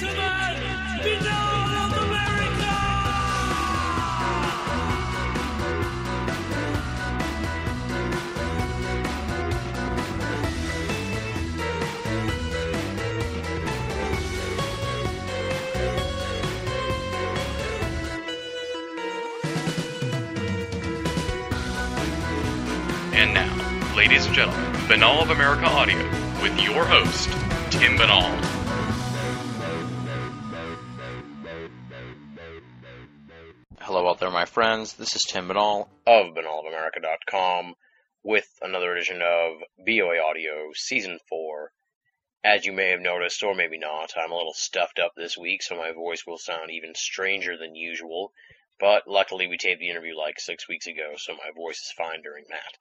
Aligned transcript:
gentlemen, 0.00 0.56
of 1.76 1.92
America! 1.92 2.74
And 23.12 23.34
now, 23.34 23.94
ladies 23.94 24.24
and 24.24 24.34
gentlemen, 24.34 24.64
Binnall 24.88 25.20
of 25.20 25.28
America 25.30 25.66
Audio 25.66 25.98
with 26.40 26.58
your 26.58 26.86
host, 26.86 27.28
Tim 27.70 27.98
Binnall. 27.98 28.49
My 34.40 34.46
friends. 34.46 34.94
This 34.94 35.14
is 35.14 35.20
Tim 35.28 35.48
Binnall 35.48 35.90
of 36.06 36.34
BinnallofAmerica.com 36.34 37.74
with 38.22 38.48
another 38.62 38.94
edition 38.94 39.20
of 39.20 39.62
BOA 39.84 40.18
Audio 40.18 40.70
Season 40.74 41.18
4. 41.28 41.70
As 42.42 42.64
you 42.64 42.72
may 42.72 42.88
have 42.88 43.00
noticed, 43.00 43.42
or 43.42 43.54
maybe 43.54 43.76
not, 43.76 44.14
I'm 44.16 44.32
a 44.32 44.34
little 44.34 44.54
stuffed 44.54 44.98
up 44.98 45.12
this 45.14 45.36
week, 45.36 45.62
so 45.62 45.76
my 45.76 45.92
voice 45.92 46.24
will 46.26 46.38
sound 46.38 46.70
even 46.70 46.94
stranger 46.94 47.58
than 47.58 47.74
usual. 47.74 48.32
But 48.78 49.06
luckily, 49.06 49.46
we 49.46 49.58
taped 49.58 49.80
the 49.80 49.90
interview 49.90 50.16
like 50.16 50.40
six 50.40 50.66
weeks 50.66 50.86
ago, 50.86 51.16
so 51.18 51.34
my 51.34 51.50
voice 51.54 51.76
is 51.76 51.92
fine 51.94 52.22
during 52.22 52.46
that. 52.48 52.78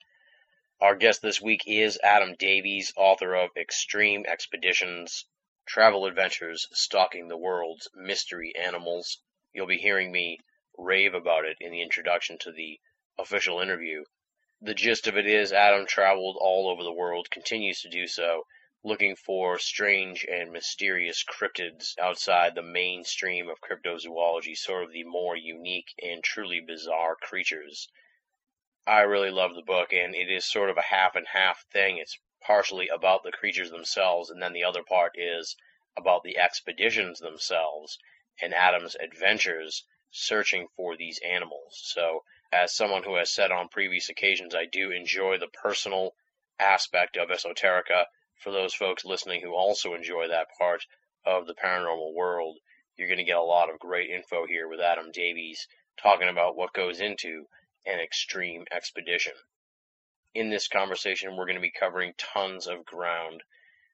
Our 0.80 0.96
guest 0.96 1.22
this 1.22 1.42
week 1.42 1.64
is 1.68 2.00
Adam 2.02 2.36
Davies, 2.40 2.94
author 2.96 3.36
of 3.36 3.50
Extreme 3.58 4.28
Expeditions 4.28 5.26
Travel 5.68 6.06
Adventures 6.06 6.70
Stalking 6.72 7.28
the 7.28 7.36
World's 7.36 7.90
Mystery 7.94 8.54
Animals. 8.56 9.18
You'll 9.52 9.68
be 9.68 9.78
hearing 9.78 10.10
me 10.10 10.40
rave 10.80 11.14
about 11.14 11.44
it 11.44 11.58
in 11.60 11.72
the 11.72 11.82
introduction 11.82 12.38
to 12.38 12.52
the 12.52 12.80
official 13.18 13.60
interview. 13.60 14.06
The 14.62 14.74
gist 14.74 15.08
of 15.08 15.18
it 15.18 15.28
is 15.28 15.52
Adam 15.52 15.86
traveled 15.86 16.38
all 16.40 16.70
over 16.70 16.84
the 16.84 16.94
world, 16.94 17.30
continues 17.30 17.82
to 17.82 17.90
do 17.90 18.08
so, 18.08 18.46
looking 18.82 19.16
for 19.16 19.60
strange 19.60 20.24
and 20.24 20.54
mysterious 20.54 21.24
cryptids 21.24 21.98
outside 22.00 22.56
the 22.56 22.62
mainstream 22.62 23.50
of 23.50 23.60
cryptozoology, 23.60 24.58
sort 24.58 24.86
of 24.86 24.94
the 24.94 25.04
more 25.04 25.36
unique 25.36 25.94
and 26.02 26.24
truly 26.24 26.62
bizarre 26.62 27.18
creatures. 27.18 27.90
I 28.88 29.02
really 29.02 29.32
love 29.32 29.56
the 29.56 29.62
book, 29.62 29.92
and 29.92 30.16
it 30.16 30.32
is 30.32 30.46
sort 30.46 30.70
of 30.70 30.78
a 30.78 30.82
half 30.82 31.16
and 31.16 31.28
half 31.28 31.66
thing. 31.72 31.98
It's 31.98 32.18
partially 32.42 32.88
about 32.88 33.24
the 33.24 33.34
creatures 33.34 33.70
themselves, 33.70 34.30
and 34.30 34.42
then 34.42 34.54
the 34.54 34.64
other 34.64 34.84
part 34.84 35.12
is 35.18 35.58
about 35.98 36.24
the 36.24 36.38
expeditions 36.38 37.20
themselves 37.20 38.00
and 38.42 38.54
Adam's 38.54 38.96
adventures 38.96 39.86
searching 40.12 40.68
for 40.76 40.98
these 40.98 41.20
animals. 41.20 41.80
So, 41.84 42.24
as 42.52 42.74
someone 42.76 43.04
who 43.04 43.16
has 43.16 43.32
said 43.32 43.52
on 43.52 43.70
previous 43.70 44.10
occasions, 44.10 44.56
I 44.56 44.66
do 44.66 44.92
enjoy 44.92 45.38
the 45.38 45.48
personal 45.48 46.16
aspect 46.60 47.16
of 47.16 47.30
esoterica. 47.30 48.06
For 48.38 48.52
those 48.52 48.74
folks 48.74 49.06
listening 49.06 49.42
who 49.42 49.54
also 49.54 49.94
enjoy 49.94 50.28
that 50.28 50.48
part 50.58 50.86
of 51.26 51.46
the 51.46 51.54
paranormal 51.54 52.14
world, 52.14 52.58
you're 52.96 53.08
going 53.08 53.20
to 53.20 53.24
get 53.24 53.38
a 53.38 53.42
lot 53.42 53.70
of 53.70 53.80
great 53.80 54.10
info 54.10 54.46
here 54.46 54.68
with 54.68 54.82
Adam 54.82 55.12
Davies 55.12 55.68
talking 55.98 56.28
about 56.28 56.56
what 56.56 56.74
goes 56.74 57.00
into 57.00 57.48
an 57.86 58.00
extreme 58.00 58.66
expedition. 58.72 59.34
In 60.34 60.50
this 60.50 60.68
conversation, 60.68 61.36
we're 61.36 61.46
going 61.46 61.56
to 61.56 61.62
be 61.62 61.72
covering 61.72 62.14
tons 62.18 62.68
of 62.68 62.86
ground, 62.86 63.44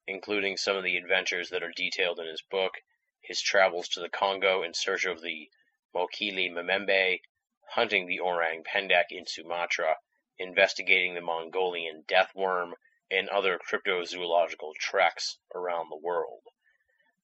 including 0.08 0.58
some 0.58 0.76
of 0.76 0.84
the 0.84 0.98
adventures 0.98 1.50
that 1.50 1.64
are 1.64 1.72
detailed 1.76 2.20
in 2.20 2.28
his 2.28 2.42
book, 2.42 2.74
his 3.22 3.42
travels 3.42 3.90
to 3.90 4.00
the 4.00 4.10
Congo 4.10 4.64
in 4.64 4.74
search 4.74 5.06
of 5.06 5.22
the 5.22 5.50
Mokele 5.96 6.52
Mbembe, 6.52 7.22
hunting 7.70 8.06
the 8.06 8.20
orang 8.20 8.64
pendek 8.66 9.06
in 9.12 9.26
Sumatra, 9.26 9.96
investigating 10.38 11.14
the 11.14 11.22
Mongolian 11.22 12.04
death 12.06 12.36
worm, 12.36 12.76
and 13.10 13.30
other 13.30 13.58
cryptozoological 13.58 14.76
treks 14.76 15.38
around 15.54 15.90
the 15.90 15.96
world. 15.96 16.42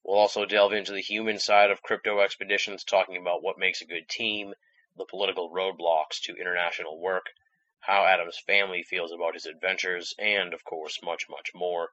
We'll 0.06 0.18
also 0.18 0.46
delve 0.46 0.72
into 0.72 0.94
the 0.94 1.02
human 1.02 1.38
side 1.38 1.70
of 1.70 1.82
crypto 1.82 2.22
expeditions, 2.22 2.86
talking 2.86 3.18
about 3.18 3.44
what 3.44 3.60
makes 3.60 3.82
a 3.82 3.86
good 3.86 4.08
team, 4.08 4.54
the 4.96 5.04
political 5.04 5.52
roadblocks 5.52 6.22
to 6.22 6.38
international 6.38 6.98
work, 6.98 7.26
how 7.82 8.06
Adam's 8.06 8.40
family 8.40 8.84
feels 8.84 9.12
about 9.12 9.34
his 9.34 9.46
adventures, 9.46 10.16
and, 10.18 10.54
of 10.54 10.64
course, 10.64 11.04
much, 11.04 11.28
much 11.30 11.54
more. 11.54 11.90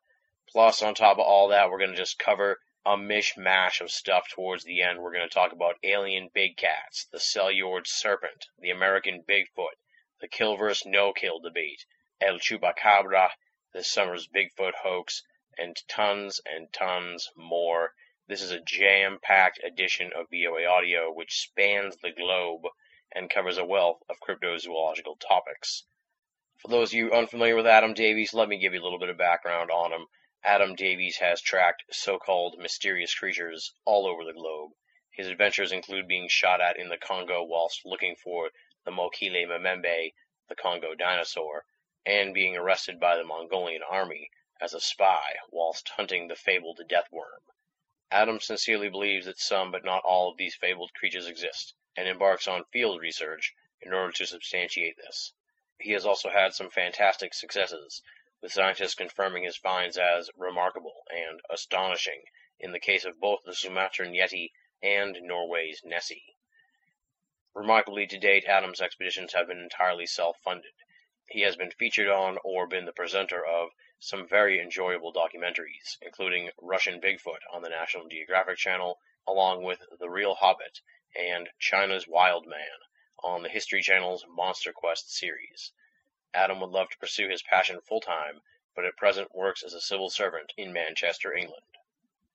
Plus, 0.49 0.81
on 0.81 0.95
top 0.95 1.19
of 1.19 1.27
all 1.27 1.49
that, 1.49 1.71
we're 1.71 1.79
going 1.79 1.91
to 1.91 1.97
just 1.97 2.21
cover 2.21 2.61
a 2.89 2.97
mishmash 2.97 3.83
of 3.83 3.91
stuff 3.91 4.31
towards 4.31 4.65
the 4.65 4.81
end. 4.81 4.99
We're 4.99 5.13
going 5.13 5.29
to 5.29 5.35
talk 5.35 5.53
about 5.53 5.77
alien 5.83 6.31
big 6.33 6.57
cats, 6.57 7.05
the 7.13 7.19
Seljord 7.19 7.87
serpent, 7.87 8.47
the 8.59 8.71
American 8.71 9.23
Bigfoot, 9.29 9.77
the 10.23 10.29
kill 10.29 10.57
versus 10.57 10.87
no 10.87 11.13
kill 11.13 11.39
debate, 11.39 11.85
El 12.19 12.39
Chupacabra, 12.39 13.29
this 13.75 13.93
summer's 13.93 14.27
Bigfoot 14.27 14.73
hoax, 14.83 15.23
and 15.59 15.77
tons 15.87 16.41
and 16.47 16.73
tons 16.73 17.31
more. 17.37 17.93
This 18.27 18.41
is 18.41 18.53
a 18.53 18.63
jam 18.63 19.19
packed 19.23 19.61
edition 19.63 20.11
of 20.15 20.31
BOA 20.31 20.65
Audio 20.65 21.13
which 21.13 21.41
spans 21.43 21.99
the 21.99 22.11
globe 22.11 22.63
and 23.13 23.29
covers 23.29 23.59
a 23.59 23.67
wealth 23.67 24.03
of 24.09 24.17
cryptozoological 24.27 25.21
topics. 25.21 25.85
For 26.57 26.69
those 26.69 26.89
of 26.89 26.95
you 26.95 27.13
unfamiliar 27.13 27.55
with 27.55 27.67
Adam 27.67 27.93
Davies, 27.93 28.33
let 28.33 28.49
me 28.49 28.57
give 28.57 28.73
you 28.73 28.81
a 28.81 28.85
little 28.85 28.99
bit 28.99 29.11
of 29.11 29.19
background 29.19 29.71
on 29.71 29.93
him. 29.93 30.07
Adam 30.45 30.77
Davies 30.77 31.17
has 31.17 31.43
tracked 31.43 31.83
so 31.91 32.17
called 32.17 32.61
mysterious 32.61 33.13
creatures 33.13 33.75
all 33.85 34.07
over 34.07 34.23
the 34.25 34.33
globe. 34.33 34.71
His 35.11 35.27
adventures 35.27 35.73
include 35.73 36.07
being 36.07 36.29
shot 36.29 36.61
at 36.61 36.77
in 36.77 36.89
the 36.91 36.97
Congo 36.97 37.43
whilst 37.43 37.85
looking 37.85 38.15
for 38.15 38.53
the 38.85 38.93
Mokele 38.93 39.49
Mbembe, 39.49 40.15
the 40.49 40.55
Congo 40.55 40.95
dinosaur, 40.95 41.67
and 42.07 42.33
being 42.33 42.57
arrested 42.57 43.01
by 43.01 43.17
the 43.17 43.25
Mongolian 43.25 43.83
army 43.83 44.31
as 44.61 44.73
a 44.75 44.81
spy 44.81 45.39
whilst 45.51 45.89
hunting 45.89 46.29
the 46.29 46.37
fabled 46.37 46.81
death 46.89 47.11
worm. 47.11 47.43
Adam 48.13 48.39
sincerely 48.39 48.89
believes 48.89 49.27
that 49.27 49.41
some 49.41 49.73
but 49.73 49.85
not 49.85 50.05
all 50.05 50.31
of 50.31 50.37
these 50.37 50.55
fabled 50.55 50.95
creatures 50.95 51.27
exist, 51.27 51.75
and 51.97 52.07
embarks 52.07 52.47
on 52.47 52.65
field 52.67 53.01
research 53.01 53.53
in 53.81 53.93
order 53.93 54.13
to 54.13 54.25
substantiate 54.25 54.97
this. 54.99 55.33
He 55.81 55.91
has 55.93 56.07
also 56.07 56.31
had 56.31 56.55
some 56.55 56.71
fantastic 56.71 57.35
successes, 57.35 58.03
with 58.41 58.53
scientists 58.53 58.95
confirming 58.95 59.45
his 59.45 59.57
finds 59.57 59.99
as 59.99 60.31
remarkable 60.37 61.05
and 61.11 61.41
astonishing 61.51 62.23
in 62.61 62.73
the 62.73 62.81
case 62.81 63.05
of 63.05 63.21
both 63.21 63.41
the 63.45 63.55
Sumatran 63.55 64.13
Yeti 64.13 64.53
and 64.83 65.17
Norway's 65.23 65.83
Nessie. 65.85 66.37
Remarkably 67.55 68.07
to 68.07 68.19
date, 68.19 68.45
Adam's 68.45 68.81
expeditions 68.81 69.33
have 69.33 69.49
been 69.49 69.59
entirely 69.59 70.07
self-funded. 70.07 70.75
He 71.29 71.41
has 71.43 71.57
been 71.57 71.73
featured 71.73 72.09
on 72.09 72.39
or 72.45 72.67
been 72.67 72.85
the 72.85 72.93
presenter 72.93 73.45
of 73.45 73.71
some 73.99 74.29
very 74.29 74.61
enjoyable 74.61 75.13
documentaries, 75.13 75.99
including 76.01 76.51
Russian 76.61 77.01
Bigfoot 77.01 77.41
on 77.53 77.63
the 77.63 77.69
National 77.69 78.07
Geographic 78.09 78.59
Channel, 78.59 79.01
along 79.27 79.65
with 79.65 79.81
The 79.99 80.09
Real 80.09 80.37
Hobbit 80.37 80.81
and 81.17 81.49
China's 81.59 82.07
Wild 82.07 82.47
Man 82.47 82.79
on 83.25 83.43
the 83.43 83.49
History 83.49 83.83
Channel's 83.83 84.25
Monster 84.29 84.73
Quest 84.73 85.11
series. 85.11 85.73
Adam 86.35 86.61
would 86.61 86.71
love 86.71 86.91
to 86.91 86.99
pursue 86.99 87.29
his 87.29 87.43
passion 87.43 87.81
full 87.81 88.01
time, 88.01 88.43
but 88.75 88.85
at 88.85 88.97
present 88.97 89.35
works 89.35 89.63
as 89.63 89.73
a 89.73 89.81
civil 89.81 90.11
servant 90.11 90.53
in 90.57 90.73
Manchester, 90.73 91.35
England. 91.35 91.65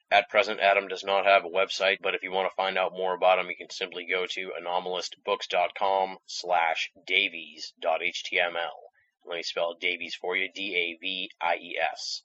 At 0.10 0.30
present, 0.30 0.60
Adam 0.60 0.88
does 0.88 1.04
not 1.04 1.26
have 1.26 1.46
a 1.46 1.50
website, 1.50 2.00
but 2.02 2.14
if 2.14 2.22
you 2.22 2.32
want 2.32 2.50
to 2.52 2.56
find 2.56 2.78
out 2.78 2.94
more 2.94 3.14
about 3.14 3.40
him, 3.40 3.50
you 3.50 3.56
can 3.56 3.70
simply 3.70 4.06
go 4.06 4.28
to 4.28 4.52
anomalistbooks.com 4.60 6.20
slash 6.26 6.92
davies.html. 7.06 8.78
Let 9.26 9.36
me 9.36 9.44
spell 9.44 9.74
Davies 9.74 10.16
for 10.16 10.36
you, 10.36 10.52
D-A-V-I-E-S. 10.52 12.24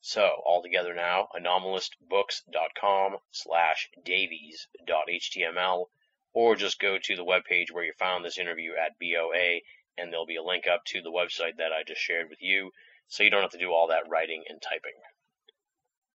So, 0.00 0.42
all 0.44 0.62
together 0.62 0.92
now, 0.92 1.28
anomalistbooks.com 1.34 3.18
slash 3.30 3.88
davies.html, 4.02 5.86
or 6.32 6.56
just 6.56 6.78
go 6.80 6.98
to 6.98 7.16
the 7.16 7.24
webpage 7.24 7.70
where 7.70 7.84
you 7.84 7.92
found 7.94 8.24
this 8.24 8.36
interview 8.38 8.74
at 8.74 8.98
BOA, 8.98 9.60
and 9.96 10.12
there'll 10.12 10.26
be 10.26 10.36
a 10.36 10.42
link 10.42 10.66
up 10.66 10.84
to 10.86 11.00
the 11.00 11.10
website 11.10 11.56
that 11.58 11.72
I 11.72 11.82
just 11.82 12.00
shared 12.00 12.30
with 12.30 12.42
you, 12.42 12.72
so 13.08 13.22
you 13.22 13.30
don't 13.30 13.42
have 13.42 13.50
to 13.52 13.58
do 13.58 13.72
all 13.72 13.88
that 13.88 14.08
writing 14.08 14.44
and 14.48 14.60
typing. 14.60 14.98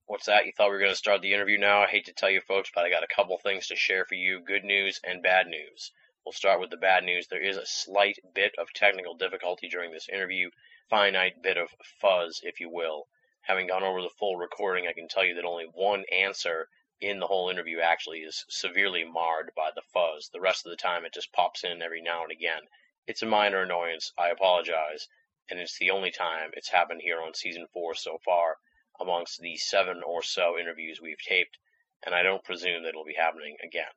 What's 0.06 0.26
that? 0.26 0.46
You 0.46 0.52
thought 0.52 0.68
we 0.68 0.72
were 0.72 0.78
going 0.78 0.92
to 0.92 0.96
start 0.96 1.20
the 1.20 1.34
interview 1.34 1.58
now? 1.58 1.82
I 1.82 1.86
hate 1.86 2.06
to 2.06 2.14
tell 2.14 2.30
you 2.30 2.40
folks, 2.40 2.70
but 2.74 2.84
I 2.84 2.90
got 2.90 3.04
a 3.04 3.14
couple 3.14 3.36
things 3.36 3.66
to 3.66 3.76
share 3.76 4.06
for 4.06 4.14
you 4.14 4.40
good 4.40 4.64
news 4.64 5.00
and 5.04 5.22
bad 5.22 5.46
news. 5.48 5.92
We'll 6.24 6.32
start 6.32 6.60
with 6.60 6.70
the 6.70 6.76
bad 6.76 7.04
news. 7.04 7.26
There 7.26 7.40
is 7.42 7.56
a 7.56 7.66
slight 7.66 8.18
bit 8.34 8.54
of 8.58 8.72
technical 8.72 9.14
difficulty 9.14 9.68
during 9.68 9.92
this 9.92 10.08
interview, 10.08 10.50
finite 10.88 11.42
bit 11.42 11.56
of 11.56 11.68
fuzz, 12.00 12.40
if 12.42 12.58
you 12.58 12.70
will. 12.70 13.08
Having 13.42 13.68
gone 13.68 13.82
over 13.82 14.02
the 14.02 14.10
full 14.10 14.36
recording, 14.36 14.86
I 14.86 14.92
can 14.92 15.08
tell 15.08 15.24
you 15.24 15.34
that 15.34 15.44
only 15.44 15.66
one 15.66 16.04
answer 16.10 16.68
in 17.00 17.20
the 17.20 17.26
whole 17.26 17.48
interview 17.48 17.80
actually 17.80 18.20
is 18.20 18.44
severely 18.48 19.04
marred 19.04 19.52
by 19.54 19.70
the 19.74 19.82
fuzz. 19.92 20.30
The 20.30 20.40
rest 20.40 20.66
of 20.66 20.70
the 20.70 20.76
time, 20.76 21.04
it 21.04 21.12
just 21.14 21.32
pops 21.32 21.64
in 21.64 21.80
every 21.80 22.00
now 22.00 22.22
and 22.22 22.32
again. 22.32 22.62
It's 23.08 23.22
a 23.22 23.26
minor 23.26 23.62
annoyance. 23.62 24.12
I 24.18 24.28
apologize. 24.28 25.08
And 25.48 25.58
it's 25.58 25.78
the 25.78 25.88
only 25.88 26.10
time 26.10 26.50
it's 26.52 26.68
happened 26.68 27.00
here 27.02 27.22
on 27.22 27.32
season 27.32 27.66
four 27.72 27.94
so 27.94 28.18
far 28.22 28.58
amongst 29.00 29.40
the 29.40 29.56
seven 29.56 30.02
or 30.02 30.22
so 30.22 30.58
interviews 30.58 31.00
we've 31.00 31.22
taped. 31.22 31.56
and 32.04 32.14
I 32.14 32.22
don't 32.22 32.44
presume 32.44 32.82
that 32.82 32.90
it'll 32.90 33.06
be 33.06 33.14
happening 33.14 33.56
again. 33.64 33.94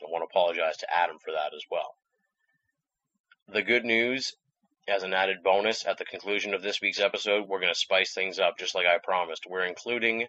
I 0.00 0.04
want 0.08 0.22
to 0.22 0.26
apologize 0.26 0.76
to 0.76 0.96
Adam 0.96 1.18
for 1.18 1.32
that 1.32 1.54
as 1.54 1.64
well. 1.68 1.96
The 3.48 3.62
good 3.62 3.84
news, 3.84 4.36
as 4.86 5.02
an 5.02 5.12
added 5.12 5.42
bonus 5.42 5.84
at 5.84 5.98
the 5.98 6.04
conclusion 6.04 6.54
of 6.54 6.62
this 6.62 6.80
week's 6.80 7.00
episode, 7.00 7.48
we're 7.48 7.58
going 7.58 7.74
to 7.74 7.78
spice 7.78 8.14
things 8.14 8.38
up 8.38 8.58
just 8.60 8.76
like 8.76 8.86
I 8.86 8.98
promised. 8.98 9.46
We're 9.48 9.64
including 9.64 10.28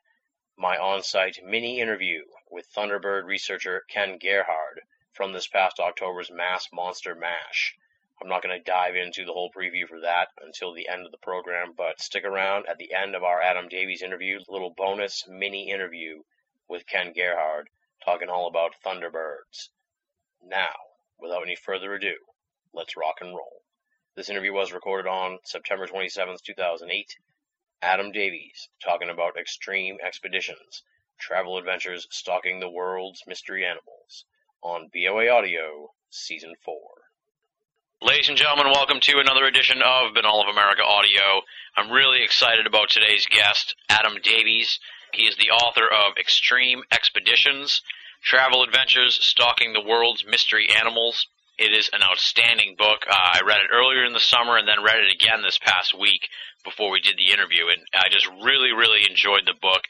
my 0.57 0.75
on 0.75 1.03
site 1.03 1.37
mini 1.45 1.79
interview 1.79 2.23
with 2.49 2.65
Thunderbird 2.73 3.25
researcher 3.25 3.83
Ken 3.87 4.17
Gerhard 4.17 4.81
from 5.13 5.33
this 5.33 5.47
past 5.47 5.79
October's 5.79 6.31
Mass 6.31 6.67
Monster 6.73 7.13
Mash. 7.13 7.75
I'm 8.19 8.29
not 8.29 8.41
going 8.41 8.57
to 8.57 8.63
dive 8.63 8.95
into 8.95 9.25
the 9.25 9.33
whole 9.33 9.51
preview 9.51 9.87
for 9.87 9.99
that 10.01 10.29
until 10.41 10.73
the 10.73 10.87
end 10.87 11.05
of 11.05 11.11
the 11.11 11.19
program, 11.19 11.73
but 11.77 12.01
stick 12.01 12.25
around 12.25 12.65
at 12.67 12.79
the 12.79 12.91
end 12.91 13.15
of 13.15 13.23
our 13.23 13.39
Adam 13.41 13.69
Davies 13.69 14.01
interview, 14.01 14.39
little 14.49 14.71
bonus 14.71 15.27
mini 15.27 15.69
interview 15.69 16.23
with 16.67 16.87
Ken 16.87 17.13
Gerhard, 17.13 17.69
talking 18.03 18.27
all 18.27 18.47
about 18.47 18.75
Thunderbirds. 18.83 19.69
Now, 20.43 20.75
without 21.19 21.43
any 21.43 21.55
further 21.55 21.93
ado, 21.93 22.15
let's 22.73 22.97
rock 22.97 23.21
and 23.21 23.35
roll. 23.35 23.61
This 24.15 24.29
interview 24.29 24.51
was 24.51 24.73
recorded 24.73 25.07
on 25.07 25.37
September 25.43 25.85
27th, 25.85 26.41
2008. 26.41 27.17
Adam 27.83 28.11
Davies 28.11 28.67
talking 28.83 29.09
about 29.09 29.37
extreme 29.37 29.99
expeditions, 30.03 30.81
travel 31.19 31.57
adventures 31.57 32.07
stalking 32.09 32.59
the 32.59 32.69
world's 32.69 33.21
mystery 33.27 33.63
animals 33.63 34.25
on 34.63 34.89
BOA 34.91 35.29
Audio 35.29 35.93
Season 36.09 36.55
4. 36.65 37.06
Ladies 37.99 38.29
and 38.29 38.37
gentlemen, 38.37 38.71
welcome 38.71 38.99
to 38.99 39.17
another 39.17 39.45
edition 39.45 39.81
of 39.81 40.13
Binnall 40.13 40.43
of 40.43 40.53
America 40.53 40.83
Audio. 40.83 41.41
I'm 41.75 41.89
really 41.89 42.21
excited 42.21 42.67
about 42.67 42.91
today's 42.91 43.25
guest, 43.25 43.73
Adam 43.89 44.21
Davies. 44.21 44.79
He 45.13 45.23
is 45.23 45.35
the 45.35 45.49
author 45.49 45.87
of 45.89 46.15
Extreme 46.15 46.83
Expeditions, 46.91 47.81
Travel 48.21 48.61
Adventures 48.61 49.17
Stalking 49.25 49.73
the 49.73 49.81
World's 49.81 50.23
Mystery 50.29 50.67
Animals. 50.79 51.25
It 51.57 51.73
is 51.73 51.89
an 51.91 52.03
outstanding 52.03 52.75
book. 52.77 53.01
Uh, 53.09 53.15
I 53.17 53.41
read 53.43 53.61
it 53.65 53.73
earlier 53.73 54.05
in 54.05 54.13
the 54.13 54.19
summer 54.19 54.57
and 54.57 54.67
then 54.67 54.83
read 54.83 54.99
it 54.99 55.11
again 55.11 55.41
this 55.41 55.57
past 55.57 55.97
week 55.97 56.29
before 56.63 56.91
we 56.91 57.01
did 57.01 57.17
the 57.17 57.33
interview, 57.33 57.65
and 57.65 57.81
I 57.95 58.09
just 58.11 58.27
really, 58.43 58.73
really 58.73 59.09
enjoyed 59.09 59.47
the 59.47 59.57
book. 59.59 59.81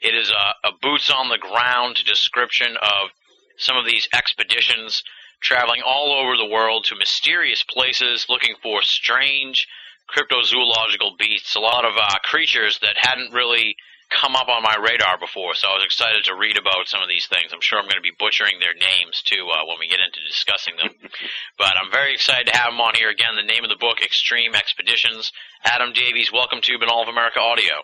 It 0.00 0.16
is 0.16 0.30
a, 0.30 0.66
a 0.66 0.72
boots 0.82 1.12
on 1.12 1.28
the 1.28 1.38
ground 1.38 2.02
description 2.04 2.76
of 2.76 3.10
some 3.56 3.76
of 3.76 3.86
these 3.86 4.08
expeditions 4.12 5.04
traveling 5.40 5.82
all 5.84 6.12
over 6.12 6.36
the 6.36 6.46
world 6.52 6.84
to 6.84 6.96
mysterious 6.96 7.62
places 7.62 8.26
looking 8.28 8.54
for 8.62 8.82
strange 8.82 9.66
cryptozoological 10.10 11.16
beasts, 11.18 11.54
a 11.54 11.60
lot 11.60 11.84
of 11.84 11.92
uh, 11.96 12.18
creatures 12.22 12.78
that 12.80 12.96
hadn't 12.96 13.32
really 13.32 13.76
come 14.12 14.36
up 14.36 14.48
on 14.48 14.62
my 14.62 14.76
radar 14.76 15.16
before, 15.18 15.54
so 15.54 15.68
I 15.68 15.80
was 15.80 15.88
excited 15.88 16.24
to 16.24 16.36
read 16.36 16.58
about 16.58 16.86
some 16.86 17.00
of 17.00 17.08
these 17.08 17.26
things. 17.26 17.48
I'm 17.52 17.64
sure 17.64 17.78
I'm 17.78 17.88
going 17.88 17.96
to 17.96 18.04
be 18.04 18.12
butchering 18.18 18.60
their 18.60 18.76
names 18.76 19.22
too 19.24 19.48
uh, 19.48 19.64
when 19.64 19.80
we 19.80 19.88
get 19.88 20.04
into 20.04 20.20
discussing 20.28 20.76
them. 20.76 20.92
but 21.58 21.72
I'm 21.80 21.90
very 21.90 22.12
excited 22.12 22.52
to 22.52 22.56
have 22.56 22.72
him 22.72 22.80
on 22.80 22.94
here 22.94 23.08
again. 23.08 23.36
The 23.36 23.48
name 23.48 23.64
of 23.64 23.70
the 23.70 23.80
book, 23.80 24.04
Extreme 24.04 24.54
Expeditions. 24.54 25.32
Adam 25.64 25.92
Davies, 25.92 26.30
welcome 26.30 26.60
to 26.60 26.78
Binnall 26.78 27.02
of 27.02 27.08
America 27.08 27.40
Audio. 27.40 27.80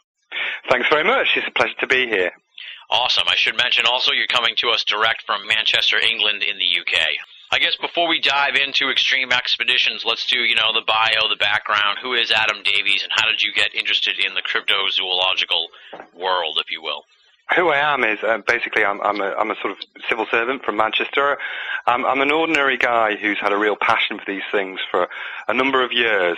Thanks 0.69 0.89
very 0.91 1.05
much. 1.05 1.33
It's 1.37 1.49
a 1.49 1.57
pleasure 1.57 1.81
to 1.81 1.87
be 1.87 2.07
here. 2.07 2.33
Awesome. 2.91 3.25
I 3.29 3.37
should 3.37 3.57
mention 3.57 3.85
also 3.87 4.13
you're 4.13 4.29
coming 4.29 4.55
to 4.59 4.69
us 4.71 4.85
direct 4.85 5.25
from 5.25 5.47
Manchester, 5.47 5.97
England 5.99 6.43
in 6.43 6.57
the 6.59 6.69
UK. 6.81 7.17
I 7.51 7.59
guess 7.59 7.77
before 7.77 8.09
we 8.09 8.21
dive 8.21 8.57
into 8.57 8.91
extreme 8.91 9.33
expeditions, 9.33 10.05
let's 10.05 10.27
do, 10.27 10.41
you 10.41 10.55
know, 10.55 10.73
the 10.75 10.85
bio, 10.87 11.29
the 11.31 11.37
background. 11.37 11.99
Who 12.03 12.13
is 12.13 12.31
Adam 12.31 12.63
Davies 12.63 13.03
and 13.03 13.11
how 13.15 13.27
did 13.27 13.41
you 13.41 13.55
get 13.55 13.75
interested 13.75 14.19
in 14.19 14.35
the 14.35 14.43
cryptozoological 14.43 15.65
world, 16.15 16.59
if 16.61 16.71
you 16.71 16.83
will? 16.83 17.05
Who 17.57 17.71
I 17.71 17.79
am 17.79 18.05
is 18.05 18.19
uh, 18.23 18.39
basically 18.47 18.85
I'm, 18.85 19.01
I'm, 19.01 19.23
a, 19.23 19.33
I'm 19.33 19.51
a 19.51 19.55
sort 19.63 19.73
of 19.73 19.79
civil 20.11 20.27
servant 20.31 20.63
from 20.63 20.77
Manchester. 20.77 21.39
I'm, 21.87 22.05
I'm 22.05 22.21
an 22.21 22.31
ordinary 22.31 22.77
guy 22.77 23.17
who's 23.17 23.39
had 23.39 23.55
a 23.55 23.57
real 23.57 23.77
passion 23.81 24.19
for 24.19 24.25
these 24.27 24.43
things 24.53 24.81
for 24.91 25.09
a 25.49 25.55
number 25.55 25.83
of 25.83 25.91
years. 25.91 26.37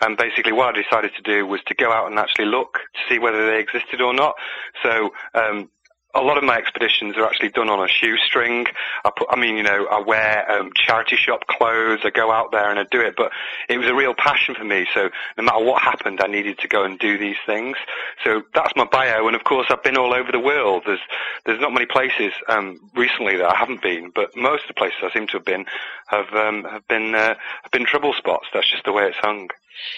And 0.00 0.16
basically 0.16 0.52
what 0.52 0.76
I 0.76 0.80
decided 0.80 1.10
to 1.16 1.22
do 1.22 1.44
was 1.44 1.60
to 1.66 1.74
go 1.74 1.90
out 1.90 2.08
and 2.08 2.16
actually 2.16 2.44
look 2.44 2.74
to 2.74 3.00
see 3.08 3.18
whether 3.18 3.44
they 3.50 3.58
existed 3.58 4.00
or 4.00 4.14
not. 4.14 4.36
So 4.84 5.10
um, 5.34 5.68
a 6.14 6.20
lot 6.20 6.36
of 6.36 6.44
my 6.44 6.56
expeditions 6.56 7.16
are 7.16 7.24
actually 7.24 7.48
done 7.48 7.68
on 7.68 7.82
a 7.82 7.88
shoestring. 7.88 8.66
I 9.04 9.10
put, 9.16 9.28
I 9.30 9.36
mean, 9.36 9.56
you 9.56 9.62
know, 9.62 9.86
I 9.86 10.00
wear 10.00 10.50
um, 10.50 10.70
charity 10.74 11.16
shop 11.16 11.46
clothes. 11.46 12.00
I 12.04 12.10
go 12.10 12.30
out 12.30 12.52
there 12.52 12.68
and 12.68 12.78
I 12.78 12.84
do 12.84 13.00
it. 13.00 13.14
But 13.16 13.32
it 13.68 13.78
was 13.78 13.88
a 13.88 13.94
real 13.94 14.14
passion 14.14 14.54
for 14.54 14.64
me. 14.64 14.86
So 14.92 15.08
no 15.38 15.44
matter 15.44 15.64
what 15.64 15.80
happened, 15.80 16.20
I 16.20 16.26
needed 16.26 16.58
to 16.58 16.68
go 16.68 16.84
and 16.84 16.98
do 16.98 17.16
these 17.16 17.36
things. 17.46 17.76
So 18.24 18.42
that's 18.54 18.76
my 18.76 18.84
bio. 18.84 19.26
And 19.26 19.34
of 19.34 19.44
course, 19.44 19.68
I've 19.70 19.82
been 19.82 19.96
all 19.96 20.12
over 20.12 20.30
the 20.30 20.40
world. 20.40 20.82
There's 20.84 21.00
there's 21.46 21.60
not 21.60 21.72
many 21.72 21.86
places 21.86 22.32
um, 22.48 22.78
recently 22.94 23.36
that 23.36 23.46
I 23.46 23.56
haven't 23.56 23.82
been, 23.82 24.12
but 24.14 24.36
most 24.36 24.64
of 24.64 24.68
the 24.68 24.74
places 24.74 24.98
I 25.02 25.12
seem 25.12 25.26
to 25.28 25.38
have 25.38 25.44
been 25.44 25.64
have 26.08 26.32
um, 26.34 26.64
have 26.64 26.86
been 26.88 27.14
uh, 27.14 27.34
have 27.62 27.72
been 27.72 27.86
trouble 27.86 28.12
spots. 28.12 28.46
That's 28.52 28.70
just 28.70 28.84
the 28.84 28.92
way 28.92 29.04
it's 29.04 29.16
hung. 29.16 29.48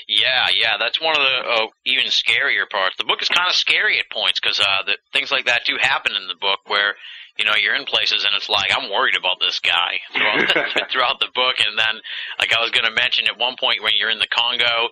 Yeah, 0.09 0.49
yeah, 0.55 0.77
that's 0.79 1.01
one 1.01 1.17
of 1.17 1.23
the 1.23 1.37
uh, 1.49 1.67
even 1.85 2.07
scarier 2.07 2.69
parts. 2.69 2.97
The 2.97 3.05
book 3.05 3.23
is 3.23 3.29
kind 3.29 3.49
of 3.49 3.55
scary 3.55 3.99
at 3.99 4.11
points 4.11 4.41
because 4.41 4.61
uh, 4.61 4.83
the, 4.87 4.97
things 5.13 5.31
like 5.31 5.47
that 5.47 5.63
do 5.65 5.77
happen 5.81 6.13
in 6.17 6.29
the 6.29 6.39
book 6.41 6.61
where 6.67 6.95
you 7.39 7.45
know 7.45 7.55
you're 7.57 7.75
in 7.75 7.85
places 7.85 8.25
and 8.25 8.35
it's 8.37 8.49
like 8.49 8.71
I'm 8.71 8.91
worried 8.91 9.17
about 9.17 9.41
this 9.41 9.59
guy 9.61 9.99
throughout 10.13 10.49
the, 10.49 10.87
throughout 10.93 11.21
the 11.21 11.33
book, 11.35 11.57
and 11.59 11.79
then 11.79 12.01
like 12.39 12.53
I 12.53 12.61
was 12.61 12.71
going 12.71 12.87
to 12.87 12.95
mention 12.95 13.27
at 13.27 13.39
one 13.39 13.57
point 13.59 13.83
when 13.83 13.93
you're 13.97 14.11
in 14.11 14.19
the 14.19 14.31
Congo. 14.31 14.91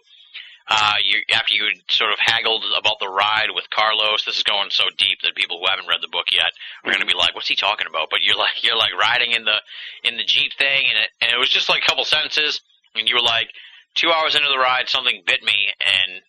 Uh, 0.68 0.94
you, 1.02 1.18
after 1.34 1.52
you 1.52 1.66
sort 1.90 2.12
of 2.12 2.18
haggled 2.20 2.62
about 2.78 2.94
the 3.00 3.08
ride 3.08 3.50
with 3.52 3.68
Carlos, 3.74 4.24
this 4.24 4.36
is 4.36 4.44
going 4.44 4.70
so 4.70 4.84
deep 4.96 5.18
that 5.20 5.34
people 5.34 5.58
who 5.58 5.66
haven't 5.68 5.88
read 5.90 5.98
the 6.00 6.08
book 6.08 6.30
yet 6.30 6.54
are 6.84 6.92
going 6.94 7.02
to 7.02 7.06
be 7.06 7.18
like, 7.18 7.34
"What's 7.34 7.48
he 7.48 7.56
talking 7.56 7.88
about?" 7.90 8.10
But 8.10 8.22
you're 8.22 8.38
like, 8.38 8.62
you're 8.62 8.78
like 8.78 8.94
riding 8.94 9.32
in 9.32 9.44
the 9.44 9.58
in 10.04 10.16
the 10.16 10.24
jeep 10.24 10.54
thing, 10.54 10.86
and 10.86 11.02
it 11.02 11.10
and 11.20 11.32
it 11.34 11.38
was 11.38 11.50
just 11.50 11.68
like 11.68 11.82
a 11.82 11.86
couple 11.86 12.04
sentences, 12.04 12.62
and 12.94 13.08
you 13.08 13.16
were 13.16 13.26
like, 13.26 13.50
two 13.94 14.10
hours 14.10 14.34
into 14.34 14.48
the 14.48 14.58
ride, 14.58 14.88
something 14.88 15.22
bit 15.26 15.42
me, 15.42 15.68
and 15.80 16.22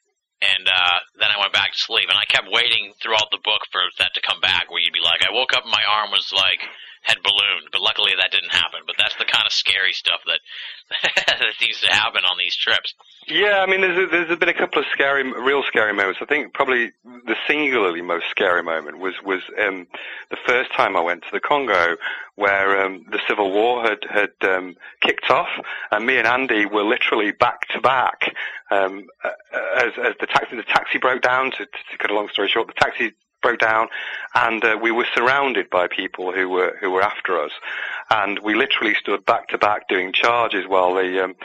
and 0.44 0.68
uh, 0.68 1.00
then 1.20 1.32
I 1.32 1.40
went 1.40 1.54
back 1.54 1.72
to 1.72 1.80
sleep. 1.80 2.10
And 2.10 2.20
I 2.20 2.28
kept 2.28 2.52
waiting 2.52 2.92
throughout 3.00 3.32
the 3.32 3.40
book 3.44 3.64
for 3.72 3.82
that 4.00 4.12
to 4.16 4.22
come 4.22 4.42
back, 4.42 4.70
where 4.70 4.82
you'd 4.82 4.94
be 4.94 5.04
like, 5.04 5.24
I 5.24 5.32
woke 5.32 5.54
up 5.54 5.64
and 5.64 5.72
my 5.72 5.84
arm 5.88 6.12
was 6.12 6.32
like 6.36 6.60
had 7.04 7.22
ballooned, 7.22 7.68
but 7.72 7.82
luckily 7.82 8.14
that 8.18 8.32
didn't 8.32 8.52
happen. 8.52 8.80
But 8.88 8.96
that's 8.98 9.16
the 9.16 9.26
kind 9.26 9.46
of 9.46 9.54
scary 9.54 9.94
stuff 9.94 10.22
that 10.26 10.40
that 11.28 11.54
seems 11.60 11.80
to 11.82 11.88
happen 11.88 12.24
on 12.24 12.38
these 12.38 12.56
trips. 12.56 12.94
Yeah, 13.28 13.64
I 13.66 13.70
mean, 13.70 13.82
there's 13.82 13.98
a, 13.98 14.08
there's 14.10 14.40
been 14.40 14.50
a 14.50 14.54
couple 14.54 14.82
of 14.82 14.86
scary, 14.92 15.24
real 15.24 15.64
scary 15.64 15.94
moments. 15.94 16.20
I 16.22 16.26
think 16.26 16.54
probably 16.54 16.92
the 17.04 17.36
singularly 17.48 18.02
most 18.02 18.26
scary 18.30 18.64
moment 18.64 19.00
was 19.00 19.14
was 19.24 19.42
um, 19.62 19.88
the 20.30 20.38
first 20.46 20.72
time 20.74 20.96
I 20.96 21.02
went 21.02 21.24
to 21.24 21.30
the 21.32 21.40
Congo, 21.40 21.98
where 22.36 22.86
um, 22.86 23.06
the 23.12 23.20
civil 23.28 23.52
war 23.52 23.84
had 23.84 24.00
had 24.10 24.50
um, 24.50 24.76
kicked 25.02 25.30
off, 25.30 25.50
and 25.92 26.06
me 26.06 26.18
and 26.18 26.28
Andy 26.28 26.66
were 26.66 26.84
literally 26.84 27.32
back 27.32 27.68
to 27.70 27.82
back 27.82 28.34
um, 28.72 29.08
as 29.78 29.92
as 29.98 30.14
the 30.20 30.28
taxi 30.28 30.56
the 30.56 30.64
taxi 30.64 30.98
broke 30.98 31.22
down. 31.22 31.52
To, 31.52 31.66
to 31.66 31.98
cut 32.00 32.12
a 32.12 32.16
long 32.16 32.30
story 32.30 32.50
short, 32.50 32.68
the 32.68 32.74
taxi 32.74 33.14
broke 33.44 33.60
down, 33.60 33.90
and 34.34 34.66
uh, 34.66 34.78
we 34.82 34.90
were 34.90 35.06
surrounded 35.14 35.70
by 35.70 35.88
people 35.88 36.32
who 36.32 36.50
were 36.50 36.76
who 36.82 36.90
were 36.90 37.04
after 37.04 37.40
us, 37.40 37.52
and 38.14 38.40
we 38.40 38.54
literally 38.54 38.94
stood 39.00 39.26
back 39.26 39.48
to 39.50 39.58
back 39.58 39.88
doing 39.88 40.14
charges 40.14 40.66
while 40.68 40.94
the 40.94 41.24
um, 41.24 41.36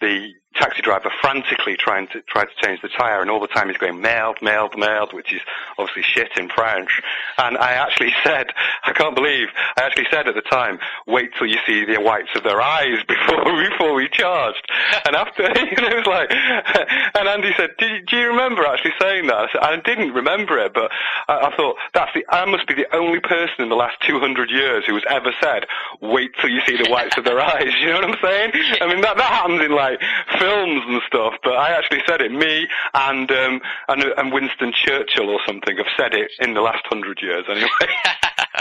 the 0.00 0.32
taxi 0.54 0.82
driver 0.82 1.10
frantically 1.20 1.76
trying 1.76 2.06
to 2.08 2.20
try 2.22 2.44
to 2.44 2.50
change 2.62 2.80
the 2.80 2.88
tire, 2.88 3.20
and 3.20 3.30
all 3.30 3.40
the 3.40 3.48
time 3.48 3.68
he's 3.68 3.78
going 3.78 4.00
merde, 4.00 4.38
merde, 4.40 4.76
merde, 4.76 5.12
which 5.12 5.32
is 5.32 5.40
obviously 5.78 6.02
shit 6.02 6.30
in 6.36 6.48
French. 6.48 7.02
And 7.38 7.58
I 7.58 7.72
actually 7.72 8.12
said, 8.24 8.46
I 8.84 8.92
can't 8.92 9.14
believe, 9.14 9.48
I 9.76 9.82
actually 9.82 10.06
said 10.10 10.28
at 10.28 10.34
the 10.34 10.42
time, 10.42 10.78
wait 11.06 11.30
till 11.36 11.48
you 11.48 11.58
see 11.66 11.84
the 11.84 12.00
whites 12.00 12.30
of 12.36 12.44
their 12.44 12.60
eyes 12.60 12.98
before 13.08 13.44
before 13.68 13.94
we 13.94 14.08
charged. 14.08 14.66
And 15.06 15.16
after, 15.16 15.42
you 15.56 15.76
know, 15.82 15.88
it 15.88 16.06
was 16.06 16.06
like, 16.06 16.30
and 16.30 17.28
Andy 17.28 17.52
said, 17.56 17.70
do 17.78 17.86
you, 17.86 18.02
do 18.06 18.16
you 18.16 18.28
remember 18.28 18.64
actually 18.64 18.94
saying 19.00 19.26
that? 19.26 19.36
I, 19.36 19.46
said, 19.52 19.60
I 19.62 19.76
didn't 19.76 20.12
remember 20.12 20.58
it, 20.58 20.72
but 20.72 20.90
I, 21.28 21.48
I 21.48 21.56
thought 21.56 21.76
that's 21.92 22.12
the, 22.14 22.24
I 22.30 22.44
must 22.44 22.66
be 22.68 22.74
the 22.74 22.94
only 22.94 23.20
person 23.20 23.56
in 23.58 23.68
the 23.68 23.76
last 23.76 23.96
200 24.06 24.50
years 24.50 24.84
who 24.86 24.94
has 24.94 25.04
ever 25.10 25.32
said, 25.42 25.66
wait 26.14 26.30
till 26.40 26.48
you 26.48 26.60
see 26.66 26.76
the 26.76 26.88
whites 26.88 27.18
of 27.18 27.24
their 27.24 27.40
eyes. 27.52 27.74
You 27.80 27.88
know 27.88 28.00
what 28.00 28.10
I'm 28.10 28.22
saying? 28.22 28.50
I 28.80 28.86
mean, 28.86 29.00
that 29.02 29.18
that 29.18 29.32
happens 29.42 29.60
in 29.60 29.74
like 29.74 29.98
films 30.38 30.82
and 30.86 31.02
stuff, 31.06 31.34
but 31.42 31.54
I 31.54 31.74
actually 31.76 32.02
said 32.06 32.22
it. 32.22 32.30
Me 32.30 32.68
and 32.94 33.30
um, 33.30 33.60
and, 33.88 34.02
and 34.16 34.32
Winston 34.32 34.72
Churchill 34.72 35.28
or 35.28 35.40
something 35.46 35.76
have 35.76 35.90
said 35.98 36.14
it 36.14 36.30
in 36.38 36.54
the 36.54 36.62
last 36.62 36.86
hundred 36.86 37.18
years, 37.20 37.44
anyway. 37.50 37.90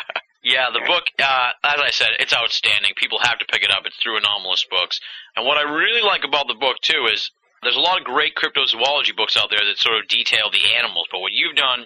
yeah, 0.44 0.74
the 0.74 0.82
book, 0.86 1.06
uh, 1.22 1.52
as 1.64 1.80
I 1.80 1.92
said, 1.92 2.10
it's 2.20 2.34
outstanding. 2.34 2.94
People 2.98 3.20
have 3.22 3.38
to 3.38 3.46
pick 3.46 3.64
it 3.64 3.70
up. 3.70 3.86
It's 3.86 3.98
through 4.02 4.20
Anomalist 4.20 4.70
Books, 4.70 5.00
and 5.38 5.46
what 5.46 5.58
I 5.58 5.70
really 5.70 6.02
like 6.02 6.24
about 6.26 6.48
the 6.48 6.58
book 6.58 6.78
too 6.82 7.08
is 7.14 7.30
there's 7.62 7.78
a 7.78 7.86
lot 7.86 8.00
of 8.00 8.04
great 8.04 8.36
cryptozoology 8.36 9.16
books 9.16 9.38
out 9.38 9.50
there 9.50 9.64
that 9.64 9.78
sort 9.78 9.98
of 10.02 10.08
detail 10.10 10.50
the 10.52 10.76
animals, 10.76 11.08
but 11.12 11.22
what 11.22 11.32
you've 11.32 11.56
done 11.56 11.86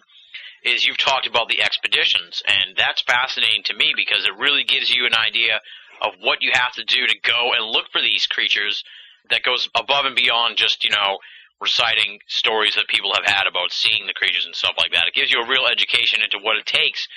is 0.63 0.85
you've 0.85 0.97
talked 0.97 1.27
about 1.27 1.49
the 1.49 1.61
expeditions, 1.61 2.41
and 2.45 2.75
that's 2.75 3.01
fascinating 3.01 3.63
to 3.65 3.75
me 3.75 3.93
because 3.95 4.25
it 4.25 4.37
really 4.37 4.63
gives 4.63 4.93
you 4.93 5.05
an 5.05 5.15
idea 5.15 5.61
of 6.01 6.13
what 6.21 6.41
you 6.41 6.51
have 6.53 6.73
to 6.73 6.83
do 6.83 7.07
to 7.07 7.19
go 7.23 7.53
and 7.55 7.65
look 7.65 7.85
for 7.91 8.01
these 8.01 8.27
creatures 8.27 8.83
that 9.29 9.43
goes 9.43 9.69
above 9.75 10.05
and 10.05 10.15
beyond 10.15 10.57
just 10.57 10.83
you 10.83 10.89
know 10.89 11.17
reciting 11.59 12.19
stories 12.27 12.75
that 12.75 12.87
people 12.87 13.13
have 13.15 13.25
had 13.25 13.47
about 13.47 13.71
seeing 13.71 14.05
the 14.05 14.13
creatures 14.13 14.45
and 14.45 14.55
stuff 14.55 14.77
like 14.77 14.93
that. 14.93 15.07
It 15.07 15.17
gives 15.17 15.31
you 15.31 15.41
a 15.41 15.47
real 15.47 15.65
education 15.65 16.21
into 16.21 16.37
what 16.37 16.57
it 16.57 16.65
takes 16.65 17.07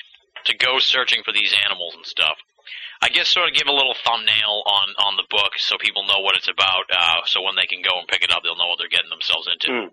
to 0.47 0.57
go 0.57 0.79
searching 0.79 1.23
for 1.25 1.33
these 1.33 1.53
animals 1.69 1.95
and 1.95 2.07
stuff. 2.07 2.41
I 3.03 3.09
guess 3.09 3.29
sort 3.29 3.49
of 3.49 3.57
give 3.57 3.69
a 3.69 3.73
little 3.73 3.97
thumbnail 4.05 4.63
on 4.65 4.89
on 5.01 5.17
the 5.17 5.29
book 5.29 5.57
so 5.57 5.77
people 5.81 6.05
know 6.05 6.21
what 6.21 6.37
it's 6.37 6.49
about. 6.49 6.85
Uh, 6.93 7.25
so 7.25 7.41
when 7.41 7.57
they 7.57 7.69
can 7.69 7.81
go 7.81 7.97
and 7.99 8.09
pick 8.09 8.23
it 8.23 8.33
up, 8.33 8.43
they'll 8.43 8.57
know 8.57 8.69
what 8.69 8.79
they're 8.79 8.93
getting 8.93 9.09
themselves 9.09 9.49
into. 9.49 9.69
Mm. 9.73 9.91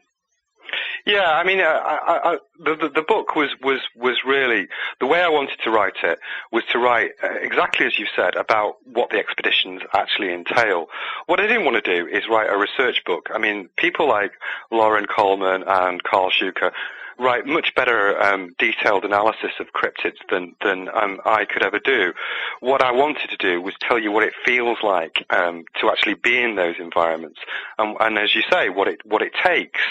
Yeah, 1.05 1.31
I 1.31 1.43
mean, 1.43 1.59
uh, 1.59 1.63
I, 1.63 2.33
I, 2.33 2.37
the, 2.59 2.89
the 2.93 3.01
book 3.01 3.35
was 3.35 3.49
was 3.61 3.79
was 3.95 4.17
really 4.25 4.67
the 4.99 5.05
way 5.05 5.21
I 5.21 5.29
wanted 5.29 5.59
to 5.63 5.71
write 5.71 5.95
it 6.03 6.19
was 6.51 6.63
to 6.71 6.79
write 6.79 7.11
uh, 7.23 7.29
exactly 7.41 7.85
as 7.85 7.97
you 7.97 8.07
said 8.15 8.35
about 8.35 8.75
what 8.85 9.09
the 9.09 9.17
expeditions 9.17 9.81
actually 9.93 10.33
entail. 10.33 10.87
What 11.27 11.39
I 11.39 11.47
didn't 11.47 11.65
want 11.65 11.83
to 11.83 11.95
do 11.95 12.07
is 12.07 12.23
write 12.29 12.49
a 12.49 12.57
research 12.57 13.03
book. 13.05 13.29
I 13.33 13.37
mean, 13.37 13.69
people 13.77 14.07
like 14.07 14.33
Loren 14.71 15.05
Coleman 15.05 15.63
and 15.65 16.03
Karl 16.03 16.29
Shuker 16.29 16.71
write 17.19 17.45
much 17.45 17.73
better 17.75 18.21
um, 18.21 18.55
detailed 18.57 19.05
analysis 19.05 19.51
of 19.59 19.67
cryptids 19.73 20.17
than 20.29 20.55
than 20.63 20.89
um, 20.93 21.19
I 21.25 21.45
could 21.45 21.63
ever 21.63 21.79
do. 21.79 22.13
What 22.59 22.81
I 22.81 22.91
wanted 22.91 23.29
to 23.29 23.37
do 23.37 23.61
was 23.61 23.73
tell 23.79 23.99
you 23.99 24.11
what 24.11 24.23
it 24.23 24.33
feels 24.45 24.77
like 24.83 25.25
um, 25.29 25.65
to 25.81 25.89
actually 25.89 26.15
be 26.15 26.41
in 26.41 26.55
those 26.55 26.75
environments, 26.79 27.39
and, 27.77 27.95
and 27.99 28.17
as 28.17 28.35
you 28.35 28.43
say, 28.51 28.69
what 28.69 28.87
it 28.87 29.01
what 29.05 29.21
it 29.21 29.33
takes, 29.43 29.81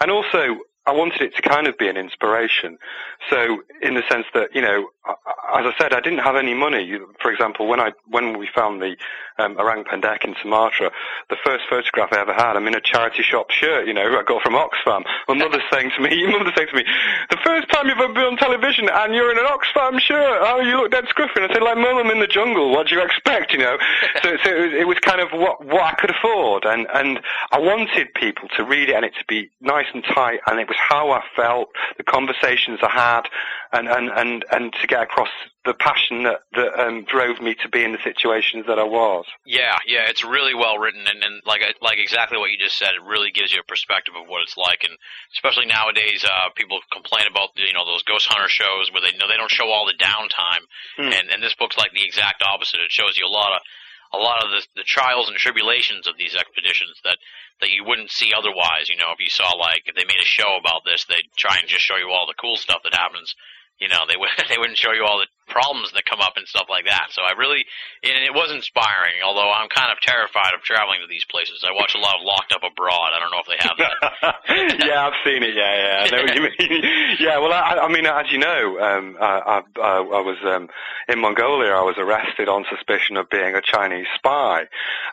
and 0.00 0.10
also 0.10 0.58
I 0.86 0.92
wanted 0.92 1.20
it 1.20 1.34
to 1.34 1.42
kind 1.42 1.66
of 1.66 1.76
be 1.76 1.88
an 1.88 1.96
inspiration. 1.96 2.78
So, 3.28 3.62
in 3.82 3.94
the 3.94 4.02
sense 4.08 4.26
that, 4.34 4.54
you 4.54 4.62
know, 4.62 4.88
as 5.06 5.64
I 5.64 5.72
said, 5.78 5.92
I 5.92 6.00
didn't 6.00 6.18
have 6.20 6.36
any 6.36 6.54
money. 6.54 6.98
For 7.22 7.30
example, 7.30 7.66
when 7.68 7.80
I 7.80 7.92
when 8.08 8.38
we 8.38 8.48
found 8.54 8.82
the 8.82 8.96
um, 9.38 9.56
orang 9.58 9.84
pendek 9.84 10.24
in 10.24 10.34
Sumatra, 10.42 10.90
the 11.30 11.36
first 11.44 11.64
photograph 11.68 12.12
I 12.12 12.20
ever 12.20 12.32
had, 12.32 12.56
I'm 12.56 12.66
in 12.66 12.74
a 12.74 12.80
charity 12.80 13.22
shop 13.22 13.50
shirt, 13.50 13.86
you 13.86 13.94
know, 13.94 14.18
I 14.18 14.22
got 14.22 14.42
from 14.42 14.54
Oxfam. 14.54 15.04
My 15.28 15.34
mother's 15.34 15.62
saying 15.72 15.92
to 15.96 16.02
me, 16.02 16.14
your 16.20 16.30
mother's 16.36 16.54
saying 16.56 16.68
to 16.70 16.76
me, 16.76 16.84
the 17.30 17.38
first 17.44 17.68
time 17.70 17.86
you've 17.86 17.98
ever 17.98 18.12
been 18.12 18.24
on 18.24 18.36
television 18.36 18.88
and 18.90 19.14
you're 19.14 19.30
in 19.30 19.38
an 19.38 19.44
Oxfam 19.44 20.00
shirt, 20.00 20.38
oh, 20.42 20.60
you 20.60 20.76
look 20.76 20.90
dead 20.90 21.04
scruffy. 21.04 21.36
And 21.36 21.50
I 21.50 21.54
said, 21.54 21.62
like, 21.62 21.78
mum, 21.78 21.98
I'm 21.98 22.10
in 22.10 22.20
the 22.20 22.26
jungle. 22.26 22.72
What 22.72 22.88
do 22.88 22.94
you 22.94 23.02
expect, 23.02 23.52
you 23.52 23.58
know? 23.58 23.78
so, 24.22 24.36
so 24.42 24.50
it 24.50 24.60
was, 24.60 24.72
it 24.72 24.86
was 24.88 24.98
kind 25.00 25.20
of 25.20 25.30
what 25.32 25.64
what 25.64 25.82
I 25.82 25.94
could 25.94 26.10
afford, 26.10 26.64
and 26.64 26.86
and 26.92 27.20
I 27.52 27.58
wanted 27.58 28.12
people 28.14 28.48
to 28.56 28.64
read 28.64 28.88
it 28.88 28.94
and 28.94 29.04
it 29.04 29.12
to 29.18 29.24
be 29.28 29.50
nice 29.60 29.86
and 29.92 30.02
tight, 30.04 30.40
and 30.46 30.58
it 30.58 30.68
was 30.68 30.76
how 30.76 31.10
I 31.10 31.22
felt, 31.34 31.68
the 31.96 32.04
conversations 32.04 32.80
I 32.82 32.90
had, 32.90 33.22
and 33.72 33.88
and 33.88 34.08
and 34.10 34.44
and 34.50 34.72
to 34.80 34.86
get 34.86 35.02
across 35.02 35.28
the 35.64 35.74
passion 35.74 36.22
that 36.22 36.40
that 36.52 36.78
um, 36.78 37.04
drove 37.04 37.40
me 37.40 37.54
to 37.62 37.68
be 37.68 37.82
in 37.82 37.92
the 37.92 38.02
situations 38.04 38.66
that 38.66 38.78
I 38.78 38.84
was. 38.84 39.24
Yeah, 39.44 39.78
yeah, 39.86 40.06
it's 40.08 40.24
really 40.24 40.54
well 40.54 40.78
written, 40.78 41.06
and, 41.06 41.22
and 41.22 41.42
like 41.44 41.62
like 41.82 41.98
exactly 41.98 42.38
what 42.38 42.50
you 42.50 42.58
just 42.58 42.78
said. 42.78 42.94
It 42.94 43.02
really 43.02 43.30
gives 43.32 43.52
you 43.52 43.60
a 43.60 43.64
perspective 43.66 44.14
of 44.14 44.28
what 44.28 44.42
it's 44.42 44.56
like, 44.56 44.84
and 44.84 44.94
especially 45.34 45.66
nowadays, 45.66 46.24
uh, 46.24 46.50
people 46.54 46.78
complain 46.92 47.24
about 47.30 47.50
you 47.56 47.72
know 47.74 47.84
those 47.84 48.02
ghost 48.04 48.26
hunter 48.30 48.48
shows 48.48 48.92
where 48.92 49.02
they 49.02 49.16
know 49.18 49.26
they 49.28 49.36
don't 49.38 49.50
show 49.50 49.68
all 49.68 49.86
the 49.86 49.98
downtime, 49.98 50.62
Hmm. 50.96 51.12
and 51.12 51.30
and 51.30 51.42
this 51.42 51.54
book's 51.54 51.76
like 51.78 51.92
the 51.92 52.04
exact 52.04 52.42
opposite. 52.42 52.80
It 52.80 52.92
shows 52.92 53.18
you 53.18 53.26
a 53.26 53.32
lot 53.32 53.52
of 53.54 53.60
a 54.14 54.18
lot 54.22 54.44
of 54.44 54.50
the, 54.54 54.62
the 54.76 54.84
trials 54.86 55.28
and 55.28 55.36
tribulations 55.36 56.06
of 56.06 56.14
these 56.16 56.36
expeditions 56.36 56.94
that 57.02 57.18
that 57.60 57.70
you 57.70 57.82
wouldn't 57.84 58.10
see 58.10 58.32
otherwise. 58.36 58.88
You 58.88 58.96
know, 58.96 59.10
if 59.10 59.18
you 59.18 59.28
saw 59.30 59.50
like 59.56 59.82
if 59.86 59.94
they 59.96 60.04
made 60.06 60.22
a 60.22 60.24
show 60.24 60.56
about 60.56 60.82
this, 60.84 61.04
they'd 61.08 61.26
try 61.36 61.58
and 61.58 61.68
just 61.68 61.82
show 61.82 61.96
you 61.96 62.10
all 62.10 62.26
the 62.26 62.38
cool 62.40 62.56
stuff 62.56 62.82
that 62.84 62.94
happens. 62.94 63.34
You 63.78 63.88
know, 63.88 64.08
they 64.08 64.16
would 64.20 64.30
they 64.48 64.58
wouldn't 64.58 64.78
show 64.78 64.92
you 64.92 65.04
all 65.04 65.18
the 65.18 65.28
problems 65.48 65.92
that 65.92 66.04
come 66.04 66.20
up 66.20 66.36
and 66.36 66.46
stuff 66.46 66.66
like 66.68 66.86
that. 66.86 67.08
So 67.10 67.22
I 67.22 67.32
really, 67.38 67.64
and 68.02 68.24
it 68.24 68.34
was 68.34 68.50
inspiring. 68.50 69.22
Although 69.24 69.52
I'm 69.52 69.68
kind 69.68 69.92
of 69.92 70.00
terrified 70.00 70.54
of 70.54 70.62
traveling 70.62 71.00
to 71.02 71.08
these 71.08 71.24
places. 71.24 71.64
I 71.66 71.72
watch 71.72 71.94
a 71.94 71.98
lot 71.98 72.16
of 72.16 72.22
Locked 72.24 72.52
Up 72.52 72.62
Abroad. 72.64 73.12
I 73.14 73.18
don't 73.20 73.32
know 73.32 73.44
if 73.44 73.50
they 73.50 73.60
have 73.60 73.78
that. 73.78 74.80
yeah, 74.86 75.06
I've 75.06 75.18
seen 75.24 75.42
it. 75.42 75.54
Yeah, 75.54 75.74
yeah, 75.76 75.96
I 76.02 76.10
know 76.10 76.22
what 76.22 76.34
you 76.34 76.42
mean. 76.42 77.16
yeah, 77.20 77.38
well, 77.38 77.52
I, 77.52 77.78
I 77.84 77.88
mean, 77.88 78.06
as 78.06 78.30
you 78.30 78.38
know, 78.38 78.78
um, 78.80 79.16
I, 79.20 79.62
I, 79.76 79.98
I 79.98 80.20
was 80.20 80.38
um, 80.44 80.68
in 81.08 81.20
Mongolia. 81.20 81.72
I 81.72 81.82
was 81.82 81.96
arrested 81.98 82.48
on 82.48 82.64
suspicion 82.68 83.16
of 83.16 83.30
being 83.30 83.54
a 83.54 83.62
Chinese 83.62 84.06
spy, 84.16 84.64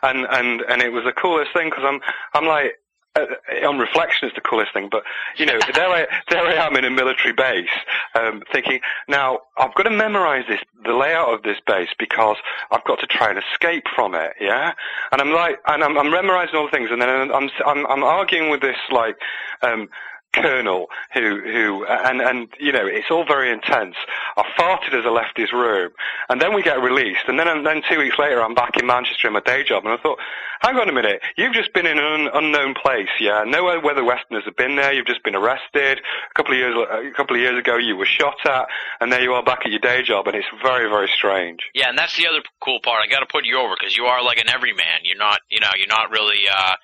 and 0.02 0.26
and 0.30 0.62
and 0.62 0.82
it 0.82 0.92
was 0.92 1.04
the 1.04 1.12
coolest 1.12 1.52
thing 1.52 1.70
because 1.70 1.84
I'm 1.86 2.00
I'm 2.34 2.46
like 2.46 2.78
uh, 3.16 3.26
on 3.66 3.78
reflection 3.78 4.28
is 4.28 4.34
the 4.34 4.40
coolest 4.40 4.72
thing, 4.72 4.88
but 4.90 5.04
you 5.36 5.46
know, 5.46 5.58
there 5.74 5.88
I 5.88 6.06
there 6.30 6.46
I 6.46 6.54
am 6.54 6.76
in 6.76 6.84
a 6.84 6.90
military 6.90 7.32
base, 7.32 7.68
um, 8.14 8.42
thinking 8.52 8.80
now 9.08 9.40
I've 9.56 9.74
got 9.74 9.84
to 9.84 9.90
memorize 9.90 10.44
this 10.48 10.60
the 10.84 10.94
layout 10.94 11.32
of 11.32 11.42
this 11.42 11.58
base 11.66 11.90
because 11.98 12.36
I've 12.70 12.84
got 12.84 13.00
to 13.00 13.06
try 13.06 13.30
and 13.30 13.38
escape 13.38 13.84
from 13.94 14.14
it, 14.14 14.32
yeah. 14.40 14.72
And 15.12 15.20
I'm 15.20 15.32
like, 15.32 15.58
and 15.66 15.82
I'm, 15.82 15.96
I'm 15.96 16.10
memorizing 16.10 16.56
all 16.56 16.66
the 16.66 16.70
things, 16.70 16.90
and 16.90 17.00
then 17.00 17.08
I'm 17.08 17.50
I'm 17.66 17.86
I'm 17.86 18.02
arguing 18.02 18.50
with 18.50 18.60
this 18.60 18.76
like. 18.90 19.16
Um, 19.62 19.88
colonel 20.34 20.88
who 21.12 21.40
who 21.40 21.84
and 21.86 22.20
and 22.20 22.48
you 22.58 22.72
know 22.72 22.86
it's 22.86 23.10
all 23.10 23.24
very 23.24 23.50
intense. 23.50 23.96
I 24.36 24.42
farted 24.58 24.98
as 24.98 25.06
I 25.06 25.10
left 25.10 25.36
his 25.36 25.52
room, 25.52 25.92
and 26.28 26.40
then 26.40 26.54
we 26.54 26.62
get 26.62 26.80
released, 26.80 27.24
and 27.28 27.38
then 27.38 27.48
and 27.48 27.66
then 27.66 27.82
two 27.88 27.98
weeks 27.98 28.18
later 28.18 28.42
I'm 28.42 28.54
back 28.54 28.76
in 28.76 28.86
Manchester 28.86 29.28
in 29.28 29.34
my 29.34 29.40
day 29.40 29.64
job, 29.64 29.84
and 29.84 29.92
I 29.92 29.96
thought, 30.02 30.18
hang 30.60 30.76
on 30.76 30.88
a 30.88 30.92
minute, 30.92 31.20
you've 31.36 31.54
just 31.54 31.72
been 31.72 31.86
in 31.86 31.98
an 31.98 32.04
un- 32.04 32.30
unknown 32.34 32.74
place, 32.74 33.08
yeah, 33.20 33.44
no 33.46 33.64
weather 33.80 34.04
Westerners 34.04 34.44
have 34.44 34.56
been 34.56 34.76
there, 34.76 34.92
you've 34.92 35.06
just 35.06 35.22
been 35.22 35.34
arrested. 35.34 36.00
A 36.00 36.34
couple 36.34 36.52
of 36.52 36.58
years 36.58 36.76
a 36.76 37.16
couple 37.16 37.36
of 37.36 37.42
years 37.42 37.58
ago 37.58 37.76
you 37.76 37.96
were 37.96 38.06
shot 38.06 38.36
at, 38.44 38.66
and 39.00 39.12
there 39.12 39.22
you 39.22 39.32
are 39.32 39.42
back 39.42 39.60
at 39.64 39.70
your 39.70 39.80
day 39.80 40.02
job, 40.02 40.26
and 40.26 40.36
it's 40.36 40.48
very 40.62 40.88
very 40.88 41.10
strange. 41.14 41.60
Yeah, 41.74 41.88
and 41.88 41.98
that's 41.98 42.16
the 42.16 42.26
other 42.26 42.42
cool 42.60 42.80
part. 42.82 43.02
I 43.04 43.10
got 43.10 43.20
to 43.20 43.26
put 43.30 43.44
you 43.44 43.58
over 43.58 43.74
because 43.78 43.96
you 43.96 44.04
are 44.04 44.22
like 44.22 44.38
an 44.38 44.48
everyman. 44.48 45.04
You're 45.04 45.18
not, 45.18 45.40
you 45.50 45.60
know, 45.60 45.70
you're 45.76 45.88
not 45.88 46.10
really 46.10 46.42
uh, 46.50 46.74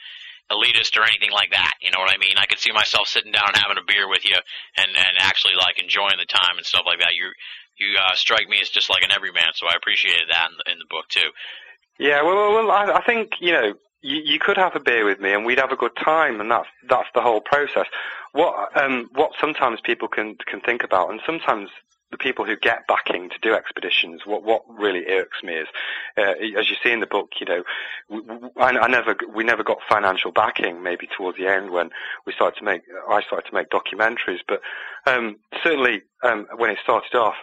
elitist 0.50 0.98
or 0.98 1.04
anything 1.04 1.30
like 1.30 1.50
that. 1.50 1.74
You 1.80 1.90
know 1.90 2.00
what 2.00 2.12
I 2.12 2.18
mean? 2.18 2.36
I 2.36 2.46
could 2.46 2.58
see 2.58 2.72
myself 2.72 3.08
sitting 3.08 3.32
down 3.32 3.48
and 3.48 3.56
having 3.56 3.78
a 3.78 3.86
beer 3.86 4.08
with 4.08 4.24
you 4.24 4.36
and 4.76 4.90
and 4.96 5.14
actually 5.20 5.54
like 5.54 5.78
enjoying 5.78 6.18
the 6.18 6.26
time 6.26 6.58
and 6.58 6.66
stuff 6.66 6.84
like 6.86 6.98
that. 7.00 7.14
You 7.14 7.30
you 7.78 7.96
uh, 7.96 8.14
strike 8.14 8.48
me 8.48 8.58
as 8.60 8.68
just 8.68 8.90
like 8.90 9.02
an 9.02 9.12
everyman, 9.12 9.54
so 9.54 9.66
I 9.66 9.76
appreciated 9.76 10.28
that 10.30 10.50
in 10.50 10.56
the, 10.58 10.72
in 10.72 10.78
the 10.78 10.90
book 10.90 11.08
too. 11.08 11.30
Yeah, 11.98 12.22
well, 12.22 12.52
well, 12.52 12.70
I, 12.70 12.98
I 12.98 13.02
think 13.04 13.32
you 13.40 13.52
know 13.52 13.74
you, 14.02 14.20
you 14.24 14.38
could 14.38 14.56
have 14.56 14.76
a 14.76 14.80
beer 14.80 15.04
with 15.04 15.20
me 15.20 15.32
and 15.32 15.44
we'd 15.44 15.58
have 15.58 15.72
a 15.72 15.76
good 15.76 15.96
time, 15.96 16.40
and 16.40 16.50
that's 16.50 16.68
that's 16.88 17.08
the 17.14 17.22
whole 17.22 17.40
process. 17.40 17.86
What 18.32 18.76
um 18.76 19.08
what 19.14 19.32
sometimes 19.40 19.80
people 19.80 20.08
can 20.08 20.36
can 20.46 20.60
think 20.60 20.84
about, 20.84 21.10
and 21.10 21.20
sometimes 21.24 21.70
the 22.10 22.18
people 22.18 22.44
who 22.44 22.56
get 22.56 22.86
backing 22.86 23.30
to 23.30 23.38
do 23.40 23.54
expeditions, 23.54 24.22
what 24.24 24.42
what 24.42 24.62
really 24.68 25.06
irks 25.06 25.42
me 25.42 25.54
is, 25.54 25.68
uh, 26.18 26.34
as 26.58 26.68
you 26.68 26.76
see 26.82 26.90
in 26.90 27.00
the 27.00 27.06
book, 27.06 27.30
you 27.40 27.46
know, 27.46 27.62
we, 28.08 28.20
I, 28.56 28.70
I 28.70 28.88
never 28.88 29.14
we 29.32 29.44
never 29.44 29.62
got 29.62 29.78
financial 29.88 30.32
backing. 30.32 30.82
Maybe 30.82 31.08
towards 31.16 31.38
the 31.38 31.46
end 31.46 31.70
when 31.70 31.90
we 32.26 32.32
started 32.32 32.58
to 32.58 32.64
make 32.64 32.82
I 33.08 33.22
started 33.22 33.48
to 33.48 33.54
make 33.54 33.70
documentaries, 33.70 34.40
but 34.46 34.60
um, 35.06 35.36
certainly 35.62 36.02
um, 36.22 36.46
when 36.56 36.70
it 36.70 36.78
started 36.82 37.14
off 37.14 37.36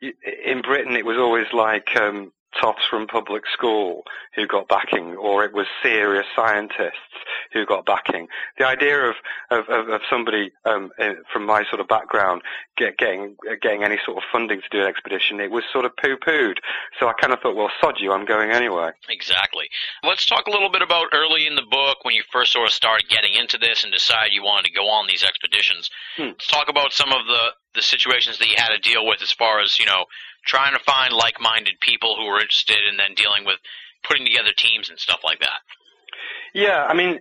in 0.00 0.62
Britain, 0.62 0.96
it 0.96 1.04
was 1.04 1.16
always 1.16 1.46
like 1.52 1.96
um, 1.96 2.32
tops 2.60 2.82
from 2.88 3.06
public 3.06 3.44
school 3.52 4.02
who 4.34 4.46
got 4.46 4.68
backing, 4.68 5.16
or 5.16 5.44
it 5.44 5.52
was 5.52 5.66
serious 5.82 6.26
scientists 6.34 7.18
who 7.52 7.66
got 7.66 7.84
backing. 7.84 8.28
The 8.58 8.66
idea 8.66 9.08
of 9.08 9.14
of, 9.50 9.68
of, 9.68 9.88
of 9.88 10.00
somebody 10.10 10.52
um, 10.64 10.90
from 11.32 11.46
my 11.46 11.64
sort 11.68 11.80
of 11.80 11.88
background 11.88 12.42
get, 12.76 12.96
getting 12.98 13.36
getting 13.62 13.84
any 13.84 13.98
sort 14.04 14.16
of 14.18 14.22
funding 14.30 14.60
to 14.60 14.68
do 14.70 14.80
an 14.80 14.86
expedition, 14.88 15.40
it 15.40 15.50
was 15.50 15.64
sort 15.72 15.84
of 15.84 15.96
poo-pooed. 15.96 16.58
So 16.98 17.08
I 17.08 17.12
kind 17.12 17.32
of 17.32 17.40
thought, 17.40 17.56
well, 17.56 17.70
sod 17.80 17.96
you, 17.98 18.12
I'm 18.12 18.24
going 18.24 18.50
anyway. 18.50 18.90
Exactly. 19.08 19.68
Let's 20.02 20.26
talk 20.26 20.46
a 20.46 20.50
little 20.50 20.70
bit 20.70 20.82
about 20.82 21.08
early 21.12 21.46
in 21.46 21.54
the 21.54 21.66
book 21.70 22.04
when 22.04 22.14
you 22.14 22.22
first 22.32 22.52
sort 22.52 22.66
of 22.66 22.72
started 22.72 23.08
getting 23.08 23.34
into 23.34 23.58
this 23.58 23.84
and 23.84 23.92
decided 23.92 24.32
you 24.32 24.42
wanted 24.42 24.68
to 24.68 24.74
go 24.74 24.88
on 24.88 25.06
these 25.06 25.24
expeditions. 25.24 25.90
Hmm. 26.16 26.28
Let's 26.28 26.46
talk 26.46 26.68
about 26.68 26.92
some 26.92 27.12
of 27.12 27.26
the 27.26 27.52
the 27.74 27.82
situations 27.82 28.38
that 28.38 28.48
you 28.48 28.56
had 28.56 28.70
to 28.70 28.78
deal 28.78 29.06
with 29.06 29.22
as 29.22 29.30
far 29.30 29.60
as 29.60 29.78
you 29.78 29.86
know 29.86 30.04
trying 30.44 30.72
to 30.72 30.82
find 30.84 31.12
like-minded 31.12 31.80
people 31.80 32.16
who 32.16 32.24
are 32.26 32.40
interested 32.40 32.78
and 32.88 32.98
then 32.98 33.14
dealing 33.14 33.44
with 33.44 33.58
putting 34.04 34.24
together 34.24 34.50
teams 34.56 34.90
and 34.90 34.98
stuff 34.98 35.20
like 35.24 35.40
that. 35.40 35.60
Yeah, 36.54 36.86
I 36.88 36.94
mean, 36.94 37.20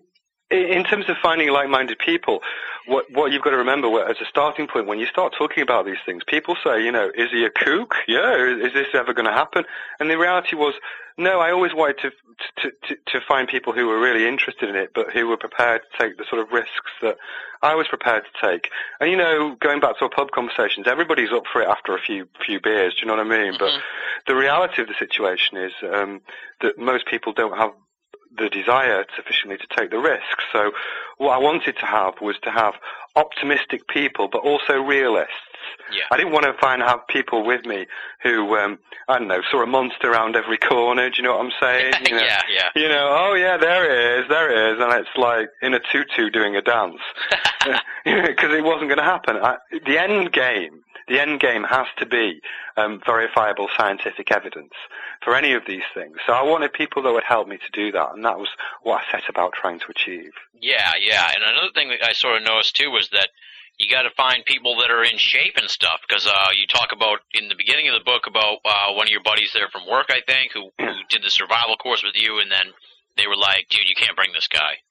in 0.50 0.84
terms 0.86 1.10
of 1.10 1.18
finding 1.22 1.50
like-minded 1.50 2.00
people, 2.00 2.42
what 2.86 3.06
what 3.12 3.32
you've 3.32 3.42
got 3.42 3.50
to 3.50 3.58
remember 3.58 3.88
as 4.10 4.18
a 4.22 4.26
starting 4.26 4.68
point 4.68 4.88
when 4.88 5.00
you 5.00 5.06
start 5.06 5.34
talking 5.38 5.62
about 5.62 5.86
these 5.86 5.98
things, 6.06 6.24
people 6.26 6.56
say, 6.64 6.84
you 6.84 6.92
know, 6.92 7.12
is 7.16 7.32
he 7.32 7.44
a 7.44 7.50
kook? 7.50 7.96
Yeah, 8.08 8.34
is, 8.36 8.68
is 8.68 8.74
this 8.74 8.88
ever 8.94 9.14
going 9.14 9.26
to 9.26 9.34
happen? 9.34 9.66
And 10.00 10.10
the 10.10 10.18
reality 10.18 10.56
was, 10.56 10.76
no. 11.18 11.40
I 11.42 11.52
always 11.52 11.74
wanted 11.74 11.98
to, 12.00 12.12
to 12.62 12.72
to 12.88 12.96
to 13.08 13.22
find 13.28 13.48
people 13.48 13.74
who 13.74 13.88
were 13.88 14.00
really 14.00 14.26
interested 14.26 14.70
in 14.70 14.76
it, 14.76 14.92
but 14.96 15.12
who 15.12 15.28
were 15.28 15.38
prepared 15.38 15.82
to 15.82 15.98
take 16.04 16.18
the 16.18 16.26
sort 16.30 16.42
of 16.42 16.52
risks 16.52 16.92
that 17.02 17.18
I 17.62 17.76
was 17.76 17.88
prepared 17.90 18.24
to 18.24 18.48
take. 18.48 18.70
And 19.02 19.12
you 19.12 19.18
know, 19.18 19.58
going 19.60 19.82
back 19.82 19.98
to 19.98 20.06
our 20.06 20.10
pub 20.10 20.32
conversations, 20.32 20.88
everybody's 20.88 21.34
up 21.34 21.44
for 21.52 21.62
it 21.62 21.68
after 21.68 21.94
a 21.94 22.00
few 22.00 22.28
few 22.46 22.62
beers. 22.62 22.94
Do 22.94 23.02
you 23.02 23.08
know 23.08 23.18
what 23.18 23.26
I 23.26 23.30
mean? 23.30 23.54
Mhm. 23.56 23.60
But 23.60 23.72
the 24.28 24.36
reality 24.36 24.82
of 24.82 24.88
the 24.88 24.96
situation 24.98 25.58
is 25.58 25.74
um, 25.84 26.22
that 26.62 26.78
most 26.78 27.06
people 27.08 27.34
don't 27.34 27.58
have 27.58 27.72
the 28.38 28.50
desire 28.50 29.06
sufficiently 29.16 29.58
to 29.58 29.68
take 29.76 29.92
the 29.92 30.00
risk. 30.00 30.42
So 30.52 30.72
what 31.18 31.32
I 31.32 31.38
wanted 31.38 31.78
to 31.78 31.86
have 31.86 32.16
was 32.22 32.36
to 32.44 32.52
have 32.52 32.76
optimistic 33.16 33.88
people, 33.88 34.28
but 34.28 34.40
also 34.40 34.82
realists. 34.82 35.34
Yeah. 35.92 36.04
I 36.12 36.18
didn't 36.18 36.34
want 36.34 36.46
to 36.46 36.54
find 36.54 36.82
have 36.82 37.08
people 37.08 37.46
with 37.46 37.66
me 37.66 37.88
who 38.22 38.56
um, 38.56 38.80
I 39.08 39.20
don't 39.20 39.28
know 39.28 39.42
saw 39.52 39.64
a 39.64 39.66
monster 39.66 40.12
around 40.12 40.36
every 40.36 40.58
corner. 40.58 41.10
Do 41.10 41.18
you 41.18 41.24
know 41.24 41.38
what 41.38 41.46
I'm 41.46 41.52
saying? 41.60 41.94
You 42.08 42.16
know, 42.16 42.24
yeah, 42.24 42.42
yeah. 42.50 42.70
You 42.76 42.88
know, 42.88 43.10
oh 43.20 43.34
yeah, 43.34 43.58
there 43.58 43.84
it 43.84 44.22
is, 44.22 44.30
there 44.30 44.50
it 44.50 44.74
is, 44.74 44.82
and 44.82 44.94
it's 44.94 45.18
like 45.18 45.50
in 45.62 45.74
a 45.74 45.80
tutu 45.80 46.30
doing 46.30 46.56
a 46.56 46.62
dance 46.62 47.02
because 48.06 48.54
it 48.54 48.64
wasn't 48.64 48.88
going 48.90 48.98
to 48.98 49.04
happen. 49.04 49.38
I, 49.38 49.58
the 49.86 49.98
end 49.98 50.32
game 50.32 50.84
the 51.08 51.20
end 51.20 51.40
game 51.40 51.64
has 51.64 51.88
to 51.98 52.06
be 52.06 52.42
um, 52.76 53.02
verifiable 53.06 53.70
scientific 53.78 54.32
evidence 54.32 54.74
for 55.24 55.36
any 55.36 55.54
of 55.54 55.64
these 55.66 55.88
things. 55.94 56.18
So 56.26 56.34
I 56.34 56.44
wanted 56.44 56.74
people 56.74 57.02
that 57.04 57.14
would 57.14 57.24
help 57.24 57.48
me 57.48 57.58
to 57.58 57.72
do 57.72 57.92
that, 57.94 58.14
and 58.14 58.26
that 58.26 58.38
was 58.38 58.50
what 58.84 59.02
I 59.02 59.12
set 59.12 59.30
about 59.30 59.54
trying 59.54 59.80
to 59.80 59.90
achieve. 59.90 60.32
Yeah, 60.60 60.92
yeah. 61.00 61.32
And 61.34 61.44
another 61.44 61.72
thing 61.74 61.90
that 61.90 62.04
I 62.04 62.14
sort 62.14 62.38
of 62.38 62.44
noticed 62.44 62.76
too 62.76 62.92
was 62.92 63.10
that 63.12 63.30
you 63.78 63.90
got 63.90 64.04
to 64.04 64.12
find 64.18 64.44
people 64.44 64.78
that 64.78 64.90
are 64.90 65.04
in 65.04 65.18
shape 65.18 65.56
and 65.56 65.70
stuff 65.70 66.02
because 66.08 66.26
uh, 66.26 66.50
you 66.60 66.66
talk 66.68 66.90
about 66.92 67.20
in 67.34 67.48
the 67.48 67.56
beginning 67.56 67.88
of 67.88 67.94
the 67.94 68.04
book 68.04 68.26
about 68.26 68.58
uh, 68.66 68.94
one 68.94 69.08
of 69.08 69.12
your 69.12 69.24
buddies 69.24 69.52
there 69.54 69.70
from 69.70 69.88
work, 69.90 70.08
I 70.10 70.22
think, 70.26 70.52
who, 70.52 70.72
who 70.80 70.94
did 71.10 71.24
the 71.24 71.30
survival 71.30 71.78
course 71.78 72.04
with 72.04 72.16
you, 72.16 72.40
and 72.40 72.52
then 72.52 72.74
they 73.18 73.28
were 73.28 73.38
like, 73.38 73.70
"Dude, 73.70 73.88
you 73.88 73.96
can't 73.96 74.16
bring 74.16 74.34
this 74.34 74.48
guy." 74.48 74.82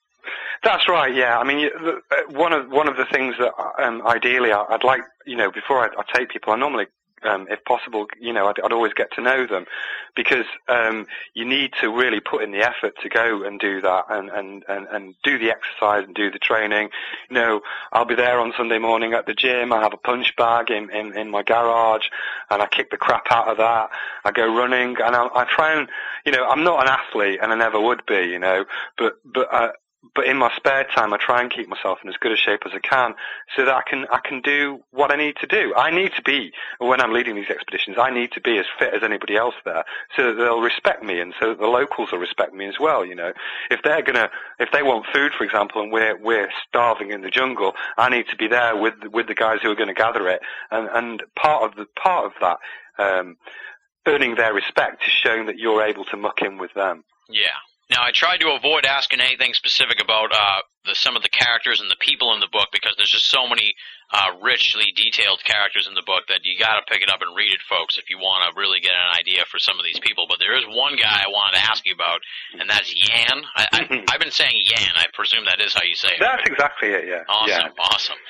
That's 0.63 0.89
right. 0.89 1.15
Yeah. 1.15 1.39
I 1.39 1.45
mean, 1.45 1.69
uh, 1.85 2.17
one 2.31 2.53
of 2.53 2.71
one 2.71 2.89
of 2.89 2.97
the 2.97 3.05
things 3.05 3.37
that 3.39 3.53
um, 3.83 4.07
ideally 4.07 4.53
I'd 4.53 4.85
like, 4.85 5.03
you 5.27 5.37
know, 5.37 5.51
before 5.51 5.79
I, 5.81 5.89
I 5.99 6.19
take 6.19 6.31
people, 6.31 6.53
I 6.53 6.57
normally, 6.57 6.87
um, 7.23 7.47
if 7.51 7.65
possible, 7.65 8.07
you 8.21 8.33
know, 8.33 8.47
I'd, 8.47 8.61
I'd 8.61 8.73
always 8.73 8.93
get 8.93 9.13
to 9.13 9.23
know 9.23 9.47
them 9.47 9.67
because 10.15 10.47
um, 10.69 11.07
you 11.35 11.45
need 11.45 11.73
to 11.81 11.91
really 11.91 12.21
put 12.21 12.43
in 12.43 12.53
the 12.53 12.59
effort 12.59 12.95
to 13.03 13.09
go 13.09 13.43
and 13.43 13.59
do 13.59 13.81
that 13.81 14.05
and, 14.11 14.29
and, 14.31 14.65
and, 14.69 14.87
and 14.89 15.15
do 15.23 15.39
the 15.39 15.51
exercise 15.51 16.05
and 16.05 16.15
do 16.15 16.31
the 16.31 16.39
training. 16.39 16.91
You 17.31 17.35
know, 17.35 17.61
I'll 17.93 18.05
be 18.05 18.15
there 18.15 18.39
on 18.41 18.53
Sunday 18.57 18.79
morning 18.79 19.13
at 19.13 19.27
the 19.27 19.35
gym. 19.35 19.73
I 19.73 19.81
have 19.81 19.93
a 19.93 19.99
punch 19.99 20.35
bag 20.37 20.71
in, 20.71 20.91
in, 20.91 21.17
in 21.17 21.31
my 21.31 21.43
garage 21.43 22.07
and 22.51 22.63
I 22.63 22.67
kick 22.67 22.91
the 22.91 22.97
crap 22.97 23.27
out 23.31 23.49
of 23.49 23.57
that. 23.59 23.91
I 24.25 24.31
go 24.33 24.55
running 24.55 24.97
and 25.03 25.17
I, 25.17 25.29
I 25.35 25.45
try 25.45 25.79
and, 25.79 25.89
you 26.25 26.33
know, 26.33 26.47
I'm 26.47 26.65
not 26.65 26.83
an 26.83 26.89
athlete 26.89 27.41
and 27.43 27.53
I 27.53 27.57
never 27.57 27.81
would 27.81 28.05
be, 28.07 28.29
you 28.31 28.39
know, 28.39 28.65
but, 28.99 29.15
but, 29.25 29.53
uh, 29.53 29.73
but 30.15 30.27
in 30.27 30.37
my 30.37 30.55
spare 30.57 30.85
time, 30.85 31.13
I 31.13 31.17
try 31.17 31.41
and 31.41 31.51
keep 31.51 31.69
myself 31.69 31.99
in 32.03 32.09
as 32.09 32.17
good 32.17 32.33
a 32.33 32.37
shape 32.37 32.63
as 32.67 32.73
I 32.75 32.79
can, 32.79 33.15
so 33.55 33.65
that 33.65 33.75
I 33.75 33.83
can 33.89 34.07
I 34.11 34.19
can 34.19 34.41
do 34.41 34.81
what 34.91 35.11
I 35.11 35.17
need 35.17 35.37
to 35.37 35.47
do. 35.47 35.75
I 35.75 35.91
need 35.91 36.13
to 36.17 36.23
be 36.23 36.53
when 36.79 37.01
I'm 37.01 37.13
leading 37.13 37.37
these 37.37 37.51
expeditions. 37.51 37.97
I 37.99 38.11
need 38.11 38.33
to 38.33 38.41
be 38.41 38.59
as 38.59 38.67
fit 38.79 38.95
as 38.95 39.03
anybody 39.03 39.37
else 39.37 39.55
there, 39.65 39.85
so 40.17 40.29
that 40.29 40.35
they'll 40.35 40.61
respect 40.61 41.03
me, 41.03 41.21
and 41.21 41.35
so 41.41 41.51
that 41.51 41.59
the 41.59 41.67
locals 41.67 42.13
will 42.13 42.19
respect 42.19 42.55
me 42.55 42.67
as 42.67 42.79
well. 42.81 43.05
You 43.05 43.15
know, 43.15 43.33
if 43.71 43.83
they're 43.83 44.03
gonna 44.03 44.31
if 44.59 44.71
they 44.73 44.83
want 44.83 45.07
food, 45.13 45.33
for 45.33 45.45
example, 45.45 45.83
and 45.83 45.93
we're 45.93 46.17
we're 46.17 46.51
starving 46.69 47.11
in 47.11 47.23
the 47.23 47.31
jungle, 47.31 47.75
I 47.97 48.09
need 48.09 48.29
to 48.29 48.37
be 48.37 48.49
there 48.49 48.77
with 48.77 48.95
with 49.13 49.27
the 49.27 49.35
guys 49.35 49.59
who 49.63 49.71
are 49.71 49.77
going 49.77 49.89
to 49.89 49.95
gather 49.95 50.29
it, 50.29 50.41
and 50.71 50.89
and 50.93 51.23
part 51.35 51.63
of 51.63 51.77
the 51.77 51.87
part 51.97 52.27
of 52.27 52.33
that. 52.41 52.59
Um, 52.99 53.37
Earning 54.09 54.37
their 54.37 54.55
respect 54.55 55.03
is 55.03 55.11
showing 55.11 55.47
that 55.47 55.59
you're 55.59 55.83
able 55.83 56.05
to 56.05 56.17
muck 56.17 56.41
in 56.41 56.59
with 56.59 56.73
them. 56.75 57.03
Yeah. 57.29 57.49
Now 57.91 58.03
I 58.03 58.11
tried 58.13 58.39
to 58.39 58.51
avoid 58.51 58.85
asking 58.85 59.21
anything 59.21 59.55
specific 59.55 60.01
about 60.03 60.33
uh, 60.33 60.61
the, 60.85 60.95
some 60.95 61.17
of 61.17 61.23
the 61.23 61.29
characters 61.29 61.81
and 61.81 61.91
the 61.91 61.97
people 62.01 62.35
in 62.35 62.41
the 62.41 62.49
book 62.51 62.69
because 62.73 62.95
there's 62.97 63.11
just 63.11 63.31
so 63.31 63.47
many 63.49 63.75
uh, 64.15 64.39
richly 64.41 64.95
detailed 64.95 65.43
characters 65.43 65.87
in 65.91 65.95
the 65.99 66.07
book 66.07 66.31
that 66.31 66.47
you 66.47 66.55
got 66.55 66.79
to 66.79 66.87
pick 66.87 67.03
it 67.03 67.11
up 67.11 67.19
and 67.27 67.35
read 67.35 67.51
it, 67.51 67.59
folks, 67.69 67.99
if 67.99 68.07
you 68.09 68.19
want 68.23 68.47
to 68.47 68.55
really 68.55 68.79
get 68.79 68.95
an 68.95 69.19
idea 69.19 69.43
for 69.51 69.59
some 69.59 69.79
of 69.79 69.85
these 69.85 69.99
people. 69.99 70.27
But 70.31 70.39
there 70.39 70.55
is 70.55 70.63
one 70.71 70.95
guy 70.95 71.11
I 71.27 71.27
wanted 71.27 71.59
to 71.59 71.65
ask 71.67 71.83
you 71.83 71.91
about, 71.95 72.23
and 72.55 72.71
that's 72.71 72.87
Yan. 72.95 73.43
I, 73.59 73.65
I, 73.73 73.81
I've 74.15 74.23
been 74.23 74.31
saying 74.31 74.55
Yan. 74.63 74.95
I 74.95 75.11
presume 75.13 75.45
that 75.51 75.59
is 75.59 75.75
how 75.75 75.83
you 75.83 75.99
say 75.99 76.15
it. 76.15 76.23
That's 76.23 76.47
exactly 76.47 76.95
it. 76.95 77.11
Yeah. 77.11 77.27
Awesome, 77.27 77.75
Yeah. 77.75 77.83
awesome. 77.83 78.21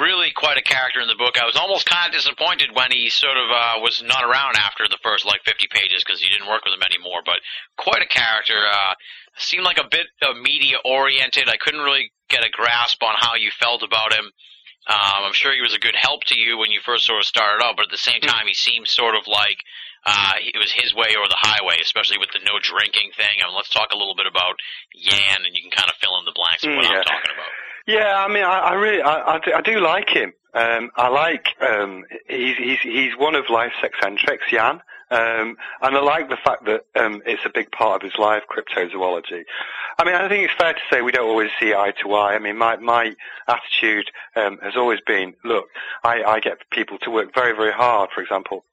Really 0.00 0.32
quite 0.32 0.56
a 0.56 0.64
character 0.64 1.00
in 1.04 1.08
the 1.08 1.20
book. 1.20 1.36
I 1.36 1.44
was 1.44 1.56
almost 1.56 1.84
kind 1.84 2.08
of 2.08 2.16
disappointed 2.16 2.72
when 2.72 2.88
he 2.90 3.10
sort 3.12 3.36
of 3.36 3.46
uh, 3.52 3.84
was 3.84 4.00
not 4.00 4.24
around 4.24 4.56
after 4.56 4.88
the 4.88 4.98
first 5.04 5.28
like 5.28 5.44
50 5.44 5.68
pages 5.68 6.00
because 6.04 6.20
he 6.20 6.28
didn't 6.32 6.48
work 6.48 6.64
with 6.64 6.72
him 6.72 6.82
anymore. 6.82 7.20
But 7.24 7.44
quite 7.76 8.00
a 8.00 8.08
character. 8.08 8.56
Uh, 8.56 8.94
seemed 9.38 9.64
like 9.64 9.76
a 9.76 9.84
bit 9.90 10.06
uh, 10.24 10.32
media 10.32 10.76
oriented. 10.82 11.44
I 11.48 11.58
couldn't 11.60 11.84
really 11.84 12.10
get 12.30 12.40
a 12.40 12.48
grasp 12.48 13.02
on 13.02 13.14
how 13.20 13.34
you 13.34 13.50
felt 13.60 13.82
about 13.82 14.14
him. 14.14 14.32
Um, 14.86 15.26
I'm 15.26 15.32
sure 15.34 15.52
he 15.54 15.62
was 15.62 15.74
a 15.74 15.82
good 15.82 15.96
help 15.98 16.22
to 16.30 16.38
you 16.38 16.58
when 16.58 16.70
you 16.70 16.80
first 16.84 17.06
sort 17.06 17.18
of 17.18 17.26
started 17.26 17.64
out, 17.64 17.74
but 17.76 17.86
at 17.86 17.90
the 17.90 17.98
same 17.98 18.20
time, 18.20 18.46
he 18.46 18.54
seemed 18.54 18.86
sort 18.86 19.16
of 19.16 19.26
like 19.26 19.58
uh, 20.06 20.38
it 20.38 20.58
was 20.58 20.70
his 20.70 20.94
way 20.94 21.18
or 21.18 21.26
the 21.26 21.36
highway, 21.38 21.76
especially 21.82 22.18
with 22.18 22.30
the 22.32 22.38
no 22.46 22.58
drinking 22.62 23.10
thing. 23.16 23.42
I 23.42 23.48
mean, 23.48 23.56
let's 23.56 23.70
talk 23.70 23.90
a 23.92 23.98
little 23.98 24.14
bit 24.14 24.26
about 24.30 24.54
Yan, 24.94 25.42
and 25.44 25.50
you 25.54 25.62
can 25.62 25.74
kind 25.74 25.90
of 25.90 25.96
fill 25.98 26.14
in 26.22 26.24
the 26.24 26.36
blanks 26.38 26.62
of 26.62 26.70
what 26.70 26.84
Mm, 26.86 26.98
I'm 26.98 27.02
talking 27.02 27.34
about. 27.34 27.52
Yeah, 27.86 28.14
I 28.14 28.28
mean, 28.28 28.44
I, 28.44 28.58
I 28.58 28.72
really, 28.74 29.02
I, 29.02 29.14
I, 29.34 29.38
do, 29.38 29.50
I 29.52 29.60
do 29.62 29.80
like 29.80 30.08
him. 30.08 30.32
Um, 30.54 30.90
I 30.96 31.08
like, 31.08 31.46
um, 31.60 32.04
he's, 32.28 32.56
he's, 32.56 32.80
he's 32.82 33.12
one 33.18 33.34
of 33.34 33.50
life's 33.50 33.82
eccentrics, 33.82 34.44
Jan. 34.50 34.80
Um, 35.10 35.56
and 35.82 35.96
I 35.96 36.00
like 36.00 36.28
the 36.28 36.36
fact 36.36 36.64
that, 36.64 36.84
um, 36.96 37.22
it's 37.26 37.44
a 37.44 37.50
big 37.50 37.70
part 37.70 38.02
of 38.02 38.10
his 38.10 38.18
life, 38.18 38.42
cryptozoology. 38.50 39.44
I 39.98 40.04
mean, 40.04 40.14
I 40.14 40.28
think 40.28 40.44
it's 40.44 40.54
fair 40.58 40.72
to 40.74 40.80
say 40.90 41.00
we 41.00 41.12
don't 41.12 41.28
always 41.28 41.50
see 41.60 41.74
eye 41.74 41.92
to 42.02 42.12
eye. 42.14 42.34
I 42.34 42.38
mean, 42.38 42.58
my, 42.58 42.76
my 42.76 43.14
attitude, 43.46 44.10
um, 44.34 44.58
has 44.62 44.76
always 44.76 45.00
been, 45.06 45.34
look, 45.44 45.66
I, 46.02 46.22
I 46.24 46.40
get 46.40 46.68
people 46.70 46.98
to 46.98 47.10
work 47.10 47.34
very, 47.34 47.54
very 47.54 47.72
hard, 47.72 48.10
for 48.14 48.20
example. 48.20 48.64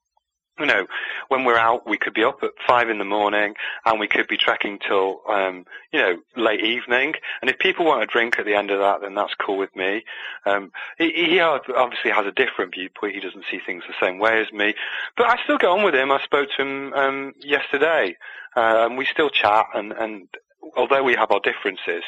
You 0.59 0.67
know, 0.67 0.87
when 1.29 1.45
we're 1.45 1.57
out, 1.57 1.87
we 1.87 1.97
could 1.97 2.13
be 2.13 2.23
up 2.23 2.43
at 2.43 2.51
five 2.67 2.89
in 2.89 2.97
the 2.97 3.05
morning 3.05 3.55
and 3.85 3.99
we 3.99 4.07
could 4.07 4.27
be 4.27 4.37
trekking 4.37 4.79
till, 4.79 5.21
um, 5.29 5.65
you 5.91 5.99
know, 5.99 6.17
late 6.35 6.63
evening. 6.63 7.13
And 7.41 7.49
if 7.49 7.59
people 7.59 7.85
want 7.85 8.03
a 8.03 8.05
drink 8.05 8.39
at 8.39 8.45
the 8.45 8.55
end 8.55 8.71
of 8.71 8.79
that, 8.79 9.01
then 9.01 9.15
that's 9.15 9.33
cool 9.35 9.57
with 9.57 9.75
me. 9.75 10.03
Um, 10.45 10.71
he, 10.97 11.11
he 11.11 11.39
obviously 11.39 12.11
has 12.11 12.25
a 12.25 12.31
different 12.31 12.73
viewpoint. 12.73 13.15
He 13.15 13.21
doesn't 13.21 13.45
see 13.49 13.59
things 13.65 13.83
the 13.87 14.05
same 14.05 14.19
way 14.19 14.41
as 14.41 14.51
me. 14.51 14.73
But 15.17 15.27
I 15.27 15.37
still 15.43 15.57
get 15.57 15.69
on 15.69 15.83
with 15.83 15.95
him. 15.95 16.11
I 16.11 16.21
spoke 16.23 16.49
to 16.57 16.61
him 16.61 16.93
um, 16.93 17.33
yesterday, 17.39 18.15
and 18.55 18.97
we 18.97 19.05
still 19.05 19.29
chat. 19.29 19.67
And, 19.73 19.91
and 19.93 20.27
although 20.75 21.03
we 21.03 21.15
have 21.15 21.31
our 21.31 21.39
differences, 21.39 22.03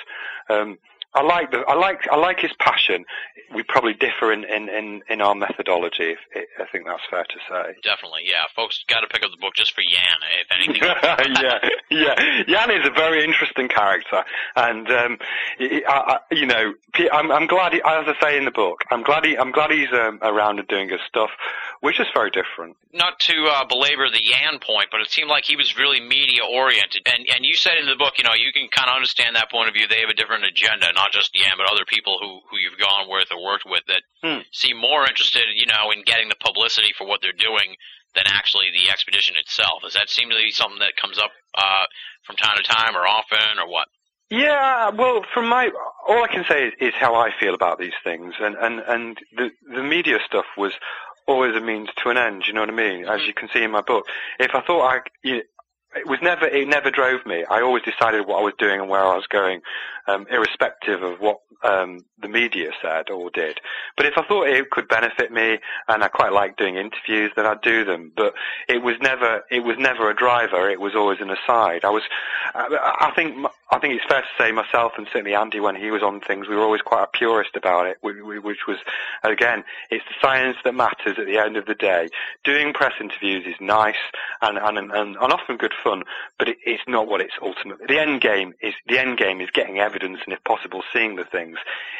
um, 0.49 0.77
I 1.15 1.21
like 1.21 1.51
the, 1.51 1.59
I 1.59 1.75
like 1.75 2.07
I 2.11 2.17
like 2.17 2.39
his 2.39 2.51
passion. 2.59 3.05
We 3.53 3.63
probably 3.63 3.93
differ 3.93 4.33
in 4.33 4.43
in 4.43 4.67
in, 4.67 5.01
in 5.09 5.21
our 5.21 5.33
methodology. 5.33 6.15
If, 6.35 6.45
I 6.59 6.65
think 6.71 6.85
that's 6.85 7.01
fair 7.09 7.23
to 7.23 7.39
say. 7.49 7.75
Definitely, 7.83 8.23
yeah. 8.25 8.43
Folks 8.55 8.83
got 8.87 8.99
to 8.99 9.07
pick 9.07 9.23
up 9.23 9.31
the 9.31 9.37
book 9.37 9.53
just 9.55 9.73
for 9.73 9.81
Yan, 9.81 10.19
if 10.41 10.47
anything. 10.55 11.41
yeah, 11.41 11.59
yeah. 11.89 12.43
Jan 12.47 12.71
is 12.71 12.85
a 12.85 12.91
very 12.91 13.23
interesting 13.23 13.69
character, 13.69 14.23
and 14.55 14.91
um, 14.91 15.17
I, 15.59 15.79
I, 15.87 16.35
you 16.35 16.45
know, 16.45 16.73
I'm, 17.11 17.31
I'm 17.31 17.47
glad. 17.47 17.73
He, 17.73 17.79
as 17.79 18.05
I 18.07 18.15
say 18.21 18.37
in 18.37 18.45
the 18.45 18.51
book, 18.51 18.83
I'm 18.91 19.03
glad 19.03 19.25
he, 19.25 19.37
I'm 19.37 19.51
glad 19.51 19.71
he's 19.71 19.91
um, 19.93 20.19
around 20.21 20.59
and 20.59 20.67
doing 20.67 20.89
his 20.89 20.99
stuff, 21.07 21.29
which 21.81 21.99
is 21.99 22.07
very 22.13 22.31
different. 22.31 22.75
Not 22.93 23.19
to 23.19 23.33
uh, 23.51 23.65
belabor 23.65 24.09
the 24.09 24.23
Yan 24.23 24.59
point, 24.59 24.87
but 24.91 25.01
it 25.01 25.09
seemed 25.11 25.29
like 25.29 25.45
he 25.45 25.55
was 25.55 25.77
really 25.77 25.99
media 26.01 26.41
oriented. 26.43 27.03
And 27.05 27.25
and 27.33 27.45
you 27.45 27.55
said 27.55 27.77
in 27.77 27.85
the 27.85 27.95
book, 27.95 28.17
you 28.17 28.23
know, 28.23 28.33
you 28.33 28.51
can 28.51 28.67
kind 28.69 28.89
of 28.89 28.95
understand 28.95 29.35
that 29.35 29.51
point 29.51 29.67
of 29.67 29.73
view. 29.73 29.87
They 29.87 30.01
have 30.01 30.09
a 30.09 30.13
different 30.13 30.43
agenda, 30.45 30.87
not 30.93 31.04
just 31.11 31.31
Yan, 31.33 31.57
but 31.57 31.71
other 31.71 31.85
people 31.85 32.17
who 32.19 32.41
who 32.49 32.57
you've 32.57 32.79
gone 32.79 33.09
with 33.09 33.31
or 33.31 33.43
worked 33.43 33.65
with 33.65 33.83
that 33.87 34.03
Hmm. 34.23 34.41
seem 34.51 34.77
more 34.77 35.05
interested, 35.05 35.43
you 35.53 35.65
know, 35.65 35.91
in 35.91 36.03
getting 36.03 36.29
the 36.29 36.35
publicity 36.35 36.93
for 36.97 37.05
what 37.05 37.21
they're 37.21 37.33
doing 37.33 37.75
than 38.15 38.25
actually 38.27 38.71
the 38.71 38.89
expedition 38.89 39.35
itself. 39.35 39.81
Does 39.83 39.93
that 39.93 40.09
seem 40.09 40.29
to 40.29 40.35
be 40.35 40.51
something 40.51 40.79
that 40.79 40.95
comes 40.95 41.17
up 41.19 41.31
uh, 41.57 41.85
from 42.23 42.37
time 42.37 42.57
to 42.57 42.63
time, 42.63 42.95
or 42.95 43.05
often, 43.05 43.59
or 43.59 43.67
what? 43.69 43.87
Yeah, 44.29 44.89
well, 44.89 45.23
from 45.33 45.47
my, 45.47 45.69
all 46.07 46.23
I 46.23 46.27
can 46.27 46.45
say 46.49 46.67
is, 46.67 46.73
is 46.79 46.93
how 46.95 47.13
I 47.13 47.29
feel 47.39 47.53
about 47.53 47.77
these 47.77 47.93
things, 48.03 48.33
and 48.39 48.55
and 48.55 48.79
and 48.79 49.17
the 49.35 49.51
the 49.71 49.83
media 49.83 50.19
stuff 50.25 50.45
was 50.57 50.73
always 51.27 51.55
a 51.55 51.61
means 51.61 51.89
to 52.03 52.09
an 52.09 52.17
end. 52.17 52.43
You 52.47 52.53
know 52.53 52.61
what 52.61 52.69
I 52.69 52.73
mean? 52.73 53.05
As 53.05 53.21
you 53.25 53.33
can 53.33 53.49
see 53.53 53.63
in 53.63 53.71
my 53.71 53.81
book, 53.81 54.05
if 54.39 54.55
I 54.55 54.61
thought 54.61 54.81
I, 54.81 54.99
you, 55.23 55.41
it 55.95 56.07
was 56.07 56.19
never, 56.21 56.45
it 56.45 56.67
never 56.67 56.91
drove 56.91 57.25
me. 57.25 57.45
I 57.49 57.61
always 57.61 57.83
decided 57.83 58.27
what 58.27 58.39
I 58.39 58.43
was 58.43 58.53
doing 58.57 58.79
and 58.79 58.89
where 58.89 59.03
I 59.03 59.15
was 59.15 59.27
going, 59.27 59.61
um, 60.07 60.25
irrespective 60.29 61.03
of 61.03 61.19
what 61.19 61.39
um, 61.63 62.05
the 62.21 62.27
media 62.27 62.71
said 62.81 63.09
or 63.09 63.29
did. 63.31 63.59
But 63.97 64.05
if 64.05 64.13
I 64.17 64.23
thought 64.23 64.47
it 64.47 64.69
could 64.69 64.87
benefit 64.87 65.31
me, 65.31 65.59
and 65.87 66.03
I 66.03 66.07
quite 66.07 66.33
like 66.33 66.57
doing 66.57 66.75
interviews, 66.75 67.31
then 67.35 67.45
I'd 67.45 67.61
do 67.61 67.83
them. 67.83 68.11
But 68.15 68.33
it 68.67 68.81
was 68.83 68.95
never, 69.01 69.43
it 69.49 69.63
was 69.63 69.77
never 69.77 70.09
a 70.09 70.15
driver. 70.15 70.69
It 70.69 70.79
was 70.79 70.95
always 70.95 71.19
an 71.21 71.29
aside. 71.29 71.83
I 71.83 71.89
was, 71.89 72.03
I, 72.53 73.07
I 73.09 73.11
think, 73.15 73.45
I 73.71 73.79
think 73.79 73.95
it's 73.95 74.05
fair 74.05 74.21
to 74.21 74.27
say 74.37 74.51
myself 74.51 74.93
and 74.97 75.07
certainly 75.11 75.35
Andy 75.35 75.59
when 75.59 75.75
he 75.75 75.91
was 75.91 76.03
on 76.03 76.21
things, 76.21 76.47
we 76.47 76.55
were 76.55 76.63
always 76.63 76.81
quite 76.81 77.03
a 77.03 77.07
purist 77.07 77.55
about 77.55 77.87
it, 77.87 77.97
wh- 78.01 78.19
wh- 78.21 78.43
which 78.43 78.67
was, 78.67 78.77
again, 79.23 79.63
it's 79.89 80.05
the 80.05 80.15
science 80.21 80.57
that 80.63 80.75
matters 80.75 81.17
at 81.17 81.25
the 81.25 81.37
end 81.37 81.57
of 81.57 81.65
the 81.65 81.75
day. 81.75 82.09
Doing 82.43 82.73
press 82.73 82.93
interviews 82.99 83.45
is 83.45 83.55
nice 83.59 83.95
and, 84.41 84.57
and, 84.57 84.77
and, 84.77 84.91
and 84.91 85.17
often 85.17 85.57
good 85.57 85.73
fun, 85.83 86.03
but 86.37 86.47
it, 86.49 86.57
it's 86.65 86.83
not 86.87 87.07
what 87.07 87.21
it's 87.21 87.33
ultimately. 87.41 87.85
The 87.87 87.99
end 87.99 88.21
game 88.21 88.53
is, 88.61 88.73
the 88.87 88.99
end 88.99 89.17
game 89.17 89.41
is 89.41 89.49
getting 89.51 89.79
evidence 89.95 90.19
and 90.25 90.33
if 90.33 90.43
possible 90.43 90.83
seeing 90.93 91.15
the 91.15 91.23
things. 91.25 91.57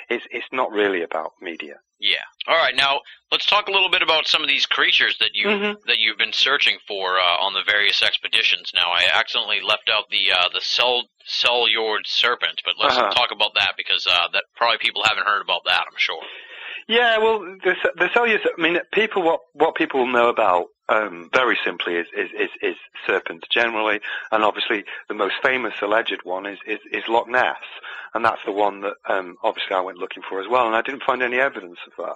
It's, 0.10 0.26
it's 0.32 0.46
not 0.52 0.72
really 0.72 1.02
about 1.02 1.32
media. 1.42 1.76
Yeah. 2.00 2.18
All 2.48 2.56
right. 2.58 2.76
Now 2.76 3.00
let's 3.32 3.46
talk 3.46 3.68
a 3.68 3.72
little 3.72 3.90
bit 3.90 4.02
about 4.02 4.28
some 4.28 4.42
of 4.44 4.50
these 4.50 4.66
creatures 4.66 5.18
that 5.20 5.30
you 5.34 5.48
Mhm. 5.48 5.76
that 5.88 5.98
you've 5.98 6.18
been 6.18 6.34
searching 6.34 6.78
for 6.88 7.18
uh, 7.18 7.38
on 7.46 7.54
the 7.54 7.64
various 7.66 8.04
expeditions. 8.04 8.72
Now 8.76 8.92
I 8.94 9.06
accidentally 9.14 9.62
left 9.62 9.90
out 9.90 10.10
the 10.12 10.32
uh, 10.34 10.50
the 10.54 10.62
cell 10.62 11.04
Seljord 11.28 12.06
serpent, 12.06 12.62
but 12.66 12.76
let's 12.78 12.98
Uh-huh. 12.98 13.12
talk 13.12 13.32
about 13.32 13.54
that 13.56 13.74
because 13.78 14.06
uh, 14.08 14.28
that 14.34 14.44
probably 14.56 14.78
people 14.80 15.04
haven't 15.06 15.26
heard 15.26 15.42
about 15.42 15.62
that. 15.66 15.86
I'm 15.88 15.98
sure. 15.98 16.22
Yeah, 16.88 17.18
well, 17.18 17.40
the 17.40 17.76
the 17.96 18.10
Seljord. 18.14 18.46
I 18.58 18.62
mean, 18.62 18.80
people. 18.92 19.24
What 19.24 19.40
what 19.54 19.76
people 19.76 20.06
know 20.06 20.28
about 20.30 20.66
um, 20.90 21.30
very 21.34 21.58
simply 21.64 21.96
is, 21.96 22.08
is 22.16 22.30
is 22.32 22.50
is 22.62 22.76
serpents 23.06 23.48
generally, 23.50 24.00
and 24.32 24.44
obviously 24.44 24.86
the 25.08 25.14
most 25.14 25.36
famous 25.42 25.74
alleged 25.82 26.22
one 26.24 26.46
is 26.46 26.60
is, 26.68 26.80
is 26.92 27.04
Loch 27.08 27.28
Ness. 27.28 27.58
And 28.16 28.24
that's 28.24 28.44
the 28.46 28.54
one 28.54 28.80
that 28.80 28.94
um, 29.10 29.36
obviously 29.44 29.76
I 29.76 29.82
went 29.82 29.98
looking 29.98 30.24
for 30.28 30.40
as 30.40 30.48
well, 30.50 30.66
and 30.66 30.76
I 30.76 30.82
didn't 30.82 31.04
find 31.04 31.22
any 31.22 31.38
evidence 31.38 31.80
of 31.86 31.92
that. 31.98 32.16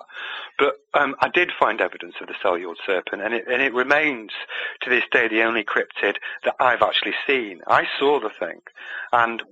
But 0.58 0.76
um, 1.00 1.14
I 1.20 1.28
did 1.28 1.52
find 1.60 1.82
evidence 1.82 2.16
of 2.22 2.28
the 2.28 2.36
Seljord 2.42 2.78
serpent, 2.86 3.22
and 3.22 3.34
it, 3.34 3.46
and 3.52 3.62
it 3.62 3.74
remains 3.74 4.32
to 4.82 4.90
this 4.90 5.04
day 5.12 5.28
the 5.28 5.44
only 5.44 5.66
cryptid 5.66 6.16
that 6.46 6.56
I've 6.58 6.82
actually 6.82 7.16
seen. 7.28 7.60
I 7.68 7.86
saw 8.00 8.22
the 8.22 8.30
thing, 8.40 8.62
and 9.12 9.44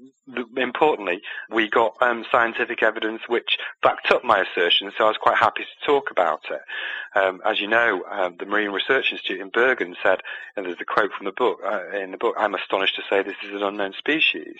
importantly, 0.58 1.22
we 1.50 1.70
got 1.70 1.96
um, 2.02 2.26
scientific 2.32 2.84
evidence 2.84 3.22
which 3.28 3.58
backed 3.82 4.12
up 4.12 4.24
my 4.24 4.42
assertion, 4.42 4.92
so 4.98 5.06
I 5.06 5.08
was 5.08 5.18
quite 5.18 5.38
happy 5.38 5.64
to 5.64 5.86
talk 5.86 6.12
about 6.12 6.42
it. 6.50 6.62
Um, 7.18 7.42
as 7.46 7.62
you 7.62 7.68
know, 7.68 8.04
um, 8.10 8.36
the 8.38 8.46
Marine 8.46 8.72
Research 8.72 9.12
Institute 9.12 9.40
in 9.40 9.50
Bergen 9.50 9.96
said, 10.04 10.22
and 10.56 10.66
there's 10.66 10.82
a 10.82 10.86
quote 10.86 11.12
from 11.14 11.26
the 11.26 11.32
book, 11.32 11.60
uh, 11.66 11.90
in 11.98 12.12
the 12.12 12.18
book, 12.18 12.36
I'm 12.38 12.56
astonished 12.56 12.96
to 12.98 13.04
say 13.10 13.24
this 13.24 13.36
is 13.44 13.54
an 13.54 13.64
unknown 13.64 13.94
species. 13.98 14.58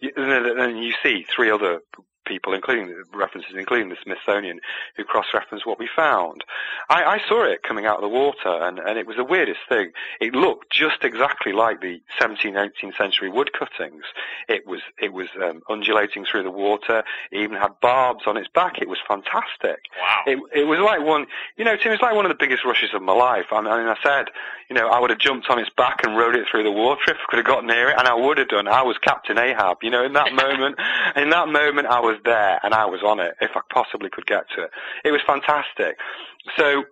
You, 0.00 0.12
and 0.16 0.82
you 0.82 0.94
see 1.02 1.26
three 1.34 1.50
other 1.50 1.80
people, 2.26 2.52
including 2.52 2.94
references, 3.12 3.52
including 3.56 3.88
the 3.88 3.96
Smithsonian, 4.02 4.60
who 4.96 5.04
cross-referenced 5.04 5.66
what 5.66 5.78
we 5.78 5.88
found. 5.94 6.44
I, 6.90 7.04
I 7.04 7.20
saw 7.28 7.44
it 7.44 7.62
coming 7.62 7.86
out 7.86 7.96
of 7.96 8.02
the 8.02 8.08
water, 8.08 8.48
and, 8.48 8.80
and 8.80 8.98
it 8.98 9.06
was 9.06 9.16
the 9.16 9.24
weirdest 9.24 9.60
thing. 9.68 9.92
It 10.20 10.34
looked 10.34 10.72
just 10.72 11.04
exactly 11.04 11.52
like 11.52 11.80
the 11.80 12.02
17th, 12.20 12.70
18th 12.82 12.96
century 12.98 13.30
wood 13.30 13.52
cuttings. 13.52 14.02
It 14.48 14.66
was 14.66 14.80
it 15.00 15.12
was 15.12 15.28
um, 15.40 15.62
undulating 15.70 16.24
through 16.24 16.42
the 16.42 16.50
water. 16.50 17.04
It 17.30 17.38
even 17.38 17.56
had 17.56 17.78
barbs 17.80 18.24
on 18.26 18.36
its 18.36 18.48
back. 18.48 18.82
It 18.82 18.88
was 18.88 18.98
fantastic. 19.06 19.84
Wow. 20.00 20.22
It 20.26 20.38
it 20.52 20.64
was 20.64 20.80
like 20.80 21.00
one, 21.00 21.26
you 21.56 21.64
know, 21.64 21.76
Tim. 21.76 21.92
It 21.92 22.00
was 22.00 22.02
like 22.02 22.16
one 22.16 22.26
of 22.26 22.30
the 22.30 22.38
biggest 22.38 22.64
rushes 22.64 22.90
of 22.92 23.02
my 23.02 23.14
life. 23.14 23.46
I 23.52 23.60
mean, 23.60 23.70
I 23.70 23.96
said, 24.02 24.26
you 24.68 24.74
know, 24.74 24.88
I 24.88 24.98
would 24.98 25.10
have 25.10 25.20
jumped 25.20 25.48
on 25.48 25.60
its 25.60 25.70
back 25.76 26.02
and 26.04 26.16
rode 26.16 26.34
it 26.34 26.46
through 26.50 26.64
the 26.64 26.72
water 26.72 27.02
if 27.06 27.16
I 27.16 27.30
could 27.30 27.36
have 27.38 27.46
got 27.46 27.64
near 27.64 27.90
it, 27.90 27.98
and 27.98 28.08
I 28.08 28.14
would 28.14 28.38
have 28.38 28.48
done. 28.48 28.66
I 28.66 28.82
was 28.82 28.98
Captain 28.98 29.38
Ahab. 29.38 29.78
You 29.82 29.90
know, 29.90 30.04
in 30.04 30.14
that 30.14 30.32
moment, 30.32 30.76
in 31.16 31.30
that 31.30 31.48
moment, 31.48 31.86
I 31.86 32.00
was 32.00 32.18
there 32.24 32.58
and 32.64 32.74
I 32.74 32.86
was 32.86 33.02
on 33.04 33.20
it 33.20 33.36
if 33.40 33.52
I 33.54 33.60
possibly 33.72 34.10
could 34.10 34.26
get 34.26 34.44
to 34.56 34.64
it. 34.64 34.70
It 35.04 35.12
was 35.12 35.20
fantastic. 35.24 35.98
So 36.56 36.84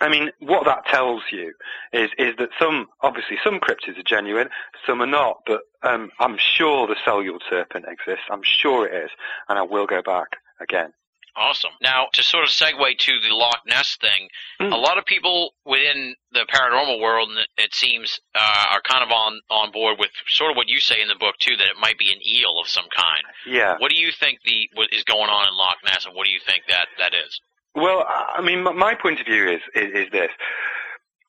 I 0.00 0.08
mean, 0.08 0.30
what 0.40 0.64
that 0.66 0.84
tells 0.86 1.22
you 1.32 1.54
is 1.92 2.10
is 2.18 2.34
that 2.38 2.50
some, 2.58 2.88
obviously, 3.00 3.38
some 3.42 3.60
cryptids 3.60 3.98
are 3.98 4.02
genuine, 4.04 4.48
some 4.86 5.00
are 5.00 5.06
not. 5.06 5.38
But 5.46 5.62
um, 5.82 6.10
I'm 6.18 6.36
sure 6.38 6.86
the 6.86 6.96
Seljord 7.06 7.40
serpent 7.48 7.86
exists. 7.88 8.24
I'm 8.30 8.42
sure 8.42 8.86
it 8.86 9.04
is, 9.04 9.10
and 9.48 9.58
I 9.58 9.62
will 9.62 9.86
go 9.86 10.02
back 10.02 10.28
again. 10.60 10.92
Awesome. 11.38 11.72
Now, 11.82 12.06
to 12.14 12.22
sort 12.22 12.44
of 12.44 12.50
segue 12.50 12.96
to 12.98 13.20
the 13.20 13.34
Loch 13.34 13.60
Ness 13.66 13.96
thing, 14.00 14.28
Mm. 14.58 14.72
a 14.72 14.76
lot 14.76 14.96
of 14.96 15.04
people 15.04 15.52
within 15.66 16.14
the 16.32 16.46
paranormal 16.46 16.98
world, 16.98 17.28
and 17.28 17.46
it 17.58 17.74
seems, 17.74 18.20
uh, 18.34 18.66
are 18.70 18.80
kind 18.80 19.04
of 19.04 19.10
on 19.10 19.40
on 19.50 19.70
board 19.70 19.98
with 19.98 20.10
sort 20.28 20.50
of 20.50 20.56
what 20.56 20.68
you 20.68 20.80
say 20.80 21.00
in 21.00 21.08
the 21.08 21.14
book 21.14 21.36
too, 21.38 21.56
that 21.56 21.66
it 21.66 21.76
might 21.78 21.98
be 21.98 22.10
an 22.10 22.26
eel 22.26 22.58
of 22.58 22.68
some 22.68 22.86
kind. 22.94 23.22
Yeah. 23.46 23.76
What 23.78 23.90
do 23.90 23.96
you 23.96 24.12
think 24.12 24.40
the 24.44 24.70
what 24.74 24.92
is 24.92 25.04
going 25.04 25.28
on 25.28 25.48
in 25.48 25.54
Loch 25.56 25.76
Ness, 25.84 26.06
and 26.06 26.14
what 26.14 26.24
do 26.26 26.32
you 26.32 26.40
think 26.40 26.64
that 26.68 26.88
that 26.98 27.12
is? 27.14 27.40
Well, 27.76 28.04
I 28.08 28.40
mean, 28.40 28.64
my 28.64 28.94
point 28.94 29.20
of 29.20 29.26
view 29.26 29.46
is 29.48 29.60
is, 29.74 30.06
is 30.06 30.10
this. 30.10 30.30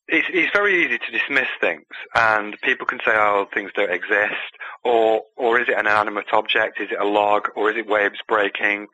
It's, 0.07 0.27
it's 0.31 0.53
very 0.53 0.86
easy 0.86 0.97
to 0.97 1.12
dismiss 1.12 1.49
things, 1.60 1.86
and 2.15 2.55
people 2.62 2.86
can 2.86 2.99
say, 2.99 3.12
"Oh, 3.12 3.47
things 3.53 3.71
don't 3.75 3.91
exist," 3.91 4.55
or 4.86 5.23
or 5.36 5.60
is 5.60 5.67
it 5.67 5.77
an 5.77 5.88
animate 5.88 6.31
object? 6.31 6.79
Is 6.79 6.88
it 6.89 6.99
a 6.99 7.05
log? 7.05 7.49
Or 7.57 7.69
is 7.69 7.75
it 7.75 7.86
waves 7.86 8.19
breaking? 8.29 8.88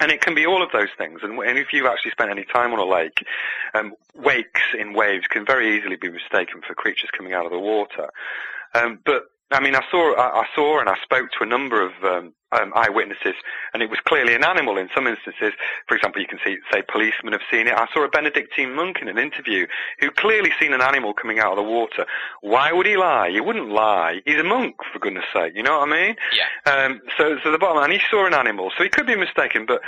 And 0.00 0.12
it 0.12 0.20
can 0.20 0.34
be 0.34 0.46
all 0.46 0.62
of 0.62 0.70
those 0.72 0.88
things. 0.98 1.20
And, 1.22 1.38
and 1.38 1.58
if 1.58 1.72
you've 1.72 1.86
actually 1.86 2.10
spent 2.10 2.30
any 2.30 2.44
time 2.44 2.72
on 2.72 2.78
a 2.78 2.84
lake, 2.84 3.24
um, 3.72 3.94
wakes 4.14 4.60
in 4.78 4.92
waves 4.92 5.26
can 5.28 5.46
very 5.46 5.78
easily 5.78 5.96
be 5.96 6.10
mistaken 6.10 6.60
for 6.66 6.74
creatures 6.74 7.10
coming 7.16 7.32
out 7.32 7.46
of 7.46 7.52
the 7.52 7.58
water. 7.58 8.08
Um, 8.74 8.98
but 9.04 9.24
I 9.50 9.60
mean, 9.60 9.76
I 9.76 9.82
saw, 9.90 10.14
I, 10.14 10.40
I 10.40 10.46
saw, 10.54 10.80
and 10.80 10.88
I 10.90 10.96
spoke 11.02 11.30
to 11.38 11.44
a 11.44 11.46
number 11.46 11.86
of 11.86 11.92
um, 12.04 12.34
um, 12.52 12.72
eyewitnesses, 12.74 13.34
and 13.72 13.82
it 13.82 13.90
was 13.90 13.98
clearly 14.04 14.34
an 14.34 14.44
animal. 14.44 14.78
In 14.78 14.88
some 14.94 15.06
instances, 15.06 15.52
for 15.86 15.96
example, 15.96 16.20
you 16.20 16.28
can 16.28 16.38
see, 16.44 16.58
say, 16.72 16.82
policemen 16.82 17.32
have 17.32 17.42
seen 17.50 17.66
it. 17.66 17.74
I 17.74 17.86
saw 17.92 18.04
a 18.04 18.08
Benedictine 18.08 18.74
monk 18.74 18.98
in 19.00 19.08
an 19.08 19.18
interview 19.18 19.66
who 19.98 20.10
clearly 20.10 20.50
seen 20.60 20.72
an 20.72 20.82
animal 20.82 21.14
coming 21.14 21.38
out 21.38 21.52
of 21.52 21.56
the 21.56 21.70
water. 21.70 22.06
Why 22.40 22.72
would 22.72 22.86
he 22.86 22.96
lie? 22.96 23.30
He 23.30 23.40
wouldn't 23.40 23.70
lie. 23.70 24.20
He's 24.24 24.38
a 24.38 24.44
monk, 24.44 24.76
for 24.92 24.98
goodness 24.98 25.24
sake. 25.32 25.54
You 25.54 25.62
know 25.62 25.78
what 25.78 25.88
I 25.88 25.92
mean? 25.92 26.16
Yeah. 26.36 26.72
Um, 26.72 27.00
so, 27.16 27.38
so 27.42 27.50
the 27.50 27.58
bottom 27.58 27.78
line, 27.78 27.90
he 27.90 28.00
saw 28.10 28.26
an 28.26 28.34
animal, 28.34 28.70
so 28.76 28.82
he 28.82 28.88
could 28.88 29.06
be 29.06 29.16
mistaken, 29.16 29.66
but 29.66 29.80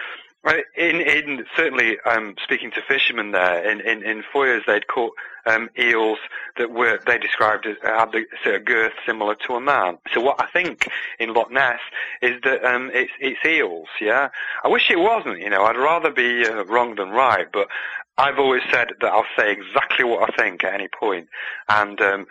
in, 0.76 1.00
in 1.00 1.46
certainly, 1.57 1.98
um, 2.04 2.35
speaking 2.42 2.70
to 2.72 2.83
fishermen 2.83 3.33
there 3.33 3.68
in 3.68 3.80
in, 3.80 4.02
in 4.02 4.22
Foyers, 4.33 4.62
they'd 4.66 4.87
caught 4.87 5.14
um, 5.46 5.70
eels 5.78 6.18
that 6.57 6.70
were 6.70 6.98
they 7.07 7.18
described 7.18 7.66
as 7.66 7.76
had 7.83 8.12
the 8.12 8.24
sort 8.42 8.57
of 8.57 8.64
girth 8.64 8.92
similar 9.07 9.35
to 9.46 9.54
a 9.54 9.61
man. 9.61 9.98
So 10.12 10.20
what 10.20 10.40
I 10.40 10.46
think 10.46 10.88
in 11.18 11.33
Loch 11.33 11.50
Ness 11.50 11.80
is 12.20 12.40
that 12.42 12.64
um, 12.64 12.90
it's 12.92 13.12
it's 13.20 13.44
eels. 13.44 13.88
Yeah, 14.00 14.28
I 14.62 14.68
wish 14.68 14.90
it 14.90 14.98
wasn't. 14.98 15.40
You 15.40 15.50
know, 15.50 15.64
I'd 15.64 15.76
rather 15.76 16.11
be 16.11 16.46
uh, 16.46 16.64
wrong 16.64 16.94
than 16.96 17.11
right, 17.11 17.46
but. 17.52 17.68
I've 18.16 18.38
always 18.38 18.62
said 18.72 18.88
that 19.00 19.12
I'll 19.12 19.27
say 19.37 19.53
exactly 19.53 20.05
what 20.05 20.31
I 20.31 20.37
think 20.37 20.62
at 20.64 20.74
any 20.74 20.88
point, 20.88 21.29
and 21.68 22.00
um, 22.00 22.27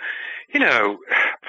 you 0.53 0.59
know, 0.59 0.99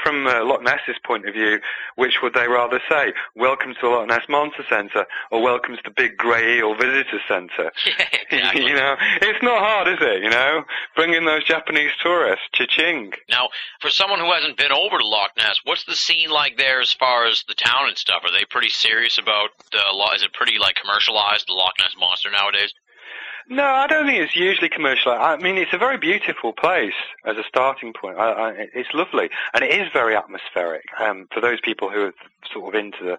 from 0.02 0.26
uh, 0.26 0.44
Loch 0.44 0.62
Ness's 0.62 0.98
point 1.04 1.28
of 1.28 1.34
view, 1.34 1.60
which 1.96 2.14
would 2.22 2.32
they 2.32 2.48
rather 2.48 2.80
say? 2.88 3.12
Welcome 3.36 3.74
to 3.74 3.80
the 3.82 3.88
Loch 3.88 4.08
Ness 4.08 4.24
Monster 4.28 4.64
Centre, 4.68 5.06
or 5.30 5.42
welcome 5.42 5.76
to 5.76 5.82
the 5.84 5.90
Big 5.90 6.16
Grey 6.16 6.58
Eel 6.58 6.74
Visitor 6.74 7.20
Centre? 7.28 7.70
exactly. 8.30 8.62
you 8.66 8.74
know, 8.74 8.96
it's 9.20 9.42
not 9.42 9.60
hard, 9.60 9.88
is 9.88 9.98
it? 10.00 10.22
You 10.22 10.30
know, 10.30 10.64
bring 10.96 11.12
in 11.12 11.26
those 11.26 11.44
Japanese 11.44 11.90
tourists, 12.02 12.46
cha-ching. 12.52 13.12
Now, 13.28 13.50
for 13.80 13.90
someone 13.90 14.20
who 14.20 14.32
hasn't 14.32 14.56
been 14.56 14.72
over 14.72 14.98
to 14.98 15.06
Loch 15.06 15.32
Ness, 15.36 15.60
what's 15.64 15.84
the 15.84 15.96
scene 15.96 16.30
like 16.30 16.56
there 16.56 16.80
as 16.80 16.92
far 16.92 17.26
as 17.26 17.44
the 17.46 17.54
town 17.54 17.88
and 17.88 17.98
stuff? 17.98 18.22
Are 18.24 18.32
they 18.32 18.46
pretty 18.48 18.70
serious 18.70 19.18
about 19.18 19.50
the 19.70 19.82
law? 19.92 20.14
Is 20.14 20.22
it 20.22 20.32
pretty 20.32 20.58
like 20.58 20.76
commercialized, 20.76 21.46
the 21.46 21.52
Loch 21.52 21.74
Ness 21.78 21.94
monster 21.98 22.30
nowadays? 22.30 22.72
No, 23.48 23.64
I 23.64 23.86
don't 23.86 24.06
think 24.06 24.18
it's 24.22 24.32
hugely 24.32 24.68
commercial. 24.70 25.12
I 25.12 25.36
mean, 25.36 25.58
it's 25.58 25.72
a 25.74 25.78
very 25.78 25.98
beautiful 25.98 26.52
place 26.52 26.94
as 27.26 27.36
a 27.36 27.44
starting 27.46 27.92
point. 27.92 28.18
I, 28.18 28.30
I, 28.30 28.50
it's 28.74 28.94
lovely, 28.94 29.28
and 29.52 29.62
it 29.62 29.70
is 29.70 29.88
very 29.92 30.16
atmospheric. 30.16 30.84
Um, 30.98 31.28
for 31.32 31.40
those 31.40 31.60
people 31.60 31.90
who 31.90 32.04
are 32.04 32.14
sort 32.50 32.74
of 32.74 32.80
into 32.80 33.04
the 33.04 33.18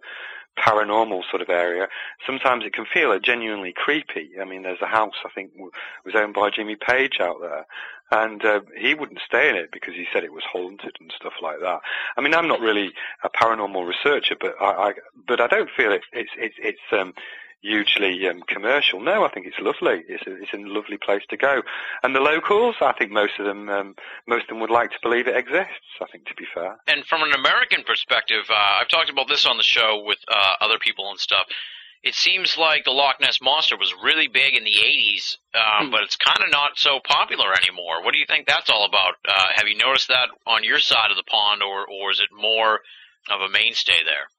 paranormal 0.57 1.29
sort 1.29 1.43
of 1.43 1.49
area, 1.49 1.87
sometimes 2.25 2.65
it 2.65 2.73
can 2.73 2.85
feel 2.91 3.17
genuinely 3.19 3.71
creepy. 3.71 4.31
I 4.41 4.45
mean, 4.45 4.63
there's 4.63 4.81
a 4.81 4.87
house 4.87 5.15
I 5.23 5.29
think 5.29 5.51
was 5.57 6.15
owned 6.15 6.33
by 6.33 6.49
Jimmy 6.49 6.75
Page 6.75 7.19
out 7.19 7.39
there, 7.41 7.65
and 8.11 8.43
uh, 8.43 8.61
he 8.75 8.95
wouldn't 8.95 9.19
stay 9.25 9.49
in 9.49 9.55
it 9.55 9.71
because 9.71 9.93
he 9.93 10.07
said 10.11 10.23
it 10.23 10.33
was 10.33 10.43
haunted 10.51 10.95
and 10.99 11.13
stuff 11.15 11.33
like 11.41 11.59
that. 11.59 11.81
I 12.17 12.21
mean, 12.21 12.33
I'm 12.33 12.47
not 12.47 12.61
really 12.61 12.93
a 13.23 13.29
paranormal 13.29 13.87
researcher, 13.87 14.35
but 14.39 14.55
I, 14.59 14.65
I 14.65 14.93
but 15.27 15.39
I 15.39 15.47
don't 15.47 15.69
feel 15.69 15.91
it, 15.91 16.01
it's 16.13 16.31
it's 16.35 16.55
it's 16.57 16.79
um, 16.91 17.13
hugely 17.65 18.27
um, 18.27 18.41
commercial. 18.47 18.99
No, 18.99 19.25
I 19.25 19.29
think 19.29 19.45
it's 19.47 19.59
lovely. 19.59 20.03
It's 20.07 20.25
a, 20.27 20.35
it's 20.41 20.53
a 20.53 20.57
lovely 20.57 20.97
place 20.97 21.23
to 21.29 21.37
go. 21.37 21.61
And 22.03 22.15
the 22.15 22.19
locals, 22.19 22.75
I 22.81 22.93
think 22.93 23.11
most 23.11 23.33
of 23.39 23.45
them, 23.45 23.69
um, 23.69 23.95
most 24.27 24.43
of 24.43 24.49
them 24.49 24.59
would 24.59 24.69
like 24.69 24.91
to 24.91 24.97
believe 25.01 25.27
it 25.27 25.35
exists. 25.35 25.89
I 26.01 26.05
think, 26.11 26.25
to 26.27 26.35
be 26.35 26.45
fair. 26.53 26.77
And 26.87 27.05
from 27.05 27.23
an 27.23 27.33
American 27.33 27.83
perspective, 27.83 28.45
uh, 28.49 28.79
I've 28.81 28.87
talked 28.89 29.09
about 29.09 29.27
this 29.27 29.45
on 29.45 29.57
the 29.57 29.63
show 29.63 30.03
with 30.05 30.19
uh, 30.27 30.53
other 30.61 30.77
people 30.79 31.09
and 31.09 31.19
stuff. 31.19 31.45
It 32.03 32.13
seems 32.13 32.55
like 32.55 32.83
the 32.85 32.91
Loch 32.91 33.19
Ness 33.19 33.39
monster 33.41 33.75
was 33.77 33.91
really 34.03 34.27
big 34.27 34.53
in 34.55 34.63
the 34.63 34.77
80s, 34.77 35.37
um, 35.55 35.87
Hmm. 35.87 35.91
but 35.91 36.03
it's 36.03 36.17
kind 36.17 36.37
of 36.45 36.51
not 36.51 36.77
so 36.77 36.99
popular 37.03 37.51
anymore. 37.53 38.03
What 38.03 38.13
do 38.13 38.19
you 38.19 38.27
think 38.27 38.45
that's 38.45 38.69
all 38.69 38.85
about? 38.85 39.15
Uh, 39.27 39.47
have 39.55 39.67
you 39.67 39.75
noticed 39.75 40.09
that 40.09 40.29
on 40.45 40.63
your 40.63 40.77
side 40.77 41.09
of 41.09 41.17
the 41.17 41.23
pond, 41.23 41.63
or 41.63 41.87
or 41.89 42.11
is 42.11 42.19
it 42.19 42.29
more 42.31 42.81
of 43.31 43.41
a 43.41 43.49
mainstay 43.49 44.03
there? 44.05 44.29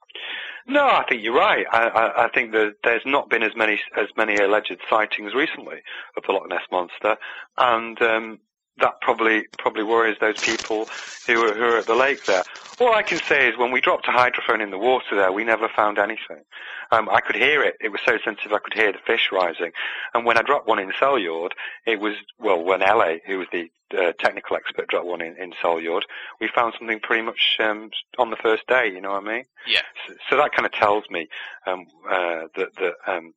No, 0.69 0.85
I 0.85 1.05
think 1.09 1.23
you're 1.23 1.35
right. 1.35 1.65
I, 1.73 1.89
I, 1.89 2.25
I 2.25 2.29
think 2.29 2.53
that 2.53 2.75
there's 2.83 3.03
not 3.07 3.31
been 3.31 3.43
as 3.45 3.55
many 3.55 3.81
as 3.97 4.09
many 4.17 4.37
alleged 4.37 4.79
sightings 4.91 5.33
recently 5.35 5.79
of 6.17 6.25
the 6.27 6.33
Loch 6.33 6.49
Ness 6.49 6.63
monster, 6.73 7.17
and 7.57 8.01
um, 8.03 8.41
that 8.79 9.01
probably 9.01 9.45
probably 9.59 9.85
worries 9.85 10.17
those 10.21 10.39
people 10.41 10.89
who 11.27 11.41
are, 11.43 11.55
who 11.55 11.63
are 11.63 11.79
at 11.79 11.87
the 11.87 11.95
lake 11.95 12.25
there. 12.27 12.43
All 12.81 12.93
I 12.93 13.03
can 13.03 13.19
say 13.19 13.49
is 13.49 13.57
when 13.57 13.71
we 13.71 13.81
dropped 13.81 14.09
a 14.09 14.11
hydrophone 14.11 14.61
in 14.61 14.71
the 14.71 14.79
water 14.79 15.15
there, 15.15 15.33
we 15.33 15.45
never 15.45 15.69
found 15.69 15.99
anything. 15.99 16.43
Um, 16.93 17.09
I 17.11 17.21
could 17.21 17.37
hear 17.37 17.63
it. 17.63 17.77
It 17.81 17.91
was 17.91 18.01
so 18.05 18.19
sensitive 18.25 18.53
I 18.53 18.59
could 18.59 18.75
hear 18.75 18.93
the 18.93 18.99
fish 19.07 19.31
rising. 19.33 19.73
And 20.15 20.25
when 20.25 20.39
I 20.39 20.43
dropped 20.43 20.69
one 20.69 20.79
in 20.79 20.93
Seljord, 20.93 21.51
it 21.87 22.01
was, 22.01 22.15
well, 22.39 22.63
when 22.63 22.81
LA, 22.81 23.17
who 23.27 23.39
was 23.39 23.49
the 23.53 23.71
uh, 23.97 24.13
technical 24.19 24.57
expert, 24.57 24.89
dropped 24.89 25.07
one 25.07 25.21
in, 25.21 25.37
in 25.37 25.53
Seljord, 25.63 26.03
we 26.41 26.49
found 26.55 26.75
something 26.79 27.01
pretty 27.01 27.23
much 27.23 27.57
um, 27.61 27.91
on 28.19 28.31
the 28.31 28.37
first 28.37 28.67
day, 28.67 28.89
you 28.89 29.01
know 29.01 29.11
what 29.13 29.23
I 29.25 29.27
mean? 29.37 29.45
Yeah. 29.67 29.83
So, 30.07 30.15
so 30.31 30.37
that 30.37 30.53
kind 30.53 30.67
of 30.67 30.73
tells 30.73 31.05
me 31.11 31.29
um, 31.67 31.87
uh, 32.09 32.47
that, 32.57 32.75
that 32.77 32.95
um, 33.07 33.35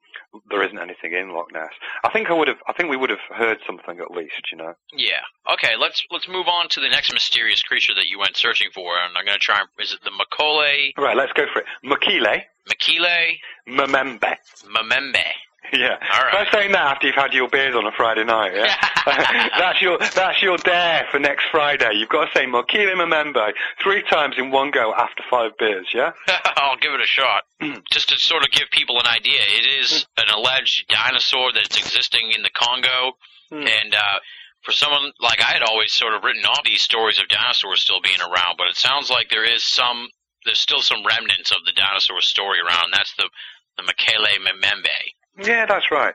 there 0.49 0.63
isn't 0.63 0.77
anything 0.77 1.13
in 1.13 1.29
Loch 1.29 1.51
Ness. 1.51 1.71
I 2.03 2.09
think 2.09 2.29
I 2.29 2.33
would 2.33 2.47
have. 2.47 2.57
I 2.67 2.73
think 2.73 2.89
we 2.89 2.97
would 2.97 3.09
have 3.09 3.19
heard 3.35 3.57
something 3.65 3.99
at 3.99 4.11
least. 4.11 4.51
You 4.51 4.57
know. 4.59 4.73
Yeah. 4.93 5.21
Okay. 5.51 5.75
Let's 5.79 6.03
let's 6.11 6.27
move 6.27 6.47
on 6.47 6.69
to 6.69 6.79
the 6.79 6.89
next 6.89 7.11
mysterious 7.13 7.63
creature 7.63 7.93
that 7.95 8.07
you 8.09 8.19
went 8.19 8.37
searching 8.37 8.69
for, 8.73 8.97
and 8.97 9.17
I'm 9.17 9.25
going 9.25 9.39
to 9.39 9.43
try. 9.43 9.59
and 9.59 9.69
Is 9.79 9.93
it 9.93 9.99
the 10.03 10.11
Macaulay, 10.11 10.93
Right. 10.97 11.17
Let's 11.17 11.33
go 11.33 11.45
for 11.51 11.61
it. 11.61 11.65
Makile 11.83 12.43
Makile, 12.69 13.37
Mamembe. 13.67 14.35
Mamembe? 14.65 15.23
Yeah. 15.71 15.97
All 16.13 16.23
right. 16.23 16.47
Try 16.47 16.61
saying 16.61 16.71
that 16.71 16.81
after 16.95 17.07
you've 17.07 17.15
had 17.15 17.31
your 17.33 17.47
beers 17.47 17.75
on 17.75 17.85
a 17.85 17.91
Friday 17.91 18.23
night, 18.23 18.53
yeah? 18.55 18.73
that's 19.59 19.81
your 19.81 19.99
that's 19.99 20.41
your 20.41 20.57
dare 20.57 21.05
for 21.11 21.19
next 21.19 21.45
Friday. 21.51 21.91
You've 21.93 22.09
got 22.09 22.25
to 22.25 22.31
say 22.33 22.45
Mokile 22.47 22.95
Memembe 22.95 23.51
three 23.83 24.01
times 24.03 24.35
in 24.39 24.49
one 24.49 24.71
go 24.71 24.93
after 24.95 25.21
five 25.29 25.51
beers, 25.59 25.87
yeah? 25.93 26.11
I'll 26.57 26.77
give 26.77 26.93
it 26.93 27.01
a 27.01 27.05
shot. 27.05 27.43
Just 27.91 28.09
to 28.09 28.17
sort 28.17 28.43
of 28.43 28.49
give 28.51 28.71
people 28.71 28.99
an 28.99 29.05
idea, 29.05 29.39
it 29.41 29.81
is 29.81 30.07
an 30.17 30.29
alleged 30.35 30.87
dinosaur 30.89 31.51
that's 31.53 31.77
existing 31.77 32.31
in 32.35 32.41
the 32.41 32.49
Congo, 32.53 33.13
Hmm. 33.51 33.65
and 33.65 33.95
uh, 33.95 34.19
for 34.61 34.71
someone 34.71 35.11
like 35.19 35.39
I 35.41 35.51
had 35.53 35.63
always 35.63 35.91
sort 35.91 36.13
of 36.13 36.23
written 36.23 36.45
off 36.45 36.63
these 36.63 36.83
stories 36.83 37.19
of 37.19 37.27
dinosaurs 37.29 37.81
still 37.81 37.99
being 38.01 38.21
around, 38.21 38.57
but 38.59 38.67
it 38.67 38.75
sounds 38.75 39.09
like 39.09 39.29
there 39.31 39.43
is 39.43 39.63
some, 39.63 40.07
there's 40.45 40.59
still 40.59 40.81
some 40.81 41.05
remnants 41.05 41.51
of 41.51 41.57
the 41.65 41.71
dinosaur 41.73 42.21
story 42.21 42.59
around. 42.59 42.91
That's 42.93 43.13
the 43.15 43.29
the 43.77 43.83
Mekele 43.83 44.27
Memembe. 44.45 45.47
Yeah, 45.47 45.65
that's 45.65 45.91
right. 45.91 46.13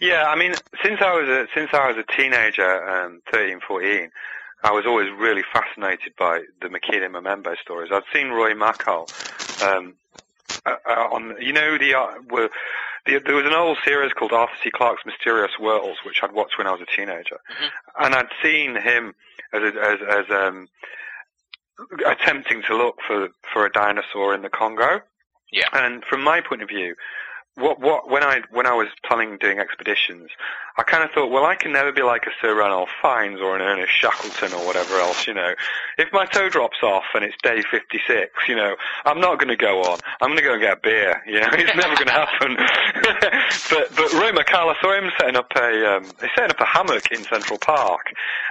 Yeah, 0.00 0.26
I 0.28 0.36
mean, 0.36 0.54
since 0.82 1.00
I 1.00 1.12
was 1.12 1.28
a, 1.28 1.46
since 1.54 1.70
I 1.72 1.90
was 1.90 1.96
a 1.96 2.16
teenager, 2.16 2.88
um, 2.88 3.20
13, 3.32 3.60
14, 3.66 4.10
I 4.62 4.72
was 4.72 4.86
always 4.86 5.08
really 5.18 5.42
fascinated 5.52 6.14
by 6.18 6.42
the 6.60 6.68
Makita 6.68 7.10
Memembe 7.10 7.56
stories. 7.58 7.90
I'd 7.92 8.02
seen 8.12 8.28
Roy 8.28 8.52
Mackal, 8.52 9.10
um, 9.62 9.94
uh, 10.64 10.76
uh, 10.88 11.08
on, 11.12 11.34
you 11.40 11.52
know, 11.52 11.78
the, 11.78 11.94
uh, 11.94 12.06
were, 12.30 12.50
the, 13.06 13.18
there 13.24 13.34
was 13.34 13.46
an 13.46 13.52
old 13.52 13.78
series 13.84 14.12
called 14.12 14.32
Arthur 14.32 14.54
C. 14.62 14.70
Clarke's 14.70 15.04
Mysterious 15.04 15.52
Worlds, 15.58 15.98
which 16.04 16.22
I'd 16.22 16.32
watched 16.32 16.56
when 16.58 16.66
I 16.66 16.72
was 16.72 16.80
a 16.80 16.96
teenager. 16.96 17.40
And 17.98 18.14
I'd 18.14 18.28
seen 18.42 18.76
him 18.76 19.14
as, 19.52 19.62
a, 19.62 19.66
as, 19.66 19.98
as, 20.08 20.30
um, 20.30 20.68
attempting 22.06 22.62
to 22.68 22.76
look 22.76 22.96
for, 23.06 23.28
for 23.52 23.66
a 23.66 23.72
dinosaur 23.72 24.34
in 24.34 24.42
the 24.42 24.48
Congo. 24.48 25.00
Yeah. 25.52 25.68
And 25.72 26.04
from 26.04 26.22
my 26.22 26.40
point 26.40 26.62
of 26.62 26.68
view, 26.68 26.94
what 27.56 27.80
what 27.80 28.08
when 28.08 28.22
I 28.22 28.42
when 28.50 28.66
I 28.66 28.74
was 28.74 28.88
planning 29.04 29.36
doing 29.38 29.58
expeditions, 29.58 30.30
I 30.78 30.82
kind 30.82 31.02
of 31.02 31.10
thought, 31.10 31.30
well, 31.30 31.44
I 31.44 31.56
can 31.56 31.72
never 31.72 31.92
be 31.92 32.02
like 32.02 32.26
a 32.26 32.30
Sir 32.40 32.54
Ranulph 32.54 32.90
Fiennes 33.02 33.40
or 33.40 33.56
an 33.56 33.62
Ernest 33.62 33.92
Shackleton 33.92 34.52
or 34.52 34.64
whatever 34.64 34.94
else, 34.96 35.26
you 35.26 35.34
know. 35.34 35.54
If 35.98 36.12
my 36.12 36.26
toe 36.26 36.48
drops 36.48 36.78
off 36.82 37.04
and 37.14 37.24
it's 37.24 37.36
day 37.42 37.62
56, 37.62 38.32
you 38.48 38.54
know, 38.54 38.76
I'm 39.04 39.20
not 39.20 39.38
going 39.38 39.48
to 39.48 39.56
go 39.56 39.82
on. 39.82 39.98
I'm 40.20 40.28
going 40.28 40.38
to 40.38 40.44
go 40.44 40.52
and 40.52 40.62
get 40.62 40.78
a 40.78 40.80
beer, 40.80 41.22
you 41.26 41.40
know. 41.40 41.48
It's 41.52 41.76
never 41.76 41.94
going 41.94 42.06
to 42.06 42.12
happen. 42.12 42.56
but 43.70 43.94
but 43.96 44.12
Roy 44.14 44.32
Mackal, 44.32 44.74
I 44.74 44.80
saw 44.80 44.96
him 44.96 45.10
setting 45.18 45.36
up 45.36 45.52
a 45.56 45.96
um, 45.96 46.04
he's 46.04 46.30
setting 46.34 46.50
up 46.50 46.60
a 46.60 46.64
hammock 46.64 47.10
in 47.10 47.24
Central 47.24 47.58
Park, 47.58 48.06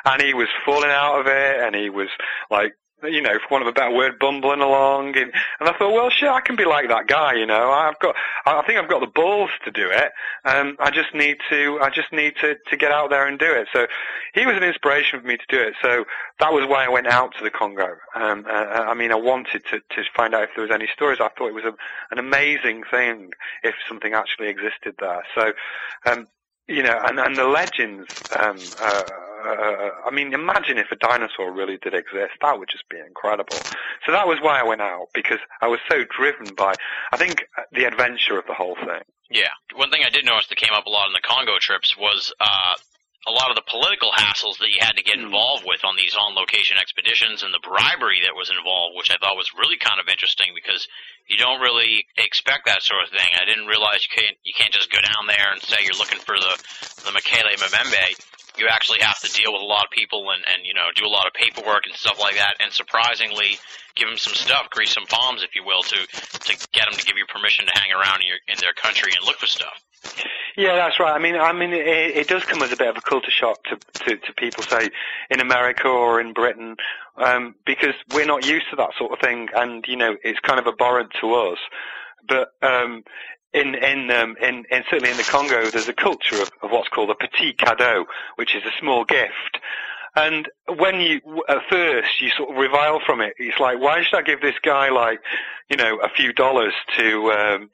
and 0.05 0.21
he 0.21 0.33
was 0.33 0.49
falling 0.65 0.91
out 0.91 1.19
of 1.21 1.27
it, 1.27 1.61
and 1.61 1.75
he 1.75 1.89
was 1.89 2.09
like 2.51 2.73
you 3.03 3.21
know, 3.21 3.37
for 3.39 3.47
want 3.51 3.63
of 3.63 3.67
a 3.67 3.73
better 3.73 3.93
word, 3.93 4.19
bumbling 4.19 4.61
along. 4.61 5.17
And, 5.17 5.31
and 5.59 5.69
I 5.69 5.73
thought, 5.77 5.93
well, 5.93 6.09
shit, 6.09 6.29
I 6.29 6.41
can 6.41 6.55
be 6.55 6.65
like 6.65 6.87
that 6.89 7.07
guy, 7.07 7.33
you 7.33 7.45
know. 7.45 7.71
I've 7.71 7.99
got, 7.99 8.15
I 8.45 8.61
think 8.63 8.79
I've 8.79 8.89
got 8.89 9.01
the 9.01 9.07
balls 9.07 9.49
to 9.65 9.71
do 9.71 9.89
it. 9.89 10.11
Um, 10.45 10.75
I 10.79 10.91
just 10.91 11.13
need 11.13 11.37
to, 11.49 11.79
I 11.81 11.89
just 11.89 12.11
need 12.11 12.35
to, 12.41 12.55
to 12.67 12.77
get 12.77 12.91
out 12.91 13.09
there 13.09 13.27
and 13.27 13.39
do 13.39 13.51
it. 13.51 13.67
So 13.73 13.87
he 14.33 14.45
was 14.45 14.55
an 14.55 14.63
inspiration 14.63 15.21
for 15.21 15.27
me 15.27 15.37
to 15.37 15.45
do 15.49 15.61
it. 15.61 15.75
So 15.81 16.05
that 16.39 16.53
was 16.53 16.67
why 16.67 16.85
I 16.85 16.89
went 16.89 17.07
out 17.07 17.33
to 17.37 17.43
the 17.43 17.49
Congo. 17.49 17.95
Um, 18.15 18.45
uh, 18.49 18.51
I 18.51 18.93
mean, 18.93 19.11
I 19.11 19.15
wanted 19.15 19.63
to, 19.71 19.79
to 19.79 20.03
find 20.15 20.33
out 20.33 20.43
if 20.43 20.49
there 20.55 20.63
was 20.63 20.73
any 20.73 20.87
stories. 20.93 21.19
I 21.21 21.29
thought 21.29 21.47
it 21.47 21.53
was 21.53 21.65
a, 21.65 21.73
an 22.11 22.19
amazing 22.19 22.83
thing 22.89 23.31
if 23.63 23.75
something 23.87 24.13
actually 24.13 24.47
existed 24.47 24.95
there. 24.99 25.23
So, 25.35 25.53
um, 26.05 26.27
you 26.67 26.83
know, 26.83 26.99
and, 27.03 27.19
and 27.19 27.37
the 27.37 27.45
legends, 27.45 28.07
um, 28.39 28.73
uh, 28.79 29.03
uh, 29.45 29.89
I 30.05 30.11
mean, 30.11 30.33
imagine 30.33 30.77
if 30.77 30.91
a 30.91 30.95
dinosaur 30.95 31.51
really 31.51 31.77
did 31.77 31.93
exist. 31.93 32.33
That 32.41 32.59
would 32.59 32.69
just 32.69 32.87
be 32.89 32.97
incredible. 32.99 33.57
So 34.05 34.11
that 34.11 34.27
was 34.27 34.39
why 34.41 34.59
I 34.59 34.63
went 34.63 34.81
out, 34.81 35.07
because 35.13 35.39
I 35.61 35.67
was 35.67 35.79
so 35.89 36.03
driven 36.03 36.53
by, 36.55 36.73
I 37.11 37.17
think, 37.17 37.45
the 37.71 37.85
adventure 37.85 38.37
of 38.37 38.45
the 38.47 38.53
whole 38.53 38.75
thing. 38.75 39.03
Yeah. 39.29 39.53
One 39.75 39.91
thing 39.91 40.01
I 40.05 40.09
did 40.09 40.25
notice 40.25 40.47
that 40.47 40.57
came 40.57 40.73
up 40.73 40.85
a 40.85 40.89
lot 40.89 41.07
in 41.07 41.13
the 41.13 41.21
Congo 41.21 41.57
trips 41.59 41.95
was 41.95 42.33
uh, 42.39 42.75
a 43.27 43.31
lot 43.31 43.51
of 43.51 43.55
the 43.55 43.67
political 43.67 44.09
hassles 44.09 44.57
that 44.59 44.71
you 44.71 44.79
had 44.79 44.97
to 44.97 45.03
get 45.03 45.19
involved 45.19 45.63
with 45.67 45.83
on 45.83 45.95
these 45.95 46.15
on-location 46.15 46.77
expeditions 46.79 47.43
and 47.43 47.53
the 47.53 47.61
bribery 47.61 48.23
that 48.25 48.33
was 48.33 48.49
involved, 48.49 48.95
which 48.97 49.11
I 49.11 49.21
thought 49.21 49.35
was 49.35 49.51
really 49.53 49.77
kind 49.77 49.99
of 49.99 50.07
interesting 50.07 50.55
because 50.55 50.87
you 51.27 51.37
don't 51.37 51.61
really 51.61 52.07
expect 52.17 52.65
that 52.65 52.81
sort 52.81 53.03
of 53.03 53.11
thing. 53.11 53.29
I 53.35 53.45
didn't 53.45 53.67
realize 53.67 54.01
you 54.07 54.13
can't 54.17 54.37
you 54.41 54.53
can't 54.57 54.73
just 54.73 54.89
go 54.89 54.97
down 55.03 55.27
there 55.27 55.51
and 55.51 55.61
say 55.61 55.83
you're 55.83 55.99
looking 55.99 56.23
for 56.23 56.39
the 56.39 56.53
the 57.05 57.11
Mekele 57.13 57.53
Memembe. 57.59 58.17
You 58.57 58.67
actually 58.67 58.99
have 59.01 59.19
to 59.19 59.31
deal 59.31 59.53
with 59.53 59.61
a 59.61 59.65
lot 59.65 59.85
of 59.85 59.91
people 59.91 60.31
and 60.31 60.43
and 60.53 60.65
you 60.65 60.73
know 60.73 60.87
do 60.95 61.05
a 61.05 61.11
lot 61.11 61.27
of 61.27 61.33
paperwork 61.33 61.85
and 61.85 61.95
stuff 61.95 62.19
like 62.19 62.35
that. 62.35 62.55
And 62.59 62.71
surprisingly, 62.71 63.59
give 63.95 64.07
them 64.07 64.17
some 64.17 64.33
stuff, 64.33 64.69
grease 64.69 64.91
some 64.91 65.05
palms, 65.07 65.43
if 65.43 65.55
you 65.55 65.63
will, 65.63 65.83
to 65.83 65.97
to 65.97 66.67
get 66.71 66.89
them 66.89 66.97
to 66.97 67.05
give 67.05 67.17
you 67.17 67.25
permission 67.27 67.65
to 67.65 67.73
hang 67.79 67.91
around 67.91 68.21
in 68.21 68.27
your 68.27 68.41
in 68.47 68.57
their 68.59 68.73
country 68.73 69.11
and 69.15 69.25
look 69.25 69.37
for 69.37 69.47
stuff. 69.47 69.79
Yeah, 70.57 70.75
that's 70.75 70.99
right. 70.99 71.13
I 71.13 71.19
mean, 71.19 71.35
I 71.35 71.53
mean, 71.53 71.71
it, 71.71 71.87
it 71.87 72.27
does 72.27 72.43
come 72.43 72.61
as 72.61 72.71
a 72.71 72.77
bit 72.77 72.89
of 72.89 72.97
a 72.97 73.01
culture 73.01 73.31
shock 73.31 73.63
to, 73.65 73.77
to, 74.05 74.17
to 74.17 74.33
people, 74.33 74.63
say, 74.63 74.89
in 75.29 75.39
America 75.39 75.87
or 75.87 76.19
in 76.19 76.33
Britain, 76.33 76.75
um, 77.17 77.55
because 77.65 77.93
we're 78.13 78.25
not 78.25 78.45
used 78.45 78.65
to 78.71 78.75
that 78.77 78.89
sort 78.97 79.11
of 79.13 79.19
thing, 79.19 79.47
and 79.55 79.85
you 79.87 79.95
know, 79.95 80.17
it's 80.23 80.39
kind 80.39 80.59
of 80.59 80.67
abhorrent 80.67 81.11
to 81.21 81.33
us. 81.33 81.57
But 82.27 82.53
um, 82.61 83.03
in 83.53 83.75
in, 83.75 84.11
um, 84.11 84.35
in 84.41 84.65
in 84.71 84.83
certainly 84.89 85.11
in 85.11 85.17
the 85.17 85.23
Congo, 85.23 85.69
there's 85.69 85.87
a 85.87 85.93
culture 85.93 86.41
of, 86.41 86.51
of 86.61 86.71
what's 86.71 86.89
called 86.89 87.09
a 87.09 87.15
petit 87.15 87.53
cadeau, 87.53 88.05
which 88.35 88.55
is 88.55 88.63
a 88.63 88.71
small 88.79 89.05
gift. 89.05 89.59
And 90.15 90.49
when 90.77 90.99
you, 90.99 91.21
at 91.47 91.59
first, 91.69 92.19
you 92.19 92.29
sort 92.31 92.49
of 92.49 92.57
revile 92.57 92.99
from 93.05 93.21
it. 93.21 93.33
It's 93.37 93.59
like, 93.59 93.79
why 93.79 94.03
should 94.03 94.17
I 94.17 94.21
give 94.23 94.41
this 94.41 94.55
guy 94.61 94.89
like, 94.89 95.19
you 95.69 95.77
know, 95.77 95.99
a 95.99 96.09
few 96.09 96.33
dollars 96.33 96.73
to, 96.97 97.31
um, 97.31 97.69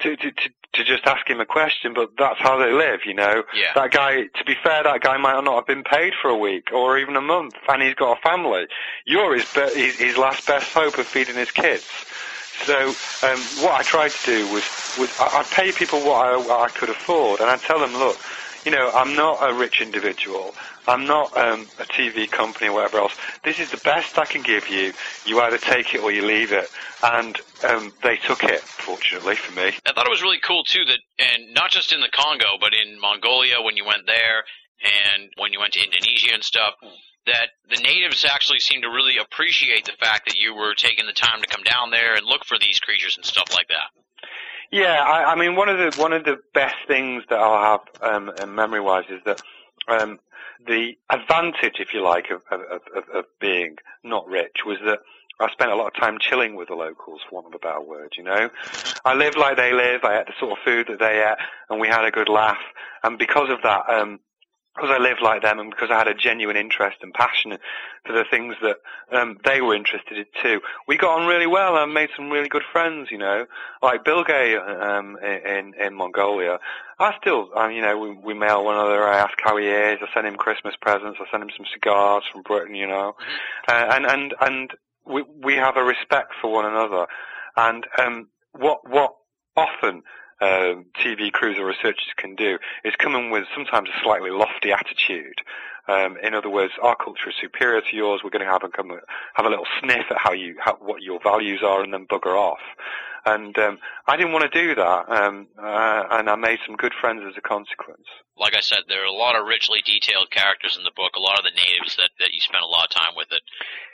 to, 0.00 0.14
to, 0.16 0.30
to, 0.30 0.50
to 0.74 0.84
just 0.84 1.06
ask 1.06 1.28
him 1.28 1.40
a 1.40 1.46
question, 1.46 1.94
but 1.94 2.10
that's 2.18 2.38
how 2.40 2.58
they 2.58 2.72
live, 2.72 3.00
you 3.06 3.14
know. 3.14 3.42
Yeah. 3.54 3.72
That 3.74 3.90
guy, 3.90 4.22
to 4.22 4.44
be 4.46 4.54
fair, 4.62 4.82
that 4.82 5.00
guy 5.00 5.16
might 5.16 5.42
not 5.42 5.56
have 5.56 5.66
been 5.66 5.82
paid 5.82 6.12
for 6.20 6.28
a 6.28 6.36
week 6.36 6.68
or 6.72 6.98
even 6.98 7.16
a 7.16 7.20
month, 7.22 7.54
and 7.68 7.82
he's 7.82 7.94
got 7.94 8.18
a 8.18 8.20
family. 8.20 8.66
You're 9.06 9.34
his, 9.34 9.52
be- 9.52 9.74
his, 9.74 9.98
his 9.98 10.18
last 10.18 10.46
best 10.46 10.72
hope 10.74 10.98
of 10.98 11.06
feeding 11.06 11.36
his 11.36 11.50
kids. 11.50 11.88
So 12.66 12.96
um, 13.22 13.50
what 13.56 13.72
I 13.72 13.82
tried 13.84 14.12
to 14.14 14.22
do 14.24 14.48
was, 14.48 14.64
was 14.96 15.10
I- 15.18 15.40
I'd 15.40 15.50
pay 15.50 15.72
people 15.72 16.02
what 16.04 16.26
I, 16.26 16.36
what 16.36 16.60
I 16.60 16.68
could 16.78 16.90
afford, 16.90 17.40
and 17.40 17.50
I'd 17.50 17.62
tell 17.62 17.80
them, 17.80 17.94
look, 17.94 18.18
you 18.64 18.70
know, 18.72 18.90
I'm 18.92 19.16
not 19.16 19.38
a 19.42 19.54
rich 19.54 19.80
individual. 19.82 20.52
I'm 20.86 21.06
not 21.06 21.36
um, 21.36 21.68
a 21.78 21.84
TV 21.84 22.30
company 22.30 22.68
or 22.68 22.74
whatever 22.74 22.98
else. 22.98 23.12
This 23.44 23.56
is 23.58 23.68
the 23.72 23.80
best 23.84 24.16
I 24.16 24.26
can 24.26 24.42
give 24.42 24.68
you. 24.70 24.92
You 25.24 25.40
either 25.40 25.58
take 25.58 25.94
it 25.94 26.00
or 26.00 26.12
you 26.12 26.24
leave 26.26 26.52
it. 26.52 26.70
And 27.02 27.36
um, 27.68 27.92
they 28.02 28.16
took 28.28 28.44
it, 28.44 28.62
fortunately 28.86 29.34
for 29.46 29.52
me. 29.52 29.72
I 29.86 29.92
thought 29.92 30.06
it 30.06 30.10
was 30.10 30.22
really 30.22 30.40
cool 30.46 30.64
too 30.64 30.84
that, 30.86 30.98
and 31.18 31.54
not 31.54 31.70
just 31.70 31.92
in 31.92 32.00
the 32.00 32.10
Congo, 32.12 32.58
but 32.60 32.72
in 32.74 33.00
Mongolia 33.00 33.62
when 33.62 33.76
you 33.76 33.84
went 33.84 34.06
there, 34.06 34.44
and 34.82 35.30
when 35.38 35.52
you 35.52 35.60
went 35.60 35.72
to 35.74 35.80
Indonesia 35.84 36.34
and 36.34 36.44
stuff, 36.44 36.74
that 37.26 37.50
the 37.70 37.80
natives 37.82 38.24
actually 38.24 38.58
seem 38.58 38.82
to 38.82 38.88
really 38.88 39.16
appreciate 39.18 39.84
the 39.84 39.92
fact 40.00 40.26
that 40.26 40.36
you 40.36 40.54
were 40.54 40.74
taking 40.74 41.06
the 41.06 41.12
time 41.12 41.40
to 41.40 41.46
come 41.46 41.62
down 41.62 41.90
there 41.90 42.14
and 42.14 42.26
look 42.26 42.44
for 42.44 42.58
these 42.58 42.80
creatures 42.80 43.16
and 43.16 43.24
stuff 43.24 43.54
like 43.54 43.68
that. 43.68 44.28
Yeah, 44.70 45.02
I, 45.02 45.32
I 45.32 45.34
mean, 45.36 45.54
one 45.54 45.68
of 45.68 45.78
the 45.78 46.00
one 46.00 46.12
of 46.12 46.24
the 46.24 46.38
best 46.54 46.76
things 46.88 47.24
that 47.28 47.38
I'll 47.38 47.80
have 48.02 48.12
um, 48.14 48.54
memory-wise 48.54 49.04
is 49.10 49.20
that 49.26 49.42
um, 49.86 50.18
the 50.66 50.96
advantage, 51.10 51.74
if 51.78 51.92
you 51.92 52.02
like, 52.02 52.30
of, 52.30 52.42
of, 52.50 52.80
of, 52.96 53.04
of 53.14 53.24
being 53.40 53.76
not 54.02 54.26
rich 54.26 54.64
was 54.64 54.78
that 54.84 55.00
I 55.40 55.50
spent 55.50 55.72
a 55.72 55.76
lot 55.76 55.88
of 55.88 55.94
time 55.94 56.18
chilling 56.20 56.54
with 56.56 56.68
the 56.68 56.74
locals, 56.74 57.20
for 57.28 57.34
want 57.34 57.48
of 57.48 57.54
a 57.54 57.58
better 57.58 57.80
word, 57.80 58.14
you 58.16 58.22
know. 58.22 58.48
I 59.04 59.14
lived 59.14 59.36
like 59.36 59.56
they 59.56 59.72
live, 59.72 60.04
I 60.04 60.20
ate 60.20 60.26
the 60.26 60.32
sort 60.38 60.52
of 60.52 60.58
food 60.64 60.86
that 60.88 61.00
they 61.00 61.20
ate, 61.20 61.36
and 61.68 61.80
we 61.80 61.88
had 61.88 62.04
a 62.04 62.10
good 62.10 62.28
laugh. 62.28 62.62
And 63.02 63.18
because 63.18 63.50
of 63.50 63.58
that, 63.62 63.88
um, 63.88 64.20
because 64.74 64.90
I 64.90 64.98
lived 64.98 65.20
like 65.22 65.42
them 65.42 65.58
and 65.58 65.70
because 65.70 65.90
I 65.90 65.98
had 65.98 66.08
a 66.08 66.14
genuine 66.14 66.56
interest 66.56 66.98
and 67.02 67.12
passion 67.12 67.58
for 68.06 68.12
the 68.12 68.24
things 68.30 68.54
that 68.62 68.78
um, 69.12 69.38
they 69.44 69.60
were 69.60 69.74
interested 69.74 70.16
in 70.16 70.24
too, 70.42 70.60
we 70.88 70.96
got 70.96 71.20
on 71.20 71.26
really 71.26 71.46
well 71.46 71.76
and 71.76 71.92
made 71.92 72.08
some 72.16 72.30
really 72.30 72.48
good 72.48 72.62
friends, 72.72 73.10
you 73.10 73.18
know. 73.18 73.46
Like 73.82 74.04
Bill 74.04 74.24
Gay 74.24 74.56
um, 74.56 75.18
in, 75.18 75.74
in 75.74 75.94
Mongolia, 75.94 76.58
I 76.98 77.14
still, 77.20 77.50
um, 77.54 77.72
you 77.72 77.82
know, 77.82 77.98
we, 77.98 78.12
we 78.12 78.34
mail 78.34 78.64
one 78.64 78.76
another. 78.76 79.02
I 79.02 79.18
ask 79.18 79.34
how 79.42 79.56
he 79.56 79.66
is. 79.66 79.98
I 80.00 80.06
send 80.14 80.26
him 80.26 80.36
Christmas 80.36 80.74
presents. 80.80 81.18
I 81.20 81.30
send 81.30 81.42
him 81.42 81.50
some 81.56 81.66
cigars 81.72 82.24
from 82.32 82.42
Britain, 82.42 82.74
you 82.74 82.86
know, 82.86 83.14
uh, 83.68 83.88
and 83.90 84.06
and 84.06 84.34
and 84.40 84.70
we 85.04 85.22
we 85.42 85.54
have 85.54 85.76
a 85.76 85.82
respect 85.82 86.32
for 86.40 86.50
one 86.50 86.64
another. 86.64 87.06
And 87.56 87.86
um, 87.98 88.28
what 88.52 88.88
what 88.88 89.16
often 89.56 90.02
um, 90.42 90.86
TV 90.98 91.30
crews 91.32 91.56
or 91.58 91.64
researchers 91.64 92.12
can 92.16 92.34
do 92.34 92.58
is 92.84 92.94
come 92.98 93.14
in 93.14 93.30
with 93.30 93.44
sometimes 93.54 93.88
a 93.88 94.02
slightly 94.02 94.30
lofty 94.30 94.72
attitude. 94.72 95.40
Um, 95.88 96.16
in 96.22 96.34
other 96.34 96.50
words, 96.50 96.72
our 96.82 96.96
culture 96.96 97.30
is 97.30 97.36
superior 97.40 97.80
to 97.80 97.96
yours. 97.96 98.22
We're 98.22 98.30
going 98.30 98.44
to 98.44 98.50
have 98.50 98.64
a 98.64 98.68
come, 98.68 98.90
have 99.34 99.46
a 99.46 99.48
little 99.48 99.66
sniff 99.80 100.06
at 100.10 100.18
how 100.18 100.32
you 100.32 100.56
how, 100.58 100.76
what 100.80 101.02
your 101.02 101.20
values 101.22 101.62
are, 101.64 101.82
and 101.82 101.92
then 101.92 102.06
bugger 102.06 102.36
off. 102.36 102.60
And 103.24 103.56
um, 103.58 103.78
I 104.08 104.16
didn't 104.16 104.32
want 104.32 104.50
to 104.50 104.60
do 104.60 104.74
that, 104.74 105.08
um, 105.08 105.46
uh, 105.56 106.02
and 106.10 106.28
I 106.28 106.34
made 106.34 106.58
some 106.66 106.74
good 106.74 106.92
friends 107.00 107.22
as 107.24 107.34
a 107.38 107.40
consequence. 107.40 108.06
Like 108.36 108.56
I 108.56 108.60
said, 108.60 108.80
there 108.88 109.02
are 109.02 109.06
a 109.06 109.12
lot 109.12 109.38
of 109.38 109.46
richly 109.46 109.78
detailed 109.84 110.30
characters 110.32 110.76
in 110.76 110.82
the 110.82 110.90
book. 110.96 111.14
A 111.14 111.20
lot 111.20 111.38
of 111.38 111.44
the 111.44 111.54
natives 111.54 111.94
that, 111.96 112.10
that 112.18 112.32
you 112.32 112.40
spent 112.40 112.64
a 112.64 112.66
lot 112.66 112.86
of 112.86 112.90
time 112.90 113.14
with 113.16 113.28
that 113.30 113.42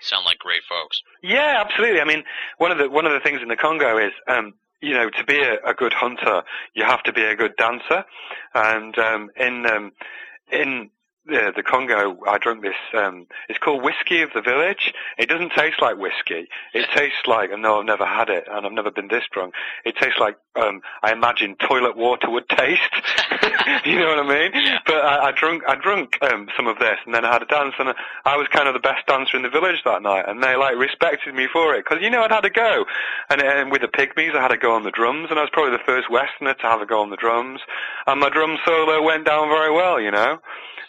sound 0.00 0.24
like 0.24 0.38
great 0.38 0.62
folks. 0.66 1.02
Yeah, 1.22 1.62
absolutely. 1.62 2.00
I 2.00 2.04
mean, 2.04 2.24
one 2.56 2.72
of 2.72 2.78
the 2.78 2.88
one 2.88 3.04
of 3.04 3.12
the 3.12 3.20
things 3.20 3.42
in 3.42 3.48
the 3.48 3.56
Congo 3.56 3.98
is 3.98 4.12
um, 4.28 4.54
you 4.80 4.94
know, 4.94 5.10
to 5.10 5.24
be 5.24 5.40
a, 5.40 5.58
a 5.64 5.74
good 5.74 5.92
hunter, 5.92 6.42
you 6.74 6.84
have 6.84 7.02
to 7.04 7.12
be 7.12 7.22
a 7.22 7.36
good 7.36 7.56
dancer. 7.56 8.04
And 8.54 8.98
um, 8.98 9.30
in 9.36 9.66
um, 9.66 9.92
in 10.52 10.90
the, 11.28 11.52
the 11.54 11.62
Congo, 11.62 12.18
I 12.26 12.38
drank 12.38 12.62
this. 12.62 12.74
Um, 12.94 13.26
it's 13.48 13.58
called 13.58 13.82
whiskey 13.82 14.22
of 14.22 14.30
the 14.34 14.40
village. 14.40 14.94
It 15.18 15.28
doesn't 15.28 15.52
taste 15.52 15.80
like 15.80 15.98
whiskey. 15.98 16.48
It 16.74 16.86
tastes 16.94 17.26
like, 17.26 17.50
and 17.52 17.62
no, 17.62 17.78
I've 17.78 17.86
never 17.86 18.06
had 18.06 18.30
it, 18.30 18.46
and 18.50 18.66
I've 18.66 18.72
never 18.72 18.90
been 18.90 19.08
this 19.08 19.24
drunk. 19.30 19.54
It 19.84 19.96
tastes 19.96 20.18
like 20.18 20.36
um, 20.56 20.80
I 21.02 21.12
imagine 21.12 21.56
toilet 21.56 21.96
water 21.96 22.30
would 22.30 22.48
taste. 22.48 22.82
you 23.84 23.98
know 23.98 24.08
what 24.08 24.18
I 24.18 24.28
mean? 24.28 24.50
Yeah. 24.54 24.78
But 24.86 25.04
I, 25.04 25.28
I 25.28 25.32
drunk, 25.32 25.62
I 25.68 25.74
drunk 25.76 26.18
um, 26.22 26.48
some 26.56 26.66
of 26.66 26.78
this, 26.78 26.98
and 27.04 27.14
then 27.14 27.24
I 27.24 27.32
had 27.32 27.42
a 27.42 27.46
dance, 27.46 27.74
and 27.78 27.94
I 28.24 28.36
was 28.36 28.48
kind 28.48 28.66
of 28.66 28.74
the 28.74 28.80
best 28.80 29.06
dancer 29.06 29.36
in 29.36 29.42
the 29.42 29.50
village 29.50 29.82
that 29.84 30.02
night, 30.02 30.24
and 30.26 30.42
they 30.42 30.56
like 30.56 30.76
respected 30.76 31.34
me 31.34 31.46
for 31.52 31.74
it 31.74 31.84
because 31.84 32.02
you 32.02 32.10
know 32.10 32.22
I'd 32.22 32.32
had 32.32 32.44
a 32.44 32.50
go, 32.50 32.84
and, 33.30 33.42
and 33.42 33.70
with 33.70 33.82
the 33.82 33.88
pygmies 33.88 34.34
I 34.34 34.42
had 34.42 34.52
a 34.52 34.56
go 34.56 34.74
on 34.74 34.84
the 34.84 34.90
drums, 34.90 35.28
and 35.30 35.38
I 35.38 35.42
was 35.42 35.50
probably 35.52 35.76
the 35.76 35.84
first 35.84 36.10
Westerner 36.10 36.54
to 36.54 36.62
have 36.62 36.80
a 36.80 36.86
go 36.86 37.00
on 37.00 37.10
the 37.10 37.16
drums, 37.16 37.60
and 38.06 38.20
my 38.20 38.30
drum 38.30 38.58
solo 38.64 39.02
went 39.02 39.26
down 39.26 39.48
very 39.48 39.72
well, 39.72 40.00
you 40.00 40.10
know. 40.10 40.40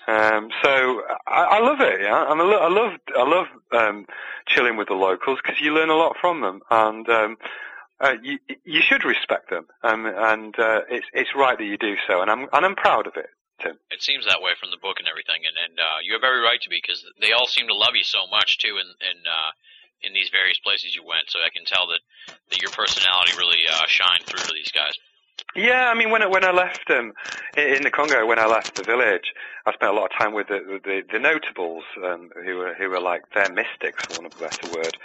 Um, 0.10 0.50
so 0.64 1.04
I, 1.28 1.44
I 1.44 1.60
love 1.60 1.82
it. 1.82 2.02
Yeah, 2.02 2.32
and 2.32 2.42
I, 2.42 2.44
lo- 2.44 2.66
I 2.66 2.70
love 2.70 2.94
I 3.16 3.24
love 3.30 3.48
um, 3.72 4.06
chilling 4.48 4.76
with 4.76 4.88
the 4.88 4.96
locals 4.96 5.38
because 5.44 5.62
you 5.62 5.72
learn 5.72 5.90
a 5.90 5.96
lot 5.96 6.16
from 6.20 6.42
them, 6.42 6.62
and 6.72 7.08
um, 7.10 7.38
uh, 8.00 8.16
you 8.24 8.40
you 8.66 8.82
should 8.82 9.06
respect 9.06 9.52
them, 9.52 9.68
um, 9.84 10.08
and 10.08 10.58
uh, 10.58 10.82
it's 10.90 11.06
it's 11.14 11.36
right 11.36 11.58
that 11.58 11.64
you 11.64 11.78
do 11.78 11.96
so, 12.08 12.22
and 12.22 12.32
I'm 12.32 12.48
and 12.52 12.66
I'm 12.66 12.76
proud 12.76 13.06
of 13.06 13.18
it, 13.18 13.30
Tim. 13.62 13.78
It 13.92 14.02
seems 14.02 14.26
that 14.26 14.42
way 14.42 14.52
from 14.60 14.72
the 14.72 14.82
book 14.82 14.98
and 14.98 15.08
everything, 15.08 15.46
and 15.46 15.56
and 15.70 15.80
uh, 15.80 16.00
you 16.02 16.14
have 16.14 16.24
every 16.24 16.42
right 16.42 16.62
to 16.62 16.70
be 16.70 16.82
because 16.82 17.06
they 17.22 17.32
all 17.34 17.46
seem 17.46 17.68
to 17.68 17.76
love 17.76 17.94
you 17.94 18.04
so 18.04 18.26
much 18.32 18.58
too, 18.58 18.82
in 18.82 18.88
in 19.06 19.18
uh, 19.30 19.52
in 20.02 20.14
these 20.14 20.30
various 20.30 20.58
places 20.58 20.96
you 20.96 21.06
went. 21.06 21.30
So 21.30 21.38
I 21.46 21.54
can 21.54 21.66
tell 21.66 21.86
that 21.94 22.02
that 22.50 22.62
your 22.62 22.72
personality 22.72 23.38
really 23.38 23.62
uh, 23.70 23.86
shined 23.86 24.26
through 24.26 24.42
to 24.42 24.54
these 24.54 24.72
guys. 24.72 24.98
Yeah, 25.56 25.90
I 25.90 25.96
mean, 25.96 26.12
when 26.12 26.22
I, 26.22 26.28
when 26.28 26.44
I 26.44 26.52
left 26.52 26.92
um, 26.92 27.14
in 27.58 27.84
the 27.84 27.90
Congo, 27.90 28.24
when 28.26 28.38
I 28.38 28.46
left 28.46 28.78
the 28.78 28.84
village, 28.84 29.34
I 29.66 29.74
spent 29.74 29.92
a 29.92 29.96
lot 29.96 30.12
of 30.12 30.18
time 30.18 30.34
with 30.34 30.48
the 30.48 30.80
the, 30.84 31.02
the 31.12 31.18
notables 31.18 31.84
um, 32.06 32.30
who 32.46 32.58
were 32.58 32.76
who 32.76 32.90
were 32.90 33.00
like 33.00 33.24
their 33.34 33.50
mystics, 33.50 34.04
for 34.06 34.14
want 34.14 34.28
of 34.28 34.34
a 34.36 34.40
better 34.40 34.68
word, 34.68 34.96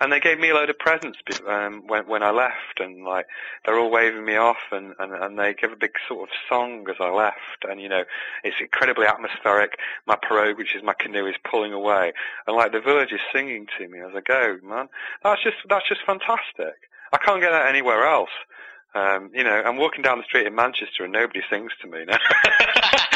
and 0.00 0.10
they 0.10 0.18
gave 0.18 0.40
me 0.40 0.48
a 0.50 0.54
load 0.54 0.70
of 0.70 0.78
presents 0.78 1.18
um, 1.46 1.86
when 1.86 2.06
when 2.08 2.22
I 2.22 2.30
left, 2.30 2.80
and 2.80 3.04
like 3.04 3.26
they're 3.64 3.78
all 3.78 3.90
waving 3.90 4.24
me 4.24 4.36
off, 4.36 4.72
and, 4.72 4.94
and 4.98 5.12
and 5.12 5.38
they 5.38 5.52
give 5.52 5.70
a 5.70 5.76
big 5.76 5.92
sort 6.08 6.30
of 6.30 6.34
song 6.48 6.86
as 6.88 6.96
I 6.98 7.10
left, 7.10 7.64
and 7.68 7.78
you 7.78 7.88
know, 7.90 8.04
it's 8.42 8.56
incredibly 8.58 9.06
atmospheric. 9.06 9.78
My 10.06 10.16
pirogue, 10.16 10.56
which 10.56 10.74
is 10.74 10.82
my 10.82 10.94
canoe, 10.94 11.26
is 11.26 11.36
pulling 11.44 11.74
away, 11.74 12.14
and 12.46 12.56
like 12.56 12.72
the 12.72 12.80
village 12.80 13.12
is 13.12 13.20
singing 13.32 13.66
to 13.78 13.86
me 13.86 14.00
as 14.00 14.12
I 14.16 14.20
go. 14.20 14.58
Man, 14.62 14.88
that's 15.22 15.42
just 15.42 15.58
that's 15.68 15.88
just 15.88 16.00
fantastic. 16.06 16.88
I 17.12 17.18
can't 17.18 17.42
get 17.42 17.50
that 17.50 17.68
anywhere 17.68 18.06
else. 18.06 18.30
Um, 18.94 19.30
you 19.32 19.44
know, 19.44 19.62
I'm 19.64 19.76
walking 19.76 20.02
down 20.02 20.18
the 20.18 20.24
street 20.24 20.46
in 20.46 20.54
Manchester 20.54 21.04
and 21.04 21.12
nobody 21.12 21.40
sings 21.48 21.70
to 21.80 21.86
me 21.86 22.04
now. 22.04 22.18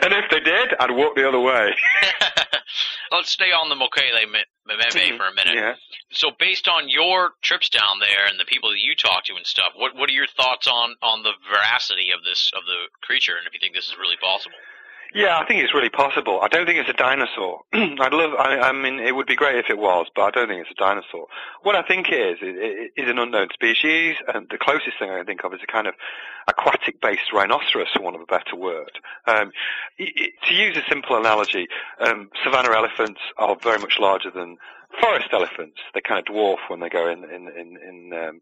and 0.00 0.12
if 0.14 0.30
they 0.30 0.40
did, 0.40 0.74
I'd 0.80 0.90
walk 0.90 1.14
the 1.14 1.28
other 1.28 1.40
way. 1.40 1.74
Let's 3.12 3.30
stay 3.30 3.50
on 3.52 3.68
the 3.68 3.74
Mokele 3.74 4.24
Mbembe 4.24 5.16
for 5.18 5.26
a 5.26 5.34
minute. 5.34 5.54
Yeah. 5.54 5.74
So, 6.12 6.30
based 6.38 6.68
on 6.68 6.88
your 6.88 7.32
trips 7.42 7.68
down 7.68 7.98
there 7.98 8.26
and 8.30 8.38
the 8.38 8.44
people 8.44 8.70
that 8.70 8.78
you 8.78 8.94
talk 8.94 9.24
to 9.24 9.34
and 9.34 9.44
stuff, 9.44 9.72
what 9.74 9.96
what 9.96 10.08
are 10.08 10.12
your 10.12 10.28
thoughts 10.28 10.68
on 10.68 10.94
on 11.02 11.22
the 11.22 11.32
veracity 11.50 12.14
of 12.16 12.22
this 12.22 12.52
of 12.54 12.64
the 12.66 12.86
creature, 13.02 13.36
and 13.36 13.46
if 13.46 13.52
you 13.52 13.60
think 13.60 13.74
this 13.74 13.88
is 13.88 13.98
really 13.98 14.16
possible? 14.22 14.56
Yeah, 15.12 15.38
I 15.38 15.44
think 15.46 15.60
it's 15.62 15.74
really 15.74 15.88
possible. 15.88 16.40
I 16.40 16.48
don't 16.48 16.66
think 16.66 16.78
it's 16.78 16.88
a 16.88 16.92
dinosaur. 16.92 17.62
I'd 17.72 18.12
love. 18.12 18.34
I, 18.38 18.58
I 18.60 18.72
mean, 18.72 19.00
it 19.00 19.16
would 19.16 19.26
be 19.26 19.34
great 19.34 19.56
if 19.56 19.66
it 19.68 19.78
was, 19.78 20.06
but 20.14 20.22
I 20.22 20.30
don't 20.30 20.48
think 20.48 20.60
it's 20.60 20.70
a 20.70 20.74
dinosaur. 20.80 21.26
What 21.62 21.74
I 21.74 21.82
think 21.82 22.08
it 22.10 22.20
is 22.20 22.38
is, 22.42 22.90
is 22.96 23.10
an 23.10 23.18
unknown 23.18 23.48
species, 23.52 24.16
and 24.32 24.46
the 24.50 24.58
closest 24.58 24.98
thing 24.98 25.10
I 25.10 25.16
can 25.18 25.26
think 25.26 25.44
of 25.44 25.52
is 25.52 25.60
a 25.62 25.66
kind 25.66 25.88
of 25.88 25.94
aquatic-based 26.48 27.32
rhinoceros, 27.32 27.88
for 27.92 28.02
want 28.02 28.16
of 28.16 28.22
a 28.22 28.26
better 28.26 28.54
word. 28.56 29.00
Um, 29.26 29.52
i- 29.98 30.12
i- 30.16 30.46
to 30.48 30.54
use 30.54 30.76
a 30.76 30.82
simple 30.88 31.16
analogy, 31.16 31.66
um, 32.00 32.30
savanna 32.44 32.72
elephants 32.76 33.20
are 33.36 33.56
very 33.56 33.78
much 33.78 33.98
larger 33.98 34.30
than 34.30 34.58
forest 35.00 35.28
elephants. 35.32 35.78
They 35.94 36.00
kind 36.00 36.18
of 36.20 36.32
dwarf 36.32 36.58
when 36.68 36.80
they 36.80 36.88
go 36.88 37.08
in 37.08 37.24
in 37.24 37.48
in 37.48 37.76
in, 37.78 38.12
um, 38.12 38.40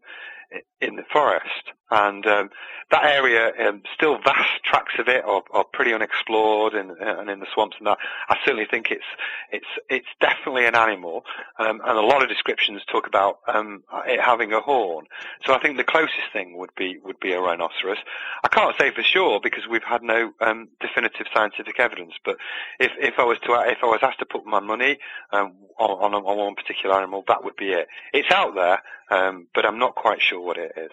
in 0.81 0.95
the 0.95 1.03
forest, 1.11 1.73
and 1.91 2.25
um, 2.25 2.49
that 2.91 3.03
area, 3.03 3.51
um, 3.67 3.83
still 3.93 4.17
vast 4.23 4.63
tracts 4.63 4.95
of 4.99 5.07
it 5.07 5.23
are, 5.23 5.43
are 5.51 5.63
pretty 5.63 5.93
unexplored 5.93 6.73
and, 6.73 6.91
and 6.91 7.29
in 7.29 7.39
the 7.39 7.45
swamps 7.53 7.77
and 7.77 7.87
that. 7.87 7.97
I 8.29 8.37
certainly 8.43 8.65
think 8.69 8.89
it's 8.89 9.05
it's 9.51 9.67
it's 9.89 10.07
definitely 10.19 10.65
an 10.65 10.75
animal, 10.75 11.23
um, 11.59 11.81
and 11.85 11.97
a 11.97 12.01
lot 12.01 12.23
of 12.23 12.29
descriptions 12.29 12.81
talk 12.91 13.07
about 13.07 13.39
um, 13.47 13.83
it 14.07 14.19
having 14.19 14.53
a 14.53 14.61
horn. 14.61 15.05
So 15.45 15.53
I 15.53 15.59
think 15.59 15.77
the 15.77 15.83
closest 15.83 16.31
thing 16.33 16.57
would 16.57 16.73
be 16.75 16.97
would 17.03 17.19
be 17.19 17.33
a 17.33 17.39
rhinoceros. 17.39 17.97
I 18.43 18.47
can't 18.47 18.75
say 18.79 18.91
for 18.91 19.03
sure 19.03 19.39
because 19.41 19.67
we've 19.69 19.83
had 19.83 20.01
no 20.01 20.31
um, 20.41 20.69
definitive 20.79 21.27
scientific 21.33 21.79
evidence. 21.79 22.13
But 22.23 22.37
if 22.79 22.91
if 22.99 23.15
I 23.19 23.23
was 23.23 23.37
to 23.45 23.53
if 23.67 23.79
I 23.83 23.87
was 23.87 23.99
asked 24.01 24.19
to 24.19 24.25
put 24.25 24.45
my 24.45 24.59
money 24.59 24.97
um, 25.31 25.53
on, 25.77 26.13
on 26.13 26.23
on 26.23 26.37
one 26.37 26.55
particular 26.55 26.95
animal, 26.95 27.23
that 27.27 27.43
would 27.43 27.55
be 27.55 27.71
it. 27.71 27.87
It's 28.13 28.31
out 28.31 28.55
there, 28.55 28.81
um, 29.09 29.47
but 29.53 29.65
I'm 29.65 29.79
not 29.79 29.95
quite 29.95 30.21
sure 30.21 30.41
what 30.41 30.57
it 30.57 30.71
is. 30.77 30.91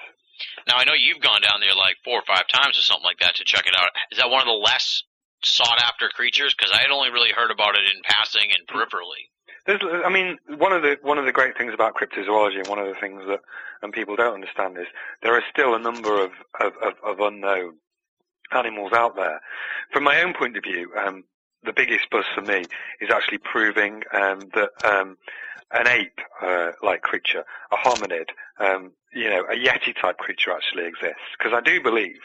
Now, 0.67 0.75
I 0.77 0.85
know 0.85 0.93
you've 0.93 1.23
gone 1.23 1.41
down 1.41 1.61
there 1.61 1.75
like 1.75 1.97
four 2.05 2.19
or 2.19 2.27
five 2.27 2.47
times 2.49 2.79
or 2.79 2.83
something 2.83 3.05
like 3.05 3.21
that 3.21 3.37
to 3.37 3.45
check 3.45 3.67
it 3.67 3.75
out. 3.77 3.89
Is 4.11 4.19
that 4.19 4.31
one 4.31 4.41
of 4.41 4.47
the 4.47 4.53
less 4.53 5.03
sought 5.43 5.79
after 5.81 6.09
creatures? 6.09 6.55
Because 6.55 6.73
I 6.73 6.83
had 6.83 6.91
only 6.91 7.11
really 7.11 7.33
heard 7.33 7.51
about 7.51 7.75
it 7.75 7.83
in 7.95 8.03
passing 8.05 8.51
and 8.53 8.67
peripherally. 8.69 9.33
There's, 9.67 9.81
I 9.83 10.11
mean, 10.11 10.39
one 10.59 10.73
of 10.73 10.83
the 10.83 10.97
one 11.03 11.19
of 11.19 11.25
the 11.25 11.33
great 11.33 11.59
things 11.59 11.75
about 11.75 11.95
cryptozoology, 11.95 12.59
and 12.59 12.69
one 12.69 12.79
of 12.79 12.87
the 12.87 13.01
things 13.01 13.23
that 13.27 13.41
and 13.83 13.93
people 13.93 14.15
don't 14.15 14.35
understand 14.35 14.79
is 14.79 14.87
there 15.23 15.35
are 15.35 15.43
still 15.51 15.75
a 15.75 15.79
number 15.79 16.23
of 16.23 16.31
of, 16.61 16.73
of, 16.83 16.95
of 17.03 17.21
unknown 17.21 17.75
animals 18.53 18.93
out 18.93 19.17
there. 19.17 19.41
From 19.93 20.05
my 20.05 20.23
own 20.23 20.35
point 20.35 20.57
of 20.57 20.63
view, 20.63 20.93
um, 20.97 21.25
the 21.65 21.73
biggest 21.73 22.09
buzz 22.11 22.25
for 22.35 22.43
me 22.43 22.69
is 23.01 23.11
actually 23.11 23.39
proving 23.39 24.03
um, 24.13 24.41
that 24.55 24.71
um, 24.85 25.17
an 25.73 25.89
ape-like 25.89 27.03
creature, 27.03 27.45
a 27.73 27.77
hominid, 27.77 28.29
um, 28.61 28.93
you 29.13 29.29
know, 29.29 29.45
a 29.51 29.57
yeti 29.57 29.95
type 30.01 30.19
creature 30.19 30.53
actually 30.53 30.87
exists. 30.87 31.35
Because 31.39 31.53
I 31.57 31.61
do 31.61 31.83
believe 31.83 32.21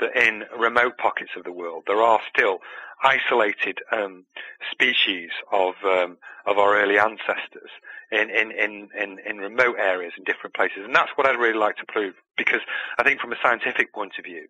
that 0.00 0.16
in 0.16 0.44
remote 0.56 0.98
pockets 0.98 1.30
of 1.36 1.44
the 1.44 1.52
world 1.52 1.84
there 1.86 2.02
are 2.02 2.20
still 2.34 2.58
isolated 3.02 3.78
um, 3.90 4.24
species 4.70 5.30
of 5.52 5.74
um, 5.84 6.16
of 6.46 6.58
our 6.58 6.80
early 6.80 6.98
ancestors 6.98 7.70
in, 8.12 8.30
in, 8.30 8.52
in, 8.52 8.88
in, 8.98 9.18
in 9.26 9.38
remote 9.38 9.76
areas 9.78 10.12
in 10.16 10.24
different 10.24 10.54
places, 10.54 10.78
and 10.84 10.94
that's 10.94 11.10
what 11.16 11.26
I'd 11.26 11.38
really 11.38 11.58
like 11.58 11.76
to 11.76 11.86
prove. 11.86 12.14
Because 12.36 12.60
I 12.98 13.02
think 13.02 13.20
from 13.20 13.32
a 13.32 13.36
scientific 13.42 13.92
point 13.92 14.12
of 14.18 14.24
view, 14.24 14.46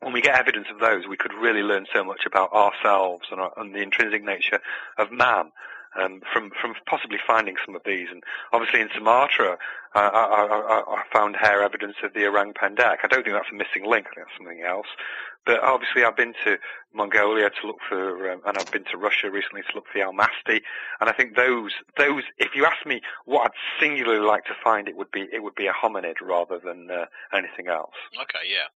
when 0.00 0.12
we 0.12 0.20
get 0.20 0.38
evidence 0.38 0.66
of 0.72 0.80
those, 0.80 1.06
we 1.06 1.16
could 1.16 1.32
really 1.34 1.62
learn 1.62 1.86
so 1.92 2.04
much 2.04 2.24
about 2.26 2.52
ourselves 2.52 3.26
and, 3.30 3.40
our, 3.40 3.52
and 3.56 3.74
the 3.74 3.82
intrinsic 3.82 4.24
nature 4.24 4.60
of 4.98 5.10
man. 5.12 5.50
Um, 5.98 6.20
from 6.32 6.50
from 6.60 6.74
possibly 6.86 7.18
finding 7.26 7.56
some 7.64 7.74
of 7.74 7.80
these, 7.84 8.08
and 8.12 8.22
obviously 8.52 8.82
in 8.82 8.90
Sumatra, 8.94 9.56
I, 9.94 10.00
I, 10.00 10.44
I, 10.44 10.96
I 10.96 11.02
found 11.10 11.34
hair 11.34 11.62
evidence 11.62 11.96
of 12.04 12.12
the 12.12 12.26
orang 12.26 12.52
pendek. 12.52 12.98
I 13.02 13.08
don't 13.08 13.24
think 13.24 13.34
that's 13.34 13.50
a 13.50 13.54
missing 13.54 13.88
link. 13.88 14.06
I 14.06 14.14
think 14.14 14.26
that's 14.26 14.36
something 14.36 14.62
else. 14.62 14.86
But 15.46 15.60
obviously, 15.62 16.04
I've 16.04 16.14
been 16.14 16.34
to 16.44 16.58
Mongolia 16.92 17.48
to 17.48 17.66
look 17.66 17.78
for, 17.88 18.30
um, 18.30 18.42
and 18.46 18.58
I've 18.58 18.70
been 18.70 18.84
to 18.92 18.98
Russia 18.98 19.30
recently 19.30 19.62
to 19.62 19.74
look 19.74 19.86
for 19.90 19.98
the 19.98 20.04
almasti. 20.04 20.60
And 21.00 21.08
I 21.08 21.12
think 21.12 21.36
those 21.36 21.72
those, 21.96 22.22
if 22.36 22.54
you 22.54 22.66
ask 22.66 22.84
me 22.84 23.00
what 23.24 23.46
I'd 23.46 23.80
singularly 23.80 24.24
like 24.24 24.44
to 24.44 24.54
find, 24.62 24.88
it 24.88 24.96
would 24.96 25.10
be 25.10 25.26
it 25.32 25.42
would 25.42 25.54
be 25.54 25.66
a 25.66 25.72
hominid 25.72 26.20
rather 26.20 26.58
than 26.58 26.90
uh, 26.90 27.06
anything 27.32 27.68
else. 27.68 27.96
Okay, 28.14 28.44
yeah. 28.46 28.68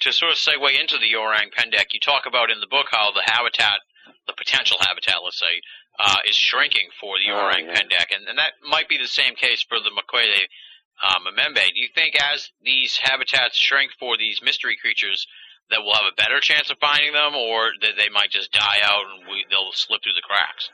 To 0.00 0.12
sort 0.12 0.32
of 0.32 0.38
segue 0.38 0.78
into 0.78 0.98
the 0.98 1.16
orang 1.16 1.50
pendek, 1.56 1.92
you 1.92 2.00
talk 2.00 2.26
about 2.26 2.50
in 2.50 2.60
the 2.60 2.66
book 2.66 2.86
how 2.90 3.12
the 3.12 3.22
habitat, 3.24 3.80
the 4.26 4.34
potential 4.36 4.76
habitat, 4.80 5.16
let's 5.24 5.38
say, 5.38 5.60
uh, 5.98 6.16
is 6.28 6.36
shrinking 6.36 6.88
for 7.00 7.16
the 7.18 7.32
Oh, 7.32 7.40
orang 7.40 7.66
yeah. 7.66 7.74
pendek, 7.80 8.14
and, 8.14 8.28
and 8.28 8.38
that 8.38 8.52
might 8.62 8.88
be 8.88 8.98
the 8.98 9.06
same 9.08 9.34
case 9.34 9.62
for 9.66 9.78
the 9.80 9.90
Mokele 9.90 10.44
uh, 11.02 11.18
Mbembe. 11.24 11.64
Do 11.72 11.80
you 11.80 11.88
think 11.94 12.14
as 12.22 12.50
these 12.62 12.98
habitats 13.02 13.56
shrink 13.56 13.92
for 13.98 14.16
these 14.16 14.40
mystery 14.42 14.76
creatures, 14.80 15.26
that 15.70 15.80
we'll 15.82 15.94
have 15.94 16.12
a 16.12 16.14
better 16.14 16.38
chance 16.40 16.70
of 16.70 16.78
finding 16.78 17.12
them, 17.12 17.34
or 17.34 17.70
that 17.80 17.96
they 17.96 18.08
might 18.12 18.30
just 18.30 18.52
die 18.52 18.80
out 18.84 19.04
and 19.16 19.26
we, 19.26 19.44
they'll 19.50 19.72
slip 19.72 20.02
through 20.02 20.12
the 20.14 20.22
cracks? 20.22 20.68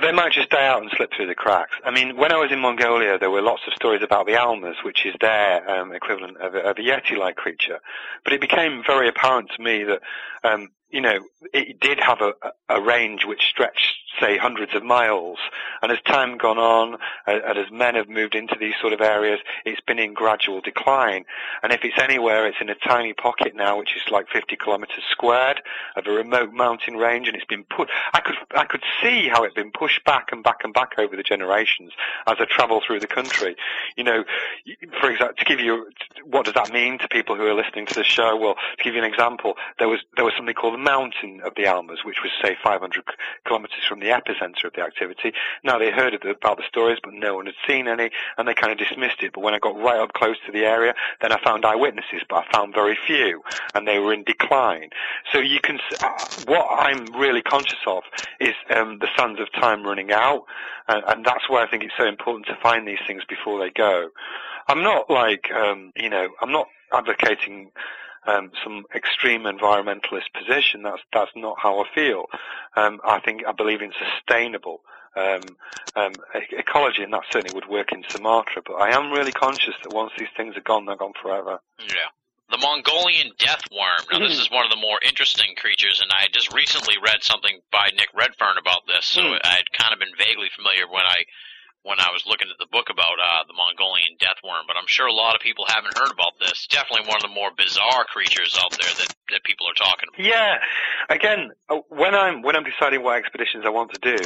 They 0.00 0.12
might 0.12 0.32
just 0.32 0.50
die 0.50 0.66
out 0.66 0.82
and 0.82 0.90
slip 0.96 1.12
through 1.12 1.26
the 1.26 1.34
cracks. 1.34 1.74
I 1.84 1.90
mean, 1.90 2.16
when 2.16 2.30
I 2.30 2.36
was 2.36 2.52
in 2.52 2.60
Mongolia, 2.60 3.18
there 3.18 3.30
were 3.30 3.42
lots 3.42 3.62
of 3.66 3.72
stories 3.74 4.02
about 4.02 4.26
the 4.26 4.36
almas, 4.36 4.76
which 4.84 5.04
is 5.04 5.14
their 5.20 5.68
um, 5.68 5.92
equivalent 5.92 6.36
of 6.38 6.54
a, 6.54 6.70
a 6.70 6.74
yeti-like 6.74 7.36
creature. 7.36 7.80
But 8.22 8.32
it 8.32 8.40
became 8.40 8.82
very 8.86 9.08
apparent 9.08 9.50
to 9.56 9.62
me 9.62 9.84
that 9.84 10.00
um, 10.44 10.68
you 10.90 11.00
know, 11.00 11.20
it 11.52 11.80
did 11.80 12.00
have 12.00 12.20
a, 12.20 12.32
a 12.68 12.80
range 12.80 13.24
which 13.26 13.42
stretched, 13.42 13.96
say, 14.18 14.38
hundreds 14.38 14.74
of 14.74 14.82
miles. 14.82 15.38
And 15.82 15.92
as 15.92 15.98
time 16.02 16.38
gone 16.38 16.58
on, 16.58 16.96
and 17.26 17.58
as 17.58 17.70
men 17.70 17.94
have 17.94 18.08
moved 18.08 18.34
into 18.34 18.56
these 18.58 18.74
sort 18.80 18.92
of 18.92 19.00
areas, 19.00 19.40
it's 19.64 19.80
been 19.82 19.98
in 19.98 20.14
gradual 20.14 20.60
decline. 20.60 21.24
And 21.62 21.72
if 21.72 21.84
it's 21.84 21.98
anywhere, 21.98 22.46
it's 22.46 22.56
in 22.60 22.70
a 22.70 22.74
tiny 22.74 23.12
pocket 23.12 23.54
now, 23.54 23.78
which 23.78 23.96
is 23.96 24.10
like 24.10 24.28
50 24.28 24.56
kilometers 24.56 25.04
squared 25.10 25.60
of 25.96 26.06
a 26.06 26.10
remote 26.10 26.52
mountain 26.52 26.96
range, 26.96 27.28
and 27.28 27.36
it's 27.36 27.44
been 27.44 27.64
put. 27.64 27.90
I 28.14 28.20
could 28.20 28.36
I 28.54 28.64
could 28.64 28.82
see 29.02 29.28
how 29.28 29.44
it'd 29.44 29.54
been 29.54 29.72
pushed 29.72 30.04
back 30.04 30.28
and 30.32 30.42
back 30.42 30.64
and 30.64 30.72
back 30.72 30.98
over 30.98 31.16
the 31.16 31.22
generations 31.22 31.92
as 32.26 32.36
I 32.40 32.46
travel 32.46 32.80
through 32.84 33.00
the 33.00 33.06
country. 33.06 33.56
You 33.96 34.04
know, 34.04 34.24
for 35.00 35.10
example, 35.10 35.36
to 35.36 35.44
give 35.44 35.60
you 35.60 35.90
what 36.24 36.44
does 36.44 36.54
that 36.54 36.72
mean 36.72 36.98
to 36.98 37.08
people 37.08 37.36
who 37.36 37.46
are 37.46 37.54
listening 37.54 37.86
to 37.86 37.94
the 37.94 38.04
show? 38.04 38.36
Well, 38.36 38.56
to 38.78 38.84
give 38.84 38.94
you 38.94 39.02
an 39.02 39.10
example, 39.10 39.54
there 39.78 39.88
was 39.88 40.00
there 40.16 40.24
was 40.24 40.34
something 40.36 40.54
called 40.54 40.77
Mountain 40.78 41.40
of 41.44 41.54
the 41.56 41.66
Almas, 41.66 42.00
which 42.04 42.22
was 42.22 42.32
say 42.42 42.56
500 42.62 43.04
kilometers 43.44 43.84
from 43.88 44.00
the 44.00 44.06
epicenter 44.06 44.64
of 44.64 44.72
the 44.74 44.82
activity. 44.82 45.32
Now 45.62 45.78
they 45.78 45.90
heard 45.90 46.14
about 46.14 46.56
the 46.56 46.64
stories, 46.68 46.98
but 47.02 47.14
no 47.14 47.36
one 47.36 47.46
had 47.46 47.54
seen 47.66 47.88
any, 47.88 48.10
and 48.36 48.46
they 48.46 48.54
kind 48.54 48.72
of 48.72 48.78
dismissed 48.78 49.22
it. 49.22 49.32
But 49.34 49.42
when 49.42 49.54
I 49.54 49.58
got 49.58 49.76
right 49.76 49.98
up 49.98 50.12
close 50.12 50.36
to 50.46 50.52
the 50.52 50.64
area, 50.64 50.94
then 51.20 51.32
I 51.32 51.42
found 51.42 51.64
eyewitnesses, 51.64 52.22
but 52.28 52.44
I 52.44 52.52
found 52.52 52.74
very 52.74 52.96
few, 53.06 53.42
and 53.74 53.86
they 53.86 53.98
were 53.98 54.12
in 54.12 54.24
decline. 54.24 54.90
So 55.32 55.38
you 55.38 55.60
can, 55.60 55.78
what 56.46 56.66
I'm 56.70 57.06
really 57.18 57.42
conscious 57.42 57.80
of 57.86 58.04
is 58.40 58.54
um, 58.74 58.98
the 59.00 59.08
sands 59.16 59.40
of 59.40 59.52
time 59.52 59.84
running 59.84 60.12
out, 60.12 60.44
and, 60.88 61.02
and 61.06 61.24
that's 61.24 61.48
why 61.48 61.62
I 61.62 61.66
think 61.66 61.84
it's 61.84 61.96
so 61.96 62.06
important 62.06 62.46
to 62.46 62.56
find 62.62 62.86
these 62.86 62.98
things 63.06 63.22
before 63.28 63.58
they 63.60 63.70
go. 63.70 64.10
I'm 64.68 64.82
not 64.82 65.08
like, 65.08 65.50
um, 65.50 65.92
you 65.96 66.10
know, 66.10 66.28
I'm 66.42 66.52
not 66.52 66.68
advocating 66.92 67.70
um, 68.26 68.50
some 68.62 68.84
extreme 68.94 69.42
environmentalist 69.42 70.32
position. 70.34 70.82
That's 70.82 71.02
that's 71.12 71.30
not 71.36 71.56
how 71.58 71.80
I 71.80 71.84
feel. 71.94 72.26
Um, 72.76 73.00
I 73.04 73.20
think 73.20 73.42
I 73.46 73.52
believe 73.52 73.82
in 73.82 73.92
sustainable 73.92 74.80
um, 75.16 75.42
um, 75.96 76.12
ecology, 76.52 77.02
and 77.02 77.12
that 77.12 77.22
certainly 77.30 77.54
would 77.54 77.68
work 77.68 77.92
in 77.92 78.04
Sumatra. 78.08 78.62
But 78.64 78.74
I 78.74 78.96
am 78.96 79.10
really 79.10 79.32
conscious 79.32 79.74
that 79.82 79.92
once 79.92 80.12
these 80.18 80.28
things 80.36 80.56
are 80.56 80.60
gone, 80.62 80.86
they're 80.86 80.96
gone 80.96 81.14
forever. 81.20 81.60
Yeah. 81.80 82.10
The 82.50 82.58
Mongolian 82.58 83.32
death 83.38 83.60
worm. 83.70 84.00
Now, 84.10 84.26
this 84.26 84.38
is 84.40 84.50
one 84.50 84.64
of 84.64 84.70
the 84.70 84.80
more 84.80 84.98
interesting 85.06 85.54
creatures, 85.56 86.00
and 86.02 86.10
I 86.12 86.22
had 86.22 86.32
just 86.32 86.52
recently 86.54 86.94
read 87.02 87.22
something 87.22 87.60
by 87.70 87.90
Nick 87.94 88.08
Redfern 88.14 88.56
about 88.58 88.86
this, 88.86 89.04
so 89.06 89.22
Hmm. 89.22 89.36
I 89.44 89.56
had 89.60 89.70
kind 89.72 89.92
of 89.92 89.98
been 89.98 90.16
vaguely 90.16 90.48
familiar 90.54 90.88
when 90.88 91.04
I 91.04 91.24
when 91.82 92.00
I 92.00 92.10
was 92.10 92.24
looking 92.26 92.48
at 92.50 92.58
the 92.58 92.66
book 92.70 92.90
about 92.90 93.16
uh, 93.18 93.44
the 93.46 93.54
Mongolian 93.54 94.18
death 94.18 94.42
worm. 94.42 94.66
But 94.66 94.76
I'm 94.76 94.86
sure 94.86 95.06
a 95.06 95.12
lot 95.12 95.34
of 95.34 95.40
people 95.40 95.64
haven't 95.68 95.96
heard 95.96 96.10
about 96.10 96.38
this. 96.38 96.66
Definitely 96.66 97.08
one 97.08 97.16
of 97.16 97.22
the 97.22 97.34
more 97.34 97.50
bizarre 97.56 98.04
creatures 98.04 98.56
out 98.58 98.72
there 98.72 98.90
that 98.98 99.14
that 99.30 99.44
people 99.44 99.66
are 99.68 99.76
talking 99.76 100.08
about. 100.08 100.24
Yeah. 100.24 100.58
Again, 101.08 101.52
uh, 101.68 101.80
when 101.88 102.14
I'm 102.14 102.42
when 102.42 102.56
I'm 102.56 102.64
deciding 102.64 103.02
what 103.02 103.16
expeditions 103.16 103.64
I 103.66 103.70
want 103.70 103.92
to 103.94 104.00
do, 104.00 104.16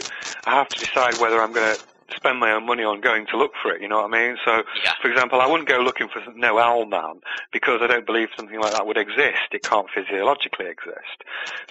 I 0.47 0.55
have 0.55 0.69
to 0.69 0.79
decide 0.79 1.19
whether 1.19 1.41
I'm 1.41 1.53
going 1.53 1.75
to 1.75 1.81
spend 2.17 2.39
my 2.41 2.53
own 2.53 2.67
money 2.67 2.85
on 2.85 3.01
going 3.01 3.27
to 3.27 3.37
look 3.37 3.53
for 3.61 3.73
it. 3.73 3.81
You 3.83 3.89
know 3.89 4.03
what 4.03 4.15
I 4.15 4.27
mean? 4.29 4.37
So, 4.45 4.63
Yeah. 4.85 4.93
for 5.01 5.09
example, 5.11 5.41
I 5.41 5.47
wouldn't 5.47 5.69
go 5.69 5.79
looking 5.79 6.09
for 6.09 6.23
no 6.35 6.59
owl 6.59 6.87
man 6.87 7.21
because 7.53 7.81
I 7.83 7.87
don't 7.87 8.07
believe 8.07 8.29
something 8.37 8.61
like 8.61 8.73
that 8.73 8.87
would 8.87 8.97
exist. 8.99 9.53
It 9.53 9.63
can't 9.63 9.89
physiologically 9.91 10.67
exist. 10.67 11.25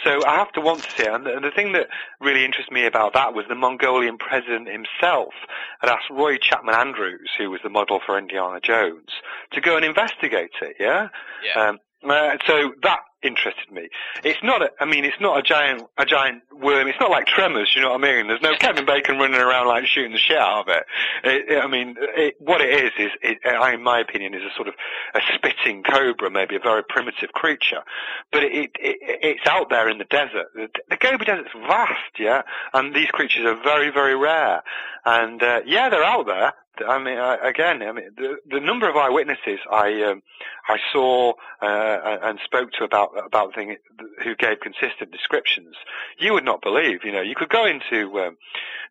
So 0.03 0.25
I 0.25 0.35
have 0.35 0.51
to 0.53 0.61
want 0.61 0.83
to 0.83 0.91
see 0.91 1.03
it. 1.03 1.13
And 1.13 1.25
the, 1.25 1.35
and 1.35 1.43
the 1.43 1.51
thing 1.51 1.71
that 1.73 1.87
really 2.19 2.45
interests 2.45 2.71
me 2.71 2.85
about 2.85 3.13
that 3.13 3.33
was 3.33 3.45
the 3.47 3.55
Mongolian 3.55 4.17
president 4.17 4.67
himself 4.67 5.33
had 5.79 5.89
asked 5.89 6.09
Roy 6.09 6.37
Chapman 6.37 6.75
Andrews, 6.75 7.29
who 7.37 7.49
was 7.49 7.61
the 7.63 7.69
model 7.69 7.99
for 8.05 8.17
Indiana 8.17 8.59
Jones, 8.61 9.09
to 9.51 9.61
go 9.61 9.75
and 9.75 9.85
investigate 9.85 10.51
it. 10.61 10.75
Yeah. 10.79 11.09
Yeah. 11.43 11.69
Um, 11.69 11.79
uh, 12.03 12.37
so 12.47 12.73
that 12.83 12.99
interested 13.23 13.71
me. 13.71 13.89
It's 14.23 14.41
not 14.43 14.61
a, 14.61 14.71
I 14.79 14.85
mean, 14.85 15.05
it's 15.05 15.19
not 15.19 15.37
a 15.37 15.41
giant, 15.41 15.83
a 15.97 16.05
giant 16.05 16.43
worm. 16.51 16.87
It's 16.87 16.99
not 16.99 17.11
like 17.11 17.25
Tremors, 17.27 17.73
you 17.75 17.81
know 17.81 17.91
what 17.91 18.03
I 18.03 18.13
mean? 18.15 18.27
There's 18.27 18.41
no 18.41 18.55
Kevin 18.55 18.85
Bacon 18.85 19.17
running 19.17 19.39
around 19.39 19.67
like 19.67 19.85
shooting 19.85 20.11
the 20.11 20.17
shit 20.17 20.37
out 20.37 20.61
of 20.61 20.67
it. 20.69 20.83
it, 21.23 21.51
it 21.51 21.63
I 21.63 21.67
mean, 21.67 21.95
it, 21.99 22.35
what 22.39 22.61
it 22.61 22.69
is, 22.69 22.91
is, 22.97 23.11
it, 23.21 23.39
in 23.45 23.83
my 23.83 23.99
opinion, 23.99 24.33
is 24.33 24.41
a 24.43 24.55
sort 24.55 24.67
of 24.67 24.73
a 25.13 25.19
spitting 25.35 25.83
cobra, 25.83 26.29
maybe 26.29 26.55
a 26.55 26.59
very 26.59 26.83
primitive 26.83 27.31
creature. 27.33 27.83
But 28.31 28.43
it 28.43 28.71
it's 28.79 29.47
out 29.47 29.69
there 29.69 29.89
in 29.89 29.97
the 29.97 30.05
desert. 30.05 30.47
The, 30.55 30.69
the 30.89 30.97
Gobi 30.97 31.25
Desert's 31.25 31.53
vast, 31.53 32.19
yeah? 32.19 32.43
And 32.73 32.95
these 32.95 33.09
creatures 33.09 33.45
are 33.45 33.61
very, 33.61 33.91
very 33.91 34.15
rare. 34.15 34.63
And, 35.05 35.41
uh, 35.41 35.61
yeah, 35.65 35.89
they're 35.89 36.03
out 36.03 36.27
there. 36.27 36.53
I 36.87 36.97
mean, 36.99 37.17
uh, 37.17 37.37
again, 37.43 37.83
I 37.83 37.91
mean, 37.91 38.11
the, 38.15 38.37
the 38.49 38.59
number 38.59 38.89
of 38.89 38.95
eyewitnesses 38.95 39.59
I 39.69 40.03
um, 40.03 40.23
I 40.67 40.77
saw 40.91 41.33
uh, 41.61 42.17
and 42.23 42.39
spoke 42.43 42.71
to 42.73 42.83
about 42.83 43.11
about 43.25 43.49
the 43.49 43.55
thing 43.55 43.77
who 44.23 44.35
gave 44.35 44.59
consistent 44.61 45.11
descriptions, 45.11 45.75
you 46.17 46.33
would 46.33 46.45
not 46.45 46.61
believe. 46.61 47.03
You 47.03 47.11
know, 47.11 47.21
you 47.21 47.35
could 47.35 47.49
go 47.49 47.65
into 47.65 48.19
um, 48.19 48.37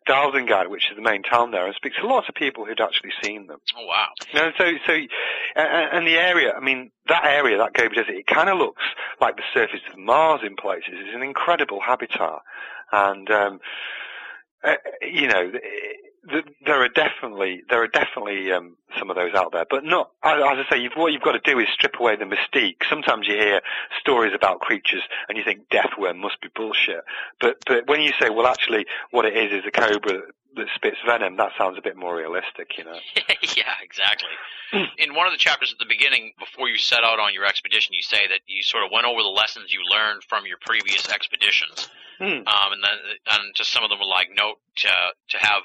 Dalanzadgad, 0.07 0.69
which 0.69 0.89
is 0.89 0.95
the 0.95 1.01
main 1.01 1.23
town 1.23 1.51
there, 1.51 1.65
and 1.65 1.75
speak 1.75 1.93
to 1.95 2.07
lots 2.07 2.29
of 2.29 2.35
people 2.35 2.65
who'd 2.65 2.81
actually 2.81 3.11
seen 3.23 3.47
them. 3.47 3.59
Oh 3.75 3.85
wow. 3.85 4.07
You 4.31 4.39
know, 4.39 4.51
so 4.57 4.71
so, 4.85 4.93
and 5.55 6.05
the 6.05 6.17
area, 6.17 6.53
I 6.53 6.59
mean, 6.59 6.91
that 7.07 7.25
area, 7.25 7.57
that 7.57 7.73
Gobi 7.73 7.95
Desert, 7.95 8.15
it 8.15 8.27
kind 8.27 8.49
of 8.49 8.57
looks 8.57 8.83
like 9.19 9.37
the 9.37 9.43
surface 9.53 9.81
of 9.91 9.97
Mars 9.97 10.41
in 10.45 10.55
places. 10.55 10.93
It's 10.93 11.15
an 11.15 11.23
incredible 11.23 11.81
habitat, 11.81 12.41
and 12.91 13.29
um, 13.29 13.59
uh, 14.63 14.75
you 15.01 15.27
know. 15.27 15.51
Th- 16.29 16.45
There 16.65 16.81
are 16.83 16.89
definitely 16.89 17.63
there 17.69 17.81
are 17.81 17.87
definitely 17.87 18.51
um, 18.51 18.77
some 18.97 19.09
of 19.09 19.15
those 19.15 19.33
out 19.33 19.51
there, 19.51 19.65
but 19.69 19.83
not. 19.83 20.11
As 20.23 20.37
as 20.41 20.65
I 20.65 20.69
say, 20.69 20.81
you've, 20.81 20.93
what 20.95 21.11
you've 21.13 21.21
got 21.21 21.33
to 21.33 21.39
do 21.43 21.59
is 21.59 21.67
strip 21.73 21.99
away 21.99 22.15
the 22.15 22.25
mystique. 22.25 22.77
Sometimes 22.89 23.27
you 23.27 23.35
hear 23.35 23.61
stories 23.99 24.33
about 24.33 24.59
creatures, 24.59 25.03
and 25.29 25.37
you 25.37 25.43
think 25.43 25.69
death 25.69 25.91
worm 25.97 26.19
must 26.19 26.41
be 26.41 26.49
bullshit. 26.55 27.03
But 27.39 27.57
but 27.65 27.87
when 27.87 28.01
you 28.01 28.11
say, 28.19 28.29
well, 28.29 28.47
actually, 28.47 28.85
what 29.11 29.25
it 29.25 29.35
is 29.35 29.51
is 29.51 29.65
a 29.67 29.71
cobra 29.71 30.21
that 30.55 30.67
spits 30.75 30.97
venom, 31.05 31.37
that 31.37 31.51
sounds 31.57 31.77
a 31.77 31.81
bit 31.81 31.95
more 31.95 32.13
realistic, 32.17 32.77
you 32.77 32.83
know. 32.83 32.99
yeah, 33.55 33.71
exactly. 33.81 34.27
In 34.97 35.15
one 35.15 35.25
of 35.25 35.31
the 35.31 35.37
chapters 35.37 35.71
at 35.71 35.79
the 35.79 35.85
beginning, 35.87 36.33
before 36.39 36.67
you 36.67 36.77
set 36.77 37.05
out 37.05 37.19
on 37.19 37.33
your 37.33 37.45
expedition, 37.45 37.93
you 37.93 38.01
say 38.03 38.27
that 38.27 38.39
you 38.47 38.61
sort 38.61 38.83
of 38.83 38.91
went 38.91 39.05
over 39.05 39.21
the 39.21 39.29
lessons 39.29 39.71
you 39.71 39.79
learned 39.89 40.23
from 40.27 40.45
your 40.45 40.57
previous 40.59 41.09
expeditions, 41.09 41.89
Hmm. 42.19 42.45
um, 42.45 42.69
and 42.75 42.83
then 42.83 42.97
and 43.31 43.55
just 43.55 43.71
some 43.71 43.83
of 43.83 43.89
them 43.89 43.99
were 43.99 44.05
like 44.05 44.29
note 44.35 44.59
to 44.77 44.89
to 45.29 45.37
have 45.37 45.63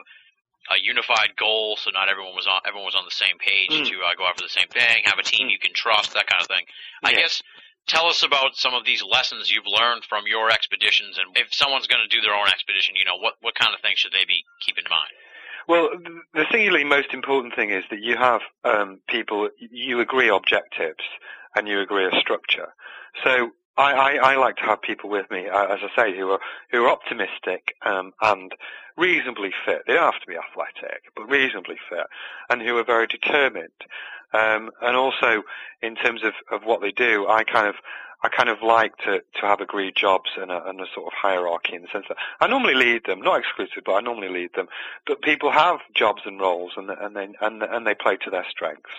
a 0.71 0.79
unified 0.83 1.37
goal, 1.37 1.77
so 1.77 1.91
not 1.91 2.09
everyone 2.09 2.35
was 2.35 2.47
on 2.47 2.61
everyone 2.67 2.87
was 2.87 2.95
on 2.99 3.05
the 3.05 3.15
same 3.15 3.39
page 3.39 3.71
Hmm. 3.71 3.85
to 3.85 3.97
uh, 4.03 4.15
go 4.19 4.27
after 4.27 4.45
the 4.45 4.53
same 4.53 4.69
thing. 4.69 5.05
Have 5.05 5.19
a 5.19 5.23
team 5.23 5.49
you 5.49 5.59
can 5.59 5.73
trust, 5.75 6.15
that 6.15 6.27
kind 6.27 6.43
of 6.43 6.49
thing. 6.49 6.67
I 7.03 7.13
guess. 7.15 7.43
Tell 7.87 8.07
us 8.07 8.25
about 8.25 8.57
some 8.57 8.75
of 8.75 8.85
these 8.85 9.01
lessons 9.01 9.49
you've 9.49 9.71
learned 9.71 10.03
from 10.05 10.27
your 10.27 10.51
expeditions, 10.51 11.19
and 11.23 11.37
if 11.37 11.55
someone's 11.55 11.87
going 11.87 12.03
to 12.03 12.11
do 12.11 12.21
their 12.21 12.35
own 12.35 12.49
expedition, 12.49 12.97
you 12.97 13.05
know 13.05 13.17
what 13.17 13.35
what 13.41 13.55
kind 13.55 13.75
of 13.75 13.81
things 13.81 13.99
should 13.99 14.13
they 14.13 14.25
be 14.27 14.43
keeping 14.61 14.85
in 14.85 14.91
mind? 14.91 15.15
Well, 15.69 15.91
the 16.33 16.47
singularly 16.51 16.85
most 16.85 17.13
important 17.13 17.55
thing 17.55 17.71
is 17.71 17.83
that 17.91 18.01
you 18.01 18.17
have 18.17 18.41
um, 18.65 19.01
people, 19.09 19.49
you 19.59 20.01
agree 20.01 20.29
objectives 20.29 21.03
and 21.57 21.67
you 21.67 21.81
agree 21.81 22.07
a 22.07 22.21
structure. 22.21 22.69
So 23.25 23.51
I, 23.77 23.93
I, 23.93 24.33
I 24.33 24.37
like 24.37 24.57
to 24.57 24.63
have 24.63 24.81
people 24.81 25.11
with 25.11 25.31
me, 25.31 25.49
uh, 25.49 25.67
as 25.67 25.81
I 25.83 25.89
say, 25.95 26.17
who 26.17 26.31
are 26.31 26.41
who 26.73 26.85
are 26.85 26.91
optimistic 26.91 27.75
um, 27.85 28.13
and 28.23 28.53
reasonably 28.97 29.53
fit. 29.65 29.83
They 29.87 29.95
don't 29.95 30.13
have 30.13 30.21
to 30.21 30.27
be 30.27 30.37
athletic, 30.37 31.03
but 31.15 31.29
reasonably 31.29 31.77
fit, 31.89 32.07
and 32.49 32.63
who 32.63 32.77
are 32.79 32.85
very 32.85 33.07
determined. 33.07 33.69
Um, 34.33 34.71
and 34.83 34.97
also, 34.97 35.43
in 35.83 35.95
terms 35.95 36.23
of, 36.25 36.35
of 36.51 36.65
what 36.65 36.81
they 36.81 36.91
do, 36.91 37.27
I 37.29 37.45
kind 37.45 37.69
of 37.69 37.77
I 38.23 38.29
kind 38.29 38.49
of 38.49 38.59
like 38.63 38.97
to, 38.99 39.21
to 39.21 39.43
have 39.43 39.61
agreed 39.61 39.95
jobs 39.97 40.31
and 40.37 40.51
a, 40.51 40.69
and 40.69 40.81
a 40.81 40.87
sort 40.95 41.07
of 41.07 41.13
hierarchy 41.15 41.75
in 41.75 41.83
the 41.83 41.89
sense 41.93 42.07
that 42.09 42.17
I 42.41 42.47
normally 42.47 42.75
lead 42.75 43.05
them, 43.07 43.21
not 43.21 43.39
exclusive, 43.39 43.83
but 43.85 43.95
I 43.95 44.01
normally 44.01 44.29
lead 44.29 44.51
them. 44.55 44.69
But 45.07 45.23
people 45.23 45.51
have 45.51 45.79
jobs 45.95 46.23
and 46.25 46.41
roles, 46.41 46.73
and 46.77 46.91
and 46.91 47.15
they 47.15 47.29
and 47.41 47.63
and 47.63 47.87
they 47.87 47.95
play 47.95 48.17
to 48.25 48.31
their 48.31 48.47
strengths. 48.49 48.91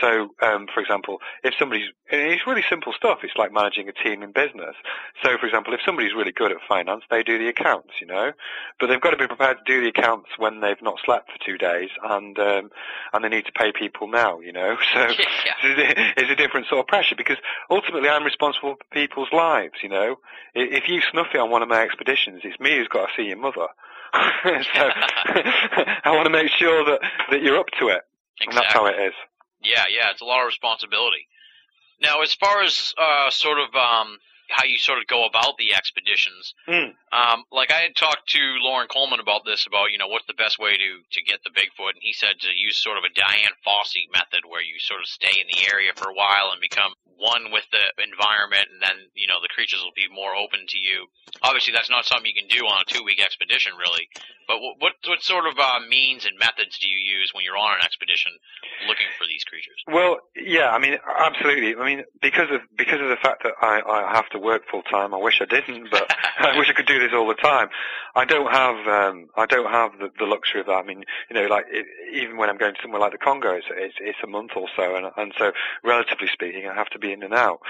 So, 0.00 0.30
um, 0.42 0.66
for 0.72 0.80
example, 0.80 1.20
if 1.42 1.54
somebody's 1.58 1.90
it's 2.10 2.46
really 2.46 2.64
simple 2.68 2.92
stuff. 2.92 3.20
It's 3.22 3.36
like 3.36 3.52
managing 3.52 3.88
a 3.88 3.92
team 3.92 4.22
in 4.22 4.32
business. 4.32 4.76
So, 5.24 5.38
for 5.38 5.46
example, 5.46 5.72
if 5.72 5.80
somebody's 5.84 6.12
really 6.14 6.32
good 6.32 6.52
at 6.52 6.58
finance, 6.68 7.02
they 7.10 7.22
do 7.22 7.38
the 7.38 7.48
accounts, 7.48 7.94
you 8.00 8.06
know. 8.06 8.32
But 8.78 8.88
they've 8.88 9.00
got 9.00 9.10
to 9.10 9.16
be 9.16 9.26
prepared 9.26 9.58
to 9.58 9.64
do 9.64 9.80
the 9.80 9.88
accounts 9.88 10.30
when 10.36 10.60
they've 10.60 10.80
not 10.82 10.98
slept 11.04 11.30
for 11.32 11.38
two 11.44 11.56
days, 11.56 11.88
and 12.02 12.38
um, 12.38 12.70
and 13.12 13.24
they 13.24 13.28
need 13.28 13.46
to 13.46 13.52
pay 13.52 13.72
people 13.72 14.08
now, 14.08 14.40
you 14.40 14.52
know. 14.52 14.76
So 14.94 15.00
Yeah. 15.44 15.54
it's 16.16 16.30
a 16.30 16.36
different 16.36 16.68
sort 16.68 16.80
of 16.80 16.86
pressure 16.86 17.16
because 17.16 17.38
ultimately 17.68 18.08
I'm 18.08 18.22
responsible 18.22 18.43
for 18.60 18.76
people's 18.92 19.32
lives, 19.32 19.74
you 19.82 19.88
know. 19.88 20.16
If 20.54 20.88
you 20.88 21.00
snuff 21.10 21.28
it 21.34 21.38
on 21.38 21.50
one 21.50 21.62
of 21.62 21.68
my 21.68 21.82
expeditions, 21.82 22.42
it's 22.44 22.60
me 22.60 22.76
who's 22.76 22.88
got 22.88 23.06
to 23.06 23.12
see 23.16 23.28
your 23.28 23.38
mother. 23.38 23.66
so 24.14 24.18
I 24.44 26.10
want 26.10 26.26
to 26.26 26.30
make 26.30 26.50
sure 26.50 26.84
that, 26.84 27.00
that 27.30 27.42
you're 27.42 27.58
up 27.58 27.70
to 27.80 27.88
it. 27.88 28.02
And 28.40 28.56
that's 28.56 28.72
how 28.72 28.86
it 28.86 28.96
is. 29.00 29.14
Yeah, 29.62 29.84
yeah, 29.88 30.10
it's 30.10 30.20
a 30.20 30.24
lot 30.24 30.40
of 30.40 30.46
responsibility. 30.46 31.26
Now, 32.00 32.22
as 32.22 32.34
far 32.34 32.62
as 32.62 32.92
uh, 32.98 33.30
sort 33.30 33.58
of 33.58 33.74
um, 33.74 34.18
how 34.48 34.64
you 34.64 34.78
sort 34.78 34.98
of 34.98 35.06
go 35.06 35.24
about 35.26 35.56
the 35.58 35.74
expeditions. 35.74 36.54
Mm. 36.68 36.94
Um, 37.12 37.44
like 37.52 37.70
I 37.70 37.80
had 37.80 37.96
talked 37.96 38.28
to 38.30 38.42
Loren 38.60 38.88
Coleman 38.88 39.20
about 39.20 39.44
this, 39.44 39.66
about 39.66 39.92
you 39.92 39.98
know 39.98 40.08
what's 40.08 40.26
the 40.26 40.38
best 40.38 40.58
way 40.58 40.76
to 40.76 40.90
to 41.12 41.20
get 41.22 41.42
the 41.44 41.50
Bigfoot, 41.50 41.94
and 41.94 42.02
he 42.02 42.12
said 42.12 42.40
to 42.40 42.50
use 42.50 42.78
sort 42.78 42.98
of 42.98 43.04
a 43.04 43.12
Dian 43.12 43.54
Fossey 43.66 44.10
method, 44.12 44.44
where 44.48 44.62
you 44.62 44.78
sort 44.78 45.00
of 45.00 45.06
stay 45.06 45.40
in 45.40 45.46
the 45.48 45.70
area 45.72 45.92
for 45.96 46.10
a 46.10 46.14
while 46.14 46.50
and 46.52 46.60
become 46.60 46.92
one 47.16 47.52
with 47.52 47.64
the 47.70 47.84
environment, 48.02 48.66
and 48.72 48.82
then 48.82 49.08
you 49.14 49.26
know 49.26 49.38
the 49.40 49.52
creatures 49.52 49.80
will 49.82 49.94
be 49.94 50.10
more 50.10 50.34
open 50.34 50.66
to 50.68 50.78
you. 50.78 51.06
Obviously, 51.42 51.72
that's 51.72 51.90
not 51.90 52.04
something 52.04 52.26
you 52.26 52.36
can 52.36 52.50
do 52.50 52.66
on 52.66 52.82
a 52.82 52.86
two 52.86 53.04
week 53.04 53.22
expedition, 53.22 53.72
really. 53.78 54.08
But 54.46 54.60
what 54.60 54.76
what, 54.78 54.92
what 55.06 55.22
sort 55.22 55.46
of 55.46 55.58
uh, 55.58 55.80
means 55.88 56.26
and 56.26 56.36
methods 56.38 56.78
do 56.78 56.88
you 56.88 56.98
use 56.98 57.32
when 57.32 57.44
you're 57.44 57.56
on 57.56 57.78
an 57.78 57.84
expedition 57.84 58.32
looking 58.86 59.08
for 59.18 59.26
these 59.26 59.44
creatures? 59.44 59.78
Well, 59.86 60.20
yeah, 60.36 60.70
I 60.70 60.78
mean, 60.78 60.98
absolutely. 61.00 61.74
I 61.76 61.84
mean, 61.84 62.04
because 62.20 62.50
of 62.50 62.60
because 62.76 63.00
of 63.00 63.08
the 63.08 63.20
fact 63.20 63.42
that 63.44 63.54
I, 63.60 63.80
I 63.80 64.14
have 64.14 64.28
to 64.30 64.38
work 64.44 64.62
full 64.70 64.82
time. 64.82 65.14
I 65.14 65.16
wish 65.16 65.40
I 65.40 65.46
didn't, 65.46 65.90
but 65.90 66.14
I 66.38 66.56
wish 66.58 66.68
I 66.68 66.72
could 66.72 66.86
do 66.86 67.00
this 67.00 67.12
all 67.14 67.26
the 67.26 67.34
time. 67.34 67.68
I 68.14 68.24
don't 68.24 68.50
have 68.52 68.86
um, 68.86 69.28
I 69.36 69.46
don't 69.46 69.70
have 69.70 69.98
the, 69.98 70.10
the 70.18 70.26
luxury 70.26 70.60
of 70.60 70.66
that. 70.66 70.74
I 70.74 70.82
mean, 70.82 71.04
you 71.28 71.34
know, 71.34 71.46
like 71.46 71.66
it, 71.68 71.86
even 72.12 72.36
when 72.36 72.48
I'm 72.48 72.58
going 72.58 72.74
to 72.74 72.80
somewhere 72.80 73.00
like 73.00 73.12
the 73.12 73.18
Congo, 73.18 73.54
it's, 73.54 73.66
it's 73.70 73.96
it's 74.00 74.18
a 74.22 74.26
month 74.26 74.52
or 74.54 74.68
so, 74.76 74.94
and 74.94 75.10
and 75.16 75.32
so 75.38 75.52
relatively 75.82 76.28
speaking, 76.32 76.68
I 76.68 76.74
have 76.74 76.90
to 76.90 76.98
be 76.98 77.12
in 77.12 77.22
and 77.22 77.34
out. 77.34 77.60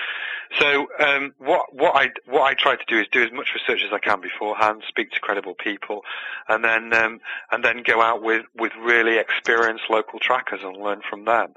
So 0.58 0.88
um, 0.98 1.32
what 1.38 1.74
what 1.74 1.96
I 1.96 2.10
what 2.26 2.42
I 2.42 2.54
try 2.54 2.76
to 2.76 2.84
do 2.86 2.98
is 2.98 3.06
do 3.10 3.24
as 3.24 3.32
much 3.32 3.48
research 3.54 3.82
as 3.86 3.92
I 3.92 3.98
can 3.98 4.20
beforehand, 4.20 4.82
speak 4.86 5.12
to 5.12 5.20
credible 5.20 5.54
people, 5.54 6.02
and 6.48 6.64
then 6.64 6.92
um, 6.92 7.20
and 7.50 7.64
then 7.64 7.82
go 7.82 8.02
out 8.02 8.22
with 8.22 8.44
with 8.56 8.72
really 8.80 9.18
experienced 9.18 9.84
local 9.88 10.18
trackers 10.18 10.60
and 10.62 10.76
learn 10.76 11.00
from 11.08 11.24
them. 11.24 11.54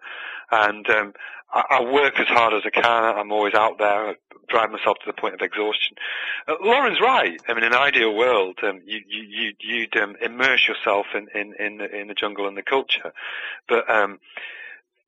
And 0.52 0.90
um, 0.90 1.14
I, 1.54 1.82
work 1.82 2.20
as 2.20 2.28
hard 2.28 2.54
as 2.54 2.64
I 2.66 2.70
can. 2.70 2.86
I'm 2.86 3.32
always 3.32 3.54
out 3.54 3.78
there. 3.78 4.10
I 4.10 4.16
drive 4.50 4.72
myself 4.72 4.98
to 5.00 5.06
the 5.06 5.14
point 5.14 5.34
of 5.34 5.42
exhaustion. 5.42 5.96
Uh, 6.48 6.56
Loren's 6.62 7.00
right. 7.00 7.40
I 7.48 7.54
mean, 7.54 7.64
in 7.64 7.74
an 7.74 7.80
ideal 7.80 8.14
world, 8.16 8.60
um, 8.64 8.82
you, 8.86 9.00
you, 9.08 9.24
you, 9.24 9.54
you'd 9.60 9.98
um, 9.98 10.16
immerse 10.22 10.68
yourself 10.68 11.08
in, 11.14 11.28
in, 11.34 11.54
in, 11.60 11.78
the, 11.78 11.96
in 11.96 12.08
the 12.08 12.14
jungle 12.14 12.48
and 12.48 12.58
the 12.58 12.64
culture. 12.64 13.14
But 13.68 13.90
um, 13.90 14.20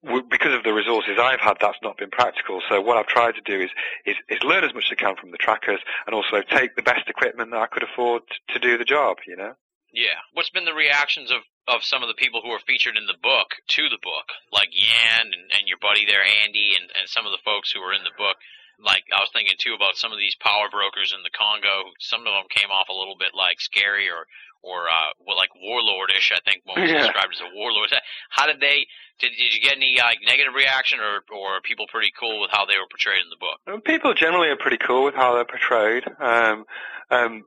because 0.03 0.53
of 0.53 0.63
the 0.63 0.73
resources 0.73 1.17
I've 1.19 1.41
had, 1.41 1.57
that's 1.59 1.77
not 1.83 1.97
been 1.97 2.09
practical. 2.09 2.61
So 2.69 2.79
what 2.79 2.97
I've 2.97 3.07
tried 3.07 3.35
to 3.35 3.41
do 3.41 3.61
is, 3.61 3.69
is, 4.05 4.15
is 4.29 4.41
learn 4.43 4.63
as 4.63 4.73
much 4.73 4.85
as 4.89 4.97
I 4.97 5.01
can 5.01 5.15
from 5.15 5.31
the 5.31 5.37
trackers 5.37 5.79
and 6.05 6.15
also 6.15 6.41
take 6.41 6.75
the 6.75 6.81
best 6.81 7.09
equipment 7.09 7.51
that 7.51 7.59
I 7.59 7.67
could 7.67 7.83
afford 7.83 8.23
to 8.49 8.59
do 8.59 8.77
the 8.77 8.85
job, 8.85 9.17
you 9.27 9.35
know? 9.35 9.53
Yeah. 9.93 10.15
What's 10.33 10.49
been 10.49 10.65
the 10.65 10.73
reactions 10.73 11.31
of, 11.31 11.39
of 11.69 11.85
some 11.85 12.01
of 12.01 12.09
the 12.09 12.17
people 12.17 12.41
who 12.41 12.49
are 12.49 12.65
featured 12.65 12.97
in 12.97 13.05
the 13.05 13.21
book 13.21 13.61
to 13.77 13.87
the 13.87 14.01
book? 14.01 14.33
Like 14.51 14.73
Yan 14.73 15.29
and, 15.29 15.45
and 15.53 15.69
your 15.69 15.77
buddy 15.77 16.03
there, 16.09 16.25
Andy, 16.25 16.73
and, 16.73 16.89
and 16.97 17.05
some 17.05 17.29
of 17.29 17.31
the 17.31 17.45
folks 17.45 17.71
who 17.71 17.79
are 17.85 17.93
in 17.93 18.03
the 18.03 18.17
book. 18.17 18.41
Like, 18.79 19.03
I 19.11 19.19
was 19.19 19.29
thinking 19.35 19.59
too 19.59 19.75
about 19.75 19.99
some 19.99 20.15
of 20.15 20.17
these 20.17 20.39
power 20.39 20.71
brokers 20.71 21.11
in 21.11 21.21
the 21.21 21.35
Congo. 21.35 21.91
Some 21.99 22.23
of 22.23 22.31
them 22.31 22.47
came 22.47 22.71
off 22.71 22.87
a 22.87 22.95
little 22.95 23.19
bit 23.19 23.35
like 23.35 23.59
scary 23.59 24.07
or, 24.07 24.25
or, 24.61 24.87
uh, 24.87 25.11
well, 25.25 25.37
like 25.37 25.49
warlordish, 25.55 26.31
I 26.33 26.39
think 26.45 26.61
one 26.65 26.81
was 26.81 26.89
Yeah. 26.91 27.03
described 27.03 27.33
as 27.33 27.41
a 27.41 27.55
warlord. 27.55 27.89
How 28.29 28.45
did 28.47 28.59
they, 28.59 28.85
did, 29.19 29.31
did 29.37 29.53
you 29.53 29.61
get 29.61 29.77
any, 29.77 29.97
like, 29.97 30.19
negative 30.25 30.53
reaction 30.53 30.99
or, 30.99 31.21
or 31.35 31.55
are 31.57 31.61
people 31.61 31.85
pretty 31.91 32.11
cool 32.19 32.41
with 32.41 32.51
how 32.51 32.65
they 32.65 32.77
were 32.77 32.87
portrayed 32.89 33.21
in 33.23 33.29
the 33.29 33.39
book? 33.39 33.59
Uh, 33.67 33.79
People 33.85 34.13
generally 34.13 34.49
are 34.49 34.55
pretty 34.57 34.77
cool 34.77 35.03
with 35.05 35.15
how 35.15 35.33
they're 35.35 35.45
portrayed. 35.45 36.03
Um, 36.19 36.65
um, 37.11 37.43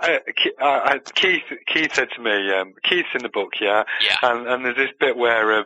uh, 0.00 0.18
Ke- 0.36 0.60
uh, 0.60 0.64
uh, 0.64 0.98
Keith, 1.14 1.44
Keith 1.72 1.94
said 1.94 2.08
to 2.16 2.20
me, 2.20 2.52
um, 2.52 2.74
Keith's 2.82 3.08
in 3.14 3.22
the 3.22 3.28
book, 3.28 3.52
yeah, 3.60 3.84
Yeah. 4.00 4.16
and, 4.22 4.46
and 4.48 4.64
there's 4.64 4.76
this 4.76 4.90
bit 4.98 5.16
where 5.16 5.58
um, 5.60 5.64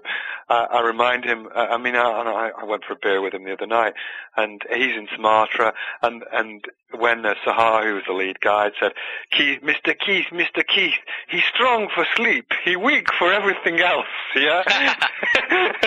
I, 0.51 0.67
I 0.71 0.81
remind 0.83 1.25
him. 1.25 1.49
uh, 1.55 1.67
I 1.71 1.79
mean, 1.79 1.97
I, 1.97 2.03
I 2.03 2.51
I 2.61 2.65
went 2.65 2.85
for 2.85 2.93
a 2.93 2.97
beer 3.03 3.23
with 3.23 3.33
him 3.33 3.45
the 3.45 3.55
other 3.55 3.67
night, 3.67 3.95
and 4.37 4.61
he's 4.69 4.95
in 4.97 5.09
Sumatra, 5.17 5.73
and 6.03 6.23
and 6.33 6.65
when 6.97 7.25
uh, 7.25 7.35
Sahar, 7.45 7.85
who 7.85 7.95
was 7.95 8.05
the 8.07 8.13
lead 8.13 8.39
guide, 8.41 8.73
said, 8.79 8.93
"Keith, 9.33 9.61
Mr. 9.63 9.99
Keith, 9.99 10.27
Mr. 10.31 10.56
Keith, 10.65 10.99
he's 11.29 11.45
strong 11.45 11.89
for 11.95 12.07
sleep, 12.15 12.47
he 12.65 12.77
weak 12.77 13.13
for 13.19 13.33
everything 13.33 13.81
else." 13.81 14.07
Yeah, 14.35 14.63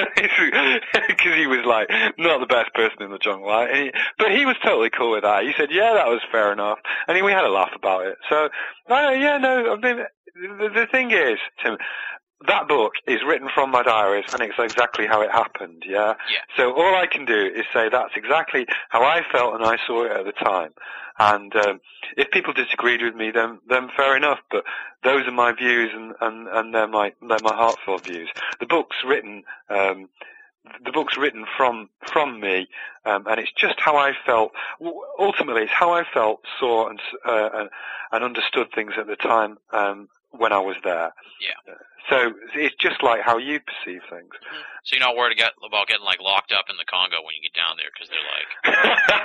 because 1.07 1.35
he 1.35 1.47
was 1.47 1.65
like 1.65 1.89
not 2.17 2.39
the 2.39 2.47
best 2.47 2.73
person 2.73 3.03
in 3.03 3.11
the 3.11 3.19
jungle, 3.19 3.47
right? 3.47 3.73
He, 3.75 3.91
but 4.17 4.31
he 4.31 4.45
was 4.45 4.55
totally 4.63 4.89
cool 4.89 5.11
with 5.11 5.23
that. 5.23 5.43
He 5.43 5.53
said, 5.57 5.69
"Yeah, 5.71 5.93
that 5.93 6.07
was 6.07 6.21
fair 6.31 6.51
enough," 6.51 6.79
and 7.07 7.15
he, 7.15 7.23
we 7.23 7.31
had 7.31 7.45
a 7.45 7.51
laugh 7.51 7.71
about 7.75 8.05
it. 8.07 8.17
So, 8.29 8.49
uh, 8.89 9.11
yeah, 9.11 9.37
no, 9.37 9.73
I 9.73 9.75
mean, 9.75 10.05
the, 10.35 10.69
the 10.69 10.87
thing 10.91 11.11
is, 11.11 11.37
Tim, 11.63 11.77
that 12.47 12.67
book 12.67 12.93
is 13.05 13.19
written 13.25 13.49
from 13.53 13.71
my 13.71 13.83
diaries 13.83 14.25
and 14.31 14.41
it's 14.41 14.57
exactly 14.57 15.05
how 15.05 15.21
it 15.21 15.31
happened, 15.31 15.83
yeah? 15.85 16.13
Yeah. 16.31 16.39
So 16.55 16.73
all 16.73 16.95
I 16.95 17.05
can 17.05 17.25
do 17.25 17.51
is 17.53 17.65
say 17.73 17.89
that's 17.89 18.15
exactly 18.15 18.65
how 18.89 19.03
I 19.03 19.23
felt 19.29 19.55
and 19.55 19.63
I 19.63 19.77
saw 19.85 20.05
it 20.05 20.11
at 20.11 20.25
the 20.25 20.31
time. 20.31 20.71
And 21.19 21.53
um, 21.57 21.81
if 22.15 22.31
people 22.31 22.53
disagreed 22.53 23.01
with 23.01 23.13
me, 23.13 23.29
then 23.29 23.59
then 23.67 23.89
fair 23.95 24.15
enough. 24.15 24.39
But 24.49 24.63
those 25.03 25.27
are 25.27 25.33
my 25.33 25.51
views, 25.51 25.91
and 25.93 26.13
and 26.21 26.47
and 26.47 26.73
they're 26.73 26.87
my 26.87 27.11
they're 27.21 27.39
my 27.43 27.53
heartfelt 27.53 28.05
views. 28.05 28.29
The 28.61 28.65
book's 28.65 28.95
written. 29.05 29.43
Um, 29.69 30.07
the 30.85 30.91
book's 30.93 31.17
written 31.17 31.45
from 31.57 31.89
from 32.07 32.39
me, 32.39 32.69
um, 33.03 33.27
and 33.27 33.37
it's 33.37 33.51
just 33.51 33.79
how 33.79 33.97
I 33.97 34.13
felt. 34.25 34.53
Ultimately, 35.19 35.63
it's 35.63 35.73
how 35.73 35.91
I 35.91 36.05
felt, 36.05 36.41
saw, 36.57 36.87
and 36.87 37.01
uh, 37.25 37.67
and, 38.13 38.23
understood 38.23 38.71
things 38.73 38.93
at 38.97 39.07
the 39.07 39.15
time 39.15 39.57
um, 39.73 40.07
when 40.31 40.53
I 40.53 40.59
was 40.59 40.75
there. 40.83 41.11
Yeah. 41.41 41.73
So 42.09 42.33
it's 42.55 42.75
just 42.79 43.03
like 43.03 43.21
how 43.21 43.37
you 43.37 43.59
perceive 43.59 44.01
things. 44.09 44.33
So 44.83 44.95
you're 44.95 45.05
not 45.05 45.15
worried 45.15 45.37
get, 45.37 45.51
about 45.65 45.87
getting, 45.87 46.05
like, 46.05 46.19
locked 46.19 46.51
up 46.51 46.65
in 46.69 46.77
the 46.77 46.85
Congo 46.89 47.17
when 47.21 47.35
you 47.35 47.41
get 47.45 47.53
down 47.53 47.77
there 47.77 47.91
because 47.93 48.09
they're 48.09 48.25
like, 48.25 48.49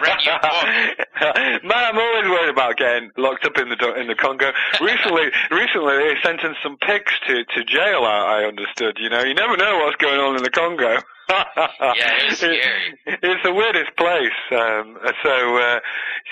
Read 0.02 0.20
your 0.24 0.38
book. 0.38 1.64
Man, 1.64 1.84
I'm 1.84 1.96
always 1.98 2.28
worried 2.28 2.50
about 2.50 2.76
getting 2.76 3.10
locked 3.16 3.46
up 3.46 3.56
in 3.56 3.70
the 3.70 3.94
in 3.94 4.06
the 4.08 4.14
Congo. 4.14 4.52
Recently, 4.80 5.30
recently 5.50 5.96
they 5.96 6.14
sentenced 6.22 6.62
some 6.62 6.76
pigs 6.78 7.12
to 7.26 7.44
to 7.44 7.64
jail. 7.64 8.04
I, 8.04 8.42
I 8.42 8.44
understood. 8.44 8.98
You 9.00 9.08
know, 9.08 9.22
you 9.22 9.34
never 9.34 9.56
know 9.56 9.78
what's 9.78 9.96
going 9.96 10.20
on 10.20 10.36
in 10.36 10.42
the 10.42 10.50
Congo. 10.50 10.98
Yeah, 11.30 11.46
it 11.80 12.32
is 12.32 12.38
scary. 12.38 12.98
It's 13.06 13.42
the 13.42 13.54
weirdest 13.54 13.96
place. 13.96 14.36
Um, 14.50 14.98
so, 15.22 15.56
uh, 15.56 15.80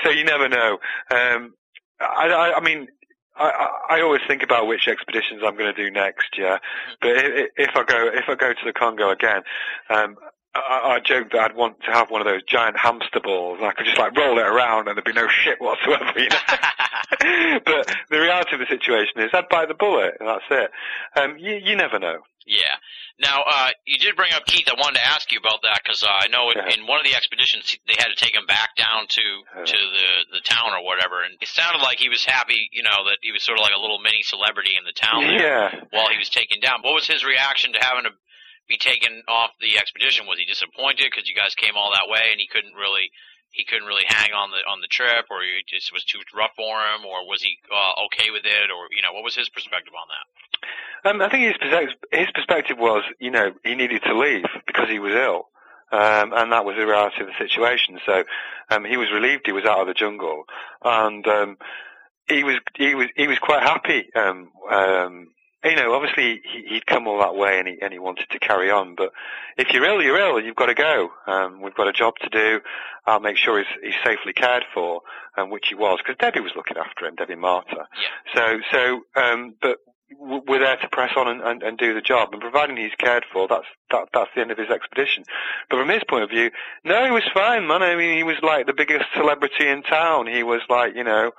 so 0.05 0.11
you 0.11 0.23
never 0.23 0.51
know. 0.51 0.79
Um, 1.11 1.55
I, 2.01 2.29
I, 2.29 2.57
I 2.59 2.61
mean. 2.61 2.89
I, 3.37 3.45
I 3.45 3.97
I 3.97 4.01
always 4.03 4.21
think 4.27 4.43
about 4.43 4.67
which 4.67 4.89
expeditions 4.89 5.43
I'm 5.45 5.57
going 5.57 5.75
to 5.75 5.85
do 5.85 5.91
next, 5.91 6.37
yeah. 6.39 6.59
But 7.01 7.11
if, 7.13 7.51
if 7.57 7.71
I 7.77 7.85
go 7.85 8.11
if 8.13 8.25
I 8.29 8.35
go 8.35 8.53
to 8.53 8.65
the 8.65 8.73
Congo 8.73 9.11
again, 9.11 9.43
um, 9.91 10.17
I, 10.55 10.97
I 10.97 11.01
joked 11.01 11.33
that 11.33 11.41
I'd 11.51 11.57
want 11.57 11.81
to 11.85 11.91
have 11.93 12.11
one 12.11 12.21
of 12.21 12.27
those 12.27 12.43
giant 12.45 12.77
hamster 12.79 13.21
balls, 13.21 13.59
I 13.63 13.73
could 13.73 13.87
just 13.87 13.99
like 13.99 14.17
roll 14.17 14.39
it 14.39 14.47
around, 14.47 14.89
and 14.89 14.97
there'd 14.97 15.05
be 15.05 15.13
no 15.13 15.29
shit 15.29 15.61
whatsoever, 15.61 16.13
you 16.17 16.29
know. 16.29 16.37
but 17.65 17.89
the 18.11 18.21
reality 18.21 18.55
of 18.55 18.61
the 18.61 18.67
situation 18.67 19.21
is, 19.21 19.31
I'd 19.33 19.49
bite 19.49 19.69
the 19.69 19.75
bullet, 19.75 20.15
and 20.21 20.29
that's 20.29 20.45
it. 20.51 20.71
Um, 21.17 21.39
you, 21.39 21.55
you 21.63 21.77
never 21.77 21.99
know. 21.99 22.19
Yeah. 22.45 22.75
Now, 23.21 23.45
uh, 23.47 23.71
you 23.87 23.99
did 23.99 24.17
bring 24.17 24.33
up 24.33 24.45
Keith. 24.47 24.67
I 24.67 24.75
wanted 24.75 24.99
to 24.99 25.07
ask 25.07 25.31
you 25.31 25.39
about 25.39 25.63
that 25.63 25.81
because 25.85 26.03
uh, 26.03 26.09
I 26.11 26.27
know 26.27 26.51
in, 26.51 26.59
Yeah. 26.59 26.75
in 26.75 26.87
one 26.89 26.99
of 26.99 27.07
the 27.07 27.15
expeditions 27.15 27.77
they 27.87 27.95
had 27.97 28.09
to 28.11 28.17
take 28.19 28.35
him 28.35 28.47
back 28.47 28.75
down 28.75 29.07
to 29.09 29.23
Yeah. 29.23 29.65
to 29.65 29.77
the 29.79 30.09
the 30.39 30.43
town 30.43 30.75
or 30.75 30.83
whatever, 30.85 31.23
and 31.23 31.39
it 31.41 31.47
sounded 31.47 31.81
like 31.83 31.99
he 32.01 32.09
was 32.09 32.25
happy. 32.25 32.69
You 32.73 32.83
know 32.83 33.05
that 33.07 33.19
he 33.23 33.31
was 33.31 33.45
sort 33.45 33.59
of 33.59 33.63
like 33.63 33.75
a 33.77 33.81
little 33.81 34.01
mini 34.01 34.23
celebrity 34.23 34.75
in 34.77 34.83
the 34.85 34.93
town 34.93 35.23
there 35.23 35.39
Yeah. 35.39 35.81
while 35.95 36.09
he 36.09 36.19
was 36.19 36.31
taken 36.31 36.59
down. 36.59 36.83
What 36.83 36.95
was 36.95 37.07
his 37.07 37.23
reaction 37.25 37.73
to 37.75 37.79
having 37.81 38.05
to 38.11 38.13
be 38.69 38.79
taken 38.79 39.23
off 39.29 39.51
the 39.61 39.79
expedition? 39.79 40.27
Was 40.27 40.39
he 40.39 40.47
disappointed 40.47 41.07
because 41.11 41.29
you 41.29 41.35
guys 41.35 41.55
came 41.55 41.77
all 41.77 41.93
that 41.93 42.11
way 42.11 42.31
and 42.31 42.41
he 42.41 42.47
couldn't 42.47 42.75
really 42.75 43.11
he 43.51 43.65
couldn't 43.65 43.87
really 43.87 44.09
hang 44.09 44.33
on 44.33 44.51
the 44.51 44.65
on 44.65 44.81
the 44.81 44.89
trip, 44.89 45.29
or 45.31 45.43
he 45.43 45.61
just 45.69 45.93
was 45.93 46.05
too 46.05 46.21
rough 46.35 46.57
for 46.57 46.81
him, 46.81 47.05
or 47.05 47.29
was 47.29 47.43
he 47.43 47.59
uh, 47.69 48.07
okay 48.09 48.31
with 48.33 48.45
it, 48.45 48.69
or 48.73 48.89
you 48.91 49.03
know 49.03 49.13
what 49.13 49.25
was 49.25 49.37
his 49.37 49.49
perspective 49.49 49.93
on 49.93 50.09
that? 50.09 50.25
Um, 51.05 51.21
I 51.21 51.29
think 51.29 51.45
his 51.45 51.57
perspective, 51.59 51.99
his 52.13 52.31
perspective 52.35 52.79
was, 52.79 53.03
you 53.19 53.31
know, 53.31 53.53
he 53.65 53.75
needed 53.75 54.03
to 54.05 54.17
leave 54.17 54.45
because 54.67 54.89
he 54.89 54.99
was 54.99 55.13
ill. 55.13 55.49
Um, 55.91 56.33
and 56.33 56.53
that 56.53 56.65
was 56.65 56.77
the 56.77 56.87
reality 56.87 57.21
of 57.21 57.27
the 57.27 57.39
situation. 57.39 57.99
So, 58.07 58.25
um, 58.71 58.85
he 58.85 58.97
was 58.97 59.13
relieved 59.13 59.43
he 59.45 59.53
was 59.53 59.65
out 59.65 59.81
of 59.81 59.89
the 59.89 59.95
jungle. 59.95 60.45
And, 60.83 61.27
um, 61.27 61.59
he 62.29 62.45
was, 62.45 62.57
he 62.77 62.95
was, 62.95 63.09
he 63.17 63.27
was 63.27 63.39
quite 63.39 63.63
happy. 63.63 64.09
Um, 64.15 64.53
um, 64.71 65.29
you 65.65 65.77
know, 65.77 65.95
obviously 65.95 66.41
he, 66.45 66.65
he'd 66.69 66.87
come 66.87 67.07
all 67.07 67.19
that 67.21 67.35
way 67.35 67.59
and 67.59 67.69
he, 67.69 67.79
and 67.81 67.93
he 67.93 67.99
wanted 67.99 68.29
to 68.31 68.39
carry 68.39 68.71
on. 68.71 68.95
But 68.95 69.13
if 69.57 69.73
you're 69.73 69.85
ill, 69.85 70.03
you're 70.03 70.19
ill 70.19 70.37
and 70.37 70.47
you've 70.47 70.57
got 70.57 70.67
to 70.67 70.75
go. 70.75 71.11
Um, 71.27 71.61
we've 71.61 71.75
got 71.75 71.89
a 71.89 71.93
job 71.93 72.15
to 72.23 72.29
do. 72.29 72.61
I'll 73.07 73.21
make 73.21 73.37
sure 73.37 73.59
he's, 73.59 73.67
he's 73.83 73.95
safely 74.05 74.33
cared 74.33 74.65
for, 74.75 75.03
um, 75.37 75.51
which 75.51 75.67
he 75.69 75.75
was, 75.75 75.99
because 75.99 76.17
Debbie 76.19 76.41
was 76.41 76.53
looking 76.57 76.77
after 76.77 77.07
him, 77.07 77.15
Debbie 77.17 77.35
Martyr. 77.35 77.87
So, 78.35 78.59
so, 78.71 79.01
um, 79.17 79.55
but 79.61 79.79
w- 80.21 80.43
we're 80.47 80.61
there 80.61 80.77
to 80.77 80.89
press 80.89 81.13
on 81.17 81.29
and, 81.29 81.41
and, 81.41 81.63
and 81.63 81.79
do 81.79 81.95
the 81.95 82.01
job. 82.01 82.31
And 82.33 82.41
providing 82.41 82.77
he's 82.77 82.95
cared 82.99 83.25
for, 83.33 83.49
that's 83.49 83.67
that, 83.91 84.09
that's 84.13 84.31
the 84.35 84.41
end 84.41 84.51
of 84.51 84.59
his 84.59 84.71
expedition. 84.71 85.25
But 85.69 85.79
from 85.79 85.89
his 85.89 86.03
point 86.09 86.25
of 86.25 86.31
view, 86.31 86.51
no, 86.85 87.05
he 87.05 87.11
was 87.11 87.25
fine, 87.35 87.67
man. 87.67 87.83
I 87.83 87.97
mean, 87.97 88.17
he 88.17 88.23
was 88.23 88.37
like 88.43 88.67
the 88.67 88.73
biggest 88.73 89.07
celebrity 89.17 89.69
in 89.69 89.83
town. 89.83 90.27
He 90.27 90.43
was 90.43 90.61
like, 90.69 90.95
you 90.95 91.05
know, 91.05 91.33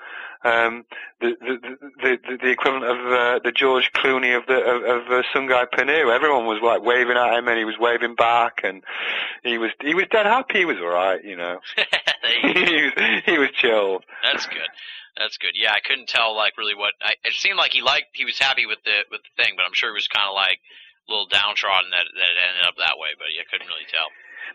um, 0.44 0.86
the, 1.22 1.36
the, 1.40 1.78
the, 2.02 2.18
the, 2.28 2.38
the 2.42 2.50
equivalent 2.50 2.86
of 2.86 2.98
uh, 3.12 3.40
the 3.44 3.52
George 3.52 3.92
Clooney 3.94 4.38
of 4.38 4.46
the 4.46 4.60
of, 4.60 4.84
of 4.84 5.08
uh, 5.12 5.24
Sungai 5.34 5.66
Penuh. 5.74 6.14
Everyone 6.14 6.46
was 6.46 6.62
like 6.62 6.82
waving 6.84 7.18
at 7.18 7.38
him, 7.38 7.48
and 7.48 7.58
he 7.58 7.66
was 7.66 7.76
waving 7.80 8.16
back, 8.16 8.62
and 8.64 8.84
he 9.44 9.58
was 9.58 9.72
he 9.82 9.96
was 9.96 10.06
dead 10.12 10.26
happy. 10.26 10.60
He 10.60 10.66
was 10.66 10.78
all 10.78 10.90
right, 10.90 11.24
you 11.24 11.36
know. 11.36 11.60
You 12.24 12.54
he 12.66 12.82
was 12.84 12.94
he 13.26 13.38
was 13.38 13.52
chilled. 13.52 14.06
That's 14.24 14.48
good. 14.48 14.72
That's 15.18 15.38
good. 15.38 15.54
Yeah, 15.54 15.74
I 15.74 15.82
couldn't 15.84 16.08
tell 16.08 16.36
like 16.36 16.58
really 16.58 16.74
what. 16.74 16.94
I, 17.02 17.14
it 17.24 17.34
seemed 17.36 17.58
like 17.58 17.72
he 17.72 17.82
liked. 17.82 18.16
He 18.16 18.26
was 18.26 18.40
happy 18.40 18.66
with 18.66 18.80
the 18.86 19.06
with 19.12 19.22
the 19.22 19.34
thing, 19.44 19.54
but 19.56 19.64
I'm 19.68 19.76
sure 19.76 19.92
he 19.92 20.00
was 20.00 20.08
kind 20.08 20.26
of 20.26 20.34
like 20.34 20.58
a 20.58 21.12
little 21.12 21.28
downtrodden 21.28 21.92
that 21.92 22.08
that 22.08 22.32
it 22.32 22.40
ended 22.40 22.66
up 22.66 22.76
that 22.80 22.98
way. 22.98 23.12
But 23.20 23.36
yeah, 23.36 23.44
couldn't 23.52 23.68
really 23.68 23.86
tell. 23.92 24.08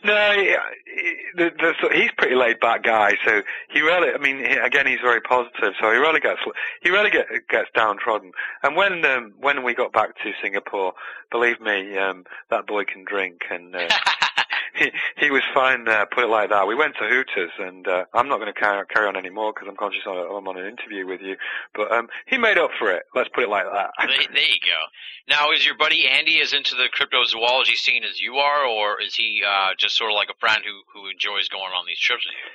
No, 0.05 0.33
he- 0.33 0.57
he- 0.87 1.17
the, 1.35 1.51
the, 1.51 1.89
he's 1.95 2.11
pretty 2.17 2.35
laid 2.35 2.61
back 2.61 2.83
guy, 2.83 3.17
so 3.25 3.43
he 3.71 3.81
really, 3.81 4.13
I 4.13 4.19
mean, 4.19 4.39
he, 4.39 4.53
again, 4.53 4.87
he's 4.87 5.01
very 5.01 5.21
positive, 5.21 5.75
so 5.81 5.91
he 5.91 5.99
really 5.99 6.21
gets 6.21 6.41
he 6.83 6.91
really 6.91 7.11
get, 7.11 7.27
gets 7.49 7.69
downtrodden. 7.75 8.33
And 8.63 8.77
when 8.77 9.05
um, 9.05 9.33
when 9.41 9.63
we 9.65 9.75
got 9.75 9.93
back 9.93 10.17
to 10.23 10.33
Singapore, 10.43 10.95
believe 11.31 11.61
me, 11.61 11.97
um, 11.99 12.25
that 12.51 12.67
boy 12.67 12.85
can 12.85 13.05
drink, 13.05 13.43
and 13.51 13.75
uh, 13.75 13.89
he 14.75 14.91
he 15.17 15.31
was 15.31 15.43
fine. 15.55 15.89
Uh, 15.89 16.05
put 16.07 16.25
it 16.25 16.29
like 16.29 16.51
that. 16.51 16.67
We 16.67 16.75
went 16.75 16.95
to 16.97 17.09
Hooters, 17.09 17.53
and 17.59 17.87
uh, 17.87 18.05
I'm 18.15 18.29
not 18.29 18.39
going 18.39 18.53
to 18.53 18.59
carry, 18.59 18.85
carry 18.87 19.07
on 19.07 19.17
anymore 19.17 19.53
because 19.53 19.69
I'm 19.69 19.77
conscious 19.77 20.03
I'm 20.07 20.17
I'm 20.17 20.49
on 20.49 20.59
an 20.59 20.67
interview 20.67 21.07
with 21.07 21.21
you. 21.21 21.37
But 21.75 21.93
um, 21.93 22.09
he 22.27 22.39
made 22.39 22.59
up 22.59 22.71
for 22.79 22.91
it. 22.91 23.05
Let's 23.15 23.29
put 23.35 23.45
it 23.45 23.51
like 23.51 23.65
that. 23.65 23.91
there, 23.99 24.09
there 24.09 24.43
you 24.43 24.61
go. 24.61 24.81
Now, 25.29 25.53
is 25.53 25.65
your 25.65 25.77
buddy 25.77 26.09
Andy 26.09 26.41
as 26.41 26.53
into 26.53 26.75
the 26.75 26.89
cryptozoology 26.89 27.77
scene 27.77 28.05
as 28.05 28.21
you 28.21 28.37
are, 28.37 28.65
or 28.65 29.01
is 29.01 29.15
he 29.15 29.43
uh, 29.47 29.75
just 29.79 29.97
sort 29.97 30.11
of 30.11 30.15
like 30.15 30.29
a 30.31 30.39
friend 30.41 30.63
who 30.65 30.83
who 30.93 31.09
enjoys 31.09 31.49
going 31.49 31.73
on 31.73 31.85
these 31.87 31.99
trips 32.01 32.25
with 32.27 32.35
you? 32.35 32.51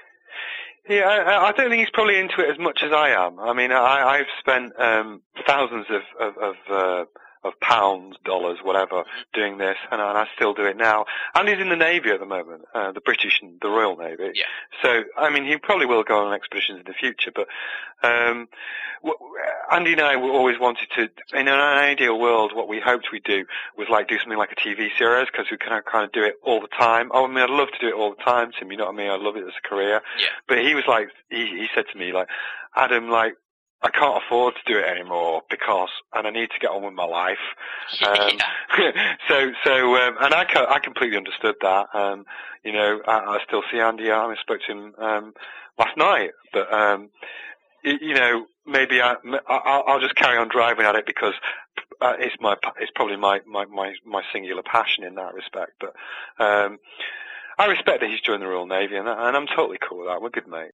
Yeah, 0.89 1.07
I, 1.07 1.47
I 1.47 1.51
don't 1.53 1.70
think 1.70 1.80
he's 1.80 1.89
probably 1.93 2.20
into 2.20 2.41
it 2.41 2.49
as 2.49 2.59
much 2.59 2.82
as 2.84 2.91
I 2.91 3.09
am. 3.09 3.39
I 3.39 3.53
mean, 3.53 3.72
I, 3.72 4.20
I've 4.20 4.28
spent 4.39 4.74
um, 4.78 5.22
thousands 5.47 5.86
of 5.89 6.01
of 6.20 6.38
of, 6.38 6.55
uh, 6.70 7.05
of 7.44 7.60
pounds, 7.60 8.16
dollars, 8.24 8.60
whatever, 8.64 9.04
doing 9.34 9.58
this, 9.58 9.78
and 9.91 10.02
I, 10.02 10.10
and 10.10 10.18
I 10.18 10.28
still 10.36 10.54
do 10.54 10.66
it 10.66 10.78
now. 10.78 11.06
And 11.36 11.48
he's 11.48 11.60
in 11.60 11.70
the 11.70 11.76
navy 11.76 12.10
at 12.10 12.20
the 12.20 12.26
moment, 12.26 12.64
uh, 12.74 12.91
the 12.91 13.02
British, 13.02 13.41
the 13.62 13.70
Royal 13.70 13.98
Navy. 13.98 14.32
Yeah. 14.36 14.46
So, 14.82 15.04
I 15.18 15.30
mean, 15.30 15.46
he 15.46 15.58
probably 15.58 15.86
will 15.86 16.04
go 16.04 16.26
on 16.26 16.34
expeditions 16.34 16.80
in 16.80 16.86
the 16.86 16.94
future. 16.94 17.32
But 17.34 17.48
um, 18.02 18.48
w- 19.02 19.18
Andy 19.72 19.94
and 19.94 20.02
I 20.02 20.16
always 20.16 20.60
wanted 20.60 20.88
to, 20.96 21.10
in 21.38 21.48
an 21.48 21.60
ideal 21.60 22.20
world, 22.20 22.56
what 22.56 22.68
we 22.68 22.80
hoped 22.80 23.08
we'd 23.12 23.24
do 23.24 23.46
was 23.78 23.88
like 23.89 24.08
do 24.08 24.18
something 24.20 24.38
like 24.38 24.52
a 24.52 24.56
TV 24.56 24.89
series 24.98 25.28
because 25.32 25.48
we 25.52 25.58
can 25.58 25.82
kind 25.89 26.06
of 26.06 26.12
do 26.12 26.24
it 26.24 26.36
all 26.44 26.62
the 26.62 26.68
time. 26.68 27.10
Oh, 27.14 27.26
I 27.26 27.28
mean, 27.28 27.39
I'd 27.39 27.50
love 27.50 27.70
to 27.72 27.80
do 27.80 27.88
it 27.88 27.94
all 27.94 28.12
the 28.12 28.24
time, 28.24 28.52
Tim. 28.58 28.72
You 28.72 28.78
know 28.78 28.86
what 28.86 28.94
I 28.94 28.98
mean? 28.98 29.10
I'd 29.10 29.20
love 29.22 29.36
it 29.36 29.44
as 29.44 29.54
a 29.64 29.68
career. 29.68 30.02
Yeah. 30.20 30.28
But 30.48 30.60
he 30.60 30.76
was 30.76 30.86
like, 30.88 31.10
he, 31.30 31.46
he 31.48 31.68
said 31.76 31.86
to 31.91 31.98
me, 31.98 32.12
like, 32.14 32.28
Adam, 32.76 33.10
like, 33.10 33.36
I 33.84 33.90
can't 33.90 34.24
afford 34.24 34.56
to 34.56 34.74
do 34.74 34.80
it 34.80 34.86
anymore 34.86 35.42
because, 35.50 35.90
and 36.14 36.26
I 36.26 36.30
need 36.30 36.50
to 36.52 36.60
get 36.60 36.72
on 36.72 36.84
with 36.84 36.94
my 36.94 37.06
life. 37.06 37.38
Um, 38.08 38.38
so, 39.28 39.52
so, 39.64 39.96
um, 39.98 40.16
and 40.22 40.34
I, 40.34 40.46
I 40.70 40.80
completely 40.80 41.18
understood 41.18 41.56
that. 41.62 41.88
Um, 41.94 42.26
you 42.64 42.72
know, 42.72 43.02
I, 43.06 43.20
I 43.20 43.40
still 43.46 43.62
see 43.72 43.80
Andy. 43.80 44.10
I 44.12 44.34
spoke 44.40 44.62
to 44.68 44.72
him 44.72 44.94
um, 44.98 45.34
last 45.78 45.98
night, 45.98 46.32
but 46.54 46.74
um, 46.74 47.10
y- 47.84 48.00
you 48.02 48.14
know, 48.16 48.46
maybe 48.66 49.02
I, 49.02 49.16
I- 49.48 49.62
I'll, 49.66 49.84
I'll 49.88 50.00
just 50.00 50.16
carry 50.16 50.38
on 50.38 50.48
driving 50.50 50.86
at 50.86 50.96
it 50.96 51.06
because 51.06 51.34
uh, 52.02 52.14
it's 52.20 52.36
my, 52.40 52.56
it's 52.80 52.92
probably 52.96 53.18
my, 53.18 53.42
my, 53.46 53.66
my, 53.66 53.94
my 54.06 54.24
singular 54.32 54.64
passion 54.64 55.04
in 55.04 55.16
that 55.16 55.34
respect. 55.34 55.72
But 55.80 55.94
um, 56.44 56.80
I 57.58 57.66
respect 57.68 58.02
that 58.02 58.10
he's 58.10 58.22
joined 58.22 58.42
the 58.42 58.48
Royal 58.48 58.66
Navy, 58.66 58.96
and, 58.96 59.08
and 59.08 59.38
I'm 59.38 59.48
totally 59.48 59.78
cool 59.88 60.00
with 60.00 60.08
that. 60.08 60.22
We're 60.22 60.30
good 60.30 60.48
mates. 60.48 60.74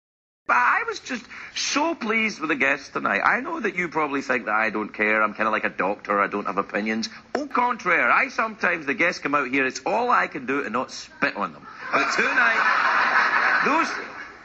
But 0.49 0.57
I 0.57 0.83
was 0.87 0.99
just 0.99 1.23
so 1.53 1.93
pleased 1.93 2.39
with 2.39 2.49
the 2.49 2.55
guests 2.55 2.89
tonight. 2.89 3.21
I 3.23 3.39
know 3.39 3.59
that 3.59 3.75
you 3.75 3.87
probably 3.87 4.23
think 4.23 4.45
that 4.45 4.55
I 4.55 4.71
don't 4.71 4.89
care. 4.89 5.21
I'm 5.21 5.35
kind 5.35 5.45
of 5.45 5.53
like 5.53 5.63
a 5.63 5.69
doctor. 5.69 6.19
I 6.19 6.25
don't 6.25 6.47
have 6.47 6.57
opinions. 6.57 7.07
Au 7.35 7.45
contraire, 7.45 8.09
I 8.09 8.29
sometimes, 8.29 8.87
the 8.87 8.95
guests 8.95 9.21
come 9.21 9.35
out 9.35 9.47
here, 9.49 9.67
it's 9.67 9.81
all 9.85 10.09
I 10.09 10.25
can 10.25 10.47
do 10.47 10.63
to 10.63 10.71
not 10.71 10.89
spit 10.89 11.35
on 11.37 11.53
them. 11.53 11.67
But 11.93 12.11
tonight, 12.15 13.61
those... 13.63 13.89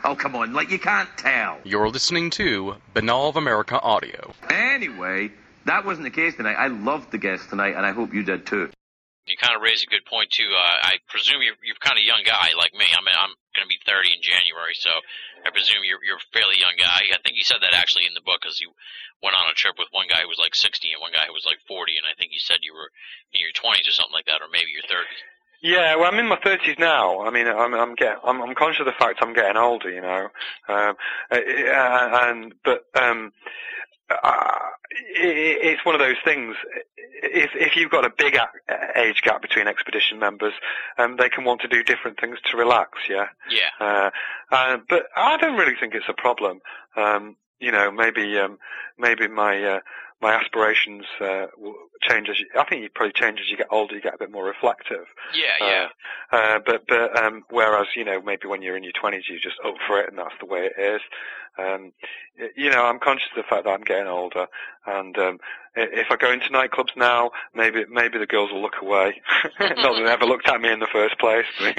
Oh, 0.04 0.14
come 0.14 0.36
on, 0.36 0.52
like 0.52 0.68
you 0.68 0.78
can't 0.78 1.08
tell. 1.16 1.56
You're 1.64 1.88
listening 1.88 2.28
to 2.32 2.76
Binnall 2.94 3.30
of 3.30 3.36
America 3.36 3.80
Audio. 3.80 4.34
Anyway, 4.50 5.30
that 5.64 5.86
wasn't 5.86 6.04
the 6.04 6.10
case 6.10 6.34
tonight. 6.34 6.56
I 6.56 6.66
loved 6.66 7.12
the 7.12 7.18
guests 7.18 7.46
tonight, 7.46 7.76
and 7.76 7.86
I 7.86 7.92
hope 7.92 8.12
you 8.12 8.24
did 8.24 8.44
too. 8.44 8.68
You 9.26 9.36
kind 9.40 9.56
of 9.56 9.62
raised 9.62 9.84
a 9.84 9.88
good 9.88 10.04
point 10.04 10.28
too. 10.28 10.52
Uh, 10.52 10.84
I 10.84 11.00
presume 11.08 11.40
you're 11.40 11.56
you're 11.64 11.80
kind 11.80 11.96
of 11.96 12.02
a 12.02 12.06
young 12.06 12.20
guy 12.26 12.52
like 12.58 12.74
me. 12.74 12.84
I 12.84 13.00
mean, 13.00 13.16
I'm 13.16 13.32
going 13.56 13.64
to 13.64 13.72
be 13.72 13.80
30 13.86 14.12
in 14.12 14.20
January, 14.20 14.76
so 14.76 14.90
I 15.44 15.52
presume 15.52 15.84
you're 15.84 16.02
you're 16.02 16.20
a 16.20 16.32
fairly 16.32 16.56
young 16.58 16.76
guy. 16.80 17.12
I 17.12 17.20
think 17.20 17.36
you 17.36 17.44
said 17.44 17.60
that 17.60 17.76
actually 17.76 18.08
in 18.08 18.16
the 18.16 18.24
book 18.24 18.40
because 18.42 18.60
you 18.60 18.72
went 19.22 19.36
on 19.36 19.52
a 19.52 19.56
trip 19.56 19.76
with 19.78 19.92
one 19.92 20.08
guy 20.08 20.24
who 20.24 20.32
was 20.32 20.40
like 20.40 20.56
60 20.56 20.92
and 20.92 21.00
one 21.00 21.12
guy 21.12 21.28
who 21.28 21.36
was 21.36 21.48
like 21.48 21.60
40, 21.68 21.96
and 21.96 22.08
I 22.08 22.16
think 22.16 22.32
you 22.32 22.40
said 22.40 22.64
you 22.64 22.72
were 22.72 22.90
in 23.32 23.40
your 23.40 23.52
20s 23.52 23.88
or 23.88 23.94
something 23.94 24.16
like 24.16 24.26
that, 24.26 24.40
or 24.40 24.48
maybe 24.48 24.72
your 24.72 24.88
30s. 24.88 25.20
Yeah, 25.64 25.96
well, 25.96 26.12
I'm 26.12 26.18
in 26.18 26.28
my 26.28 26.36
thirties 26.44 26.76
now. 26.78 27.22
I 27.22 27.30
mean, 27.30 27.46
I'm 27.46 27.72
I'm 27.72 27.94
get 27.94 28.18
I'm, 28.22 28.42
I'm 28.42 28.54
conscious 28.54 28.80
of 28.80 28.86
the 28.86 28.92
fact 28.92 29.20
I'm 29.22 29.32
getting 29.32 29.56
older, 29.56 29.88
you 29.90 30.02
know. 30.02 30.28
Um, 30.68 30.94
uh, 31.30 31.40
and 31.40 32.52
but 32.62 32.84
um, 32.94 33.32
uh, 34.10 34.58
it, 34.90 35.58
it's 35.62 35.84
one 35.84 35.94
of 35.94 36.00
those 36.00 36.16
things. 36.24 36.56
If 37.22 37.50
if 37.54 37.76
you've 37.76 37.90
got 37.90 38.04
a 38.04 38.10
big 38.10 38.36
age 38.96 39.22
gap 39.22 39.42
between 39.42 39.66
expedition 39.66 40.18
members, 40.18 40.52
um, 40.98 41.16
they 41.16 41.28
can 41.28 41.44
want 41.44 41.60
to 41.62 41.68
do 41.68 41.82
different 41.82 42.20
things 42.20 42.38
to 42.50 42.56
relax. 42.56 42.98
Yeah. 43.08 43.26
Yeah. 43.50 43.70
Uh, 43.80 44.10
uh, 44.52 44.78
but 44.88 45.06
I 45.16 45.36
don't 45.38 45.56
really 45.56 45.76
think 45.78 45.94
it's 45.94 46.08
a 46.08 46.12
problem. 46.14 46.60
Um, 46.96 47.36
you 47.60 47.72
know, 47.72 47.90
maybe 47.90 48.38
um, 48.38 48.58
maybe 48.98 49.26
my 49.28 49.62
uh, 49.62 49.80
my 50.20 50.34
aspirations 50.34 51.04
uh, 51.20 51.46
will 51.56 51.74
change 52.00 52.28
as 52.28 52.40
you, 52.40 52.46
I 52.58 52.64
think 52.64 52.82
you 52.82 52.88
probably 52.94 53.12
change 53.12 53.40
as 53.40 53.50
you 53.50 53.56
get 53.56 53.68
older. 53.70 53.94
You 53.94 54.00
get 54.00 54.14
a 54.14 54.18
bit 54.18 54.30
more 54.30 54.44
reflective. 54.44 55.06
Yeah, 55.34 55.66
yeah. 55.66 55.88
Uh, 56.32 56.36
uh, 56.36 56.58
but 56.64 56.86
but 56.88 57.22
um, 57.22 57.42
whereas 57.50 57.88
you 57.94 58.04
know 58.04 58.20
maybe 58.22 58.46
when 58.46 58.62
you're 58.62 58.76
in 58.76 58.84
your 58.84 58.92
twenties 58.92 59.24
you're 59.28 59.38
just 59.38 59.56
up 59.64 59.74
for 59.86 60.00
it 60.00 60.08
and 60.08 60.18
that's 60.18 60.34
the 60.40 60.46
way 60.46 60.70
it 60.76 60.80
is. 60.80 61.00
Um, 61.56 61.92
you 62.56 62.70
know 62.70 62.84
I'm 62.84 62.98
conscious 62.98 63.28
of 63.36 63.44
the 63.44 63.48
fact 63.48 63.64
that 63.64 63.70
I'm 63.70 63.84
getting 63.84 64.08
older 64.08 64.46
and 64.86 65.16
um, 65.18 65.38
if 65.76 66.08
I 66.10 66.16
go 66.16 66.32
into 66.32 66.48
nightclubs 66.48 66.96
now 66.96 67.30
maybe 67.54 67.84
maybe 67.88 68.18
the 68.18 68.26
girls 68.26 68.50
will 68.50 68.62
look 68.62 68.82
away. 68.82 69.20
Not 69.60 69.76
that 69.76 70.02
they 70.04 70.10
ever 70.10 70.26
looked 70.26 70.48
at 70.48 70.60
me 70.60 70.72
in 70.72 70.80
the 70.80 70.88
first 70.92 71.18
place. 71.18 71.46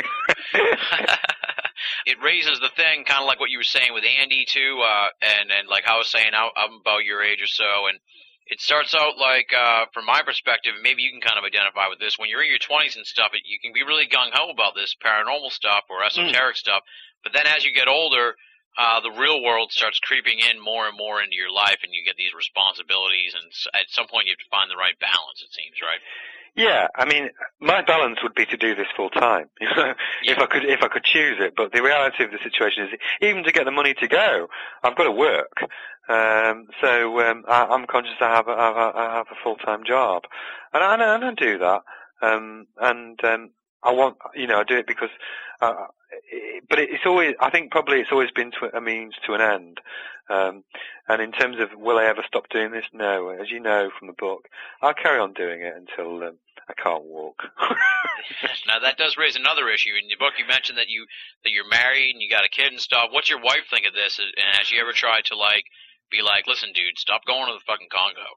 it 2.06 2.18
raises 2.24 2.60
the 2.60 2.70
thing, 2.76 3.04
kind 3.06 3.22
of 3.22 3.28
like 3.28 3.40
what 3.40 3.50
you 3.50 3.58
were 3.58 3.64
saying 3.64 3.94
with 3.94 4.04
Andy 4.06 4.46
too, 4.46 4.84
uh, 4.86 5.08
and 5.22 5.52
and 5.52 5.68
like 5.68 5.86
I 5.88 5.98
was 5.98 6.10
saying, 6.10 6.32
I, 6.34 6.50
I'm 6.56 6.80
about 6.82 7.04
your 7.04 7.24
age 7.24 7.42
or 7.42 7.48
so, 7.48 7.88
and 7.90 8.00
it 8.48 8.62
starts 8.62 8.94
out 8.94 9.18
like, 9.18 9.50
uh, 9.58 9.86
from 9.94 10.06
my 10.06 10.22
perspective, 10.24 10.74
maybe 10.82 11.02
you 11.02 11.12
can 11.12 11.22
kind 11.22 11.38
of 11.38 11.44
identify 11.46 11.88
with 11.90 12.00
this. 12.00 12.18
When 12.20 12.30
you're 12.30 12.44
in 12.44 12.50
your 12.50 12.60
20s 12.62 12.96
and 12.96 13.06
stuff, 13.06 13.32
it, 13.34 13.42
you 13.46 13.58
can 13.60 13.74
be 13.74 13.84
really 13.84 14.06
gung 14.08 14.30
ho 14.34 14.50
about 14.50 14.76
this 14.76 14.96
paranormal 15.04 15.52
stuff 15.52 15.86
or 15.90 16.04
esoteric 16.04 16.56
stuff, 16.58 16.84
but 17.24 17.34
then 17.34 17.48
as 17.48 17.66
you 17.66 17.74
get 17.74 17.88
older, 17.88 18.36
uh, 18.78 19.00
the 19.00 19.12
real 19.12 19.42
world 19.42 19.72
starts 19.72 20.00
creeping 20.00 20.40
in 20.40 20.60
more 20.62 20.88
and 20.88 20.98
more 20.98 21.22
into 21.24 21.36
your 21.36 21.52
life, 21.52 21.78
and 21.82 21.94
you 21.94 22.04
get 22.06 22.18
these 22.18 22.34
responsibilities, 22.36 23.34
and 23.34 23.48
s- 23.50 23.68
at 23.74 23.90
some 23.90 24.06
point 24.08 24.28
you 24.28 24.34
have 24.34 24.44
to 24.44 24.50
find 24.52 24.70
the 24.70 24.76
right 24.76 25.00
balance. 25.00 25.40
It 25.42 25.54
seems 25.54 25.80
right. 25.82 26.00
Yeah, 26.56 26.88
I 26.96 27.04
mean, 27.06 27.30
my 27.60 27.82
balance 27.82 28.20
would 28.24 28.34
be 28.34 28.46
to 28.46 28.56
do 28.58 28.76
this 28.76 28.88
full 28.96 29.10
time, 29.10 29.50
you 29.62 29.68
know, 29.76 29.94
if 30.24 30.38
I 30.40 30.46
could, 30.46 30.64
if 30.66 30.82
I 30.84 30.88
could 30.88 31.04
choose 31.04 31.36
it. 31.40 31.54
But 31.56 31.74
the 31.74 31.82
reality 31.84 32.24
of 32.24 32.32
the 32.32 32.38
situation 32.44 32.84
is, 32.86 33.00
even 33.22 33.44
to 33.44 33.52
get 33.52 33.66
the 33.66 33.72
money 33.72 33.94
to 33.96 34.08
go, 34.08 34.48
I've 34.84 34.96
got 34.96 35.04
to 35.04 35.12
work. 35.12 35.52
Um, 36.08 36.68
so 36.82 37.20
um, 37.22 37.44
I, 37.48 37.66
I'm 37.66 37.88
conscious 37.88 38.14
I 38.22 38.30
have 38.30 38.48
a, 38.48 38.52
I 38.52 38.68
have 38.68 38.76
a, 38.76 38.98
I 38.98 39.16
have 39.16 39.28
a 39.32 39.44
full 39.44 39.56
time 39.56 39.84
job, 39.86 40.24
and 40.74 40.84
I, 40.84 40.94
and 40.94 41.26
I, 41.26 41.34
do 41.34 41.58
that. 41.60 41.82
Um, 42.22 42.68
and 42.80 43.24
um, 43.24 43.50
I 43.84 43.92
want, 43.92 44.18
you 44.36 44.48
know, 44.48 44.60
I 44.60 44.64
do 44.64 44.78
it 44.78 44.88
because. 44.88 45.10
Uh, 45.62 45.88
it, 46.32 46.64
but 46.70 46.80
it's 46.80 47.06
always, 47.06 47.36
I 47.40 47.50
think 47.50 47.72
probably 47.72 48.00
it's 48.00 48.12
always 48.12 48.32
been 48.32 48.52
to 48.52 48.76
a 48.76 48.82
means 48.82 49.16
to 49.26 49.34
an 49.34 49.42
end. 49.42 49.80
Um, 50.30 50.64
and 51.08 51.22
in 51.22 51.32
terms 51.32 51.58
of 51.60 51.70
will 51.78 52.00
I 52.00 52.06
ever 52.06 52.24
stop 52.26 52.50
doing 52.50 52.72
this? 52.72 52.86
No. 52.94 53.30
As 53.30 53.52
you 53.52 53.60
know 53.60 53.90
from 53.98 54.08
the 54.08 54.14
book, 54.14 54.48
I'll 54.82 54.94
carry 54.94 55.20
on 55.20 55.34
doing 55.34 55.62
it 55.62 55.74
until 55.76 56.24
um, 56.24 56.38
I 56.68 56.74
can't 56.74 57.04
walk. 57.04 57.44
now 58.68 58.80
that 58.80 58.98
does 58.98 59.18
raise 59.18 59.36
another 59.36 59.70
issue. 59.70 59.92
In 60.02 60.10
the 60.10 60.16
book, 60.16 60.34
you 60.40 60.46
mentioned 60.48 60.78
that 60.78 60.90
you 60.90 61.06
that 61.44 61.52
you're 61.52 61.70
married 61.70 62.14
and 62.14 62.22
you 62.22 62.30
got 62.30 62.46
a 62.46 62.50
kid 62.50 62.72
and 62.72 62.82
stuff. 62.82 63.10
What's 63.12 63.30
your 63.30 63.42
wife 63.42 63.70
think 63.70 63.86
of 63.86 63.94
this? 63.94 64.20
And 64.20 64.34
has 64.58 64.68
she 64.68 64.80
ever 64.80 64.94
tried 64.94 65.26
to 65.26 65.38
like 65.38 65.66
be 66.16 66.22
like, 66.22 66.48
listen, 66.48 66.70
dude, 66.74 66.98
stop 66.98 67.26
going 67.26 67.48
to 67.48 67.54
the 67.54 67.66
fucking 67.66 67.88
Congo 67.92 68.28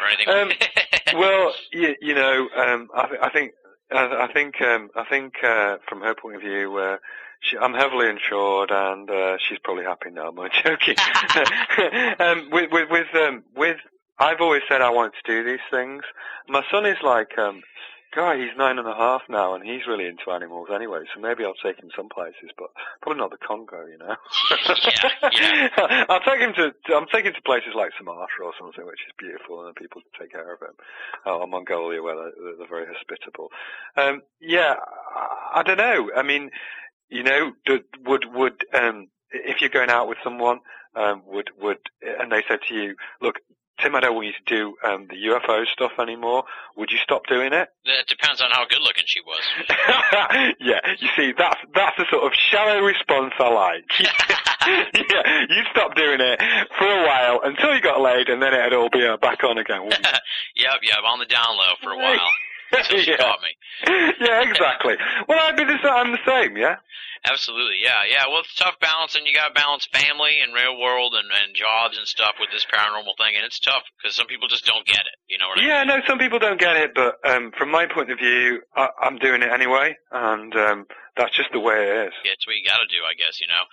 or 0.00 0.08
anything? 0.08 0.28
Um, 0.28 0.48
like 0.48 1.14
well, 1.14 1.54
you, 1.72 1.94
you 2.00 2.14
know, 2.14 2.48
um, 2.56 2.88
I, 2.94 3.06
th- 3.06 3.20
I 3.22 3.30
think, 3.30 3.52
I, 3.92 4.28
I 4.28 4.32
think, 4.32 4.60
um, 4.60 4.90
I 4.96 5.04
think 5.04 5.34
uh, 5.42 5.76
from 5.88 6.00
her 6.00 6.14
point 6.14 6.36
of 6.36 6.42
view, 6.42 6.76
uh, 6.76 6.96
she, 7.40 7.56
I'm 7.58 7.74
heavily 7.74 8.08
insured, 8.08 8.70
and 8.70 9.10
uh, 9.10 9.36
she's 9.38 9.58
probably 9.62 9.84
happy 9.84 10.10
now. 10.10 10.28
I'm 10.28 10.38
I 10.38 10.48
joking? 10.64 10.96
um, 12.20 12.50
with, 12.50 12.70
with, 12.72 12.90
with, 12.90 13.14
um, 13.14 13.44
with, 13.56 13.78
I've 14.18 14.40
always 14.40 14.62
said 14.68 14.80
I 14.80 14.90
wanted 14.90 15.14
to 15.24 15.32
do 15.32 15.44
these 15.44 15.64
things. 15.70 16.02
My 16.48 16.62
son 16.70 16.86
is 16.86 16.98
like 17.02 17.36
um, 17.38 17.62
guy, 18.14 18.36
he's 18.36 18.56
nine 18.56 18.78
and 18.78 18.88
a 18.88 18.94
half 18.94 19.22
now, 19.28 19.54
and 19.54 19.64
he's 19.64 19.86
really 19.86 20.06
into 20.06 20.30
animals 20.30 20.68
anyway. 20.74 21.00
So 21.14 21.20
maybe 21.20 21.44
I'll 21.44 21.54
take 21.54 21.78
him 21.78 21.90
some 21.96 22.08
places, 22.08 22.50
but 22.56 22.68
probably 23.02 23.20
not 23.20 23.30
the 23.30 23.36
Congo, 23.36 23.86
you 23.86 23.98
know. 23.98 24.16
Yeah, 24.50 25.30
yeah. 25.32 26.04
I'll 26.08 26.20
take 26.20 26.40
him 26.40 26.54
to. 26.54 26.72
I'm 26.94 27.06
taking 27.06 27.26
him 27.26 27.34
to 27.34 27.42
places 27.42 27.72
like 27.74 27.92
Sumatra 27.98 28.46
or 28.46 28.52
something, 28.58 28.86
which 28.86 29.00
is 29.06 29.14
beautiful, 29.18 29.66
and 29.66 29.74
people 29.74 30.02
take 30.18 30.32
care 30.32 30.54
of 30.54 30.60
him. 30.60 30.74
Oh, 31.26 31.40
or 31.40 31.46
Mongolia, 31.46 32.02
where 32.02 32.16
they're, 32.16 32.56
they're 32.58 32.68
very 32.68 32.86
hospitable. 32.86 33.50
Um, 33.96 34.22
yeah, 34.40 34.74
I, 35.14 35.60
I 35.60 35.62
don't 35.62 35.78
know. 35.78 36.10
I 36.16 36.22
mean, 36.22 36.50
you 37.08 37.22
know, 37.22 37.52
would 38.04 38.24
would 38.32 38.64
um, 38.72 39.08
if 39.30 39.60
you're 39.60 39.70
going 39.70 39.90
out 39.90 40.08
with 40.08 40.18
someone, 40.22 40.60
um, 40.94 41.22
would 41.26 41.50
would 41.60 41.78
and 42.02 42.30
they 42.30 42.42
said 42.48 42.60
to 42.68 42.74
you, 42.74 42.96
look, 43.20 43.36
Tim, 43.82 43.94
I 43.94 44.00
don't 44.00 44.14
want 44.14 44.28
you 44.28 44.32
to 44.32 44.54
do 44.54 44.76
um, 44.86 45.08
the 45.08 45.16
UFO 45.16 45.66
stuff 45.66 45.92
anymore. 45.98 46.44
Would 46.76 46.90
you 46.90 46.98
stop 47.02 47.26
doing 47.26 47.52
it? 47.52 47.68
It 47.84 48.06
depends 48.06 48.40
on 48.40 48.50
how 48.50 48.64
good 48.66 48.80
looking 48.80 49.04
she 49.06 49.20
was. 49.20 49.42
yeah, 50.60 50.80
you 50.98 51.08
see, 51.16 51.32
that's 51.36 51.60
that's 51.74 51.96
the 51.98 52.06
sort 52.10 52.24
of 52.24 52.32
shallow 52.34 52.80
response 52.80 53.34
I 53.38 53.48
like. 53.50 53.84
yeah, 53.98 55.44
you 55.48 55.62
stop 55.72 55.96
doing 55.96 56.20
it 56.20 56.40
for 56.78 56.86
a 56.86 57.06
while 57.06 57.40
until 57.42 57.74
you 57.74 57.80
got 57.80 58.00
laid, 58.00 58.28
and 58.28 58.40
then 58.40 58.54
it'd 58.54 58.72
all 58.72 58.90
be 58.90 59.04
uh, 59.04 59.16
back 59.16 59.42
on 59.42 59.58
again. 59.58 59.82
yep, 59.90 60.78
yep, 60.82 60.98
on 61.06 61.18
the 61.18 61.26
down 61.26 61.56
low 61.56 61.74
for 61.82 61.90
a 61.90 61.98
while. 61.98 62.30
Yeah. 63.06 63.16
caught 63.16 63.40
me. 63.40 63.52
yeah, 64.20 64.42
exactly. 64.42 64.94
Well, 65.28 65.38
I'd 65.38 65.56
be 65.56 65.64
the 65.64 65.78
same. 65.82 65.92
I'm 65.92 66.12
the 66.12 66.24
same. 66.26 66.56
Yeah. 66.56 66.76
Absolutely, 67.26 67.80
yeah, 67.80 68.04
yeah. 68.04 68.28
Well, 68.28 68.40
it's 68.40 68.54
tough 68.54 68.76
balancing. 68.80 69.24
You 69.24 69.32
got 69.34 69.48
to 69.48 69.54
balance 69.54 69.88
family 69.88 70.40
and 70.44 70.52
real 70.52 70.78
world 70.78 71.14
and, 71.16 71.24
and 71.32 71.56
jobs 71.56 71.96
and 71.96 72.06
stuff 72.06 72.34
with 72.38 72.50
this 72.52 72.66
paranormal 72.68 73.16
thing, 73.16 73.32
and 73.34 73.46
it's 73.46 73.58
tough 73.58 73.82
because 73.96 74.14
some 74.14 74.26
people 74.26 74.46
just 74.46 74.66
don't 74.66 74.84
get 74.84 75.00
it. 75.00 75.16
You 75.26 75.38
know 75.38 75.48
what 75.48 75.56
I 75.56 75.60
mean? 75.62 75.70
Yeah, 75.70 75.84
no, 75.84 76.00
some 76.06 76.18
people 76.18 76.38
don't 76.38 76.60
get 76.60 76.76
it, 76.76 76.92
but 76.94 77.16
um, 77.24 77.50
from 77.56 77.70
my 77.70 77.86
point 77.86 78.12
of 78.12 78.18
view, 78.18 78.60
I, 78.76 78.88
I'm 79.00 79.16
doing 79.16 79.40
it 79.40 79.48
anyway, 79.50 79.96
and 80.12 80.54
um, 80.54 80.86
that's 81.16 81.34
just 81.34 81.48
the 81.52 81.60
way 81.60 81.88
it 81.88 82.08
is. 82.08 82.12
It's 82.24 82.46
what 82.46 82.56
you 82.56 82.64
got 82.68 82.84
to 82.84 82.88
do, 82.92 83.00
I 83.08 83.16
guess. 83.16 83.40
You 83.40 83.48
know. 83.48 83.64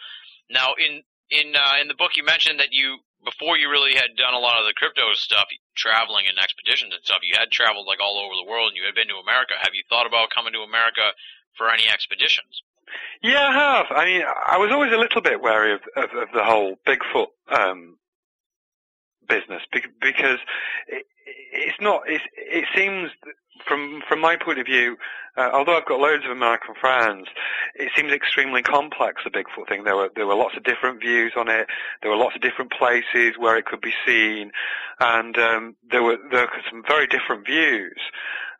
Now, 0.49 0.73
in 0.79 1.03
in 1.29 1.53
uh, 1.53 1.81
in 1.81 1.89
the 1.89 1.95
book, 1.95 2.15
you 2.15 2.23
mentioned 2.23 2.61
that 2.61 2.71
you 2.71 2.99
before 3.24 3.57
you 3.57 3.69
really 3.69 3.93
had 3.93 4.17
done 4.17 4.34
a 4.34 4.41
lot 4.41 4.59
of 4.59 4.65
the 4.65 4.74
crypto 4.74 5.13
stuff, 5.13 5.47
traveling 5.76 6.26
and 6.28 6.38
expeditions 6.39 6.93
and 6.93 7.03
stuff. 7.03 7.22
You 7.22 7.36
had 7.38 7.51
traveled 7.51 7.88
like 7.88 8.01
all 8.01 8.17
over 8.17 8.34
the 8.34 8.49
world, 8.49 8.69
and 8.69 8.78
you 8.78 8.86
had 8.86 8.95
been 8.95 9.09
to 9.09 9.22
America. 9.22 9.53
Have 9.61 9.74
you 9.74 9.84
thought 9.89 10.07
about 10.07 10.34
coming 10.34 10.53
to 10.53 10.65
America 10.65 11.13
for 11.57 11.69
any 11.69 11.86
expeditions? 11.88 12.61
Yeah, 13.24 13.47
I 13.47 13.53
have. 13.53 13.86
I 13.91 14.05
mean, 14.05 14.24
I 14.26 14.57
was 14.57 14.72
always 14.72 14.91
a 14.91 14.97
little 14.97 15.22
bit 15.22 15.41
wary 15.41 15.74
of, 15.74 15.82
of, 15.95 16.09
of 16.17 16.28
the 16.34 16.43
whole 16.43 16.76
Bigfoot 16.88 17.32
um, 17.49 17.97
business 19.28 19.61
bec- 19.72 19.95
because 20.01 20.39
it, 20.88 21.05
it's 21.53 21.80
not. 21.80 22.01
It's, 22.07 22.24
it 22.36 22.65
seems 22.76 23.11
from 23.68 24.01
from 24.07 24.20
my 24.20 24.36
point 24.36 24.59
of 24.59 24.66
view, 24.66 24.97
uh, 25.38 25.49
although 25.53 25.78
I've 25.78 25.86
got 25.86 25.99
loads 25.99 26.26
of 26.26 26.32
American 26.32 26.76
friends, 26.80 27.28
it 27.76 27.91
seems 27.95 28.12
extremely 28.12 28.62
complex. 28.62 29.22
The 29.24 29.30
Bigfoot 29.30 29.68
thing. 29.70 29.84
There 29.84 29.95
were 29.95 30.09
there 30.16 30.28
were 30.28 30.36
lots 30.36 30.55
of 30.57 30.64
different 30.64 30.99
views 31.01 31.34
on 31.36 31.47
it. 31.49 31.68
There 32.01 32.12
were 32.12 32.18
lots 32.18 32.36
of 32.36 32.41
different 32.41 32.72
places 32.72 33.38
where 33.38 33.57
it 33.57 33.66
could 33.66 33.82
be 33.82 33.93
seen, 34.05 34.51
and 34.99 35.38
um, 35.38 35.76
there 35.89 36.03
were 36.03 36.18
there 36.32 36.41
were 36.41 36.62
some 36.70 36.84
very 36.88 37.07
different 37.07 37.45
views. 37.45 37.99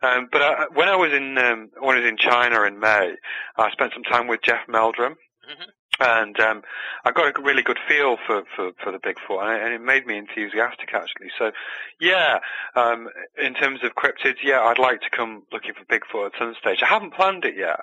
Um, 0.04 0.30
but 0.32 0.42
I, 0.42 0.66
when 0.74 0.88
I 0.90 0.96
was 0.96 1.12
in 1.14 1.38
um, 1.38 1.70
when 1.80 1.98
I 1.98 2.00
was 2.00 2.10
in 2.10 2.18
China 2.18 2.64
in 2.64 2.80
May, 2.80 3.16
I 3.58 3.72
spent 3.72 3.94
some 3.94 4.04
time 4.04 4.28
with 4.28 4.42
Jeff 4.42 4.68
Meldrum, 4.68 5.16
Mhm. 5.50 5.68
And 6.02 6.40
um, 6.40 6.62
I 7.06 7.12
got 7.12 7.38
a 7.38 7.42
really 7.42 7.62
good 7.64 7.80
feel 7.88 8.18
for 8.26 8.44
for, 8.56 8.72
for 8.84 8.92
the 8.92 8.98
Bigfoot, 9.00 9.42
and 9.44 9.52
it, 9.54 9.66
and 9.66 9.74
it 9.74 9.82
made 9.82 10.06
me 10.08 10.18
enthusiastic 10.18 10.90
actually. 10.94 11.30
So, 11.38 11.52
yeah, 12.00 12.40
um, 12.76 13.08
in 13.38 13.54
terms 13.54 13.80
of 13.84 13.96
cryptids, 13.96 14.42
yeah, 14.44 14.62
I'd 14.62 14.80
like 14.80 15.02
to 15.02 15.10
come 15.10 15.44
looking 15.52 15.74
for 15.74 15.86
Bigfoot 15.86 16.28
at 16.28 16.40
some 16.40 16.56
stage. 16.60 16.82
I 16.84 16.88
haven't 16.88 17.14
planned 17.14 17.46
it 17.46 17.56
yet, 17.56 17.80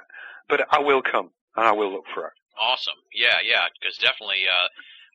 but 0.49 0.66
I 0.71 0.81
will 0.81 1.03
come 1.03 1.31
and 1.57 1.66
I 1.66 1.73
will 1.73 1.93
look 1.93 2.07
for 2.12 2.27
it. 2.27 2.33
Awesome. 2.61 2.99
Yeah, 3.14 3.39
yeah, 3.45 3.71
because 3.79 3.97
definitely, 3.99 4.43
uh, 4.51 4.66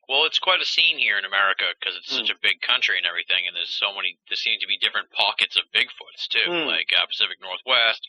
well, 0.08 0.24
it's 0.24 0.38
quite 0.38 0.60
a 0.60 0.64
scene 0.64 0.96
here 0.98 1.18
in 1.18 1.24
America 1.24 1.64
because 1.78 1.96
it's 1.96 2.08
such 2.12 2.30
a 2.30 2.40
big 2.42 2.60
country 2.60 2.96
and 2.96 3.04
everything, 3.06 3.44
and 3.46 3.54
there's 3.56 3.72
so 3.72 3.92
many, 3.94 4.16
there 4.28 4.36
seem 4.36 4.60
to 4.60 4.66
be 4.66 4.80
different 4.80 5.12
pockets 5.12 5.56
of 5.56 5.68
Bigfoots 5.76 6.28
too, 6.28 6.44
Hmm. 6.48 6.68
like 6.68 6.88
uh, 6.96 7.04
Pacific 7.04 7.36
Northwest, 7.40 8.00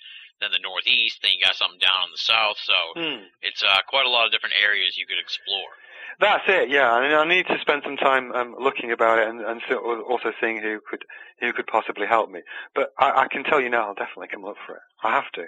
then 0.41 0.51
the 0.51 0.59
Northeast, 0.61 1.19
then 1.21 1.31
you 1.33 1.45
got 1.45 1.55
something 1.55 1.79
down 1.79 2.07
in 2.07 2.11
the 2.11 2.21
South, 2.21 2.57
so 2.59 2.75
Hmm. 2.95 3.23
it's 3.41 3.63
uh, 3.63 3.81
quite 3.87 4.05
a 4.05 4.09
lot 4.09 4.25
of 4.25 4.31
different 4.31 4.55
areas 4.61 4.97
you 4.97 5.05
could 5.07 5.19
explore. 5.19 5.71
That's 6.19 6.43
it, 6.47 6.69
yeah. 6.69 6.91
I, 6.91 7.01
mean, 7.01 7.11
I 7.17 7.25
need 7.27 7.47
to 7.47 7.59
spend 7.59 7.83
some 7.83 7.97
time 7.97 8.31
um, 8.31 8.55
looking 8.59 8.91
about 8.91 9.19
it 9.19 9.27
and, 9.27 9.41
and 9.41 9.61
so, 9.67 9.77
also 10.07 10.31
seeing 10.39 10.61
who 10.61 10.79
could 10.89 11.03
who 11.41 11.51
could 11.51 11.67
possibly 11.67 12.07
help 12.07 12.31
me. 12.31 12.39
But 12.73 12.91
I, 12.97 13.23
I 13.23 13.27
can 13.27 13.43
tell 13.43 13.59
you 13.59 13.69
now, 13.69 13.87
I'll 13.87 13.93
definitely 13.99 14.29
come 14.31 14.43
look 14.43 14.55
for 14.65 14.75
it. 14.75 14.81
I 15.03 15.11
have 15.11 15.29
to. 15.33 15.43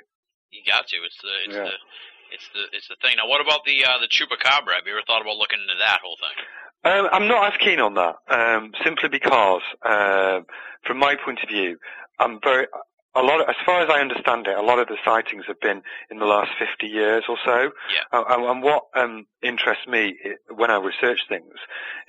You 0.51 0.61
got 0.67 0.87
to. 0.87 0.97
It's 0.97 1.17
the, 1.21 1.33
it's 1.45 1.55
Yeah. 1.55 1.63
the, 1.63 1.75
it's 2.31 2.49
the, 2.53 2.63
it's 2.75 2.87
the 2.89 2.95
thing. 3.01 3.15
Now, 3.15 3.27
what 3.27 3.39
about 3.39 3.63
the 3.65 3.85
uh, 3.85 3.99
the 3.99 4.07
chupacabra? 4.07 4.75
Have 4.75 4.85
you 4.85 4.91
ever 4.91 5.03
thought 5.07 5.21
about 5.21 5.37
looking 5.37 5.59
into 5.61 5.75
that 5.79 5.99
whole 6.03 6.17
thing? 6.19 6.37
Um, 6.83 7.09
I'm 7.11 7.27
not 7.27 7.53
as 7.53 7.57
keen 7.59 7.79
on 7.79 7.93
that, 7.95 8.15
um, 8.29 8.71
simply 8.83 9.09
because, 9.09 9.61
um, 9.83 10.45
from 10.85 10.99
my 10.99 11.15
point 11.15 11.39
of 11.43 11.49
view, 11.49 11.77
I'm 12.19 12.39
very. 12.43 12.67
A 13.15 13.21
lot, 13.21 13.41
of, 13.41 13.49
as 13.49 13.55
far 13.65 13.81
as 13.81 13.89
I 13.89 13.99
understand 13.99 14.45
it, 14.47 14.55
a 14.55 14.61
lot 14.61 14.77
of 14.77 14.87
the 14.87 14.97
sightings 15.03 15.45
have 15.47 15.59
been 15.59 15.81
in 16.11 16.19
the 16.19 16.25
last 16.25 16.51
50 16.59 16.85
years 16.85 17.23
or 17.27 17.37
so. 17.43 17.71
Yeah. 17.91 18.03
Uh, 18.11 18.23
and, 18.29 18.61
what 18.61 18.83
um, 18.95 19.25
interests 19.41 19.87
me 19.87 20.15
when 20.53 20.69
I 20.69 20.77
research 20.77 21.21
things 21.27 21.53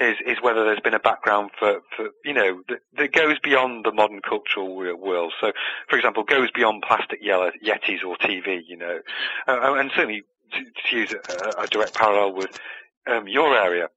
is 0.01 0.17
is 0.27 0.39
whether 0.43 0.65
there's 0.65 0.81
been 0.81 0.95
a 0.95 0.99
background 0.99 1.51
for, 1.59 1.81
for 1.97 2.11
you 2.25 2.35
know 2.35 2.63
that, 2.69 2.81
that 2.97 3.13
goes 3.13 3.39
beyond 3.39 3.87
the 3.87 3.93
modern 3.93 4.21
cultural 4.21 4.75
world. 4.75 5.33
So, 5.41 5.53
for 5.89 5.97
example, 5.97 6.25
goes 6.25 6.51
beyond 6.51 6.83
plastic 6.87 7.21
yellow 7.23 7.53
yetis 7.65 8.05
or 8.05 8.17
TV. 8.17 8.61
You 8.67 8.77
know, 8.77 8.99
uh, 9.47 9.75
and 9.75 9.91
certainly 9.95 10.25
to, 10.53 10.65
to 10.91 10.97
use 10.97 11.13
a, 11.13 11.63
a 11.63 11.67
direct 11.69 11.95
parallel 11.95 12.35
with 12.35 12.59
um, 13.07 13.29
your 13.29 13.57
area 13.57 13.89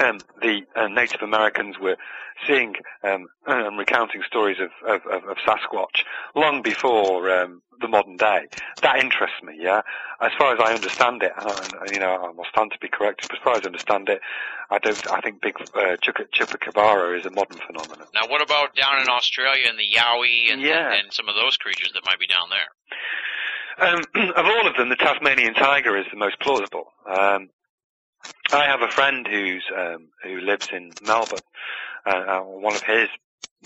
um, 0.00 0.22
the 0.42 0.62
uh, 0.74 0.88
Native 0.88 1.22
Americans 1.22 1.78
were 1.78 1.96
seeing 2.46 2.74
um, 3.02 3.28
and 3.46 3.78
recounting 3.78 4.22
stories 4.26 4.58
of, 4.60 4.70
of, 4.86 5.06
of, 5.06 5.24
of 5.28 5.36
Sasquatch 5.38 6.04
long 6.34 6.60
before 6.62 7.30
um, 7.30 7.62
the 7.80 7.88
modern 7.88 8.16
day. 8.16 8.46
That 8.82 8.98
interests 8.98 9.42
me. 9.42 9.54
Yeah, 9.58 9.80
as 10.20 10.32
far 10.38 10.54
as 10.54 10.60
I 10.60 10.74
understand 10.74 11.22
it, 11.22 11.32
and, 11.36 11.90
you 11.92 11.98
know, 12.00 12.28
I 12.28 12.32
must 12.32 12.50
stand 12.50 12.72
to 12.72 12.78
be 12.78 12.88
corrected. 12.88 13.28
But 13.28 13.38
as 13.38 13.42
far 13.44 13.54
as 13.54 13.62
I 13.62 13.66
understand 13.66 14.08
it, 14.08 14.20
I 14.70 14.78
don't. 14.78 15.10
I 15.10 15.20
think 15.20 15.40
big 15.40 15.54
uh, 15.74 15.96
Chupa- 16.02 16.28
Chupacabra 16.34 17.18
is 17.18 17.24
a 17.26 17.30
modern 17.30 17.58
phenomenon. 17.66 18.06
Now, 18.14 18.28
what 18.28 18.42
about 18.42 18.74
down 18.74 19.00
in 19.00 19.08
Australia 19.08 19.64
and 19.68 19.78
the 19.78 19.84
Yowie 19.96 20.52
and, 20.52 20.60
Yeah. 20.60 20.92
and, 20.92 21.04
and 21.04 21.12
some 21.12 21.28
of 21.28 21.34
those 21.34 21.56
creatures 21.56 21.92
that 21.94 22.04
might 22.04 22.18
be 22.18 22.26
down 22.26 22.48
there? 22.50 22.68
Um, 23.78 24.02
of 24.36 24.44
all 24.46 24.66
of 24.66 24.76
them, 24.76 24.88
the 24.88 24.96
Tasmanian 24.96 25.54
tiger 25.54 25.96
is 25.96 26.06
the 26.10 26.16
most 26.18 26.40
plausible. 26.40 26.92
Um, 27.06 27.50
I 28.52 28.64
have 28.66 28.82
a 28.82 28.88
friend 28.88 29.26
who's 29.26 29.64
um, 29.76 30.08
who 30.22 30.40
lives 30.40 30.68
in 30.72 30.96
Melbourne. 31.00 31.42
Uh, 32.06 32.10
uh, 32.10 32.40
one 32.40 32.76
of 32.76 32.82
his 32.82 33.08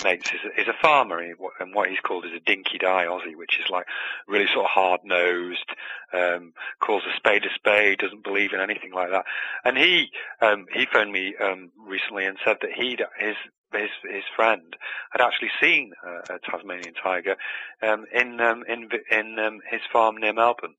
mates 0.02 0.28
is, 0.32 0.40
is 0.56 0.68
a 0.68 0.82
farmer, 0.82 1.18
and 1.18 1.74
what 1.74 1.90
he's 1.90 2.00
called 2.00 2.24
is 2.24 2.32
a 2.32 2.40
dinky 2.40 2.78
die 2.78 3.06
Aussie, 3.06 3.36
which 3.36 3.58
is 3.58 3.68
like 3.70 3.86
really 4.26 4.46
sort 4.46 4.64
of 4.64 4.70
hard 4.70 5.00
nosed, 5.04 5.70
um, 6.12 6.52
calls 6.80 7.02
a 7.04 7.16
spade 7.16 7.44
a 7.44 7.54
spade, 7.54 7.98
doesn't 7.98 8.24
believe 8.24 8.52
in 8.52 8.60
anything 8.60 8.92
like 8.92 9.10
that. 9.10 9.24
And 9.64 9.76
he 9.76 10.10
um, 10.40 10.66
he 10.72 10.86
phoned 10.90 11.12
me 11.12 11.34
um, 11.42 11.70
recently 11.78 12.24
and 12.24 12.38
said 12.44 12.58
that 12.62 12.72
he 12.72 12.96
his 13.18 13.36
his 13.72 13.90
his 14.10 14.24
friend 14.34 14.76
had 15.10 15.20
actually 15.20 15.50
seen 15.60 15.92
uh, 16.06 16.36
a 16.36 16.38
Tasmanian 16.50 16.94
tiger 16.94 17.36
um, 17.82 18.06
in 18.12 18.40
um, 18.40 18.64
in 18.68 18.88
in 19.10 19.38
um, 19.38 19.60
his 19.70 19.80
farm 19.92 20.16
near 20.16 20.32
Melbourne. 20.32 20.74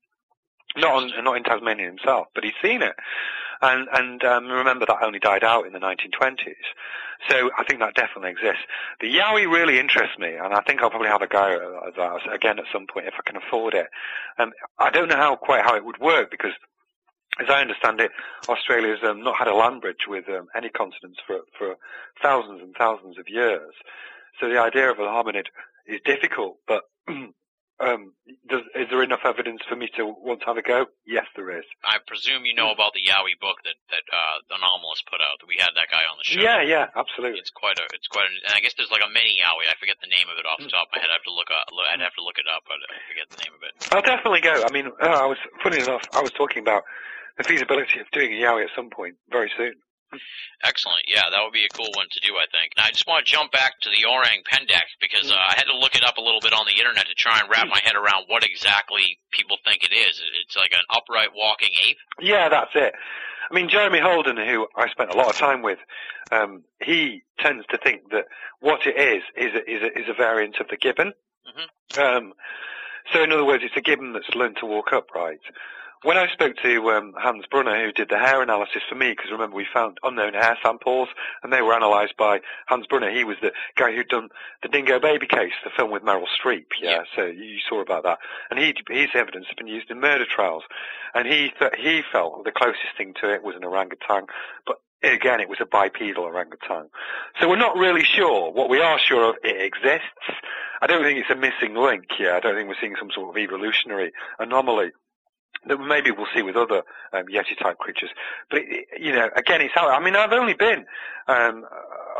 Not 0.74 0.94
on, 0.94 1.24
not 1.24 1.36
in 1.36 1.44
Tasmania 1.44 1.86
himself, 1.86 2.28
but 2.34 2.44
he's 2.44 2.54
seen 2.62 2.80
it, 2.80 2.96
and 3.62 3.88
and 3.92 4.24
um, 4.24 4.48
remember 4.48 4.84
that 4.86 5.02
only 5.02 5.18
died 5.18 5.44
out 5.44 5.66
in 5.66 5.72
the 5.72 5.78
1920s. 5.78 6.66
So 7.28 7.50
I 7.56 7.64
think 7.64 7.78
that 7.80 7.94
definitely 7.94 8.30
exists. 8.30 8.64
The 9.00 9.06
Yowie 9.06 9.50
really 9.50 9.78
interests 9.78 10.18
me, 10.18 10.34
and 10.34 10.52
I 10.52 10.60
think 10.60 10.82
I'll 10.82 10.90
probably 10.90 11.08
have 11.08 11.22
a 11.22 11.28
go 11.28 11.80
at 11.86 11.94
that 11.96 12.34
again 12.34 12.58
at 12.58 12.64
some 12.72 12.86
point 12.92 13.06
if 13.06 13.14
I 13.18 13.22
can 13.24 13.40
afford 13.40 13.74
it. 13.74 13.86
Um, 14.38 14.52
I 14.78 14.90
don't 14.90 15.08
know 15.08 15.16
how 15.16 15.36
quite 15.36 15.64
how 15.64 15.76
it 15.76 15.84
would 15.84 15.98
work 15.98 16.30
because 16.30 16.52
as 17.40 17.46
I 17.48 17.60
understand 17.60 18.00
it, 18.00 18.10
Australia's 18.48 18.98
um, 19.02 19.22
not 19.22 19.38
had 19.38 19.48
a 19.48 19.54
land 19.54 19.80
bridge 19.80 20.06
with 20.08 20.28
um, 20.28 20.48
any 20.56 20.68
continents 20.68 21.20
for 21.26 21.40
for 21.56 21.76
thousands 22.22 22.60
and 22.62 22.74
thousands 22.76 23.18
of 23.18 23.26
years. 23.28 23.72
So 24.40 24.48
the 24.48 24.58
idea 24.58 24.90
of 24.90 24.98
a 24.98 25.02
hominid 25.02 25.46
is 25.86 26.00
difficult, 26.04 26.58
but 26.66 26.82
um, 27.80 28.12
does, 28.48 28.62
is 28.76 28.86
there 28.92 29.02
enough 29.02 29.24
evidence 29.24 29.64
for 29.64 29.74
me 29.74 29.88
to 29.96 30.04
want 30.04 30.40
to 30.44 30.46
have 30.46 30.60
a 30.60 30.62
go? 30.62 30.86
Yes, 31.06 31.26
there 31.34 31.50
is. 31.56 31.64
I 31.82 31.98
presume 32.04 32.44
you 32.44 32.54
know 32.54 32.70
about 32.70 32.92
the 32.92 33.02
Yowie 33.02 33.38
book 33.40 33.58
that 33.64 33.78
that 33.90 34.04
uh, 34.12 34.36
the 34.52 34.60
anomalist 34.60 35.08
put 35.08 35.24
out. 35.24 35.40
That 35.40 35.48
we 35.48 35.58
had 35.58 35.74
that 35.74 35.88
guy 35.90 36.04
on 36.06 36.20
the 36.20 36.26
show. 36.26 36.38
Yeah, 36.38 36.62
yeah, 36.62 36.92
absolutely. 36.94 37.40
It's 37.40 37.50
quite 37.50 37.80
a, 37.80 37.86
it's 37.96 38.06
quite, 38.06 38.28
a, 38.28 38.32
and 38.46 38.54
I 38.54 38.60
guess 38.60 38.76
there's 38.76 38.92
like 38.92 39.02
a 39.02 39.10
mini 39.10 39.40
Yowie. 39.40 39.66
I 39.66 39.74
forget 39.80 39.98
the 39.98 40.12
name 40.12 40.28
of 40.28 40.36
it 40.38 40.46
off 40.46 40.60
the 40.62 40.70
top 40.70 40.92
of 40.92 40.94
my 40.94 41.00
head. 41.02 41.10
I 41.10 41.18
have 41.18 41.26
to 41.26 41.34
look 41.34 41.50
up. 41.50 41.66
I'd 41.72 42.04
have 42.04 42.16
to 42.20 42.24
look 42.24 42.38
it 42.38 42.46
up, 42.46 42.62
but 42.68 42.78
I 42.78 42.98
forget 43.08 43.26
the 43.32 43.40
name 43.42 43.54
of 43.56 43.62
it. 43.64 43.72
I'll 43.90 44.04
definitely 44.04 44.44
go. 44.44 44.54
I 44.62 44.70
mean, 44.70 44.92
uh, 45.00 45.18
I 45.22 45.26
was 45.26 45.40
funny 45.64 45.80
enough. 45.82 46.04
I 46.14 46.22
was 46.22 46.30
talking 46.34 46.62
about 46.62 46.84
the 47.38 47.44
feasibility 47.44 47.98
of 47.98 48.06
doing 48.12 48.36
a 48.36 48.38
Yowie 48.38 48.68
at 48.68 48.74
some 48.76 48.90
point 48.90 49.16
very 49.30 49.50
soon. 49.56 49.74
Excellent. 50.62 51.04
Yeah, 51.08 51.22
that 51.30 51.42
would 51.42 51.52
be 51.52 51.64
a 51.64 51.74
cool 51.76 51.90
one 51.94 52.06
to 52.12 52.20
do, 52.20 52.34
I 52.36 52.46
think. 52.52 52.72
Now, 52.76 52.84
I 52.84 52.90
just 52.90 53.06
want 53.06 53.24
to 53.26 53.32
jump 53.32 53.50
back 53.50 53.80
to 53.80 53.90
the 53.90 54.06
orang 54.08 54.42
pendek 54.46 54.86
because 55.00 55.30
uh, 55.30 55.34
I 55.34 55.54
had 55.56 55.64
to 55.66 55.76
look 55.76 55.94
it 55.96 56.04
up 56.04 56.18
a 56.18 56.20
little 56.20 56.40
bit 56.40 56.52
on 56.52 56.66
the 56.66 56.78
internet 56.78 57.06
to 57.06 57.14
try 57.14 57.40
and 57.40 57.50
wrap 57.50 57.66
my 57.68 57.80
head 57.82 57.96
around 57.96 58.24
what 58.28 58.44
exactly 58.44 59.18
people 59.32 59.56
think 59.64 59.82
it 59.82 59.92
is. 59.94 60.22
It's 60.44 60.56
like 60.56 60.72
an 60.72 60.84
upright 60.90 61.30
walking 61.34 61.70
ape. 61.88 61.98
Yeah, 62.20 62.48
that's 62.48 62.70
it. 62.74 62.94
I 63.50 63.54
mean, 63.54 63.68
Jeremy 63.68 64.00
Holden, 64.00 64.36
who 64.36 64.68
I 64.76 64.88
spent 64.88 65.10
a 65.10 65.16
lot 65.16 65.28
of 65.28 65.36
time 65.36 65.62
with, 65.62 65.78
um, 66.30 66.62
he 66.82 67.22
tends 67.38 67.66
to 67.66 67.78
think 67.78 68.10
that 68.10 68.26
what 68.60 68.86
it 68.86 68.96
is 68.96 69.22
is 69.36 69.52
a, 69.54 69.70
is 69.70 69.82
a, 69.82 69.98
is 69.98 70.08
a 70.08 70.14
variant 70.14 70.56
of 70.60 70.68
the 70.68 70.76
gibbon. 70.76 71.12
Mhm. 71.48 71.98
Um, 71.98 72.32
so, 73.12 73.22
in 73.22 73.32
other 73.32 73.44
words, 73.44 73.64
it's 73.64 73.76
a 73.76 73.80
gibbon 73.80 74.12
that's 74.12 74.32
learned 74.34 74.56
to 74.60 74.66
walk 74.66 74.92
upright. 74.92 75.40
When 76.02 76.18
I 76.18 76.26
spoke 76.32 76.56
to 76.64 76.90
um, 76.90 77.14
Hans 77.16 77.44
Brunner, 77.48 77.84
who 77.84 77.92
did 77.92 78.08
the 78.08 78.18
hair 78.18 78.42
analysis 78.42 78.82
for 78.88 78.96
me, 78.96 79.10
because 79.10 79.30
remember 79.30 79.54
we 79.54 79.66
found 79.72 79.98
unknown 80.02 80.34
hair 80.34 80.58
samples, 80.62 81.08
and 81.42 81.52
they 81.52 81.62
were 81.62 81.76
analysed 81.76 82.16
by 82.16 82.40
Hans 82.66 82.86
Brunner. 82.86 83.10
He 83.14 83.22
was 83.22 83.36
the 83.40 83.52
guy 83.76 83.92
who'd 83.94 84.08
done 84.08 84.28
the 84.62 84.68
Dingo 84.68 84.98
Baby 84.98 85.28
case, 85.28 85.52
the 85.62 85.70
film 85.76 85.92
with 85.92 86.02
Meryl 86.02 86.26
Streep. 86.26 86.66
Yeah, 86.80 86.90
Yeah. 86.90 87.02
so 87.14 87.24
you 87.26 87.58
saw 87.68 87.80
about 87.80 88.02
that, 88.02 88.18
and 88.50 88.58
he 88.58 88.74
his 88.90 89.10
evidence 89.14 89.46
has 89.46 89.54
been 89.56 89.68
used 89.68 89.90
in 89.90 90.00
murder 90.00 90.26
trials, 90.26 90.64
and 91.14 91.28
he 91.28 91.52
th- 91.58 91.74
he 91.78 92.02
felt 92.10 92.44
the 92.44 92.50
closest 92.52 92.96
thing 92.96 93.14
to 93.20 93.32
it 93.32 93.44
was 93.44 93.54
an 93.54 93.62
orangutan, 93.64 94.26
but 94.66 94.78
again 95.04 95.38
it 95.40 95.48
was 95.48 95.58
a 95.60 95.66
bipedal 95.66 96.24
orangutan. 96.24 96.88
So 97.40 97.48
we're 97.48 97.56
not 97.56 97.76
really 97.76 98.04
sure. 98.04 98.50
What 98.50 98.68
we 98.68 98.80
are 98.80 98.98
sure 98.98 99.30
of, 99.30 99.36
it 99.44 99.60
exists. 99.60 100.08
I 100.80 100.88
don't 100.88 101.04
think 101.04 101.20
it's 101.20 101.30
a 101.30 101.36
missing 101.36 101.76
link 101.76 102.06
Yeah, 102.18 102.36
I 102.36 102.40
don't 102.40 102.56
think 102.56 102.68
we're 102.68 102.80
seeing 102.80 102.96
some 102.98 103.10
sort 103.14 103.30
of 103.30 103.36
evolutionary 103.40 104.12
anomaly 104.40 104.90
that 105.66 105.78
maybe 105.78 106.10
we'll 106.10 106.26
see 106.34 106.42
with 106.42 106.56
other 106.56 106.82
um, 107.12 107.26
Yeti 107.26 107.58
type 107.58 107.78
creatures. 107.78 108.10
But 108.50 108.60
it, 108.62 108.86
you 109.00 109.12
know, 109.12 109.28
again, 109.36 109.60
it's 109.60 109.76
out. 109.76 109.90
I 109.90 110.04
mean, 110.04 110.16
I've 110.16 110.32
only 110.32 110.54
been 110.54 110.84
um, 111.28 111.64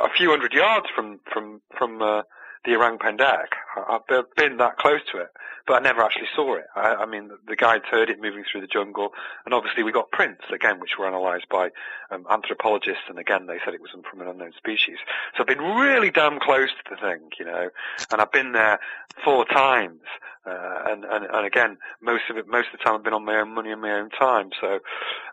a 0.03 0.09
few 0.16 0.30
hundred 0.30 0.53
yards 0.53 0.86
from 0.95 1.20
from 1.32 1.61
from 1.76 2.03
uh, 2.03 2.22
the 2.65 2.77
orang 2.77 2.99
pendek. 2.99 3.49
I've 3.89 4.07
been 4.37 4.59
that 4.59 4.77
close 4.79 5.01
to 5.11 5.19
it, 5.19 5.29
but 5.67 5.75
I 5.75 5.81
never 5.81 6.03
actually 6.03 6.29
saw 6.35 6.57
it. 6.57 6.67
I, 6.77 6.95
I 6.95 7.07
mean, 7.07 7.31
the 7.47 7.57
guides 7.57 7.85
heard 7.91 8.09
it 8.09 8.21
moving 8.21 8.45
through 8.51 8.61
the 8.61 8.67
jungle, 8.67 9.11
and 9.45 9.53
obviously 9.53 9.83
we 9.83 9.93
got 9.93 10.11
prints 10.13 10.45
again, 10.53 10.79
which 10.81 10.99
were 10.99 11.09
analysed 11.09 11.49
by 11.49 11.71
um, 12.11 12.27
anthropologists, 12.31 13.05
and 13.09 13.19
again 13.19 13.47
they 13.47 13.59
said 13.65 13.75
it 13.75 13.81
was 13.81 13.91
from 14.09 14.21
an 14.21 14.29
unknown 14.29 14.53
species. 14.57 14.99
So 15.37 15.41
I've 15.41 15.47
been 15.47 15.59
really 15.59 16.11
damn 16.11 16.39
close 16.39 16.71
to 16.71 16.95
the 16.95 16.97
thing, 16.97 17.21
you 17.39 17.45
know, 17.45 17.71
and 18.11 18.21
I've 18.21 18.33
been 18.33 18.53
there 18.53 18.79
four 19.25 19.45
times. 19.45 20.01
Uh, 20.45 20.83
and, 20.87 21.05
and, 21.05 21.25
and 21.27 21.47
again, 21.47 21.79
most 22.01 22.25
of 22.29 22.37
it, 22.37 22.49
most 22.49 22.67
of 22.73 22.79
the 22.79 22.85
time 22.85 22.97
I've 22.97 23.05
been 23.05 23.13
on 23.13 23.25
my 23.25 23.37
own 23.37 23.55
money 23.55 23.71
and 23.71 23.81
my 23.81 23.93
own 23.93 24.11
time. 24.11 24.51
So 24.61 24.81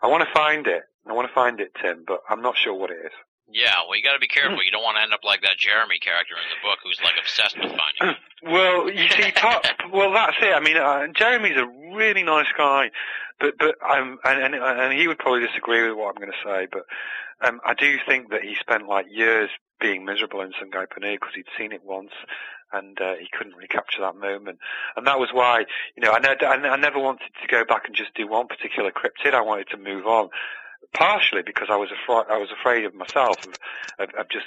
I 0.02 0.06
want 0.06 0.22
to 0.22 0.32
find 0.32 0.68
it. 0.68 0.84
I 1.08 1.12
want 1.12 1.26
to 1.26 1.34
find 1.34 1.60
it, 1.60 1.72
Tim, 1.82 2.04
but 2.06 2.20
I'm 2.28 2.42
not 2.42 2.56
sure 2.56 2.74
what 2.74 2.90
it 2.90 2.98
is. 3.06 3.12
Yeah, 3.52 3.74
well, 3.88 3.96
you 3.96 4.02
got 4.02 4.14
to 4.14 4.20
be 4.20 4.28
careful. 4.28 4.62
You 4.62 4.70
don't 4.70 4.82
want 4.82 4.96
to 4.96 5.02
end 5.02 5.12
up 5.12 5.24
like 5.24 5.42
that 5.42 5.58
Jeremy 5.58 5.98
character 5.98 6.34
in 6.34 6.46
the 6.50 6.60
book, 6.62 6.78
who's 6.84 7.00
like 7.02 7.14
obsessed 7.18 7.56
with 7.58 7.72
finding. 7.76 8.16
Well, 8.42 8.90
you 8.90 9.06
see, 9.10 9.32
part, 9.36 9.66
well, 9.92 10.14
that's 10.14 10.36
it. 10.40 10.54
I 10.54 10.60
mean, 10.60 10.78
uh, 10.78 11.08
Jeremy's 11.08 11.58
a 11.58 11.66
really 11.94 12.22
nice 12.22 12.46
guy, 12.56 12.90
but 13.38 13.58
but 13.58 13.76
I'm 13.84 14.18
and, 14.24 14.54
and 14.54 14.54
and 14.54 14.98
he 14.98 15.08
would 15.08 15.18
probably 15.18 15.46
disagree 15.46 15.86
with 15.86 15.94
what 15.98 16.08
I'm 16.08 16.22
going 16.22 16.32
to 16.32 16.42
say, 16.42 16.66
but 16.72 16.86
um, 17.46 17.60
I 17.62 17.74
do 17.74 17.98
think 18.08 18.30
that 18.30 18.40
he 18.42 18.56
spent 18.58 18.88
like 18.88 19.04
years 19.10 19.50
being 19.78 20.06
miserable 20.06 20.40
in 20.40 20.52
Sungai 20.52 20.86
Penuh 20.88 21.16
because 21.20 21.34
he'd 21.34 21.44
seen 21.58 21.72
it 21.72 21.84
once, 21.84 22.12
and 22.72 22.98
uh, 22.98 23.14
he 23.20 23.28
couldn't 23.30 23.54
really 23.54 23.68
that 24.00 24.16
moment, 24.16 24.58
and 24.96 25.06
that 25.06 25.18
was 25.18 25.30
why 25.32 25.66
you 25.96 26.02
know 26.02 26.12
I, 26.12 26.18
ne- 26.18 26.46
I 26.46 26.76
never 26.76 26.98
wanted 26.98 27.30
to 27.42 27.48
go 27.48 27.64
back 27.64 27.82
and 27.86 27.94
just 27.94 28.14
do 28.14 28.26
one 28.26 28.46
particular 28.46 28.90
cryptid. 28.90 29.34
I 29.34 29.42
wanted 29.42 29.68
to 29.68 29.76
move 29.76 30.06
on. 30.06 30.30
Partially 30.92 31.42
because 31.42 31.68
I 31.70 31.76
was 31.76 31.90
afraid, 31.92 32.26
I 32.30 32.38
was 32.38 32.50
afraid 32.50 32.84
of 32.84 32.94
myself 32.94 33.36
of, 33.46 33.54
of, 33.98 34.08
of 34.18 34.28
just 34.28 34.46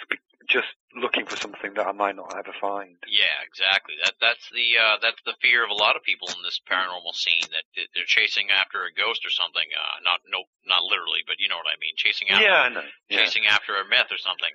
just 0.50 0.68
looking 0.92 1.26
for 1.26 1.38
something 1.38 1.74
that 1.76 1.88
I 1.88 1.94
might 1.96 2.16
not 2.16 2.36
ever 2.36 2.52
find. 2.60 3.00
Yeah, 3.08 3.38
exactly. 3.48 3.96
That 4.04 4.20
that's 4.20 4.44
the 4.52 4.76
uh, 4.76 4.98
that's 5.02 5.22
the 5.26 5.40
fear 5.42 5.64
of 5.64 5.72
a 5.72 5.78
lot 5.78 5.96
of 5.96 6.04
people 6.04 6.28
in 6.36 6.44
this 6.44 6.60
paranormal 6.68 7.16
scene 7.16 7.48
that 7.56 7.64
they're 7.96 8.10
chasing 8.10 8.52
after 8.52 8.84
a 8.84 8.92
ghost 8.92 9.24
or 9.26 9.32
something. 9.32 9.66
Uh, 9.72 10.04
not 10.04 10.20
no, 10.28 10.44
not 10.68 10.84
literally, 10.84 11.24
but 11.26 11.40
you 11.40 11.48
know 11.48 11.58
what 11.58 11.72
I 11.72 11.80
mean. 11.80 11.96
Chasing 11.96 12.28
after 12.30 12.44
Yeah, 12.44 12.70
know. 12.70 12.86
Yeah. 13.10 13.24
chasing 13.24 13.46
after 13.48 13.80
a 13.80 13.88
myth 13.88 14.12
or 14.12 14.20
something. 14.20 14.52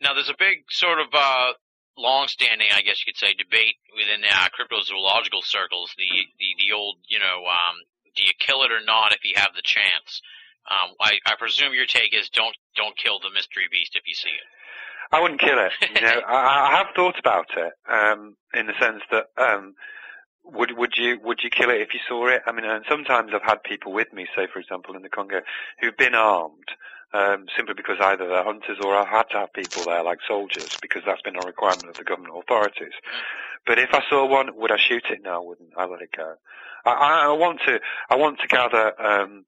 Now, 0.00 0.14
there's 0.16 0.32
a 0.32 0.38
big 0.40 0.64
sort 0.72 0.98
of 0.98 1.12
uh, 1.12 1.52
long-standing, 1.96 2.68
I 2.72 2.80
guess 2.80 3.04
you 3.04 3.12
could 3.12 3.20
say, 3.20 3.36
debate 3.36 3.76
within 3.92 4.24
uh, 4.24 4.48
cryptozoological 4.56 5.44
circles. 5.44 5.92
The, 5.96 6.08
the 6.40 6.50
the 6.56 6.72
old, 6.72 7.04
you 7.06 7.20
know, 7.20 7.44
um, 7.44 7.76
do 8.16 8.24
you 8.24 8.32
kill 8.40 8.64
it 8.64 8.72
or 8.72 8.80
not 8.80 9.12
if 9.12 9.22
you 9.24 9.36
have 9.36 9.52
the 9.54 9.62
chance? 9.62 10.24
Um, 10.68 10.94
I, 11.00 11.18
I 11.26 11.34
presume 11.38 11.74
your 11.74 11.86
take 11.86 12.14
is 12.14 12.28
don't 12.28 12.56
don't 12.76 12.96
kill 12.96 13.18
the 13.20 13.30
mystery 13.30 13.64
beast 13.70 13.96
if 13.96 14.02
you 14.06 14.14
see 14.14 14.30
it. 14.30 14.46
I 15.12 15.20
wouldn't 15.20 15.40
kill 15.40 15.58
it. 15.58 15.72
You 15.94 16.06
know, 16.06 16.20
I, 16.26 16.70
I 16.72 16.76
have 16.78 16.88
thought 16.94 17.18
about 17.18 17.46
it 17.56 17.72
um, 17.90 18.36
in 18.54 18.66
the 18.66 18.74
sense 18.80 19.02
that 19.10 19.26
um, 19.36 19.74
would 20.44 20.76
would 20.76 20.94
you 20.96 21.18
would 21.22 21.40
you 21.42 21.50
kill 21.50 21.70
it 21.70 21.80
if 21.80 21.94
you 21.94 22.00
saw 22.08 22.28
it? 22.28 22.42
I 22.46 22.52
mean, 22.52 22.64
and 22.64 22.84
sometimes 22.88 23.32
I've 23.34 23.42
had 23.42 23.62
people 23.62 23.92
with 23.92 24.12
me, 24.12 24.26
say 24.36 24.46
for 24.52 24.60
example 24.60 24.94
in 24.96 25.02
the 25.02 25.08
Congo, 25.08 25.40
who've 25.80 25.96
been 25.96 26.14
armed. 26.14 26.68
Um, 27.12 27.46
simply 27.56 27.74
because 27.74 27.96
either 28.00 28.28
they're 28.28 28.44
hunters 28.44 28.78
or 28.80 28.94
I've 28.94 29.08
had 29.08 29.24
to 29.30 29.38
have 29.38 29.52
people 29.52 29.82
there 29.82 30.04
like 30.04 30.18
soldiers 30.28 30.78
because 30.80 31.02
that's 31.04 31.22
been 31.22 31.34
a 31.34 31.42
requirement 31.42 31.88
of 31.88 31.96
the 31.96 32.04
government 32.04 32.34
authorities. 32.38 32.92
But 33.66 33.80
if 33.80 33.90
I 33.92 34.02
saw 34.08 34.26
one, 34.26 34.54
would 34.54 34.70
I 34.70 34.76
shoot 34.76 35.02
it? 35.10 35.18
No, 35.24 35.42
I 35.42 35.44
wouldn't. 35.44 35.70
I 35.76 35.86
let 35.86 36.02
it 36.02 36.10
go. 36.16 36.34
I, 36.84 36.90
I, 36.90 37.24
I 37.24 37.32
want 37.32 37.62
to. 37.66 37.80
I 38.10 38.14
want 38.14 38.38
to 38.38 38.46
gather. 38.46 38.94
Um, 39.02 39.44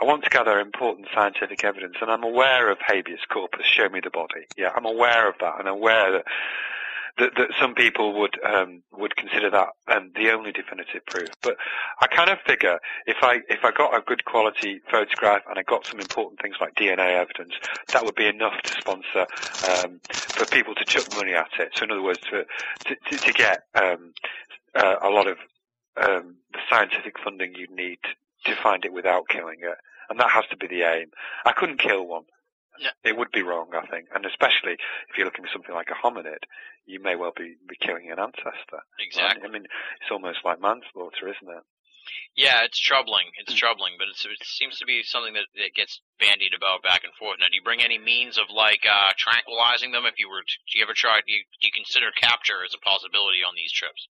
I 0.00 0.04
want 0.04 0.22
to 0.24 0.30
gather 0.30 0.60
important 0.60 1.08
scientific 1.12 1.64
evidence, 1.64 1.96
and 2.00 2.10
I'm 2.10 2.22
aware 2.22 2.70
of 2.70 2.78
habeas 2.86 3.20
corpus. 3.28 3.66
Show 3.66 3.88
me 3.88 4.00
the 4.02 4.10
body. 4.10 4.46
Yeah, 4.56 4.70
I'm 4.74 4.86
aware 4.86 5.28
of 5.28 5.34
that, 5.40 5.58
and 5.58 5.68
aware 5.68 6.12
that 6.12 6.24
that, 7.18 7.34
that 7.36 7.48
some 7.60 7.74
people 7.74 8.18
would 8.20 8.38
um, 8.44 8.82
would 8.92 9.16
consider 9.16 9.50
that 9.50 9.68
um, 9.88 10.12
the 10.14 10.30
only 10.30 10.52
definitive 10.52 11.04
proof. 11.06 11.28
But 11.42 11.56
I 12.00 12.06
kind 12.06 12.30
of 12.30 12.38
figure 12.46 12.78
if 13.06 13.16
I 13.22 13.40
if 13.48 13.64
I 13.64 13.72
got 13.72 13.96
a 13.96 14.00
good 14.00 14.24
quality 14.24 14.80
photograph 14.90 15.42
and 15.48 15.58
I 15.58 15.62
got 15.62 15.86
some 15.86 16.00
important 16.00 16.40
things 16.40 16.56
like 16.60 16.74
DNA 16.74 17.16
evidence, 17.16 17.54
that 17.92 18.04
would 18.04 18.14
be 18.14 18.26
enough 18.26 18.60
to 18.62 18.72
sponsor 18.72 19.26
um, 19.68 20.00
for 20.10 20.46
people 20.46 20.74
to 20.76 20.84
chuck 20.84 21.14
money 21.16 21.34
at 21.34 21.50
it. 21.58 21.72
So 21.74 21.84
in 21.84 21.90
other 21.90 22.02
words, 22.02 22.20
to 22.30 22.44
to, 22.86 23.16
to, 23.18 23.32
get 23.32 23.64
um, 23.74 24.12
uh, 24.74 24.96
a 25.02 25.10
lot 25.10 25.26
of 25.26 25.38
um, 25.96 26.36
the 26.52 26.60
scientific 26.70 27.18
funding 27.22 27.54
you 27.54 27.66
need 27.74 27.98
to 28.46 28.56
find 28.62 28.84
it 28.84 28.92
without 28.92 29.28
killing 29.28 29.58
it, 29.60 29.78
and 30.10 30.18
that 30.20 30.30
has 30.30 30.44
to 30.50 30.56
be 30.56 30.66
the 30.66 30.82
aim. 30.82 31.10
I 31.44 31.52
couldn't 31.52 31.80
kill 31.80 32.06
one. 32.06 32.24
Yeah. 32.78 32.90
It 33.02 33.16
would 33.16 33.32
be 33.32 33.42
wrong, 33.42 33.70
I 33.74 33.86
think, 33.86 34.06
and 34.14 34.24
especially 34.24 34.74
if 35.10 35.16
you're 35.18 35.26
looking 35.26 35.44
for 35.44 35.50
something 35.52 35.74
like 35.74 35.88
a 35.90 35.98
hominid, 35.98 36.46
you 36.86 37.02
may 37.02 37.16
well 37.16 37.32
be, 37.36 37.56
be 37.68 37.74
killing 37.80 38.10
an 38.10 38.20
ancestor. 38.20 38.46
right? 38.72 39.04
Exactly. 39.04 39.48
I 39.48 39.50
mean, 39.50 39.64
it's 39.64 40.10
almost 40.10 40.38
like 40.44 40.60
manslaughter, 40.60 41.26
isn't 41.26 41.56
it? 41.56 41.64
Yeah, 42.36 42.62
it's 42.62 42.78
troubling. 42.78 43.26
It's 43.38 43.54
troubling, 43.54 43.98
but 43.98 44.08
it's, 44.08 44.24
it 44.24 44.38
seems 44.46 44.78
to 44.78 44.86
be 44.86 45.02
something 45.02 45.34
that, 45.34 45.50
that 45.58 45.74
gets 45.74 46.00
bandied 46.20 46.54
about 46.54 46.82
back 46.82 47.02
and 47.02 47.12
forth. 47.18 47.38
Now, 47.40 47.50
do 47.50 47.56
you 47.56 47.66
bring 47.66 47.82
any 47.82 47.98
means 47.98 48.38
of 48.38 48.46
like 48.54 48.86
uh, 48.86 49.10
tranquilizing 49.18 49.90
them? 49.90 50.06
If 50.06 50.18
you 50.18 50.30
were, 50.30 50.42
to, 50.42 50.56
do 50.70 50.78
you 50.78 50.84
ever 50.84 50.94
try? 50.94 51.18
Do 51.24 51.32
you, 51.32 51.42
do 51.60 51.66
you 51.66 51.74
consider 51.74 52.14
capture 52.14 52.62
as 52.62 52.74
a 52.74 52.80
possibility 52.82 53.42
on 53.42 53.58
these 53.58 53.72
trips? 53.72 54.06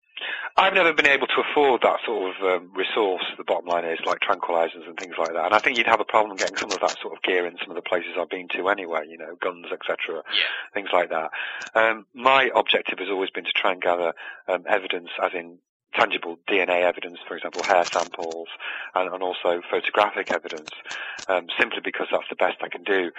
I've 0.57 0.75
never 0.75 0.93
been 0.93 1.09
able 1.09 1.27
to 1.27 1.43
afford 1.43 1.83
that 1.83 1.99
sort 2.07 2.31
of 2.31 2.37
um, 2.47 2.71
resource. 2.73 3.25
The 3.37 3.45
bottom 3.45 3.67
line 3.67 3.85
is 3.85 3.99
like 4.07 4.21
tranquilizers 4.21 4.87
and 4.87 4.97
things 4.97 5.15
like 5.19 5.35
that. 5.35 5.47
And 5.47 5.55
I 5.55 5.59
think 5.59 5.77
you'd 5.77 5.91
have 5.91 6.01
a 6.01 6.05
problem 6.05 6.37
getting 6.37 6.57
some 6.57 6.71
of 6.71 6.81
that 6.81 6.97
sort 7.03 7.15
of 7.15 7.23
gear 7.23 7.47
in 7.47 7.59
some 7.59 7.71
of 7.71 7.77
the 7.77 7.83
places 7.83 8.15
I've 8.19 8.31
been 8.31 8.49
to 8.55 8.69
anyway. 8.69 9.05
You 9.09 9.19
know, 9.19 9.35
guns, 9.41 9.67
etc. 9.73 10.23
Yeah. 10.33 10.49
things 10.73 10.89
like 10.93 11.11
that. 11.11 11.31
Um, 11.75 12.07
my 12.15 12.51
objective 12.55 13.01
has 13.01 13.09
always 13.11 13.31
been 13.31 13.45
to 13.45 13.53
try 13.53 13.73
and 13.73 13.83
gather 13.83 14.15
um, 14.49 14.65
evidence, 14.69 15.11
as 15.23 15.33
in 15.35 15.59
tangible 15.95 16.39
DNA 16.49 16.83
evidence, 16.83 17.19
for 17.27 17.37
example, 17.37 17.63
hair 17.63 17.87
samples, 17.93 18.49
and, 18.95 19.13
and 19.13 19.23
also 19.23 19.63
photographic 19.71 20.31
evidence, 20.31 20.71
um, 21.29 21.47
simply 21.59 21.81
because 21.83 22.09
that's 22.11 22.29
the 22.29 22.37
best 22.37 22.57
I 22.63 22.69
can 22.69 22.83
do. 22.83 23.11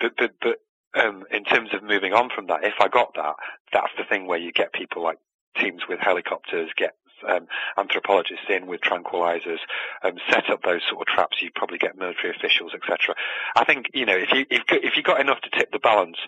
But, 0.00 0.12
but, 0.16 0.32
but 0.40 0.58
um, 1.00 1.24
in 1.30 1.44
terms 1.44 1.70
of 1.72 1.82
moving 1.82 2.12
on 2.12 2.30
from 2.34 2.46
that, 2.46 2.64
if 2.64 2.74
I 2.80 2.88
got 2.88 3.14
that, 3.14 3.36
that's 3.72 3.92
the 3.98 4.04
thing 4.04 4.26
where 4.26 4.38
you 4.38 4.52
get 4.52 4.72
people 4.72 5.02
like 5.02 5.18
teams 5.60 5.82
with 5.88 6.00
helicopters, 6.00 6.70
get 6.76 6.94
um, 7.28 7.46
anthropologists 7.76 8.46
in 8.48 8.66
with 8.66 8.80
tranquilizers, 8.80 9.58
um, 10.02 10.14
set 10.30 10.50
up 10.50 10.62
those 10.62 10.82
sort 10.88 11.02
of 11.02 11.06
traps. 11.06 11.42
You 11.42 11.50
probably 11.54 11.78
get 11.78 11.96
military 11.96 12.34
officials, 12.36 12.72
etc. 12.74 13.14
I 13.56 13.64
think 13.64 13.86
you 13.94 14.06
know 14.06 14.16
if 14.16 14.32
you 14.32 14.46
if, 14.50 14.62
if 14.70 14.96
you 14.96 15.02
got 15.02 15.20
enough 15.20 15.40
to 15.42 15.50
tip 15.50 15.72
the 15.72 15.78
balance, 15.78 16.18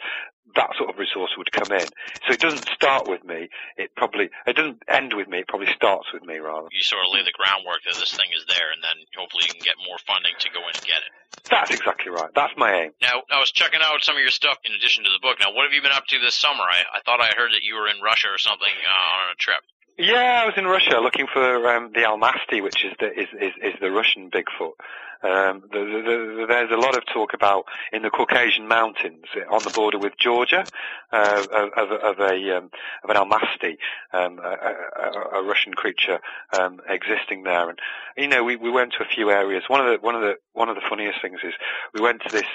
that 0.57 0.71
sort 0.77 0.91
of 0.91 0.99
resource 0.99 1.31
would 1.37 1.53
come 1.53 1.71
in. 1.73 1.87
So 2.27 2.33
it 2.33 2.41
doesn't 2.41 2.67
start 2.69 3.09
with 3.09 3.25
me. 3.25 3.49
It 3.77 3.95
probably 3.97 4.31
it 4.47 4.57
doesn't 4.57 4.83
end 4.89 5.13
with 5.15 5.29
me. 5.29 5.41
It 5.41 5.49
probably 5.49 5.73
starts 5.75 6.13
with 6.13 6.25
me 6.25 6.39
rather. 6.39 6.69
You 6.73 6.83
sort 6.83 7.05
of 7.07 7.13
lay 7.13 7.23
the 7.23 7.37
groundwork 7.37 7.85
that 7.85 7.95
this 8.01 8.15
thing 8.17 8.31
is 8.35 8.45
there, 8.49 8.73
and 8.73 8.83
then 8.83 8.97
hopefully 9.17 9.45
you 9.47 9.55
can 9.55 9.65
get 9.65 9.77
more 9.87 9.99
funding 10.07 10.35
to 10.39 10.49
go 10.51 10.61
in 10.67 10.75
and 10.75 10.85
get 10.85 11.05
it. 11.05 11.13
That's 11.51 11.71
exactly 11.71 12.11
right. 12.11 12.31
That's 12.35 12.55
my 12.57 12.73
aim. 12.73 12.91
Now, 13.03 13.23
I 13.31 13.39
was 13.39 13.53
checking 13.53 13.81
out 13.83 14.03
some 14.03 14.17
of 14.17 14.23
your 14.23 14.35
stuff 14.35 14.59
in 14.65 14.73
addition 14.75 15.05
to 15.05 15.11
the 15.11 15.23
book. 15.23 15.39
Now, 15.39 15.53
what 15.53 15.65
have 15.65 15.73
you 15.73 15.83
been 15.83 15.95
up 15.95 16.07
to 16.09 16.19
this 16.19 16.35
summer? 16.35 16.65
I, 16.65 16.99
I 16.99 17.01
thought 17.05 17.21
I 17.21 17.31
heard 17.37 17.53
that 17.53 17.63
you 17.63 17.77
were 17.77 17.87
in 17.87 18.01
Russia 18.03 18.29
or 18.33 18.39
something 18.39 18.73
uh, 18.73 19.15
on 19.23 19.31
a 19.31 19.37
trip. 19.39 19.63
Yeah, 19.99 20.43
I 20.43 20.47
was 20.47 20.55
in 20.59 20.67
Russia 20.67 21.01
looking 21.01 21.27
for 21.27 21.69
um, 21.71 21.91
the 21.95 22.01
Almasty, 22.01 22.63
which 22.63 22.85
is 22.85 22.93
the 23.01 23.19
is, 23.19 23.29
is, 23.41 23.53
is 23.63 23.75
the 23.81 23.91
Russian 23.91 24.31
Bigfoot. 24.31 24.75
Um, 25.23 25.63
the, 25.73 25.79
the, 25.79 26.37
the, 26.41 26.47
there's 26.47 26.71
a 26.71 26.77
lot 26.77 26.99
of 26.99 27.07
talk 27.07 27.33
about 27.33 27.65
in 27.95 28.03
the 28.03 28.11
Caucasian 28.11 28.69
mountains 28.69 29.25
on 29.51 29.63
the 29.63 29.71
border 29.71 29.99
with 29.99 30.13
Georgia 30.19 30.67
uh, 31.13 31.47
of, 31.75 31.91
of 31.93 32.21
a 32.21 32.59
um, 32.59 32.71
of 33.05 33.09
an 33.09 33.17
Almasty, 33.17 33.79
um, 34.13 34.39
a, 34.39 34.51
a, 34.99 35.39
a, 35.39 35.43
Russian 35.43 35.73
creature 35.73 36.21
um, 36.53 36.83
existing 36.87 37.45
there. 37.45 37.71
And 37.71 37.79
you 38.19 38.29
know, 38.29 38.45
we, 38.45 38.57
we 38.57 38.71
went 38.71 38.93
to 38.99 39.03
a 39.03 39.07
few 39.07 39.31
areas. 39.31 39.65
One 39.69 39.81
of 39.81 39.87
the 39.87 40.05
one 40.05 40.15
of 40.15 40.21
the 40.21 40.35
one 40.53 40.69
of 40.69 40.75
the 40.75 40.83
funniest 40.87 41.23
things 41.23 41.41
is 41.43 41.55
we 41.95 42.03
went 42.03 42.21
to 42.27 42.29
this. 42.31 42.47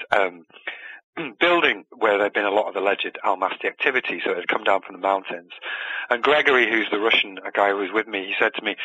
Building 1.40 1.86
where 1.98 2.18
there'd 2.18 2.34
been 2.34 2.46
a 2.46 2.52
lot 2.52 2.68
of 2.68 2.76
alleged 2.76 3.18
Almasty 3.26 3.66
activity, 3.66 4.22
so 4.24 4.32
it 4.32 4.38
had 4.38 4.48
come 4.48 4.64
down 4.64 4.82
from 4.82 4.96
the 4.96 5.02
mountains. 5.02 5.52
And 6.10 6.24
Gregory, 6.24 6.70
who's 6.70 6.90
the 6.90 7.00
Russian 7.00 7.40
a 7.46 7.52
guy 7.52 7.70
who 7.70 7.78
was 7.78 7.92
with 7.94 8.08
me, 8.08 8.26
he 8.26 8.34
said 8.40 8.54
to 8.56 8.64
me, 8.64 8.76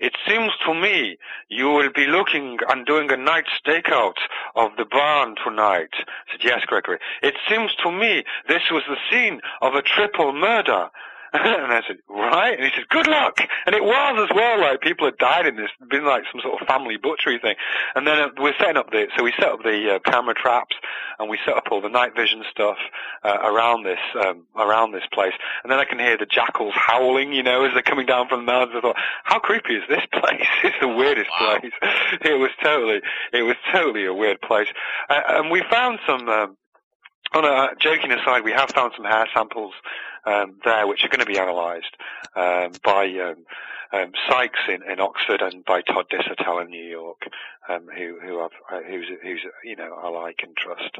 it 0.00 0.14
seems 0.26 0.52
to 0.64 0.74
me 0.74 1.18
you 1.48 1.66
will 1.70 1.90
be 1.90 2.06
looking 2.06 2.58
and 2.68 2.86
doing 2.86 3.10
a 3.10 3.16
night 3.16 3.46
stakeout 3.64 4.18
of 4.54 4.72
the 4.76 4.84
barn 4.84 5.36
tonight. 5.44 5.90
I 5.94 6.32
said, 6.32 6.44
yes, 6.44 6.64
Gregory. 6.66 6.98
It 7.22 7.34
seems 7.48 7.74
to 7.82 7.92
me 7.92 8.24
this 8.48 8.70
was 8.70 8.82
the 8.88 8.98
scene 9.10 9.40
of 9.60 9.74
a 9.74 9.82
triple 9.82 10.32
murder. 10.32 10.90
and 11.32 11.72
I 11.72 11.82
said, 11.86 11.98
right? 12.08 12.54
And 12.58 12.64
he 12.64 12.70
said, 12.74 12.88
good 12.88 13.06
luck. 13.06 13.38
And 13.66 13.74
it 13.74 13.82
was 13.84 14.28
as 14.30 14.34
well, 14.34 14.60
like 14.60 14.80
people 14.80 15.06
had 15.06 15.18
died 15.18 15.46
in 15.46 15.56
this, 15.56 15.70
been 15.90 16.04
like 16.04 16.24
some 16.32 16.40
sort 16.40 16.60
of 16.60 16.66
family 16.68 16.96
butchery 16.96 17.38
thing. 17.38 17.56
And 17.94 18.06
then 18.06 18.18
uh, 18.18 18.28
we're 18.38 18.54
setting 18.58 18.76
up 18.76 18.90
the, 18.90 19.06
so 19.16 19.22
we 19.24 19.32
set 19.38 19.48
up 19.48 19.62
the 19.62 19.96
uh, 19.96 20.10
camera 20.10 20.34
traps 20.34 20.76
and 21.18 21.28
we 21.28 21.38
set 21.44 21.56
up 21.56 21.64
all 21.70 21.80
the 21.80 21.88
night 21.88 22.14
vision 22.14 22.44
stuff, 22.50 22.76
uh, 23.24 23.38
around 23.42 23.84
this, 23.84 23.98
um, 24.20 24.44
around 24.56 24.92
this 24.92 25.04
place. 25.12 25.32
And 25.62 25.70
then 25.72 25.78
I 25.78 25.84
can 25.84 25.98
hear 25.98 26.16
the 26.18 26.26
jackals 26.26 26.74
howling, 26.76 27.32
you 27.32 27.42
know, 27.42 27.64
as 27.64 27.72
they're 27.72 27.82
coming 27.82 28.06
down 28.06 28.28
from 28.28 28.40
the 28.40 28.52
mountains. 28.52 28.74
I 28.76 28.80
thought, 28.80 28.96
how 29.24 29.38
creepy 29.38 29.74
is 29.76 29.84
this 29.88 30.04
place? 30.12 30.46
it's 30.64 30.76
the 30.80 30.88
weirdest 30.88 31.30
Wow. 31.40 31.58
place. 31.60 31.72
It 32.22 32.38
was 32.38 32.50
totally, 32.62 33.00
it 33.32 33.42
was 33.42 33.56
totally 33.72 34.04
a 34.06 34.14
weird 34.14 34.40
place. 34.40 34.68
Uh, 35.08 35.20
and 35.28 35.50
we 35.50 35.62
found 35.70 35.98
some, 36.06 36.28
um, 36.28 36.56
on 37.34 37.44
a 37.44 37.74
joking 37.78 38.12
aside, 38.12 38.42
we 38.44 38.52
have 38.52 38.70
found 38.70 38.92
some 38.96 39.04
hair 39.04 39.26
samples 39.34 39.74
um, 40.26 40.56
there 40.64 40.86
which 40.86 41.04
are 41.04 41.08
going 41.08 41.20
to 41.20 41.26
be 41.26 41.38
analysed 41.38 41.96
um, 42.34 42.72
by 42.84 43.06
um, 43.06 43.44
um, 43.92 44.12
Sykes 44.28 44.60
in, 44.68 44.82
in 44.90 45.00
Oxford 45.00 45.42
and 45.42 45.64
by 45.64 45.82
Todd 45.82 46.06
Disotell 46.10 46.62
in 46.62 46.70
New 46.70 46.84
York, 46.84 47.22
um, 47.68 47.88
who 47.96 48.18
who 48.20 48.40
I've, 48.40 48.50
uh, 48.70 48.80
who's 48.86 49.06
who's 49.22 49.40
you 49.64 49.76
know 49.76 49.94
I 49.94 50.08
like 50.08 50.40
and 50.42 50.56
trust. 50.56 50.96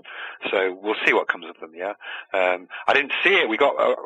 So 0.51 0.79
we'll 0.81 0.97
see 1.05 1.13
what 1.13 1.29
comes 1.29 1.47
of 1.47 1.59
them. 1.61 1.73
Yeah, 1.75 1.95
um, 2.33 2.69
I 2.87 2.95
didn't 2.95 3.13
see 3.25 3.35
it. 3.35 3.49
We 3.49 3.57
got 3.57 3.79
uh, 3.79 3.97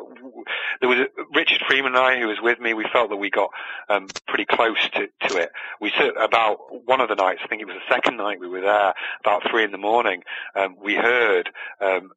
there 0.79 0.89
was 0.89 0.99
a, 0.99 1.07
Richard 1.33 1.61
Freeman 1.67 1.95
and 1.95 2.03
I 2.03 2.19
who 2.19 2.27
was 2.27 2.39
with 2.41 2.59
me. 2.59 2.73
We 2.73 2.85
felt 2.91 3.09
that 3.09 3.17
we 3.17 3.29
got 3.29 3.51
um, 3.89 4.07
pretty 4.27 4.45
close 4.45 4.89
to 4.93 5.07
to 5.27 5.37
it. 5.37 5.51
We 5.79 5.91
sit 5.97 6.13
about 6.19 6.57
one 6.85 7.01
of 7.01 7.09
the 7.09 7.15
nights. 7.15 7.41
I 7.43 7.47
think 7.47 7.61
it 7.61 7.67
was 7.67 7.75
the 7.75 7.93
second 7.93 8.17
night 8.17 8.39
we 8.39 8.47
were 8.47 8.61
there. 8.61 8.93
About 9.19 9.43
three 9.49 9.63
in 9.63 9.71
the 9.71 9.77
morning, 9.77 10.23
um, 10.55 10.75
we 10.81 10.95
heard 10.95 11.49
um, 11.79 12.11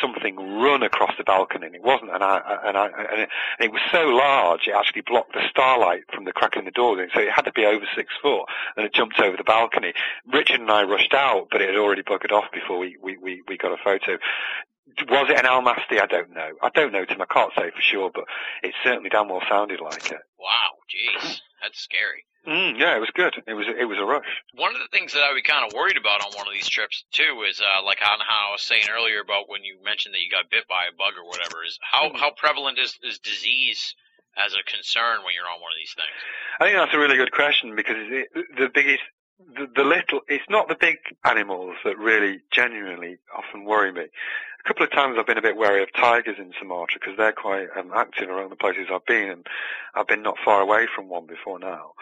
something 0.00 0.36
run 0.60 0.82
across 0.82 1.12
the 1.16 1.24
balcony, 1.24 1.66
and 1.66 1.74
it 1.74 1.82
wasn't 1.82 2.10
an 2.10 2.22
eye, 2.22 2.40
an 2.64 2.76
eye, 2.76 2.90
and 3.10 3.22
it, 3.22 3.28
and 3.58 3.66
it 3.66 3.72
was 3.72 3.80
so 3.90 4.08
large 4.08 4.66
it 4.66 4.74
actually 4.74 5.02
blocked 5.02 5.32
the 5.32 5.42
starlight 5.48 6.02
from 6.12 6.24
the 6.24 6.32
crack 6.32 6.56
in 6.56 6.64
the 6.64 6.70
door, 6.70 6.96
so 7.14 7.20
it 7.20 7.30
had 7.30 7.44
to 7.44 7.52
be 7.52 7.64
over 7.64 7.86
six 7.94 8.12
foot, 8.20 8.44
and 8.76 8.84
it 8.84 8.92
jumped 8.92 9.18
over 9.20 9.36
the 9.36 9.44
balcony. 9.44 9.92
Richard 10.32 10.60
and 10.60 10.70
I 10.70 10.82
rushed 10.82 11.14
out, 11.14 11.48
but 11.50 11.62
it 11.62 11.68
had 11.68 11.78
already 11.78 12.02
buggered 12.02 12.32
off 12.32 12.50
before 12.52 12.78
we 12.78 12.96
we 13.02 13.16
we, 13.16 13.42
we 13.48 13.56
got 13.56 13.72
a 13.72 13.82
photo. 13.82 14.18
Was 15.10 15.30
it 15.30 15.38
an 15.38 15.44
Almasty? 15.44 16.00
I 16.00 16.06
don't 16.06 16.30
know. 16.30 16.50
I 16.62 16.70
don't 16.70 16.92
know, 16.92 17.04
Tim. 17.04 17.20
I 17.20 17.26
can't 17.26 17.52
say 17.56 17.70
for 17.70 17.82
sure, 17.82 18.10
but 18.12 18.24
it 18.62 18.74
certainly 18.82 19.10
damn 19.10 19.28
well 19.28 19.42
sounded 19.48 19.80
like 19.80 20.10
it. 20.10 20.20
Wow, 20.38 20.80
jeez, 20.88 21.40
that's 21.62 21.80
scary. 21.80 22.24
Mm, 22.46 22.78
yeah, 22.78 22.96
it 22.96 23.00
was 23.00 23.10
good. 23.12 23.34
It 23.46 23.54
was 23.54 23.66
it 23.68 23.84
was 23.84 23.98
a 23.98 24.04
rush. 24.04 24.24
One 24.54 24.74
of 24.74 24.80
the 24.80 24.88
things 24.90 25.12
that 25.12 25.22
I 25.22 25.28
would 25.28 25.42
be 25.42 25.42
kind 25.42 25.66
of 25.66 25.74
worried 25.74 25.98
about 25.98 26.24
on 26.24 26.32
one 26.32 26.46
of 26.46 26.54
these 26.54 26.68
trips 26.68 27.04
too 27.12 27.44
is 27.48 27.60
uh, 27.60 27.84
like 27.84 27.98
on 28.00 28.18
how 28.20 28.48
I 28.48 28.52
was 28.52 28.62
saying 28.62 28.88
earlier 28.90 29.20
about 29.20 29.48
when 29.48 29.64
you 29.64 29.76
mentioned 29.84 30.14
that 30.14 30.20
you 30.20 30.30
got 30.30 30.48
bit 30.50 30.66
by 30.68 30.86
a 30.88 30.96
bug 30.96 31.14
or 31.18 31.28
whatever 31.28 31.64
is 31.66 31.78
how 31.82 32.10
how 32.14 32.30
prevalent 32.30 32.78
is 32.78 32.96
is 33.02 33.18
disease 33.18 33.94
as 34.38 34.54
a 34.54 34.62
concern 34.70 35.24
when 35.24 35.34
you're 35.34 35.50
on 35.50 35.60
one 35.60 35.72
of 35.72 35.78
these 35.78 35.94
things? 35.94 36.16
I 36.60 36.64
think 36.66 36.78
that's 36.78 36.94
a 36.94 36.98
really 36.98 37.16
good 37.16 37.32
question 37.32 37.74
because 37.74 37.96
it, 37.98 38.28
the 38.56 38.70
biggest, 38.72 39.02
the, 39.38 39.66
the 39.74 39.84
little, 39.84 40.20
it's 40.28 40.48
not 40.48 40.68
the 40.68 40.76
big 40.78 40.98
animals 41.24 41.74
that 41.84 41.98
really 41.98 42.40
genuinely 42.52 43.18
often 43.36 43.64
worry 43.64 43.92
me. 43.92 44.06
Couple 44.68 44.84
of 44.84 44.92
times 44.92 45.16
I've 45.18 45.26
been 45.26 45.38
a 45.38 45.42
bit 45.42 45.56
wary 45.56 45.82
of 45.82 45.90
tigers 45.94 46.36
in 46.38 46.52
Sumatra 46.60 47.00
because 47.00 47.16
they're 47.16 47.32
quite 47.32 47.68
um, 47.74 47.90
active 47.96 48.28
around 48.28 48.50
the 48.50 48.56
places 48.56 48.88
I've 48.92 49.06
been 49.06 49.30
and 49.30 49.46
I've 49.94 50.06
been 50.06 50.20
not 50.20 50.36
far 50.44 50.60
away 50.60 50.86
from 50.94 51.08
one 51.08 51.24
before 51.24 51.58
now. 51.58 51.92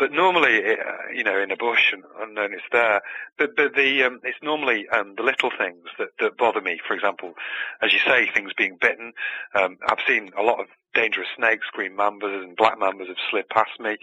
But 0.00 0.12
normally, 0.12 0.64
uh, 0.64 1.12
you 1.14 1.22
know, 1.22 1.38
in 1.38 1.50
a 1.50 1.56
bush 1.56 1.92
and, 1.92 2.02
then 2.34 2.54
it's 2.54 2.62
there. 2.72 3.02
But, 3.36 3.54
but 3.54 3.74
the, 3.74 4.02
um, 4.04 4.20
it's 4.24 4.38
normally 4.42 4.88
um, 4.88 5.14
the 5.14 5.22
little 5.22 5.50
things 5.50 5.84
that, 5.98 6.08
that 6.20 6.38
bother 6.38 6.62
me. 6.62 6.80
For 6.88 6.94
example, 6.94 7.34
as 7.82 7.92
you 7.92 7.98
say, 7.98 8.26
things 8.32 8.52
being 8.56 8.78
bitten. 8.80 9.12
Um, 9.54 9.76
I've 9.86 9.98
seen 10.08 10.30
a 10.38 10.42
lot 10.42 10.58
of 10.58 10.68
dangerous 10.94 11.28
snakes, 11.36 11.66
green 11.72 11.92
mambas 11.92 12.42
and 12.42 12.56
black 12.56 12.78
mambas 12.78 13.08
have 13.08 13.18
slid 13.30 13.50
past 13.50 13.78
me. 13.78 13.98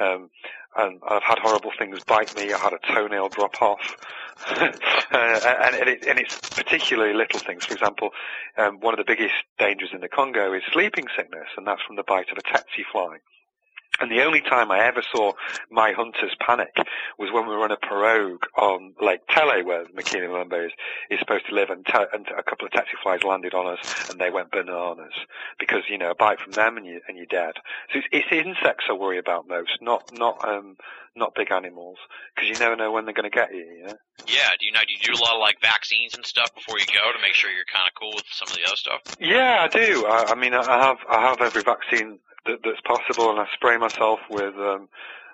Um, 0.00 0.30
and 0.76 0.98
I've 1.06 1.22
had 1.22 1.38
horrible 1.38 1.72
things 1.78 2.02
bite 2.04 2.34
me. 2.36 2.50
I 2.50 2.58
had 2.58 2.72
a 2.72 2.78
toenail 2.94 3.28
drop 3.28 3.60
off. 3.60 3.96
uh, 4.50 4.70
and, 5.12 5.74
and, 5.76 5.88
it, 5.90 6.06
and 6.06 6.18
it's 6.18 6.38
particularly 6.50 7.12
little 7.12 7.38
things. 7.38 7.66
For 7.66 7.74
example, 7.74 8.10
um, 8.56 8.80
one 8.80 8.94
of 8.94 8.98
the 8.98 9.04
biggest 9.06 9.34
dangers 9.58 9.90
in 9.92 10.00
the 10.00 10.08
Congo 10.08 10.54
is 10.54 10.62
sleeping 10.72 11.04
sickness, 11.14 11.48
and 11.58 11.66
that's 11.66 11.82
from 11.82 11.96
the 11.96 12.02
bite 12.02 12.30
of 12.32 12.38
a 12.38 12.42
tsetse 12.42 12.84
fly. 12.90 13.18
And 14.00 14.10
the 14.10 14.22
only 14.22 14.40
time 14.40 14.70
I 14.70 14.80
ever 14.84 15.02
saw 15.14 15.32
my 15.70 15.92
hunters 15.92 16.34
panic 16.40 16.74
was 17.18 17.30
when 17.32 17.46
we 17.46 17.54
were 17.54 17.64
on 17.64 17.70
a 17.70 17.76
pirogue 17.76 18.44
on 18.56 18.94
Lake 19.00 19.20
Tele, 19.28 19.62
where 19.62 19.84
Mokele 19.86 20.28
Mbembe 20.28 20.66
is, 20.66 20.72
is 21.10 21.18
supposed 21.20 21.46
to 21.46 21.54
live, 21.54 21.70
and, 21.70 21.86
te- 21.86 22.10
and 22.12 22.26
a 22.36 22.42
couple 22.42 22.66
of 22.66 22.72
tsetse 22.72 22.96
flies 23.02 23.22
landed 23.22 23.54
on 23.54 23.66
us, 23.66 24.10
and 24.10 24.20
they 24.20 24.30
went 24.30 24.50
bananas 24.50 25.14
because 25.58 25.82
you 25.88 25.98
know 25.98 26.10
a 26.10 26.14
bite 26.14 26.40
from 26.40 26.52
them 26.52 26.76
and 26.76 26.86
you 26.86 27.00
and 27.08 27.16
you're 27.16 27.26
dead. 27.26 27.54
So 27.92 28.00
it's, 28.00 28.08
it's 28.12 28.32
insects 28.32 28.86
I 28.88 28.94
worry 28.94 29.18
about 29.18 29.48
most, 29.48 29.78
not 29.80 30.10
not 30.12 30.46
um 30.46 30.76
not 31.16 31.34
big 31.34 31.52
animals, 31.52 31.98
because 32.34 32.48
you 32.50 32.58
never 32.58 32.74
know 32.74 32.90
when 32.90 33.04
they're 33.04 33.14
going 33.14 33.30
to 33.30 33.34
get 33.34 33.54
you. 33.54 33.64
You 33.64 33.86
know. 33.86 33.96
Yeah, 34.26 34.50
do 34.58 34.66
you 34.66 34.72
know 34.72 34.80
do 34.86 34.92
you 34.92 34.98
do 34.98 35.12
a 35.12 35.22
lot 35.22 35.34
of 35.34 35.40
like 35.40 35.60
vaccines 35.60 36.14
and 36.14 36.26
stuff 36.26 36.52
before 36.54 36.78
you 36.78 36.86
go 36.86 37.12
to 37.12 37.22
make 37.22 37.34
sure 37.34 37.50
you're 37.50 37.64
kind 37.72 37.86
of 37.86 37.94
cool 37.98 38.12
with 38.14 38.24
some 38.30 38.48
of 38.48 38.54
the 38.54 38.64
other 38.66 38.76
stuff? 38.76 39.00
Yeah, 39.20 39.58
I 39.62 39.68
do. 39.68 40.04
I, 40.06 40.32
I 40.32 40.34
mean, 40.34 40.54
I 40.54 40.84
have 40.84 40.98
I 41.08 41.20
have 41.20 41.40
every 41.40 41.62
vaccine 41.62 42.18
that, 42.46 42.60
that's 42.64 42.80
possible, 42.82 43.30
and 43.30 43.40
I 43.40 43.46
spray 43.54 43.76
myself 43.76 44.20
with 44.30 44.54
um, 44.56 44.88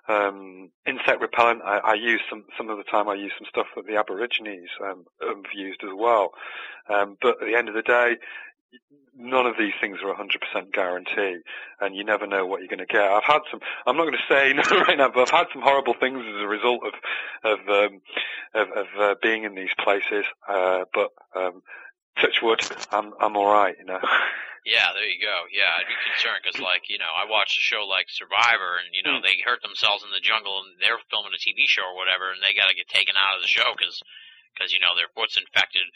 um, 0.08 0.70
insect 0.86 1.20
repellent. 1.20 1.62
I, 1.64 1.78
I 1.78 1.94
use 1.94 2.20
some 2.28 2.44
some 2.56 2.68
of 2.70 2.78
the 2.78 2.84
time. 2.84 3.08
I 3.08 3.14
use 3.14 3.32
some 3.38 3.46
stuff 3.48 3.66
that 3.76 3.86
the 3.86 3.96
Aborigines 3.96 4.70
um, 4.84 5.04
have 5.20 5.44
used 5.54 5.82
as 5.84 5.90
well. 5.96 6.32
Um, 6.88 7.16
but 7.20 7.40
at 7.40 7.46
the 7.46 7.56
end 7.56 7.68
of 7.68 7.74
the 7.74 7.82
day, 7.82 8.16
none 9.16 9.46
of 9.46 9.56
these 9.58 9.72
things 9.80 9.98
are 10.02 10.14
100% 10.14 10.72
guarantee, 10.72 11.40
and 11.80 11.94
you 11.94 12.04
never 12.04 12.26
know 12.26 12.46
what 12.46 12.60
you're 12.60 12.68
going 12.68 12.78
to 12.78 12.86
get. 12.86 13.02
I've 13.02 13.24
had 13.24 13.42
some. 13.50 13.60
I'm 13.86 13.96
not 13.96 14.04
going 14.04 14.18
to 14.18 14.34
say 14.34 14.52
no 14.70 14.80
right 14.82 14.98
now, 14.98 15.10
but 15.10 15.22
I've 15.22 15.38
had 15.38 15.46
some 15.52 15.62
horrible 15.62 15.94
things 15.94 16.18
as 16.18 16.42
a 16.42 16.48
result 16.48 16.80
of 16.84 16.94
of 17.44 17.58
um, 17.68 18.00
of, 18.54 18.68
of 18.70 18.86
uh, 18.98 19.14
being 19.22 19.44
in 19.44 19.54
these 19.54 19.74
places. 19.82 20.24
Uh, 20.48 20.84
but 20.92 21.10
um, 21.36 21.62
touch 22.20 22.40
wood, 22.42 22.60
I'm 22.90 23.12
I'm 23.20 23.36
all 23.36 23.52
right. 23.52 23.76
You 23.78 23.86
know. 23.86 24.00
Yeah, 24.64 24.92
there 24.92 25.08
you 25.08 25.20
go. 25.20 25.48
Yeah, 25.48 25.72
I'd 25.72 25.88
be 25.88 25.96
concerned 26.04 26.44
because, 26.44 26.60
like, 26.60 26.88
you 26.92 27.00
know, 27.00 27.08
I 27.08 27.24
watched 27.24 27.56
a 27.56 27.64
show 27.64 27.88
like 27.88 28.12
Survivor, 28.12 28.76
and 28.76 28.92
you 28.92 29.02
know, 29.02 29.16
Mm. 29.18 29.22
they 29.24 29.40
hurt 29.40 29.62
themselves 29.62 30.04
in 30.04 30.10
the 30.10 30.20
jungle, 30.20 30.60
and 30.60 30.76
they're 30.78 31.00
filming 31.08 31.32
a 31.32 31.40
TV 31.40 31.66
show 31.66 31.84
or 31.84 31.96
whatever, 31.96 32.30
and 32.30 32.42
they 32.42 32.52
got 32.52 32.68
to 32.68 32.76
get 32.76 32.88
taken 32.88 33.16
out 33.16 33.34
of 33.36 33.40
the 33.42 33.48
show 33.48 33.72
because, 33.72 34.02
because 34.52 34.72
you 34.72 34.80
know, 34.80 34.94
their 34.94 35.08
foot's 35.16 35.36
infected 35.40 35.88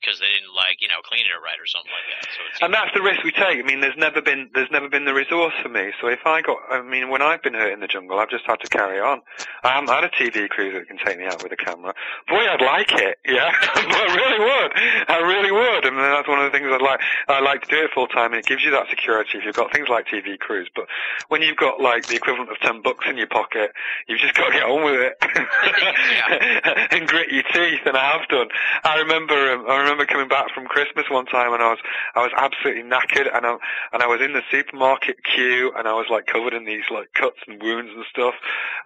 because 0.00 0.20
they 0.20 0.28
didn't 0.28 0.52
like, 0.52 0.78
you 0.80 0.88
know, 0.88 1.00
clean 1.04 1.24
it 1.24 1.32
right 1.40 1.56
or 1.56 1.66
something 1.66 1.90
like 1.90 2.08
that. 2.12 2.22
So 2.28 2.40
it's 2.50 2.60
And 2.60 2.70
that's 2.74 2.92
the 2.92 3.00
risk 3.00 3.24
we 3.24 3.32
take. 3.32 3.56
I 3.56 3.64
mean, 3.64 3.80
there's 3.80 3.96
never 3.96 4.20
been 4.20 4.50
there's 4.54 4.70
never 4.70 4.88
been 4.88 5.04
the 5.04 5.14
resource 5.14 5.54
for 5.62 5.68
me. 5.68 5.92
So 6.00 6.08
if 6.08 6.20
I 6.26 6.42
got, 6.42 6.58
I 6.68 6.82
mean, 6.82 7.08
when 7.08 7.22
I've 7.22 7.42
been 7.42 7.54
hurt 7.54 7.72
in 7.72 7.80
the 7.80 7.88
jungle, 7.88 8.18
I've 8.18 8.28
just 8.30 8.44
had 8.46 8.60
to 8.60 8.68
carry 8.68 9.00
on. 9.00 9.22
I 9.62 9.72
haven't 9.80 9.88
had 9.88 10.04
a 10.04 10.12
TV 10.12 10.48
crew 10.48 10.72
that 10.74 10.88
can 10.88 10.98
take 10.98 11.18
me 11.18 11.24
out 11.24 11.42
with 11.42 11.52
a 11.52 11.56
camera. 11.56 11.94
Boy, 12.28 12.44
I'd 12.44 12.60
like 12.60 12.92
it, 12.92 13.18
yeah. 13.26 13.52
but 13.74 13.84
I 13.96 14.14
really 14.14 14.40
would. 14.44 14.70
I 15.08 15.18
really 15.24 15.52
would. 15.52 15.84
And 15.86 15.96
that's 15.98 16.28
one 16.28 16.38
of 16.38 16.50
the 16.50 16.56
things 16.56 16.68
I'd 16.70 16.82
like. 16.82 17.00
I 17.28 17.40
like 17.40 17.62
to 17.62 17.68
do 17.68 17.84
it 17.84 17.90
full 17.94 18.08
time, 18.08 18.32
and 18.32 18.40
it 18.40 18.46
gives 18.46 18.62
you 18.64 18.70
that 18.72 18.88
security 18.90 19.38
if 19.38 19.44
you've 19.44 19.56
got 19.56 19.72
things 19.72 19.88
like 19.88 20.06
TV 20.06 20.38
crews. 20.38 20.68
But 20.74 20.86
when 21.28 21.42
you've 21.42 21.56
got 21.56 21.80
like 21.80 22.06
the 22.06 22.16
equivalent 22.16 22.50
of 22.50 22.58
ten 22.60 22.82
bucks 22.82 23.06
in 23.08 23.16
your 23.16 23.26
pocket, 23.28 23.72
you've 24.08 24.20
just 24.20 24.34
got 24.34 24.48
to 24.48 24.52
get 24.52 24.64
on 24.64 24.84
with 24.84 25.00
it 25.00 25.16
and 26.92 27.08
grit 27.08 27.30
your 27.30 27.44
teeth. 27.52 27.80
And 27.86 27.96
I 27.96 28.18
have 28.18 28.28
done. 28.28 28.48
I 28.84 28.98
remember. 28.98 29.34
Um, 29.52 29.64
I 29.68 29.83
remember 29.84 30.06
coming 30.06 30.28
back 30.28 30.52
from 30.54 30.66
Christmas 30.66 31.06
one 31.10 31.26
time, 31.26 31.52
and 31.52 31.62
I 31.62 31.70
was 31.70 31.78
I 32.14 32.22
was 32.22 32.32
absolutely 32.36 32.82
knackered, 32.82 33.28
and 33.34 33.46
I 33.46 33.56
and 33.92 34.02
I 34.02 34.06
was 34.06 34.20
in 34.20 34.32
the 34.32 34.42
supermarket 34.50 35.24
queue, 35.24 35.72
and 35.76 35.86
I 35.86 35.92
was 35.92 36.06
like 36.10 36.26
covered 36.26 36.54
in 36.54 36.64
these 36.64 36.84
like 36.90 37.12
cuts 37.14 37.38
and 37.46 37.62
wounds 37.62 37.92
and 37.94 38.04
stuff, 38.10 38.34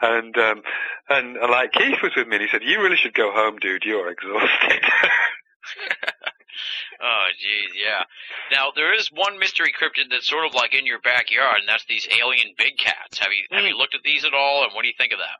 and 0.03 0.37
um 0.37 0.63
and, 1.09 1.37
and 1.37 1.51
like 1.51 1.73
Keith 1.73 2.03
was 2.03 2.13
with 2.17 2.29
me, 2.29 2.37
and 2.37 2.43
he 2.43 2.49
said, 2.51 2.63
"You 2.63 2.83
really 2.83 2.97
should 2.97 3.15
go 3.15 3.33
home, 3.33 3.59
dude. 3.59 3.85
You're 3.85 4.11
exhausted." 4.11 4.85
Oh, 7.01 7.27
jeez, 7.39 7.71
yeah. 7.81 8.03
Now 8.51 8.73
there 8.75 8.93
is 8.93 9.13
one 9.13 9.39
mystery 9.39 9.73
cryptid 9.73 10.11
that's 10.11 10.29
sort 10.29 10.45
of 10.45 10.55
like 10.55 10.75
in 10.75 10.87
your 10.87 10.99
backyard, 10.99 11.61
and 11.61 11.69
that's 11.69 11.85
these 11.85 12.09
alien 12.21 12.55
big 12.59 12.77
cats. 12.77 13.19
Have 13.19 13.31
you 13.33 13.45
have 13.57 13.65
you 13.65 13.77
looked 13.79 13.95
at 13.95 14.03
these 14.03 14.25
at 14.25 14.35
all, 14.35 14.65
and 14.65 14.73
what 14.75 14.83
do 14.83 14.89
you 14.89 14.95
think 14.99 15.13
of 15.13 15.21
that? 15.21 15.39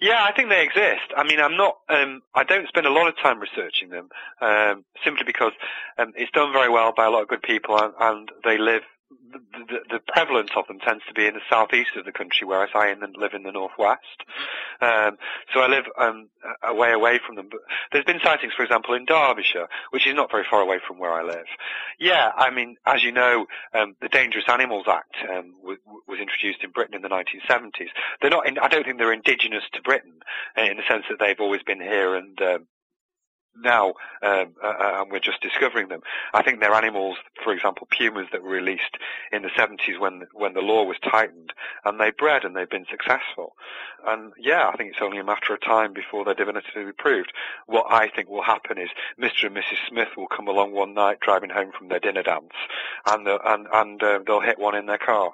Yeah, 0.00 0.24
I 0.24 0.32
think 0.32 0.48
they 0.48 0.62
exist. 0.62 1.12
I 1.16 1.24
mean, 1.24 1.40
I'm 1.40 1.56
not. 1.56 1.76
Um, 1.88 2.22
I 2.34 2.44
don't 2.44 2.68
spend 2.68 2.86
a 2.86 2.90
lot 2.90 3.08
of 3.08 3.16
time 3.18 3.38
researching 3.38 3.90
them, 3.90 4.08
um, 4.40 4.84
simply 5.04 5.24
because 5.24 5.52
um, 5.98 6.12
it's 6.16 6.30
done 6.30 6.52
very 6.52 6.70
well 6.70 6.92
by 6.96 7.06
a 7.06 7.10
lot 7.10 7.22
of 7.22 7.28
good 7.28 7.42
people, 7.42 7.78
and, 7.78 7.92
and 8.00 8.30
they 8.44 8.56
live 8.58 8.82
the, 9.32 9.38
the, 9.68 9.78
the 9.90 10.00
prevalence 10.12 10.50
of 10.56 10.66
them 10.66 10.78
tends 10.78 11.02
to 11.08 11.14
be 11.14 11.26
in 11.26 11.34
the 11.34 11.40
southeast 11.48 11.96
of 11.96 12.04
the 12.04 12.12
country, 12.12 12.46
whereas 12.46 12.70
I 12.74 12.94
live 13.18 13.34
in 13.34 13.42
the 13.42 13.52
northwest. 13.52 14.24
Um, 14.80 15.16
so 15.52 15.60
I 15.60 15.68
live 15.68 15.84
um, 15.98 16.28
a 16.62 16.74
way 16.74 16.92
away 16.92 17.18
from 17.24 17.36
them. 17.36 17.48
But 17.50 17.60
there's 17.92 18.04
been 18.04 18.20
sightings, 18.22 18.52
for 18.54 18.62
example, 18.62 18.94
in 18.94 19.04
Derbyshire, 19.04 19.68
which 19.90 20.06
is 20.06 20.14
not 20.14 20.30
very 20.30 20.44
far 20.48 20.60
away 20.60 20.78
from 20.86 20.98
where 20.98 21.12
I 21.12 21.22
live. 21.22 21.46
Yeah, 21.98 22.30
I 22.36 22.50
mean, 22.50 22.76
as 22.86 23.02
you 23.02 23.12
know, 23.12 23.46
um, 23.74 23.94
the 24.00 24.08
Dangerous 24.08 24.46
Animals 24.48 24.86
Act 24.88 25.16
um, 25.28 25.54
w- 25.60 25.80
was 26.06 26.18
introduced 26.20 26.62
in 26.62 26.70
Britain 26.70 26.94
in 26.94 27.02
the 27.02 27.08
1970s. 27.08 27.88
They're 28.20 28.30
not. 28.30 28.46
In, 28.46 28.58
I 28.58 28.68
don't 28.68 28.84
think 28.84 28.98
they're 28.98 29.12
indigenous 29.12 29.64
to 29.74 29.82
Britain 29.82 30.20
uh, 30.56 30.62
in 30.62 30.76
the 30.76 30.84
sense 30.88 31.04
that 31.10 31.18
they've 31.18 31.40
always 31.40 31.62
been 31.62 31.80
here 31.80 32.14
and 32.14 32.40
um, 32.40 32.66
now, 33.56 33.94
um, 34.22 34.54
uh, 34.62 34.66
uh, 34.66 35.02
and 35.02 35.10
we're 35.10 35.20
just 35.20 35.42
discovering 35.42 35.88
them. 35.88 36.00
I 36.32 36.42
think 36.42 36.60
they're 36.60 36.74
animals, 36.74 37.16
for 37.42 37.52
example, 37.52 37.88
pumas 37.90 38.28
that 38.32 38.42
were 38.42 38.50
released 38.50 38.96
in 39.32 39.42
the 39.42 39.48
70s 39.48 39.98
when 39.98 40.22
when 40.32 40.54
the 40.54 40.60
law 40.60 40.84
was 40.84 40.96
tightened, 41.02 41.52
and 41.84 42.00
they 42.00 42.10
bred 42.10 42.44
and 42.44 42.54
they've 42.54 42.70
been 42.70 42.86
successful. 42.90 43.54
And 44.06 44.32
yeah, 44.38 44.68
I 44.72 44.76
think 44.76 44.90
it's 44.90 45.02
only 45.02 45.18
a 45.18 45.24
matter 45.24 45.52
of 45.52 45.60
time 45.60 45.92
before 45.92 46.24
they're 46.24 46.34
definitively 46.34 46.92
proved. 46.96 47.32
What 47.66 47.86
I 47.90 48.08
think 48.08 48.28
will 48.28 48.42
happen 48.42 48.78
is 48.78 48.90
Mr. 49.20 49.46
and 49.46 49.56
Mrs. 49.56 49.88
Smith 49.88 50.08
will 50.16 50.28
come 50.28 50.48
along 50.48 50.72
one 50.72 50.94
night 50.94 51.20
driving 51.20 51.50
home 51.50 51.72
from 51.76 51.88
their 51.88 52.00
dinner 52.00 52.22
dance, 52.22 52.54
and 53.06 53.26
they'll, 53.26 53.40
and 53.44 53.66
and 53.72 54.02
uh, 54.02 54.20
they'll 54.26 54.40
hit 54.40 54.58
one 54.58 54.76
in 54.76 54.86
their 54.86 54.98
car. 54.98 55.32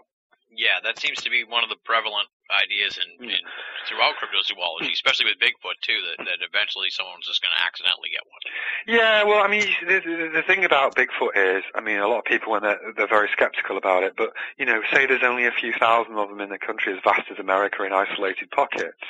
Yeah, 0.50 0.80
that 0.84 0.98
seems 0.98 1.18
to 1.22 1.30
be 1.30 1.44
one 1.44 1.64
of 1.64 1.68
the 1.68 1.76
prevalent 1.84 2.28
ideas 2.51 2.99
in, 2.99 3.28
in 3.28 3.40
throughout 3.88 4.14
cryptozoology, 4.20 4.92
especially 4.92 5.26
with 5.26 5.38
Bigfoot 5.38 5.78
too. 5.82 5.99
That 6.16 6.24
that 6.26 6.40
eventually 6.47 6.90
someone's 6.90 7.26
just 7.26 7.42
going 7.42 7.53
to 7.57 7.62
accidentally 7.64 8.11
get 8.11 8.22
one. 8.26 8.42
Yeah, 8.86 9.24
well, 9.24 9.42
I 9.42 9.49
mean, 9.49 9.66
the, 9.86 10.01
the, 10.01 10.30
the 10.40 10.42
thing 10.42 10.64
about 10.64 10.94
Bigfoot 10.94 11.34
is, 11.36 11.64
I 11.74 11.80
mean, 11.80 11.99
a 11.99 12.09
lot 12.09 12.18
of 12.18 12.24
people 12.24 12.53
when 12.53 12.62
they're 12.62 12.80
they're 12.97 13.09
very 13.09 13.28
skeptical 13.32 13.76
about 13.76 14.03
it, 14.03 14.14
but 14.16 14.32
you 14.59 14.64
know, 14.66 14.82
say 14.92 15.07
there's 15.07 15.22
only 15.24 15.47
a 15.47 15.53
few 15.53 15.72
thousand 15.72 16.14
of 16.18 16.28
them 16.28 16.40
in 16.40 16.51
the 16.51 16.59
country 16.59 16.92
as 16.94 17.01
vast 17.03 17.30
as 17.30 17.38
America 17.38 17.82
in 17.84 17.92
isolated 17.92 18.51
pockets. 18.51 19.03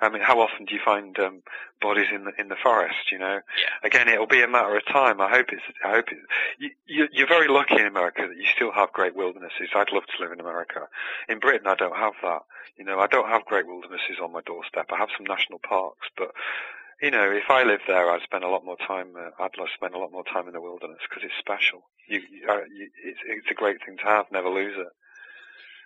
I 0.00 0.08
mean, 0.08 0.22
how 0.22 0.40
often 0.40 0.64
do 0.64 0.74
you 0.74 0.80
find 0.84 1.18
um, 1.18 1.42
bodies 1.80 2.06
in 2.14 2.24
the 2.24 2.32
in 2.38 2.48
the 2.48 2.56
forest? 2.56 3.10
You 3.10 3.18
know, 3.18 3.40
Yeah. 3.58 3.74
again, 3.88 4.08
it'll 4.08 4.26
be 4.26 4.42
a 4.42 4.48
matter 4.48 4.76
of 4.76 4.84
time. 4.86 5.20
I 5.20 5.28
hope 5.28 5.46
it's. 5.52 5.62
I 5.84 5.90
hope 5.90 6.08
it, 6.12 6.18
you, 6.58 6.70
you, 6.86 7.08
you're 7.12 7.28
very 7.28 7.48
lucky 7.48 7.76
in 7.76 7.86
America 7.86 8.26
that 8.28 8.36
you 8.36 8.46
still 8.46 8.72
have 8.72 8.92
great 8.92 9.14
wildernesses. 9.16 9.68
I'd 9.74 9.92
love 9.92 10.04
to 10.06 10.22
live 10.22 10.32
in 10.32 10.40
America. 10.40 10.88
In 11.28 11.38
Britain, 11.40 11.66
I 11.66 11.74
don't 11.74 11.96
have 11.96 12.14
that. 12.22 12.42
You 12.76 12.84
know, 12.84 12.98
I 12.98 13.06
don't 13.06 13.28
have 13.28 13.44
great 13.44 13.66
wildernesses 13.66 14.18
on 14.22 14.32
my 14.32 14.40
doorstep. 14.42 14.86
I 14.92 14.98
have 14.98 15.14
some 15.16 15.26
national 15.26 15.60
parks, 15.60 16.08
but 16.16 16.30
you 17.00 17.10
know, 17.10 17.30
if 17.30 17.48
I 17.48 17.62
lived 17.62 17.86
there, 17.86 18.10
I'd 18.10 18.22
spend 18.22 18.42
a 18.42 18.48
lot 18.48 18.64
more 18.64 18.76
time. 18.76 19.14
Uh, 19.14 19.30
I'd 19.38 19.54
spend 19.74 19.94
a 19.94 19.98
lot 19.98 20.10
more 20.10 20.24
time 20.24 20.48
in 20.48 20.54
the 20.54 20.60
wilderness 20.60 20.98
because 21.08 21.22
it's 21.22 21.38
special. 21.38 21.86
You, 22.08 22.20
you, 22.26 22.42
uh, 22.48 22.66
you, 22.66 22.90
it's, 23.04 23.20
it's 23.24 23.50
a 23.50 23.54
great 23.54 23.78
thing 23.86 23.96
to 23.98 24.04
have. 24.04 24.26
Never 24.32 24.50
lose 24.50 24.74
it. 24.76 24.90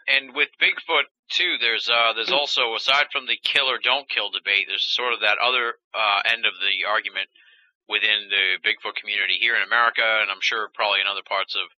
And 0.09 0.35
with 0.35 0.49
Bigfoot 0.59 1.07
too, 1.31 1.57
there's 1.61 1.89
uh 1.89 2.13
there's 2.15 2.33
also 2.33 2.75
aside 2.75 3.07
from 3.13 3.27
the 3.27 3.39
kill 3.39 3.71
or 3.71 3.79
don't 3.79 4.09
kill 4.09 4.31
debate, 4.31 4.67
there's 4.67 4.83
sort 4.83 5.13
of 5.13 5.21
that 5.21 5.39
other 5.39 5.79
uh 5.95 6.21
end 6.27 6.45
of 6.45 6.59
the 6.59 6.89
argument 6.89 7.29
within 7.89 8.27
the 8.31 8.59
Bigfoot 8.67 8.97
community 8.99 9.39
here 9.39 9.55
in 9.55 9.63
America, 9.63 10.03
and 10.03 10.31
I'm 10.31 10.43
sure 10.43 10.71
probably 10.75 11.01
in 11.01 11.07
other 11.07 11.23
parts 11.23 11.55
of 11.55 11.71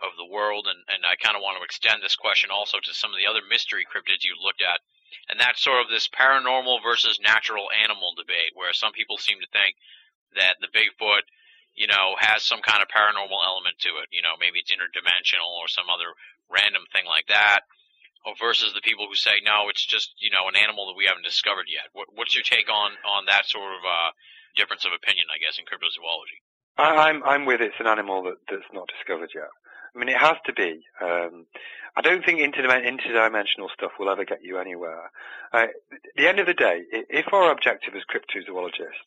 of 0.00 0.16
the 0.16 0.26
world. 0.28 0.66
And 0.66 0.80
and 0.88 1.02
I 1.04 1.16
kind 1.16 1.36
of 1.36 1.42
want 1.42 1.58
to 1.58 1.64
extend 1.64 2.02
this 2.02 2.16
question 2.16 2.50
also 2.50 2.78
to 2.78 2.94
some 2.94 3.10
of 3.10 3.18
the 3.18 3.28
other 3.28 3.42
mystery 3.44 3.84
cryptids 3.86 4.24
you 4.24 4.34
looked 4.38 4.62
at, 4.62 4.80
and 5.28 5.38
that's 5.38 5.62
sort 5.62 5.82
of 5.82 5.90
this 5.90 6.08
paranormal 6.08 6.82
versus 6.82 7.18
natural 7.22 7.68
animal 7.72 8.14
debate, 8.16 8.54
where 8.54 8.72
some 8.72 8.92
people 8.92 9.18
seem 9.18 9.38
to 9.40 9.54
think 9.54 9.76
that 10.36 10.60
the 10.60 10.70
Bigfoot 10.70 11.26
you 11.78 11.86
know, 11.86 12.18
has 12.18 12.42
some 12.42 12.58
kind 12.58 12.82
of 12.82 12.90
paranormal 12.90 13.38
element 13.38 13.78
to 13.78 14.02
it. 14.02 14.10
You 14.10 14.18
know, 14.18 14.34
maybe 14.42 14.58
it's 14.58 14.74
interdimensional 14.74 15.62
or 15.62 15.70
some 15.70 15.86
other 15.86 16.10
random 16.50 16.82
thing 16.90 17.06
like 17.06 17.30
that. 17.30 17.70
Or 18.26 18.34
versus 18.34 18.74
the 18.74 18.82
people 18.82 19.06
who 19.06 19.14
say, 19.14 19.38
no, 19.46 19.70
it's 19.70 19.86
just, 19.86 20.10
you 20.18 20.34
know, 20.34 20.50
an 20.50 20.58
animal 20.58 20.90
that 20.90 20.98
we 20.98 21.06
haven't 21.06 21.22
discovered 21.22 21.70
yet. 21.70 21.86
What, 21.94 22.10
what's 22.18 22.34
your 22.34 22.42
take 22.42 22.66
on, 22.66 22.98
on 23.06 23.30
that 23.30 23.46
sort 23.46 23.70
of, 23.78 23.86
uh, 23.86 24.10
difference 24.58 24.82
of 24.82 24.90
opinion, 24.90 25.30
I 25.30 25.38
guess, 25.38 25.54
in 25.54 25.70
cryptozoology? 25.70 26.42
I'm 26.78 27.22
I'm 27.22 27.46
with 27.46 27.60
it. 27.60 27.70
It's 27.70 27.80
an 27.80 27.86
animal 27.86 28.22
that, 28.26 28.42
that's 28.50 28.66
not 28.74 28.90
discovered 28.90 29.30
yet. 29.34 29.50
I 29.98 30.00
mean, 30.00 30.14
it 30.14 30.20
has 30.20 30.36
to 30.46 30.52
be. 30.52 30.86
Um, 31.02 31.46
I 31.96 32.00
don't 32.00 32.24
think 32.24 32.38
interdimensional 32.38 33.68
stuff 33.74 33.90
will 33.98 34.08
ever 34.08 34.24
get 34.24 34.44
you 34.44 34.58
anywhere. 34.58 35.10
Uh, 35.52 35.56
at 35.56 35.70
the 36.16 36.28
end 36.28 36.38
of 36.38 36.46
the 36.46 36.54
day, 36.54 36.84
if 36.92 37.32
our 37.32 37.50
objective 37.50 37.94
as 37.96 38.02
cryptozoologists, 38.04 39.02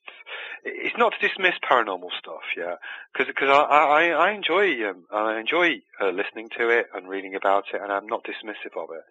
it's 0.66 0.98
not 0.98 1.14
to 1.14 1.26
dismiss 1.26 1.54
paranormal 1.64 2.10
stuff, 2.20 2.42
yeah, 2.58 2.76
because 3.14 3.34
I, 3.40 3.46
I 3.46 4.10
I 4.10 4.32
enjoy 4.32 4.90
um, 4.90 5.06
I 5.10 5.40
enjoy 5.40 5.82
uh, 6.02 6.10
listening 6.10 6.50
to 6.58 6.68
it 6.68 6.88
and 6.94 7.08
reading 7.08 7.36
about 7.36 7.66
it, 7.74 7.82
and 7.82 7.94
I'm 7.94 8.08
not 8.08 8.26
dismissive 8.26 8.76
of 8.76 8.90
it. 8.92 9.06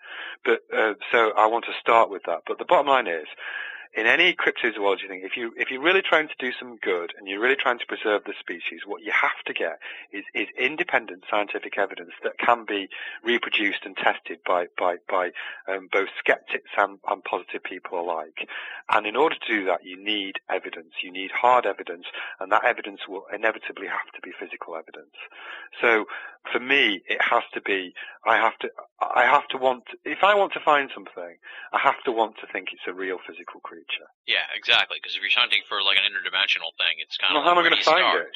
But 0.44 0.76
uh, 0.76 0.94
so 1.10 1.32
I 1.38 1.46
want 1.46 1.64
to 1.64 1.72
start 1.80 2.10
with 2.10 2.24
that. 2.26 2.42
But 2.46 2.58
the 2.58 2.66
bottom 2.66 2.88
line 2.88 3.06
is, 3.06 3.26
in 3.93 4.07
any 4.07 4.34
cryptozoology 4.34 5.09
thing, 5.09 5.22
if 5.24 5.36
you 5.36 5.53
if 5.57 5.70
you're 5.70 5.82
really 5.82 6.03
trying 6.03 6.28
to 6.28 6.34
do 6.38 6.53
some 6.59 6.76
good 6.76 7.12
and 7.18 7.26
you're 7.26 7.41
really 7.41 7.57
trying 7.57 7.78
to 7.78 7.86
preserve 7.86 8.22
the 8.24 8.34
species, 8.38 8.80
what 8.86 9.03
you 9.03 9.11
have 9.12 9.43
to 9.47 9.53
get 9.53 9.78
is, 10.12 10.24
is 10.34 10.47
independent 10.57 11.24
scientific 11.28 11.76
evidence 11.76 12.12
that 12.22 12.38
can 12.38 12.64
be 12.64 12.88
reproduced 13.24 13.84
and 13.84 13.97
tested 13.97 14.38
by 14.47 14.66
by 14.78 14.97
by 15.09 15.30
um, 15.68 15.88
both 15.91 16.09
skeptics 16.18 16.70
and, 16.78 16.99
and 17.09 17.24
positive 17.24 17.64
people 17.64 18.01
alike. 18.01 18.47
And 18.93 19.07
in 19.07 19.16
order 19.16 19.34
to 19.34 19.53
do 19.53 19.64
that, 19.66 19.84
you 19.84 20.03
need 20.03 20.36
evidence. 20.49 20.93
You 21.03 21.11
need 21.11 21.32
hard 21.32 21.66
evidence, 21.66 22.07
and 22.38 22.53
that 22.53 22.64
evidence 22.64 23.01
will 23.09 23.24
inevitably 23.34 23.88
have 23.88 24.12
to 24.14 24.20
be 24.22 24.30
physical 24.38 24.76
evidence. 24.76 25.14
So 25.80 26.05
for 26.53 26.61
me, 26.61 27.03
it 27.07 27.20
has 27.22 27.43
to 27.55 27.61
be. 27.61 27.93
I 28.24 28.36
have 28.36 28.57
to. 28.59 28.70
I 29.01 29.24
have 29.24 29.48
to 29.48 29.57
want. 29.57 29.84
If 30.05 30.20
I 30.22 30.34
want 30.34 30.53
to 30.53 30.61
find 30.61 30.90
something, 30.92 31.36
I 31.72 31.78
have 31.82 31.96
to 32.05 32.12
want 32.12 32.36
to 32.40 32.46
think 32.53 32.68
it's 32.72 32.84
a 32.86 32.92
real 32.92 33.16
physical 33.26 33.61
creature. 33.61 34.05
Yeah, 34.28 34.44
exactly. 34.55 34.98
Because 35.01 35.16
if 35.16 35.22
you're 35.22 35.32
hunting 35.32 35.64
for 35.68 35.80
like 35.80 35.96
an 35.96 36.05
interdimensional 36.05 36.76
thing, 36.76 37.01
it's 37.01 37.16
kind 37.16 37.32
Well, 37.32 37.40
of 37.40 37.48
how 37.48 37.57
am 37.57 37.64
I 37.64 37.68
going 37.68 37.80
to 37.80 37.84
find 37.84 38.05
it? 38.20 38.28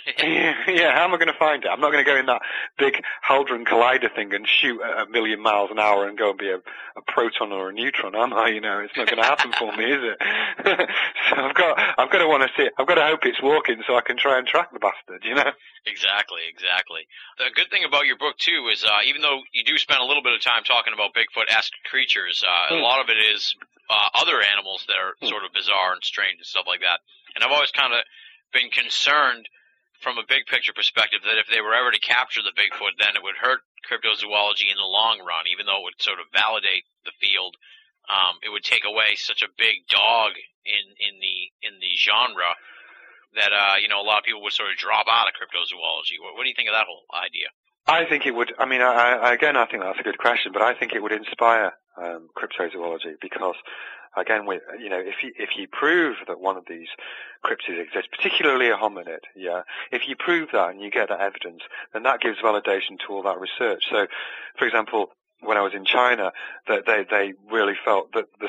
yeah, 0.80 0.94
how 0.96 1.04
am 1.04 1.12
I 1.12 1.18
going 1.20 1.28
to 1.32 1.38
find 1.38 1.64
it? 1.64 1.68
I'm 1.68 1.80
not 1.80 1.92
going 1.92 2.04
to 2.04 2.08
go 2.10 2.16
in 2.16 2.26
that 2.26 2.40
big 2.78 2.96
Hadron 3.20 3.64
Collider 3.64 4.08
thing 4.14 4.32
and 4.32 4.48
shoot 4.48 4.80
at 4.80 5.06
a 5.06 5.10
million 5.10 5.42
miles 5.42 5.70
an 5.70 5.78
hour 5.78 6.08
and 6.08 6.16
go 6.16 6.30
and 6.30 6.38
be 6.38 6.48
a, 6.48 6.56
a 6.56 7.02
proton 7.08 7.52
or 7.52 7.68
a 7.68 7.72
neutron, 7.72 8.16
am 8.16 8.32
I? 8.32 8.48
You 8.48 8.60
know, 8.62 8.80
it's 8.80 8.96
not 8.96 9.06
going 9.06 9.20
to 9.20 9.28
happen 9.28 9.52
for 9.58 9.76
me, 9.76 9.84
is 9.84 10.00
it? 10.00 10.18
so 11.28 11.36
I've 11.36 11.54
got, 11.54 11.78
I've 11.98 12.10
got 12.10 12.18
to 12.24 12.28
want 12.28 12.42
to 12.42 12.50
see 12.56 12.64
it. 12.64 12.72
I've 12.78 12.86
got 12.86 12.96
to 12.96 13.04
hope 13.04 13.20
it's 13.24 13.42
walking 13.42 13.82
so 13.86 13.96
I 13.96 14.00
can 14.00 14.16
try 14.16 14.38
and 14.38 14.46
track 14.46 14.72
the 14.72 14.80
bastard. 14.80 15.22
You 15.24 15.34
know? 15.34 15.52
Exactly, 15.86 16.40
exactly. 16.48 17.04
The 17.36 17.52
good 17.54 17.68
thing 17.70 17.84
about 17.84 18.06
your 18.06 18.16
book 18.16 18.38
too 18.38 18.68
is, 18.72 18.84
uh, 18.84 19.04
even 19.06 19.20
though 19.20 19.40
you 19.52 19.64
do 19.64 19.76
spend 19.76 20.00
a 20.00 20.04
little 20.04 20.22
bit 20.22 20.32
of 20.32 20.40
time 20.40 20.53
talking 20.62 20.94
about 20.94 21.14
Bigfoot-esque 21.14 21.72
creatures, 21.90 22.44
uh, 22.46 22.74
a 22.74 22.76
Hmm. 22.78 22.82
lot 22.82 23.00
of 23.00 23.10
it 23.10 23.18
is 23.18 23.54
uh, 23.90 24.08
other 24.14 24.40
animals 24.40 24.84
that 24.86 24.96
are 24.96 25.16
Hmm. 25.20 25.26
sort 25.28 25.44
of 25.44 25.52
bizarre 25.52 25.92
and 25.92 26.04
strange 26.04 26.38
and 26.38 26.46
stuff 26.46 26.66
like 26.66 26.80
that. 26.80 27.00
And 27.34 27.42
I've 27.42 27.50
always 27.50 27.72
kind 27.72 27.92
of 27.92 28.04
been 28.52 28.70
concerned 28.70 29.48
from 30.00 30.16
a 30.18 30.22
big 30.22 30.46
picture 30.46 30.72
perspective 30.72 31.22
that 31.24 31.38
if 31.38 31.48
they 31.48 31.60
were 31.60 31.74
ever 31.74 31.90
to 31.90 31.98
capture 31.98 32.42
the 32.42 32.52
Bigfoot, 32.52 32.96
then 32.98 33.16
it 33.16 33.22
would 33.22 33.36
hurt 33.36 33.60
cryptozoology 33.90 34.70
in 34.70 34.76
the 34.76 34.84
long 34.86 35.18
run, 35.20 35.46
even 35.48 35.66
though 35.66 35.80
it 35.80 35.84
would 35.84 36.00
sort 36.02 36.20
of 36.20 36.26
validate 36.32 36.84
the 37.04 37.12
field. 37.20 37.56
Um, 38.08 38.38
it 38.42 38.50
would 38.50 38.64
take 38.64 38.84
away 38.84 39.16
such 39.16 39.42
a 39.42 39.48
big 39.56 39.86
dog 39.88 40.32
in 40.64 40.84
in 41.00 41.20
the 41.20 41.50
in 41.62 41.80
the 41.80 41.96
genre 41.96 42.54
that 43.34 43.52
uh, 43.52 43.76
you 43.80 43.88
know 43.88 44.00
a 44.00 44.04
lot 44.06 44.18
of 44.18 44.24
people 44.24 44.42
would 44.42 44.52
sort 44.52 44.70
of 44.70 44.76
drop 44.76 45.06
out 45.10 45.26
of 45.28 45.34
cryptozoology. 45.34 46.20
What, 46.20 46.34
what 46.36 46.42
do 46.44 46.48
you 46.48 46.54
think 46.54 46.68
of 46.68 46.74
that 46.74 46.86
whole 46.86 47.04
idea? 47.14 47.48
I 47.86 48.04
think 48.06 48.24
it 48.26 48.34
would. 48.34 48.52
I 48.58 48.66
mean, 48.66 48.80
I, 48.80 49.18
I, 49.22 49.34
again, 49.34 49.56
I 49.56 49.66
think 49.66 49.82
that's 49.82 50.00
a 50.00 50.02
good 50.02 50.18
question, 50.18 50.52
but 50.52 50.62
I 50.62 50.74
think 50.74 50.92
it 50.92 51.02
would 51.02 51.12
inspire 51.12 51.72
um, 51.98 52.28
cryptozoology 52.36 53.14
because, 53.20 53.56
again, 54.16 54.46
you 54.80 54.88
know, 54.88 54.98
if 55.00 55.22
you 55.22 55.32
if 55.38 55.50
you 55.56 55.68
prove 55.68 56.16
that 56.26 56.40
one 56.40 56.56
of 56.56 56.64
these 56.66 56.88
cryptids 57.44 57.80
exists, 57.82 58.08
particularly 58.10 58.70
a 58.70 58.76
hominid, 58.76 59.20
yeah, 59.36 59.62
if 59.92 60.08
you 60.08 60.16
prove 60.16 60.48
that 60.52 60.70
and 60.70 60.80
you 60.80 60.90
get 60.90 61.10
that 61.10 61.20
evidence, 61.20 61.60
then 61.92 62.04
that 62.04 62.20
gives 62.20 62.38
validation 62.38 62.98
to 63.06 63.12
all 63.12 63.22
that 63.22 63.38
research. 63.38 63.84
So, 63.90 64.06
for 64.58 64.66
example. 64.66 65.10
When 65.40 65.58
I 65.58 65.60
was 65.60 65.74
in 65.74 65.84
China, 65.84 66.32
that 66.68 66.86
they 66.86 67.04
they 67.10 67.34
really 67.52 67.74
felt 67.84 68.12
that 68.14 68.28
the, 68.40 68.48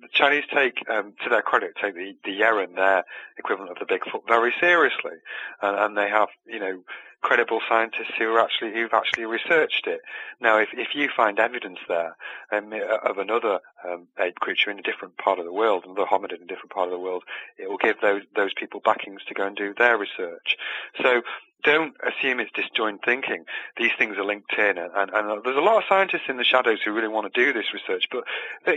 the 0.00 0.08
Chinese 0.12 0.42
take, 0.52 0.74
um, 0.90 1.12
to 1.22 1.30
their 1.30 1.42
credit, 1.42 1.74
take 1.80 1.94
the 1.94 2.16
the 2.24 2.32
Yeren, 2.32 2.74
their 2.74 3.04
equivalent 3.38 3.70
of 3.70 3.78
the 3.78 3.84
Bigfoot, 3.84 4.26
very 4.26 4.52
seriously, 4.58 5.18
and, 5.60 5.78
and 5.78 5.96
they 5.96 6.08
have 6.08 6.30
you 6.44 6.58
know 6.58 6.82
credible 7.22 7.60
scientists 7.68 8.12
who 8.18 8.32
are 8.32 8.40
actually 8.40 8.72
who've 8.72 8.92
actually 8.92 9.24
researched 9.24 9.86
it. 9.86 10.02
Now, 10.40 10.58
if 10.58 10.68
if 10.72 10.88
you 10.94 11.08
find 11.16 11.38
evidence 11.38 11.78
there 11.88 12.16
um, 12.52 12.72
of 13.04 13.18
another 13.18 13.60
um, 13.88 14.08
ape 14.18 14.36
creature 14.36 14.70
in 14.70 14.78
a 14.78 14.82
different 14.82 15.16
part 15.16 15.38
of 15.38 15.44
the 15.44 15.52
world, 15.52 15.84
another 15.84 16.04
hominid 16.04 16.36
in 16.36 16.42
a 16.42 16.46
different 16.46 16.70
part 16.70 16.86
of 16.86 16.92
the 16.92 16.98
world, 16.98 17.22
it 17.58 17.68
will 17.68 17.78
give 17.78 18.00
those 18.00 18.22
those 18.36 18.52
people 18.54 18.80
backings 18.84 19.22
to 19.28 19.34
go 19.34 19.46
and 19.46 19.56
do 19.56 19.74
their 19.78 19.96
research. 19.96 20.56
So 21.00 21.22
don't 21.64 21.94
assume 22.02 22.40
it's 22.40 22.50
disjoint 22.52 23.00
thinking. 23.04 23.44
These 23.76 23.92
things 23.98 24.16
are 24.18 24.24
linked 24.24 24.52
in, 24.58 24.78
and, 24.78 24.90
and, 24.94 25.10
and 25.12 25.44
there's 25.44 25.56
a 25.56 25.60
lot 25.60 25.78
of 25.78 25.84
scientists 25.88 26.28
in 26.28 26.36
the 26.36 26.44
shadows 26.44 26.80
who 26.84 26.92
really 26.92 27.08
want 27.08 27.32
to 27.32 27.44
do 27.44 27.52
this 27.52 27.72
research, 27.72 28.04
but 28.10 28.24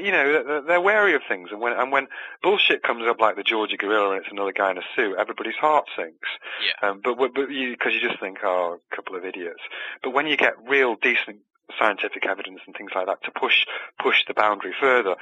you 0.03 0.11
know 0.11 0.43
they're, 0.43 0.61
they're 0.61 0.81
wary 0.81 1.15
of 1.15 1.21
things. 1.27 1.49
And 1.51 1.61
when 1.61 1.73
and 1.73 1.91
when 1.91 2.07
bullshit 2.43 2.83
comes 2.83 3.07
up 3.07 3.19
like 3.19 3.35
the 3.35 3.43
Georgia 3.43 3.77
gorilla 3.77 4.11
and 4.11 4.21
it's 4.21 4.31
another 4.31 4.53
guy 4.53 4.71
in 4.71 4.77
a 4.77 4.83
suit, 4.95 5.15
everybody's 5.17 5.55
heart 5.55 5.85
sinks. 5.95 6.29
Yeah. 6.65 6.89
Um, 6.89 7.01
but 7.03 7.17
but 7.17 7.49
you 7.49 7.71
because 7.71 7.93
you 7.93 8.01
just 8.01 8.19
think, 8.19 8.39
oh, 8.43 8.79
a 8.91 8.95
couple 8.95 9.15
of 9.15 9.25
idiots. 9.25 9.61
But 10.03 10.11
when 10.11 10.27
you 10.27 10.37
get 10.37 10.53
real 10.67 10.95
decent 11.01 11.39
scientific 11.79 12.25
evidence 12.25 12.61
and 12.65 12.75
things 12.75 12.91
like 12.95 13.07
that 13.07 13.23
to 13.23 13.31
push 13.31 13.65
push 13.99 14.23
the 14.27 14.33
boundary 14.33 14.73
further, 14.79 15.15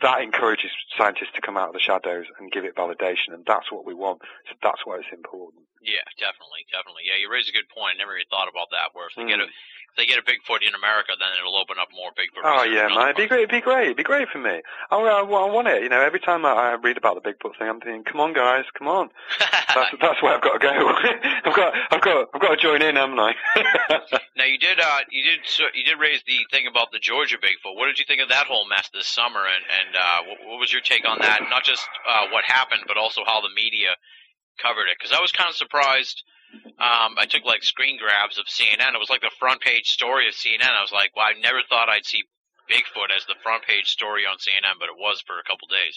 that 0.00 0.20
encourages 0.20 0.70
scientists 0.96 1.32
to 1.34 1.40
come 1.40 1.56
out 1.56 1.68
of 1.68 1.74
the 1.74 1.80
shadows 1.80 2.26
and 2.38 2.50
give 2.50 2.64
it 2.64 2.76
validation, 2.76 3.32
and 3.32 3.44
that's 3.46 3.70
what 3.70 3.86
we 3.86 3.94
want. 3.94 4.20
So 4.48 4.54
that's 4.62 4.84
why 4.84 4.96
it's 4.96 5.12
important. 5.12 5.64
Yeah, 5.82 6.06
definitely, 6.18 6.62
definitely. 6.70 7.02
Yeah, 7.10 7.18
you 7.18 7.26
raise 7.30 7.48
a 7.48 7.52
good 7.52 7.68
point. 7.68 7.96
I 7.96 7.98
never 7.98 8.14
even 8.16 8.30
thought 8.30 8.46
about 8.48 8.70
that. 8.70 8.94
Where 8.94 9.08
if 9.10 9.14
they 9.18 9.22
Mm. 9.26 9.34
get 9.34 9.40
a 9.40 9.48
if 9.92 9.96
they 9.96 10.06
get 10.06 10.16
a 10.16 10.22
Bigfoot 10.22 10.62
in 10.66 10.72
America, 10.74 11.12
then 11.20 11.28
it'll 11.38 11.58
open 11.58 11.76
up 11.78 11.88
more 11.92 12.12
Bigfoot. 12.16 12.40
Oh 12.44 12.62
yeah, 12.62 12.88
man, 12.88 13.12
it'd 13.12 13.16
be 13.16 13.26
great. 13.26 13.44
It'd 13.44 13.50
be 13.50 13.60
great. 13.60 13.84
It'd 13.92 13.96
be 13.98 14.02
great 14.08 14.28
for 14.30 14.38
me. 14.38 14.62
I, 14.90 14.96
I, 14.96 15.20
I 15.20 15.22
want 15.52 15.68
it. 15.68 15.82
You 15.82 15.90
know, 15.90 16.00
every 16.00 16.18
time 16.20 16.46
I, 16.46 16.52
I 16.52 16.72
read 16.80 16.96
about 16.96 17.20
the 17.20 17.28
Bigfoot 17.28 17.58
thing, 17.58 17.68
I'm 17.68 17.78
thinking, 17.80 18.04
come 18.04 18.18
on, 18.20 18.32
guys, 18.32 18.64
come 18.72 18.88
on. 18.88 19.10
That's 19.38 19.90
that's 20.00 20.22
where 20.22 20.32
I've 20.34 20.40
got 20.40 20.52
to 20.56 20.58
go. 20.64 20.70
I've 21.44 21.54
got 21.56 21.74
I've 21.92 22.00
got 22.00 22.28
I've 22.32 22.40
got 22.40 22.50
to 22.54 22.56
join 22.56 22.80
in, 22.80 22.96
haven't 22.96 23.18
I? 23.20 23.34
Now 24.34 24.44
you 24.48 24.56
did, 24.56 24.80
uh, 24.80 25.00
you 25.10 25.22
did, 25.22 25.40
so- 25.44 25.68
you 25.74 25.84
did 25.84 25.98
raise 26.00 26.22
the 26.26 26.38
thing 26.50 26.66
about 26.66 26.90
the 26.90 26.98
Georgia 26.98 27.36
Bigfoot. 27.36 27.76
What 27.76 27.86
did 27.86 27.98
you 27.98 28.06
think 28.06 28.22
of 28.22 28.30
that 28.30 28.46
whole 28.46 28.66
mess 28.66 28.88
this 28.94 29.06
summer? 29.06 29.40
And 29.44 29.62
and 29.68 29.96
uh, 29.96 30.18
what, 30.26 30.38
what 30.48 30.58
was 30.58 30.72
your 30.72 30.80
take 30.80 31.06
on 31.06 31.18
that? 31.20 31.40
Not 31.50 31.64
just 31.64 31.86
uh, 32.08 32.28
what 32.32 32.44
happened, 32.44 32.84
but 32.88 32.96
also 32.96 33.22
how 33.26 33.42
the 33.42 33.50
media 33.54 33.88
covered 34.60 34.88
it. 34.88 34.96
Because 34.98 35.16
I 35.16 35.20
was 35.20 35.32
kind 35.32 35.48
of 35.48 35.56
surprised. 35.56 36.22
Um, 36.76 37.16
I 37.16 37.24
took 37.24 37.44
like 37.44 37.64
screen 37.64 37.96
grabs 37.96 38.36
of 38.36 38.44
CNN. 38.44 38.92
It 38.92 39.00
was 39.00 39.08
like 39.08 39.24
the 39.24 39.32
front 39.38 39.60
page 39.62 39.88
story 39.88 40.28
of 40.28 40.34
CNN. 40.34 40.68
I 40.68 40.84
was 40.84 40.92
like, 40.92 41.16
well, 41.16 41.24
I 41.24 41.32
never 41.40 41.64
thought 41.68 41.88
I'd 41.88 42.04
see 42.04 42.24
Bigfoot 42.68 43.08
as 43.14 43.24
the 43.24 43.40
front 43.42 43.64
page 43.64 43.88
story 43.88 44.24
on 44.28 44.36
CNN, 44.36 44.76
but 44.78 44.92
it 44.92 44.98
was 44.98 45.22
for 45.26 45.38
a 45.38 45.44
couple 45.44 45.68
days. 45.68 45.96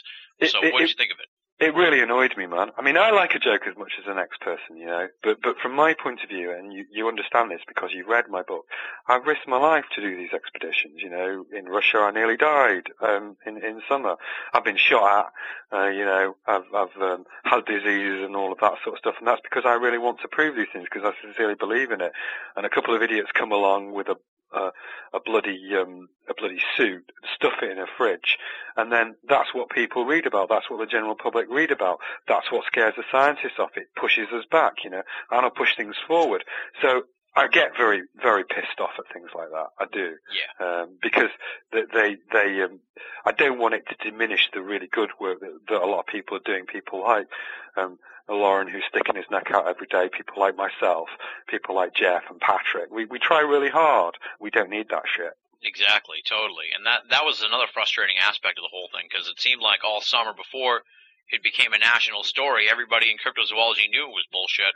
So 0.51 0.59
what 0.71 0.79
did 0.79 0.89
you 0.89 0.95
think 0.95 1.11
of 1.11 1.19
it? 1.19 1.27
It 1.57 1.73
really 1.73 2.01
annoyed 2.01 2.35
me, 2.35 2.47
man. 2.47 2.71
I 2.77 2.81
mean, 2.81 2.97
I 2.97 3.11
like 3.11 3.33
a 3.33 3.39
joke 3.39 3.61
as 3.65 3.77
much 3.77 3.93
as 3.97 4.05
the 4.05 4.13
next 4.13 4.41
person, 4.41 4.75
you 4.75 4.87
know. 4.87 5.07
But 5.23 5.41
but 5.41 5.57
from 5.57 5.73
my 5.73 5.93
point 5.93 6.19
of 6.21 6.27
view, 6.27 6.51
and 6.51 6.73
you 6.73 6.85
you 6.91 7.07
understand 7.07 7.49
this 7.49 7.61
because 7.65 7.91
you've 7.93 8.09
read 8.09 8.25
my 8.29 8.41
book, 8.41 8.65
I've 9.07 9.25
risked 9.25 9.47
my 9.47 9.57
life 9.57 9.85
to 9.95 10.01
do 10.01 10.17
these 10.17 10.33
expeditions. 10.33 10.95
You 10.97 11.09
know, 11.09 11.45
in 11.53 11.65
Russia, 11.65 11.99
I 11.99 12.11
nearly 12.11 12.35
died 12.35 12.89
um, 13.01 13.37
in 13.45 13.63
in 13.63 13.81
summer. 13.87 14.17
I've 14.53 14.65
been 14.65 14.75
shot 14.75 15.27
at. 15.71 15.77
Uh, 15.77 15.87
you 15.87 16.03
know, 16.03 16.35
I've 16.45 16.65
I've 16.75 17.01
um, 17.01 17.23
had 17.45 17.63
disease 17.63 18.21
and 18.21 18.35
all 18.35 18.51
of 18.51 18.59
that 18.59 18.75
sort 18.83 18.95
of 18.95 18.99
stuff, 18.99 19.15
and 19.19 19.27
that's 19.27 19.41
because 19.41 19.63
I 19.65 19.75
really 19.75 19.97
want 19.97 20.19
to 20.23 20.27
prove 20.27 20.57
these 20.57 20.67
things 20.73 20.89
because 20.91 21.09
I 21.09 21.13
sincerely 21.23 21.55
believe 21.55 21.91
in 21.91 22.01
it. 22.01 22.11
And 22.57 22.65
a 22.65 22.69
couple 22.69 22.93
of 22.93 23.01
idiots 23.01 23.31
come 23.33 23.53
along 23.53 23.93
with 23.93 24.09
a 24.09 24.17
a, 24.55 24.71
a 25.13 25.19
bloody 25.19 25.69
um, 25.79 26.09
a 26.29 26.33
bloody 26.33 26.59
suit, 26.75 27.11
stuff 27.35 27.53
it 27.61 27.71
in 27.71 27.79
a 27.79 27.85
fridge, 27.97 28.37
and 28.75 28.91
then 28.91 29.15
that's 29.27 29.53
what 29.53 29.69
people 29.69 30.05
read 30.05 30.25
about. 30.25 30.49
That's 30.49 30.69
what 30.69 30.79
the 30.79 30.85
general 30.85 31.15
public 31.15 31.47
read 31.49 31.71
about. 31.71 31.99
That's 32.27 32.51
what 32.51 32.65
scares 32.65 32.95
the 32.97 33.03
scientists 33.11 33.59
off. 33.59 33.71
It 33.75 33.89
pushes 33.95 34.27
us 34.33 34.45
back, 34.49 34.83
you 34.83 34.89
know, 34.89 35.03
and 35.31 35.45
I 35.45 35.49
push 35.49 35.75
things 35.75 35.95
forward. 36.07 36.43
So 36.81 37.03
I 37.35 37.47
get 37.47 37.75
very, 37.77 38.03
very 38.21 38.43
pissed 38.45 38.79
off 38.79 38.91
at 38.97 39.11
things 39.13 39.29
like 39.35 39.49
that. 39.51 39.67
I 39.77 39.85
do. 39.91 40.13
Yeah. 40.31 40.65
Um, 40.65 40.97
because 41.01 41.29
they, 41.73 41.83
they, 41.93 42.17
they 42.31 42.61
um, 42.61 42.79
I 43.25 43.31
don't 43.33 43.59
want 43.59 43.73
it 43.73 43.83
to 43.89 44.09
diminish 44.09 44.49
the 44.53 44.61
really 44.61 44.87
good 44.87 45.09
work 45.19 45.41
that, 45.41 45.59
that 45.67 45.81
a 45.81 45.85
lot 45.85 45.99
of 45.99 46.07
people 46.07 46.37
are 46.37 46.45
doing. 46.45 46.65
People 46.65 47.01
like, 47.03 47.27
um, 47.75 47.99
Loren 48.29 48.67
who's 48.67 48.83
sticking 48.89 49.15
his 49.15 49.25
neck 49.29 49.51
out 49.51 49.67
every 49.67 49.87
day, 49.87 50.09
people 50.09 50.39
like 50.39 50.55
myself, 50.55 51.09
people 51.47 51.75
like 51.75 51.93
Jeff 51.93 52.23
and 52.29 52.39
Patrick. 52.39 52.89
We, 52.89 53.05
we 53.05 53.19
try 53.19 53.41
really 53.41 53.69
hard. 53.69 54.15
We 54.39 54.49
don't 54.49 54.69
need 54.69 54.89
that 54.89 55.03
shit. 55.05 55.33
Exactly, 55.61 56.17
totally. 56.27 56.73
And 56.75 56.85
that 56.85 57.09
that 57.09 57.25
was 57.25 57.41
another 57.41 57.65
frustrating 57.73 58.17
aspect 58.21 58.57
of 58.57 58.63
the 58.63 58.71
whole 58.71 58.89
thing 58.93 59.07
because 59.09 59.27
it 59.27 59.39
seemed 59.39 59.61
like 59.61 59.83
all 59.83 60.01
summer 60.01 60.33
before 60.33 60.81
it 61.29 61.41
became 61.41 61.73
a 61.73 61.79
national 61.79 62.23
story, 62.23 62.69
everybody 62.69 63.09
in 63.09 63.17
cryptozoology 63.17 63.89
knew 63.89 64.05
it 64.05 64.13
was 64.13 64.29
bullshit, 64.31 64.73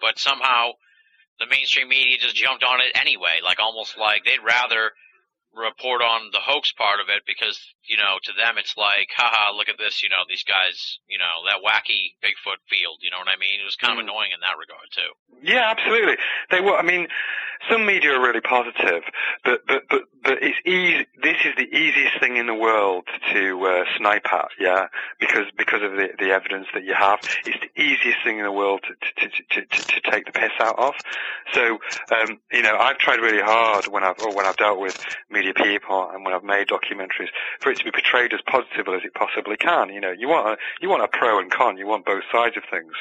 but 0.00 0.18
somehow 0.18 0.72
the 1.38 1.46
mainstream 1.50 1.88
media 1.88 2.16
just 2.18 2.36
jumped 2.36 2.62
on 2.64 2.80
it 2.80 2.92
anyway, 2.94 3.40
like 3.42 3.58
almost 3.60 3.98
like 3.98 4.24
they'd 4.24 4.44
rather 4.44 4.92
report 5.54 6.02
on 6.02 6.30
the 6.32 6.42
hoax 6.42 6.72
part 6.72 6.98
of 6.98 7.06
it 7.08 7.22
because, 7.26 7.58
you 7.86 7.96
know, 7.96 8.18
to 8.24 8.32
them 8.34 8.58
it's 8.58 8.74
like, 8.76 9.06
haha, 9.16 9.54
look 9.54 9.68
at 9.68 9.78
this, 9.78 10.02
you 10.02 10.08
know, 10.08 10.26
these 10.28 10.42
guys, 10.42 10.98
you 11.06 11.16
know, 11.18 11.46
that 11.46 11.62
wacky 11.62 12.18
Bigfoot 12.18 12.58
field, 12.66 12.98
you 13.02 13.10
know 13.10 13.18
what 13.18 13.28
I 13.30 13.38
mean? 13.38 13.60
It 13.62 13.64
was 13.64 13.76
kind 13.76 13.92
of 13.94 14.02
Mm. 14.02 14.10
annoying 14.10 14.32
in 14.34 14.40
that 14.40 14.58
regard 14.58 14.86
too. 14.90 15.10
Yeah, 15.42 15.70
absolutely. 15.70 16.16
They 16.50 16.60
were. 16.60 16.76
I 16.76 16.82
mean, 16.82 17.06
some 17.70 17.86
media 17.86 18.12
are 18.12 18.20
really 18.20 18.40
positive, 18.40 19.02
but 19.44 19.60
but 19.66 19.82
but 19.88 20.02
but 20.22 20.42
it's 20.42 20.58
easy. 20.66 21.06
This 21.22 21.36
is 21.44 21.54
the 21.56 21.68
easiest 21.74 22.18
thing 22.20 22.36
in 22.36 22.46
the 22.46 22.54
world 22.54 23.04
to 23.32 23.66
uh, 23.66 23.84
snipe 23.96 24.26
at. 24.32 24.48
Yeah, 24.58 24.86
because 25.20 25.46
because 25.56 25.82
of 25.82 25.92
the 25.92 26.08
the 26.18 26.30
evidence 26.30 26.66
that 26.74 26.84
you 26.84 26.94
have. 26.94 27.20
It's 27.44 27.58
the 27.60 27.80
easiest 27.80 28.18
thing 28.24 28.38
in 28.38 28.44
the 28.44 28.52
world 28.52 28.80
to 28.88 29.28
to 29.28 29.28
to 29.28 29.66
to, 29.66 29.86
to 29.86 30.10
take 30.10 30.26
the 30.26 30.32
piss 30.32 30.52
out 30.60 30.78
of. 30.78 30.94
So 31.52 31.78
um, 32.10 32.40
you 32.52 32.62
know, 32.62 32.76
I've 32.76 32.98
tried 32.98 33.20
really 33.20 33.42
hard 33.42 33.86
when 33.86 34.04
I've 34.04 34.18
or 34.20 34.34
when 34.34 34.46
I've 34.46 34.56
dealt 34.56 34.80
with 34.80 34.98
media 35.30 35.54
people 35.54 36.10
and 36.12 36.24
when 36.24 36.34
I've 36.34 36.44
made 36.44 36.68
documentaries 36.68 37.28
for 37.60 37.70
it 37.70 37.78
to 37.78 37.84
be 37.84 37.90
portrayed 37.90 38.32
as 38.32 38.40
positive 38.46 38.88
as 38.88 39.02
it 39.04 39.14
possibly 39.14 39.56
can. 39.56 39.88
You 39.90 40.00
know, 40.00 40.12
you 40.12 40.28
want 40.28 40.48
a 40.48 40.56
you 40.80 40.88
want 40.88 41.02
a 41.02 41.08
pro 41.08 41.38
and 41.38 41.50
con. 41.50 41.76
You 41.76 41.86
want 41.86 42.04
both 42.04 42.24
sides 42.32 42.56
of 42.56 42.64
things. 42.70 42.92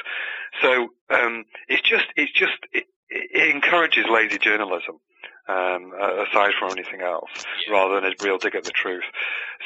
So 0.62 0.90
um, 1.10 1.46
it's 1.68 1.82
just 1.88 2.06
it's 2.16 2.32
just 2.32 2.58
it, 2.72 2.86
it 3.14 3.56
encourages 3.56 4.06
lazy 4.10 4.38
journalism. 4.38 5.00
Um, 5.46 5.92
aside 6.00 6.54
from 6.58 6.72
anything 6.72 7.02
else, 7.02 7.30
Yeah. 7.68 7.74
rather 7.74 7.96
than 8.00 8.06
a 8.14 8.16
real 8.24 8.38
dig 8.38 8.56
at 8.56 8.64
the 8.64 8.72
truth. 8.72 9.04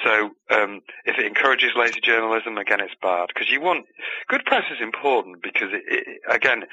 So, 0.04 0.32
um, 0.50 0.82
if 1.06 1.20
it 1.20 1.26
encourages 1.28 1.70
lazy 1.76 2.02
journalism, 2.02 2.58
again, 2.58 2.80
it's 2.80 2.96
bad 3.00 3.28
because 3.28 3.52
you 3.52 3.62
want 3.62 3.86
good 4.28 4.44
press 4.46 4.64
is 4.72 4.82
important 4.82 5.44
because 5.44 5.70
it, 5.74 5.84
it 5.88 6.22
again, 6.28 6.64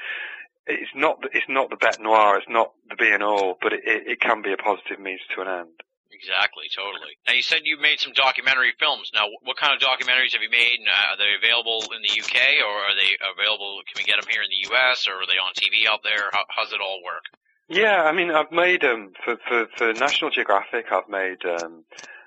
it's 0.65 0.89
not 0.95 1.21
the- 1.21 1.29
it's 1.37 1.47
not 1.47 1.69
the 1.69 1.75
bet 1.75 1.99
noir, 2.01 2.35
it's 2.37 2.49
not 2.49 2.71
the 2.89 2.95
be 2.95 3.11
and 3.11 3.21
all, 3.21 3.59
but 3.61 3.73
it, 3.73 3.81
it, 3.85 4.07
it 4.07 4.19
can 4.21 4.41
be 4.41 4.51
a 4.51 4.57
positive 4.57 4.99
means 4.99 5.21
to 5.35 5.41
an 5.41 5.47
end. 5.49 5.81
Exactly, 6.15 6.71
totally. 6.71 7.19
Now 7.27 7.33
you 7.33 7.43
said 7.43 7.67
you 7.67 7.77
made 7.77 7.99
some 7.99 8.13
documentary 8.13 8.71
films. 8.79 9.11
Now, 9.13 9.27
what 9.43 9.57
kind 9.57 9.75
of 9.75 9.81
documentaries 9.83 10.31
have 10.31 10.41
you 10.41 10.49
made? 10.49 10.79
Uh, 10.87 11.13
are 11.13 11.17
they 11.17 11.35
available 11.35 11.83
in 11.91 12.01
the 12.01 12.13
UK, 12.15 12.63
or 12.63 12.71
are 12.71 12.95
they 12.95 13.19
available? 13.19 13.81
Can 13.83 13.99
we 13.99 14.03
get 14.03 14.21
them 14.21 14.29
here 14.31 14.41
in 14.41 14.49
the 14.49 14.71
US, 14.71 15.07
or 15.07 15.23
are 15.23 15.27
they 15.27 15.37
on 15.37 15.51
TV 15.53 15.91
out 15.91 16.01
there? 16.03 16.29
How, 16.31 16.45
how's 16.49 16.71
it 16.71 16.79
all 16.79 17.03
work? 17.03 17.25
Yeah, 17.67 18.03
I 18.03 18.13
mean, 18.13 18.31
I've 18.31 18.51
made 18.51 18.85
um 18.85 19.11
for 19.23 19.37
for, 19.47 19.67
for 19.75 19.93
National 19.93 20.31
Geographic, 20.31 20.85
I've 20.91 21.09
made 21.09 21.43
um 21.45 21.83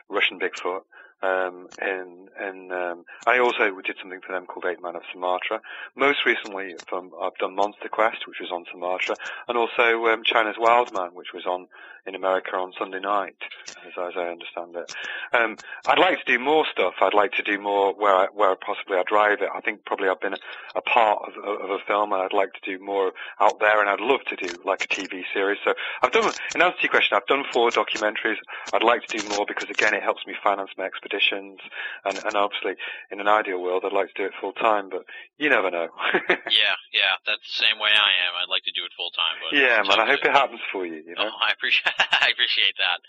Russian 0.09 0.39
Bigfoot. 0.39 0.83
Um, 1.21 1.67
and 1.81 2.29
and 2.39 2.73
um, 2.73 3.05
I 3.27 3.41
also 3.41 3.75
did 3.81 3.97
something 4.01 4.21
for 4.21 4.33
them 4.33 4.47
called 4.47 4.67
Ape 4.67 4.81
Man 4.81 4.95
of 4.95 5.03
Sumatra. 5.13 5.61
Most 5.97 6.25
recently, 6.25 6.77
from, 6.87 7.11
I've 7.21 7.35
done 7.39 7.57
Monster 7.57 7.89
Quest, 7.89 8.29
which 8.29 8.39
was 8.41 8.53
on 8.53 8.65
Sumatra, 8.71 9.17
and 9.49 9.59
also 9.59 10.07
um, 10.07 10.23
China's 10.23 10.55
Wild 10.57 10.93
Man, 10.93 11.11
which 11.15 11.33
was 11.35 11.45
on 11.45 11.67
in 12.09 12.15
America 12.15 12.57
on 12.57 12.73
Sunday 12.79 13.01
night, 13.01 13.37
as, 13.69 13.93
as 13.97 14.15
I 14.17 14.29
understand 14.29 14.75
it. 14.75 14.93
Um, 15.33 15.57
I'd 15.87 15.99
like 15.99 16.25
to 16.25 16.25
do 16.25 16.43
more 16.43 16.65
stuff. 16.73 16.95
I'd 17.01 17.15
like 17.15 17.33
to 17.33 17.43
do 17.43 17.61
more 17.61 17.93
where 17.95 18.15
I, 18.15 18.27
where 18.35 18.57
possibly 18.57 18.97
I 18.97 19.03
drive 19.07 19.43
it. 19.43 19.51
I 19.55 19.61
think 19.61 19.85
probably 19.85 20.09
I've 20.09 20.21
been 20.21 20.33
a, 20.33 20.39
a 20.75 20.81
part 20.81 21.23
of, 21.29 21.45
of 21.45 21.71
a 21.71 21.79
film, 21.87 22.13
and 22.13 22.23
I'd 22.23 22.33
like 22.33 22.55
to 22.55 22.61
do 22.65 22.83
more 22.83 23.13
out 23.41 23.61
there, 23.61 23.81
and 23.81 23.91
I'd 23.91 24.01
love 24.01 24.21
to 24.29 24.37
do 24.37 24.49
like 24.65 24.85
a 24.85 24.89
TV 24.89 25.23
series. 25.33 25.59
So 25.65 25.75
I've 26.03 26.13
done, 26.13 26.33
in 26.55 26.63
answer 26.63 26.77
to 26.79 26.83
your 26.83 26.91
question, 26.91 27.17
I've 27.17 27.27
done 27.27 27.45
four 27.53 27.71
documentaries. 27.71 28.39
I'd 28.73 28.83
like 28.83 29.07
to 29.07 29.19
do 29.19 29.29
more 29.29 29.45
because 29.47 29.69
again, 29.69 29.95
it 29.95 30.03
helps 30.03 30.27
me 30.27 30.35
finance 30.43 30.71
my 30.79 30.85
expeditions, 30.85 31.61
and, 32.05 32.19
and 32.25 32.35
obviously, 32.35 32.75
in 33.11 33.21
an 33.21 33.29
ideal 33.29 33.61
world, 33.61 33.85
I'd 33.85 33.93
like 33.93 34.15
to 34.15 34.23
do 34.23 34.25
it 34.25 34.33
full 34.41 34.53
time, 34.53 34.89
but 34.89 35.05
you 35.37 35.49
never 35.51 35.71
know. 35.71 35.89
Yeah, 36.49 36.75
yeah, 36.93 37.15
that's 37.27 37.45
the 37.45 37.65
same 37.65 37.79
way 37.79 37.91
I 37.91 38.11
am. 38.27 38.33
I'd 38.43 38.51
like 38.51 38.65
to 38.65 38.73
do 38.73 38.85
it 38.85 38.93
full 38.97 39.11
time, 39.11 39.37
but 39.43 39.57
yeah, 39.57 39.83
man. 39.87 40.01
I 40.01 40.07
hope 40.07 40.25
it. 40.25 40.29
it 40.29 40.33
happens 40.33 40.61
for 40.73 40.87
you. 40.87 41.03
You 41.07 41.15
know. 41.15 41.29
Oh, 41.29 41.37
I 41.45 41.53
appreciate, 41.53 41.95
I 42.23 42.31
appreciate 42.33 42.77
that. 42.79 43.01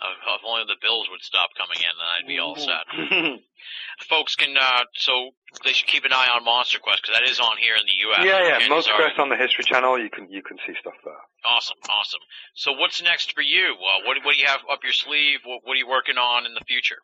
Uh, 0.00 0.36
if 0.36 0.42
only 0.44 0.64
the 0.68 0.76
bills 0.80 1.08
would 1.10 1.22
stop 1.22 1.50
coming 1.56 1.78
in, 1.80 1.94
then 1.96 2.08
I'd 2.14 2.28
be 2.28 2.38
all 2.38 2.54
set. 2.56 2.84
Folks 4.08 4.36
can, 4.36 4.56
uh, 4.56 4.84
so 4.94 5.30
they 5.64 5.72
should 5.72 5.88
keep 5.88 6.04
an 6.04 6.12
eye 6.12 6.28
on 6.30 6.44
Monster 6.44 6.78
Quest 6.78 7.02
because 7.02 7.18
that 7.18 7.28
is 7.28 7.40
on 7.40 7.56
here 7.56 7.74
in 7.76 7.86
the 7.86 7.96
U.S. 8.12 8.20
yeah, 8.24 8.58
yeah. 8.60 8.68
Most. 8.68 8.90
Quest 8.94 9.18
on 9.18 9.30
the 9.30 9.36
History 9.36 9.64
Channel. 9.64 9.98
You 9.98 10.10
can 10.10 10.30
you 10.30 10.42
can 10.42 10.58
see 10.66 10.74
stuff 10.78 10.94
there. 11.04 11.16
Awesome, 11.44 11.78
awesome. 11.88 12.20
So 12.54 12.72
what's 12.72 13.02
next 13.02 13.32
for 13.32 13.40
you? 13.40 13.74
Uh, 13.74 14.04
what 14.04 14.18
what 14.22 14.34
do 14.34 14.40
you 14.40 14.46
have 14.46 14.60
up 14.70 14.84
your 14.84 14.92
sleeve? 14.92 15.40
What, 15.44 15.62
what 15.64 15.72
are 15.74 15.80
you 15.80 15.88
working 15.88 16.18
on 16.18 16.44
in 16.44 16.54
the 16.54 16.64
future? 16.66 16.98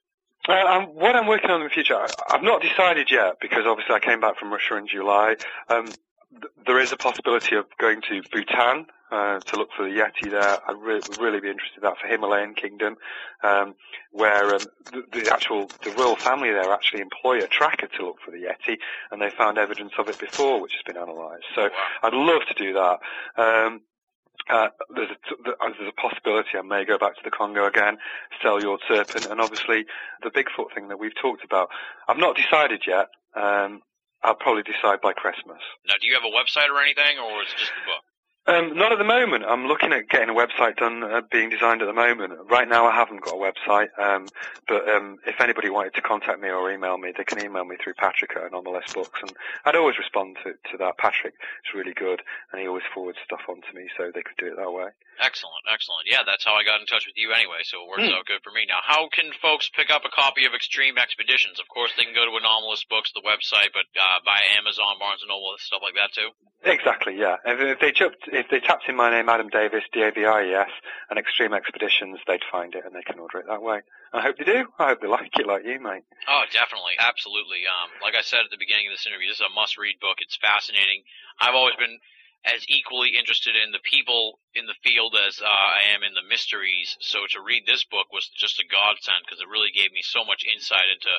Uh, 0.49 0.53
um, 0.53 0.85
what 0.95 1.15
I'm 1.17 1.27
working 1.27 1.51
on 1.51 1.61
in 1.63 1.69
the 1.69 1.73
future, 1.73 1.95
I, 1.95 2.09
I've 2.31 2.43
not 2.43 2.61
decided 2.63 3.11
yet 3.11 3.39
because 3.41 3.65
obviously 3.65 3.95
I 3.95 4.01
came 4.01 4.21
back 4.21 4.39
from 4.39 4.53
Russia 4.53 4.77
in 4.77 4.87
July. 4.89 5.37
Um, 5.69 5.87
th- 5.87 6.53
there 6.67 6.81
is 6.81 6.93
a 6.93 6.97
possibility 6.97 7.57
of 7.57 7.67
going 7.79 8.03
to 8.11 8.23
Bhutan 8.33 8.87
uh, 9.13 9.41
to 9.41 9.57
look 9.57 9.69
for 9.77 9.85
the 9.85 9.95
Yeti 9.95 10.31
there. 10.31 10.59
I'd 10.67 10.81
re- 10.81 11.03
really 11.07 11.41
be 11.41 11.51
interested 11.51 11.77
in 11.79 11.83
that 11.83 11.99
for 12.01 12.09
Himalayan 12.09 12.55
Kingdom, 12.55 12.97
um, 13.45 13.75
where 14.11 14.55
um, 14.55 14.71
the, 14.91 15.03
the 15.13 15.33
actual 15.33 15.71
the 15.85 15.91
royal 15.91 16.17
family 16.17 16.51
there 16.51 16.73
actually 16.73 17.03
employ 17.03 17.45
a 17.45 17.47
tracker 17.47 17.89
to 17.99 18.07
look 18.07 18.17
for 18.25 18.31
the 18.31 18.39
Yeti, 18.39 18.79
and 19.11 19.21
they 19.21 19.31
found 19.31 19.59
evidence 19.59 19.93
of 19.99 20.09
it 20.09 20.19
before, 20.19 20.61
which 20.61 20.73
has 20.73 20.83
been 20.83 21.01
analysed. 21.01 21.45
So 21.55 21.69
I'd 22.03 22.15
love 22.15 22.43
to 22.49 22.55
do 22.55 22.73
that. 22.73 22.99
Um, 23.37 23.83
uh, 24.51 24.69
there's 24.95 25.11
a, 25.11 25.17
there's 25.45 25.89
a 25.89 26.01
possibility 26.01 26.49
I 26.59 26.63
may 26.63 26.85
go 26.85 26.99
back 26.99 27.15
to 27.15 27.21
the 27.23 27.31
Congo 27.31 27.67
again, 27.67 27.99
Seljord 28.43 28.79
serpent, 28.89 29.27
and 29.31 29.41
obviously 29.41 29.85
the 30.23 30.31
Bigfoot 30.31 30.75
thing 30.75 30.89
that 30.89 30.99
we've 30.99 31.15
talked 31.15 31.45
about. 31.45 31.69
I've 32.09 32.19
not 32.19 32.35
decided 32.35 32.83
yet. 32.87 33.09
Um, 33.37 33.83
I'll 34.23 34.35
probably 34.35 34.63
decide 34.63 35.01
by 35.01 35.13
Christmas. 35.13 35.59
Now, 35.87 35.95
do 36.01 36.07
you 36.07 36.15
have 36.15 36.23
a 36.23 36.31
website 36.31 36.71
or 36.71 36.81
anything, 36.81 37.19
or 37.19 37.43
is 37.43 37.51
it 37.51 37.59
just 37.59 37.73
the 37.75 37.87
book? 37.87 38.03
Um, 38.45 38.77
not 38.77 38.91
at 38.91 38.99
the 38.99 39.05
moment. 39.05 39.45
I'm 39.47 39.67
looking 39.67 39.93
at 39.93 40.09
getting 40.09 40.29
a 40.29 40.35
website 40.35 40.77
done, 40.77 41.05
uh, 41.05 41.21
being 41.31 41.49
designed 41.49 41.81
at 41.81 41.87
the 41.87 41.93
moment. 41.93 42.33
Right 42.51 42.69
now, 42.69 42.87
I 42.87 42.95
haven't 42.95 43.23
got 43.23 43.35
a 43.35 43.39
website. 43.39 43.97
Um, 43.97 44.27
but 44.67 44.89
um, 44.89 45.19
if 45.27 45.41
anybody 45.41 45.71
wanted 45.71 45.95
to 45.95 46.03
contact 46.03 46.41
me 46.41 46.49
or 46.51 46.71
email 46.71 46.99
me, 46.99 47.13
they 47.17 47.23
can 47.23 47.39
email 47.39 47.65
me 47.65 47.77
through 47.79 47.95
Patrick 47.95 48.35
at 48.35 48.51
Anomalist 48.51 48.95
Books, 48.95 49.21
and 49.23 49.33
I'd 49.65 49.77
always 49.77 49.97
respond 49.97 50.39
to, 50.43 50.55
to 50.73 50.79
that. 50.79 50.99
Patrick 50.99 51.35
is 51.35 51.75
really 51.75 51.95
good, 51.95 52.21
and 52.51 52.61
he 52.61 52.67
always 52.67 52.83
forwards 52.93 53.19
stuff 53.25 53.43
on 53.49 53.63
to 53.63 53.73
me, 53.75 53.87
so 53.97 54.11
they 54.11 54.23
could 54.23 54.37
do 54.39 54.51
it 54.51 54.57
that 54.57 54.73
way. 54.73 54.91
Excellent, 55.23 55.63
excellent. 55.71 56.11
Yeah, 56.11 56.27
that's 56.27 56.43
how 56.43 56.59
I 56.59 56.65
got 56.65 56.81
in 56.81 56.87
touch 56.87 57.07
with 57.07 57.15
you 57.15 57.31
anyway, 57.31 57.63
so 57.63 57.85
it 57.85 57.89
works 57.95 58.11
out 58.11 58.27
good 58.27 58.43
for 58.43 58.51
me. 58.51 58.67
Now, 58.67 58.83
how 58.83 59.07
can 59.13 59.31
folks 59.39 59.71
pick 59.71 59.87
up 59.87 60.03
a 60.03 60.11
copy 60.11 60.47
of 60.47 60.55
Extreme 60.55 60.99
Expeditions? 60.99 61.61
Of 61.61 61.69
course, 61.69 61.93
they 61.95 62.03
can 62.03 62.17
go 62.17 62.27
to 62.27 62.35
Anomalist 62.35 62.91
Books, 62.91 63.13
the 63.15 63.23
website, 63.23 63.71
but 63.71 63.87
uh, 63.95 64.19
buy 64.27 64.41
Amazon, 64.59 64.99
Barnes 64.99 65.23
and 65.23 65.31
Noble, 65.31 65.55
stuff 65.63 65.85
like 65.85 65.95
that 65.95 66.11
too. 66.11 66.35
Exactly, 66.65 67.19
yeah. 67.19 67.37
If, 67.45 67.61
if 67.61 67.79
they 67.81 67.93
jumped, 67.93 68.27
if 68.33 68.49
they 68.49 68.61
tapped 68.61 68.89
in 68.89 68.97
my 68.97 69.11
name, 69.11 69.29
Adam 69.29 69.49
Davies, 69.49 69.85
D-A-V-I-E-S, 69.93 70.73
and 71.11 71.19
Extreme 71.19 71.53
Expeditions, 71.53 72.19
they'd 72.27 72.43
find 72.51 72.75
it 72.75 72.85
and 72.85 72.97
they 72.97 73.05
can 73.05 73.21
order 73.21 73.39
it 73.39 73.47
that 73.47 73.63
way. 73.63 73.81
I 74.13 74.21
hope 74.21 74.39
they 74.39 74.45
do. 74.45 74.67
I 74.79 74.89
hope 74.89 75.01
they 75.01 75.09
like 75.09 75.37
it 75.39 75.47
like 75.47 75.65
you, 75.65 75.79
mate. 75.79 76.05
Oh, 76.29 76.45
definitely, 76.53 76.97
absolutely. 76.99 77.69
Um, 77.69 77.93
like 78.01 78.17
I 78.17 78.25
said 78.25 78.45
at 78.45 78.51
the 78.51 78.61
beginning 78.61 78.89
of 78.89 78.97
this 78.97 79.07
interview, 79.07 79.29
this 79.29 79.41
is 79.41 79.47
a 79.47 79.55
must-read 79.55 80.01
book. 80.01 80.25
It's 80.25 80.37
fascinating. 80.41 81.05
I've 81.41 81.55
always 81.55 81.77
been 81.77 82.01
as 82.45 82.65
equally 82.67 83.15
interested 83.15 83.55
in 83.55 83.71
the 83.71 83.85
people 83.87 84.41
in 84.55 84.67
the 84.67 84.81
field 84.83 85.15
as 85.15 85.39
uh, 85.39 85.47
I 85.47 85.95
am 85.95 86.03
in 86.03 86.15
the 86.15 86.27
mysteries. 86.27 86.97
So 87.01 87.23
to 87.31 87.41
read 87.41 87.65
this 87.67 87.85
book 87.85 88.11
was 88.13 88.29
just 88.35 88.59
a 88.59 88.67
godsend 88.67 89.23
because 89.25 89.39
it 89.39 89.49
really 89.53 89.71
gave 89.71 89.93
me 89.93 90.03
so 90.03 90.25
much 90.25 90.43
insight 90.43 90.91
into 90.91 91.13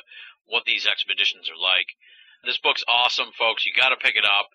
what 0.44 0.68
these 0.68 0.84
expeditions 0.86 1.48
are 1.48 1.56
like. 1.56 1.96
This 2.44 2.60
book's 2.60 2.84
awesome, 2.86 3.32
folks. 3.38 3.64
You 3.64 3.72
got 3.72 3.88
to 3.88 3.96
pick 3.96 4.16
it 4.16 4.28
up. 4.28 4.52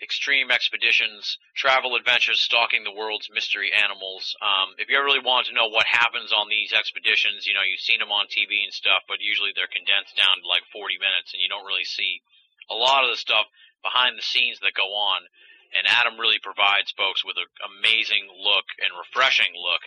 Extreme 0.00 0.50
Expeditions, 0.50 1.38
Travel 1.54 1.96
Adventures, 1.96 2.40
Stalking 2.40 2.84
the 2.84 2.94
World's 2.94 3.28
Mystery 3.34 3.74
Animals. 3.74 4.36
Um, 4.38 4.78
if 4.78 4.88
you 4.88 4.94
ever 4.94 5.06
really 5.10 5.24
want 5.24 5.46
to 5.50 5.54
know 5.54 5.66
what 5.66 5.86
happens 5.90 6.30
on 6.30 6.48
these 6.48 6.72
expeditions, 6.72 7.46
you 7.46 7.54
know, 7.54 7.66
you've 7.66 7.82
seen 7.82 7.98
them 7.98 8.14
on 8.14 8.30
TV 8.30 8.62
and 8.62 8.72
stuff, 8.72 9.02
but 9.10 9.18
usually 9.18 9.50
they're 9.54 9.70
condensed 9.70 10.14
down 10.14 10.38
to 10.38 10.46
like 10.46 10.62
40 10.70 11.02
minutes 11.02 11.34
and 11.34 11.42
you 11.42 11.50
don't 11.50 11.66
really 11.66 11.86
see 11.86 12.22
a 12.70 12.78
lot 12.78 13.02
of 13.02 13.10
the 13.10 13.18
stuff 13.18 13.50
behind 13.82 14.14
the 14.14 14.22
scenes 14.22 14.62
that 14.62 14.78
go 14.78 14.86
on. 14.86 15.26
And 15.74 15.84
Adam 15.84 16.16
really 16.16 16.40
provides 16.40 16.94
folks 16.94 17.26
with 17.26 17.36
an 17.36 17.50
amazing 17.76 18.30
look 18.30 18.70
and 18.80 18.94
refreshing 18.94 19.52
look 19.52 19.82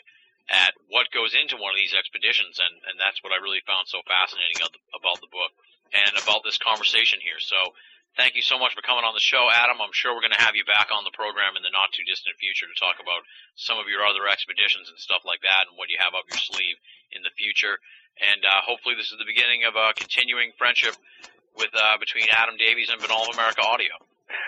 at 0.51 0.75
what 0.91 1.09
goes 1.15 1.33
into 1.33 1.55
one 1.55 1.71
of 1.71 1.79
these 1.79 1.95
expeditions. 1.95 2.59
And, 2.59 2.75
and 2.91 2.99
that's 2.99 3.23
what 3.23 3.31
I 3.31 3.39
really 3.39 3.63
found 3.63 3.87
so 3.87 4.03
fascinating 4.03 4.59
about 4.59 5.23
the 5.23 5.31
book 5.31 5.55
and 5.95 6.13
about 6.19 6.43
this 6.43 6.59
conversation 6.59 7.19
here. 7.23 7.39
So, 7.39 7.57
Thank 8.19 8.35
you 8.35 8.43
so 8.43 8.59
much 8.59 8.75
for 8.75 8.83
coming 8.83 9.07
on 9.07 9.15
the 9.15 9.23
show, 9.23 9.47
Adam. 9.47 9.79
I'm 9.79 9.95
sure 9.95 10.11
we're 10.11 10.25
going 10.25 10.35
to 10.35 10.43
have 10.43 10.59
you 10.59 10.67
back 10.67 10.91
on 10.91 11.07
the 11.07 11.15
program 11.15 11.55
in 11.55 11.63
the 11.63 11.71
not 11.71 11.95
too 11.95 12.03
distant 12.03 12.35
future 12.43 12.67
to 12.67 12.75
talk 12.75 12.99
about 12.99 13.23
some 13.55 13.79
of 13.79 13.87
your 13.87 14.03
other 14.03 14.27
expeditions 14.27 14.91
and 14.91 14.99
stuff 14.99 15.23
like 15.23 15.39
that 15.47 15.71
and 15.71 15.79
what 15.79 15.87
you 15.87 15.95
have 15.95 16.11
up 16.11 16.27
your 16.27 16.39
sleeve 16.39 16.75
in 17.15 17.23
the 17.23 17.31
future. 17.39 17.79
And 18.19 18.43
uh, 18.43 18.59
hopefully, 18.67 18.99
this 18.99 19.15
is 19.15 19.17
the 19.17 19.27
beginning 19.27 19.63
of 19.63 19.79
a 19.79 19.95
continuing 19.95 20.51
friendship 20.59 20.99
with 21.55 21.71
uh, 21.71 21.95
between 22.03 22.27
Adam 22.27 22.59
Davies 22.59 22.91
and 22.91 22.99
Binnall 22.99 23.31
of 23.31 23.33
America 23.33 23.63
Audio. 23.63 23.95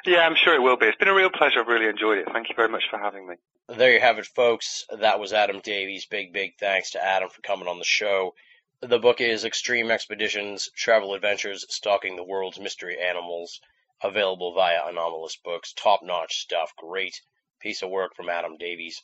Yeah, 0.06 0.27
I'm 0.27 0.35
sure 0.35 0.53
it 0.56 0.61
will 0.61 0.77
be. 0.77 0.88
It's 0.88 0.99
been 0.99 1.07
a 1.07 1.15
real 1.15 1.31
pleasure. 1.31 1.60
I've 1.60 1.68
really 1.68 1.88
enjoyed 1.88 2.19
it. 2.19 2.27
Thank 2.31 2.49
you 2.49 2.56
very 2.56 2.69
much 2.69 2.84
for 2.91 2.99
having 2.99 3.27
me. 3.27 3.35
There 3.68 3.94
you 3.94 3.99
have 3.99 4.19
it, 4.19 4.26
folks. 4.26 4.85
That 4.91 5.19
was 5.19 5.31
Adam 5.31 5.61
Davies. 5.64 6.06
Big, 6.06 6.34
big 6.34 6.60
thanks 6.60 6.91
to 6.91 7.03
Adam 7.03 7.30
for 7.30 7.41
coming 7.41 7.68
on 7.68 7.80
the 7.80 7.85
show. 7.85 8.35
The 8.85 8.99
book 8.99 9.22
is 9.22 9.45
Extreme 9.45 9.91
Expeditions, 9.91 10.69
Travel 10.76 11.14
Adventures, 11.14 11.65
Stalking 11.73 12.18
the 12.18 12.23
World's 12.23 12.60
Mystery 12.60 12.99
Animals, 12.99 13.61
available 14.01 14.53
via 14.53 14.81
Anomalist 14.81 15.41
Books. 15.41 15.72
Top 15.72 16.03
notch 16.03 16.39
stuff. 16.39 16.76
Great 16.76 17.22
piece 17.61 17.81
of 17.81 17.89
work 17.89 18.14
from 18.14 18.27
Adam 18.27 18.57
Davies. 18.57 19.01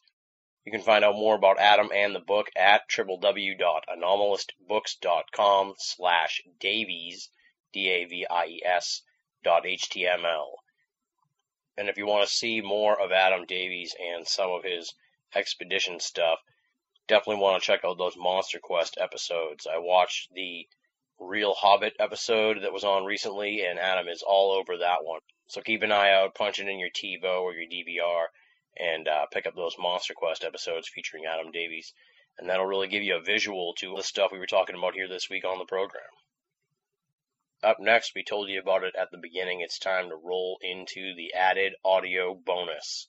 You 0.66 0.74
can 0.74 0.82
find 0.82 1.06
out 1.06 1.16
more 1.16 1.36
about 1.36 1.60
Adam 1.60 1.92
and 1.94 2.14
the 2.14 2.20
book 2.20 2.50
at 2.58 2.90
www.anomalistbooks.com 2.90 5.76
slash 5.78 6.42
Davies, 6.60 7.30
D-A-V-I-E-S, 7.72 9.02
dot 9.46 9.64
HTML. 9.64 10.56
And 11.78 11.88
if 11.88 11.98
you 11.98 12.06
want 12.06 12.28
to 12.28 12.36
see 12.36 12.60
more 12.60 13.00
of 13.00 13.14
Adam 13.14 13.46
Davies 13.46 13.96
and 13.98 14.28
some 14.28 14.52
of 14.52 14.66
his 14.66 14.94
expedition 15.34 16.02
stuff, 16.02 16.40
definitely 17.10 17.42
want 17.42 17.62
to 17.62 17.66
check 17.66 17.82
out 17.84 17.98
those 17.98 18.16
Monster 18.16 18.60
Quest 18.60 18.98
episodes. 19.02 19.68
I 19.68 19.80
watched 19.80 20.32
the 20.34 20.68
Real 21.20 21.54
Hobbit 21.54 21.96
episode 22.00 22.62
that 22.62 22.72
was 22.72 22.86
on 22.86 23.04
recently, 23.04 23.66
and 23.66 23.80
Adam 23.80 24.08
is 24.08 24.24
all 24.26 24.52
over 24.52 24.78
that 24.78 25.04
one. 25.04 25.20
So 25.48 25.60
keep 25.62 25.82
an 25.82 25.92
eye 25.92 26.12
out, 26.14 26.36
punch 26.36 26.60
it 26.60 26.70
in 26.70 26.80
your 26.80 26.92
TiVo 26.92 27.42
or 27.42 27.54
your 27.54 27.68
DVR, 27.68 28.28
and 28.78 29.08
uh, 29.08 29.26
pick 29.34 29.48
up 29.48 29.56
those 29.56 29.76
Monster 29.80 30.14
Quest 30.14 30.44
episodes 30.44 30.88
featuring 30.88 31.26
Adam 31.26 31.52
Davies. 31.52 31.94
And 32.38 32.48
that'll 32.48 32.68
really 32.68 32.88
give 32.88 33.04
you 33.04 33.18
a 33.18 33.22
visual 33.22 33.74
to 33.80 33.96
the 33.98 34.04
stuff 34.04 34.32
we 34.32 34.40
were 34.40 34.46
talking 34.46 34.78
about 34.78 34.94
here 34.94 35.10
this 35.10 35.30
week 35.30 35.44
on 35.44 35.58
the 35.58 35.66
program. 35.66 36.04
Up 37.64 37.78
next, 37.80 38.14
we 38.16 38.24
told 38.24 38.48
you 38.48 38.60
about 38.60 38.84
it 38.84 38.96
at 38.96 39.10
the 39.12 39.18
beginning. 39.18 39.60
It's 39.60 39.80
time 39.80 40.10
to 40.10 40.16
roll 40.16 40.60
into 40.62 41.16
the 41.16 41.34
added 41.34 41.74
audio 41.84 42.34
bonus 42.34 43.08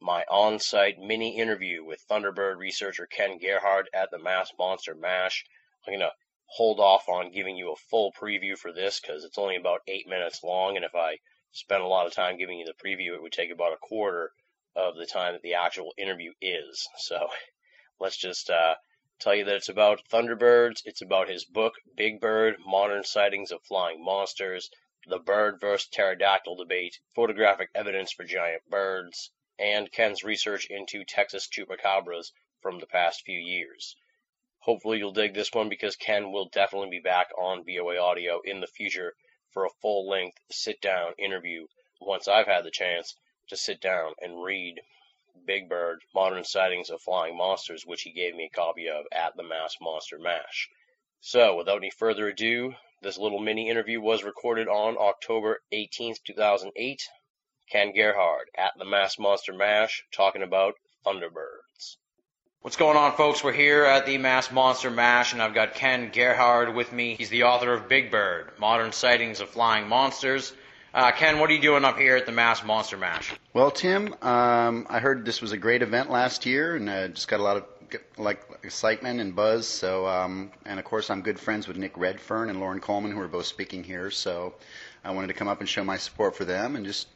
my 0.00 0.24
on 0.30 0.58
site 0.60 0.98
mini 0.98 1.36
interview 1.38 1.84
with 1.84 2.06
Thunderbird 2.08 2.56
researcher 2.56 3.06
Ken 3.06 3.38
Gerhard 3.38 3.90
at 3.92 4.10
the 4.10 4.18
Mass 4.18 4.52
Monster 4.58 4.94
Mash. 4.94 5.44
I'm 5.86 5.98
to 5.98 6.12
hold 6.46 6.80
off 6.80 7.08
on 7.08 7.32
giving 7.32 7.56
you 7.56 7.72
a 7.72 7.76
full 7.76 8.12
preview 8.12 8.56
for 8.56 8.72
this 8.72 9.00
because 9.00 9.24
it's 9.24 9.38
only 9.38 9.56
about 9.56 9.82
eight 9.86 10.06
minutes 10.08 10.42
long, 10.42 10.76
and 10.76 10.84
if 10.84 10.94
I 10.94 11.18
spent 11.50 11.82
a 11.82 11.86
lot 11.88 12.06
of 12.06 12.12
time 12.12 12.38
giving 12.38 12.58
you 12.58 12.64
the 12.64 12.74
preview, 12.74 13.14
it 13.14 13.22
would 13.22 13.32
take 13.32 13.50
about 13.50 13.72
a 13.72 13.78
quarter 13.78 14.32
of 14.76 14.96
the 14.96 15.06
time 15.06 15.32
that 15.32 15.42
the 15.42 15.54
actual 15.54 15.92
interview 15.96 16.32
is. 16.40 16.88
So 16.98 17.28
let's 18.00 18.16
just 18.16 18.50
uh, 18.50 18.76
tell 19.18 19.34
you 19.34 19.44
that 19.44 19.56
it's 19.56 19.68
about 19.68 20.08
Thunderbirds, 20.08 20.82
it's 20.84 21.02
about 21.02 21.28
his 21.28 21.44
book, 21.44 21.74
Big 21.96 22.20
Bird 22.20 22.56
Modern 22.64 23.02
Sightings 23.02 23.50
of 23.50 23.62
Flying 23.64 24.04
Monsters, 24.04 24.70
the 25.06 25.18
bird 25.18 25.60
versus 25.60 25.88
pterodactyl 25.88 26.56
debate, 26.56 27.00
photographic 27.14 27.70
evidence 27.74 28.12
for 28.12 28.24
giant 28.24 28.62
birds, 28.68 29.30
and 29.58 29.90
Ken's 29.90 30.22
research 30.22 30.66
into 30.66 31.04
Texas 31.04 31.48
chupacabras 31.48 32.32
from 32.60 32.78
the 32.78 32.86
past 32.86 33.24
few 33.24 33.38
years. 33.38 33.96
Hopefully 34.60 34.98
you'll 34.98 35.12
dig 35.12 35.34
this 35.34 35.52
one 35.52 35.68
because 35.68 35.96
Ken 35.96 36.32
will 36.32 36.48
definitely 36.48 36.90
be 36.90 37.00
back 37.00 37.28
on 37.38 37.64
BOA 37.64 37.98
Audio 37.98 38.40
in 38.42 38.60
the 38.60 38.66
future 38.66 39.14
for 39.50 39.64
a 39.64 39.70
full 39.80 40.08
length 40.08 40.38
sit 40.50 40.80
down 40.80 41.14
interview 41.18 41.66
once 42.00 42.28
I've 42.28 42.46
had 42.46 42.64
the 42.64 42.70
chance 42.70 43.14
to 43.48 43.56
sit 43.56 43.80
down 43.80 44.14
and 44.20 44.42
read 44.42 44.80
Big 45.44 45.68
Bird 45.68 46.02
Modern 46.14 46.44
Sightings 46.44 46.90
of 46.90 47.00
Flying 47.00 47.36
Monsters, 47.36 47.86
which 47.86 48.02
he 48.02 48.12
gave 48.12 48.34
me 48.34 48.44
a 48.44 48.56
copy 48.56 48.88
of 48.88 49.06
at 49.10 49.36
the 49.36 49.42
Mass 49.42 49.76
Monster 49.80 50.18
Mash. 50.18 50.68
So, 51.20 51.56
without 51.56 51.78
any 51.78 51.90
further 51.90 52.28
ado, 52.28 52.74
this 53.00 53.16
little 53.16 53.38
mini 53.38 53.70
interview 53.70 54.00
was 54.00 54.22
recorded 54.22 54.68
on 54.68 54.96
October 54.98 55.62
18th, 55.72 56.22
2008 56.24 57.08
Ken 57.70 57.92
Gerhard 57.94 58.48
at 58.56 58.72
the 58.78 58.84
Mass 58.86 59.18
Monster 59.18 59.52
Mash 59.52 60.02
talking 60.10 60.42
about 60.42 60.74
Thunderbirds. 61.04 61.96
What's 62.62 62.76
going 62.76 62.96
on, 62.96 63.12
folks? 63.12 63.44
We're 63.44 63.52
here 63.52 63.84
at 63.84 64.06
the 64.06 64.16
Mass 64.16 64.50
Monster 64.50 64.90
Mash, 64.90 65.34
and 65.34 65.42
I've 65.42 65.54
got 65.54 65.74
Ken 65.74 66.10
Gerhard 66.10 66.74
with 66.74 66.92
me. 66.94 67.16
He's 67.16 67.28
the 67.28 67.42
author 67.42 67.74
of 67.74 67.86
Big 67.86 68.10
Bird 68.10 68.52
Modern 68.58 68.92
Sightings 68.92 69.40
of 69.40 69.50
Flying 69.50 69.86
Monsters. 69.86 70.54
Uh, 70.94 71.12
Ken, 71.12 71.38
what 71.38 71.50
are 71.50 71.52
you 71.52 71.60
doing 71.60 71.84
up 71.84 71.98
here 71.98 72.16
at 72.16 72.24
the 72.24 72.32
Mass 72.32 72.64
Monster 72.64 72.96
Mash? 72.96 73.34
Well, 73.52 73.70
Tim, 73.70 74.14
um, 74.22 74.86
I 74.88 74.98
heard 74.98 75.26
this 75.26 75.42
was 75.42 75.52
a 75.52 75.58
great 75.58 75.82
event 75.82 76.10
last 76.10 76.46
year, 76.46 76.74
and 76.74 76.88
uh, 76.88 77.08
just 77.08 77.28
got 77.28 77.38
a 77.38 77.42
lot 77.42 77.58
of 77.58 77.64
like 78.16 78.40
excitement 78.62 79.20
and 79.20 79.36
buzz. 79.36 79.66
So, 79.66 80.06
um, 80.06 80.52
and 80.64 80.78
of 80.78 80.86
course, 80.86 81.10
I'm 81.10 81.20
good 81.20 81.38
friends 81.38 81.68
with 81.68 81.76
Nick 81.76 81.98
Redfern 81.98 82.48
and 82.48 82.60
Loren 82.60 82.80
Coleman, 82.80 83.12
who 83.12 83.20
are 83.20 83.28
both 83.28 83.46
speaking 83.46 83.84
here. 83.84 84.10
So, 84.10 84.54
I 85.04 85.10
wanted 85.10 85.28
to 85.28 85.34
come 85.34 85.48
up 85.48 85.60
and 85.60 85.68
show 85.68 85.84
my 85.84 85.96
support 85.96 86.34
for 86.34 86.44
them 86.44 86.76
and 86.76 86.84
just 86.84 87.08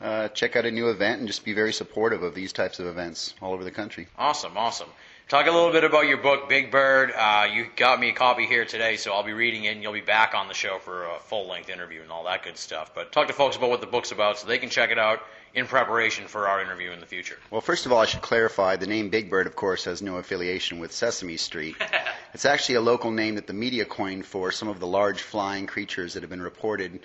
uh, 0.00 0.28
check 0.28 0.56
out 0.56 0.64
a 0.64 0.70
new 0.70 0.90
event 0.90 1.20
and 1.20 1.26
just 1.26 1.44
be 1.44 1.52
very 1.52 1.72
supportive 1.72 2.22
of 2.22 2.34
these 2.34 2.52
types 2.52 2.78
of 2.78 2.86
events 2.86 3.34
all 3.40 3.52
over 3.52 3.64
the 3.64 3.70
country. 3.70 4.06
Awesome, 4.18 4.56
awesome. 4.56 4.88
Talk 5.28 5.48
a 5.48 5.50
little 5.50 5.72
bit 5.72 5.82
about 5.82 6.06
your 6.06 6.18
book, 6.18 6.48
Big 6.48 6.70
Bird. 6.70 7.10
Uh, 7.10 7.48
you 7.52 7.66
got 7.74 7.98
me 7.98 8.10
a 8.10 8.12
copy 8.12 8.46
here 8.46 8.64
today, 8.64 8.96
so 8.96 9.12
I'll 9.12 9.24
be 9.24 9.32
reading 9.32 9.64
it, 9.64 9.70
and 9.70 9.82
you'll 9.82 9.92
be 9.92 10.00
back 10.00 10.34
on 10.34 10.46
the 10.46 10.54
show 10.54 10.78
for 10.78 11.04
a 11.04 11.18
full-length 11.18 11.68
interview 11.68 12.00
and 12.00 12.12
all 12.12 12.22
that 12.26 12.44
good 12.44 12.56
stuff. 12.56 12.92
But 12.94 13.10
talk 13.10 13.26
to 13.26 13.32
folks 13.32 13.56
about 13.56 13.70
what 13.70 13.80
the 13.80 13.88
book's 13.88 14.12
about, 14.12 14.38
so 14.38 14.46
they 14.46 14.58
can 14.58 14.70
check 14.70 14.92
it 14.92 15.00
out 15.00 15.20
in 15.52 15.66
preparation 15.66 16.28
for 16.28 16.46
our 16.46 16.62
interview 16.62 16.92
in 16.92 17.00
the 17.00 17.06
future. 17.06 17.38
Well, 17.50 17.60
first 17.60 17.86
of 17.86 17.92
all, 17.92 17.98
I 17.98 18.06
should 18.06 18.20
clarify 18.20 18.76
the 18.76 18.86
name 18.86 19.08
Big 19.08 19.28
Bird, 19.28 19.48
of 19.48 19.56
course, 19.56 19.84
has 19.86 20.00
no 20.00 20.18
affiliation 20.18 20.78
with 20.78 20.92
Sesame 20.92 21.38
Street. 21.38 21.74
it's 22.34 22.44
actually 22.44 22.76
a 22.76 22.80
local 22.80 23.10
name 23.10 23.34
that 23.34 23.48
the 23.48 23.52
media 23.52 23.84
coined 23.84 24.26
for 24.26 24.52
some 24.52 24.68
of 24.68 24.78
the 24.78 24.86
large 24.86 25.22
flying 25.22 25.66
creatures 25.66 26.14
that 26.14 26.22
have 26.22 26.30
been 26.30 26.42
reported 26.42 27.00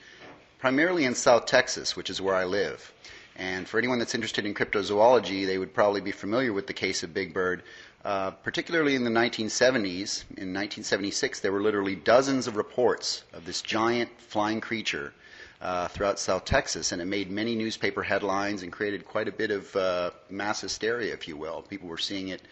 primarily 0.62 1.06
in 1.06 1.16
South 1.16 1.48
Texas, 1.48 1.96
which 1.96 2.12
is 2.12 2.22
where 2.22 2.36
I 2.36 2.46
live. 2.46 2.94
And 3.36 3.68
for 3.68 3.80
anyone 3.80 3.98
that's 3.98 4.14
interested 4.14 4.46
in 4.46 4.54
cryptozoology, 4.54 5.48
they 5.48 5.58
would 5.58 5.74
probably 5.74 6.02
be 6.02 6.12
familiar 6.12 6.54
with 6.54 6.68
the 6.68 6.74
case 6.74 7.02
of 7.02 7.16
Big 7.16 7.34
Bird. 7.34 7.64
Uh, 8.06 8.30
particularly 8.30 8.94
in 8.94 9.04
the 9.04 9.10
1970s, 9.10 10.24
in 10.38 10.54
1976, 10.54 11.40
there 11.40 11.52
were 11.52 11.62
literally 11.64 11.96
dozens 11.96 12.46
of 12.46 12.58
reports 12.58 13.24
of 13.34 13.44
this 13.46 13.64
giant 13.64 14.10
flying 14.22 14.62
creature 14.62 15.14
uh, 15.62 15.88
throughout 15.88 16.20
South 16.20 16.46
Texas, 16.46 16.92
and 16.92 17.02
it 17.02 17.06
made 17.06 17.32
many 17.32 17.56
newspaper 17.56 18.04
headlines 18.04 18.62
and 18.62 18.72
created 18.72 19.04
quite 19.04 19.28
a 19.28 19.32
bit 19.32 19.50
of 19.50 19.76
uh, 19.76 20.12
mass 20.30 20.62
hysteria, 20.62 21.12
if 21.12 21.28
you 21.28 21.36
will. 21.36 21.64
People 21.64 21.88
were 21.90 21.98
seeing 21.98 22.28
it 22.28 22.44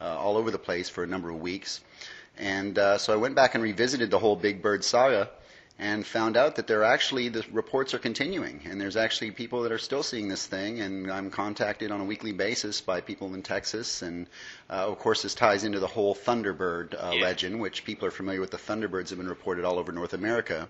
uh, 0.00 0.16
all 0.18 0.38
over 0.38 0.50
the 0.50 0.58
place 0.58 0.88
for 0.88 1.04
a 1.04 1.06
number 1.06 1.28
of 1.28 1.38
weeks. 1.40 1.82
And 2.38 2.78
uh, 2.78 2.96
so 2.96 3.12
I 3.12 3.16
went 3.16 3.34
back 3.34 3.54
and 3.54 3.62
revisited 3.62 4.10
the 4.10 4.18
whole 4.18 4.36
Big 4.36 4.62
Bird 4.62 4.82
saga 4.82 5.28
and 5.80 6.06
found 6.06 6.36
out 6.36 6.56
that 6.56 6.66
there 6.66 6.80
are 6.80 6.92
actually 6.92 7.30
the 7.30 7.42
reports 7.50 7.94
are 7.94 7.98
continuing. 7.98 8.60
And 8.66 8.78
there's 8.78 8.96
actually 8.96 9.30
people 9.30 9.62
that 9.62 9.72
are 9.72 9.78
still 9.78 10.02
seeing 10.02 10.28
this 10.28 10.46
thing. 10.46 10.80
And 10.80 11.10
i'm 11.10 11.30
contacted 11.30 11.90
on 11.90 12.02
a 12.02 12.04
weekly 12.04 12.32
basis 12.32 12.82
by 12.82 13.00
people 13.00 13.32
in 13.34 13.42
texas. 13.42 14.02
And 14.02 14.26
uh, 14.68 14.86
of 14.92 14.98
course 14.98 15.22
this 15.22 15.34
ties 15.34 15.64
into 15.64 15.80
the 15.80 15.86
whole 15.86 16.14
thunderbird 16.14 16.92
uh, 16.94 17.12
Yeah. 17.14 17.22
legend 17.22 17.60
which 17.60 17.84
people 17.84 18.06
are 18.06 18.10
familiar 18.10 18.40
with. 18.42 18.50
The 18.50 18.58
thunderbirds 18.58 19.08
have 19.08 19.18
been 19.18 19.28
reported 19.28 19.64
all 19.64 19.78
over 19.78 19.90
north 19.90 20.12
america. 20.12 20.68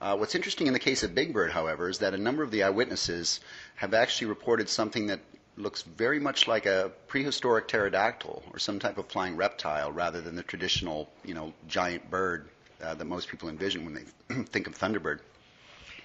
Uh, 0.00 0.16
what's 0.16 0.34
interesting 0.34 0.66
in 0.66 0.72
the 0.72 0.78
case 0.78 1.02
of 1.02 1.14
Big 1.14 1.32
Bird, 1.32 1.50
however, 1.52 1.88
is 1.88 1.98
that 1.98 2.14
a 2.14 2.18
number 2.18 2.42
of 2.42 2.50
the 2.50 2.62
eyewitnesses 2.64 3.38
have 3.76 3.92
actually 3.94 4.28
reported 4.28 4.66
something 4.68 5.08
that 5.08 5.20
looks 5.58 5.82
very 5.82 6.18
much 6.18 6.48
like 6.48 6.64
a 6.64 6.90
prehistoric 7.06 7.68
pterodactyl 7.68 8.42
or 8.50 8.58
some 8.58 8.78
type 8.78 8.96
of 8.98 9.06
flying 9.08 9.36
reptile 9.36 9.92
rather 9.92 10.22
than 10.22 10.34
the 10.36 10.42
traditional, 10.42 11.08
you 11.22 11.34
know, 11.34 11.52
giant 11.68 12.10
bird 12.10 12.48
uh, 12.82 12.94
that 12.94 13.04
most 13.04 13.28
people 13.28 13.48
envision 13.48 13.84
when 13.84 13.94
they 13.94 14.34
think 14.44 14.66
of 14.66 14.78
Thunderbird. 14.78 15.20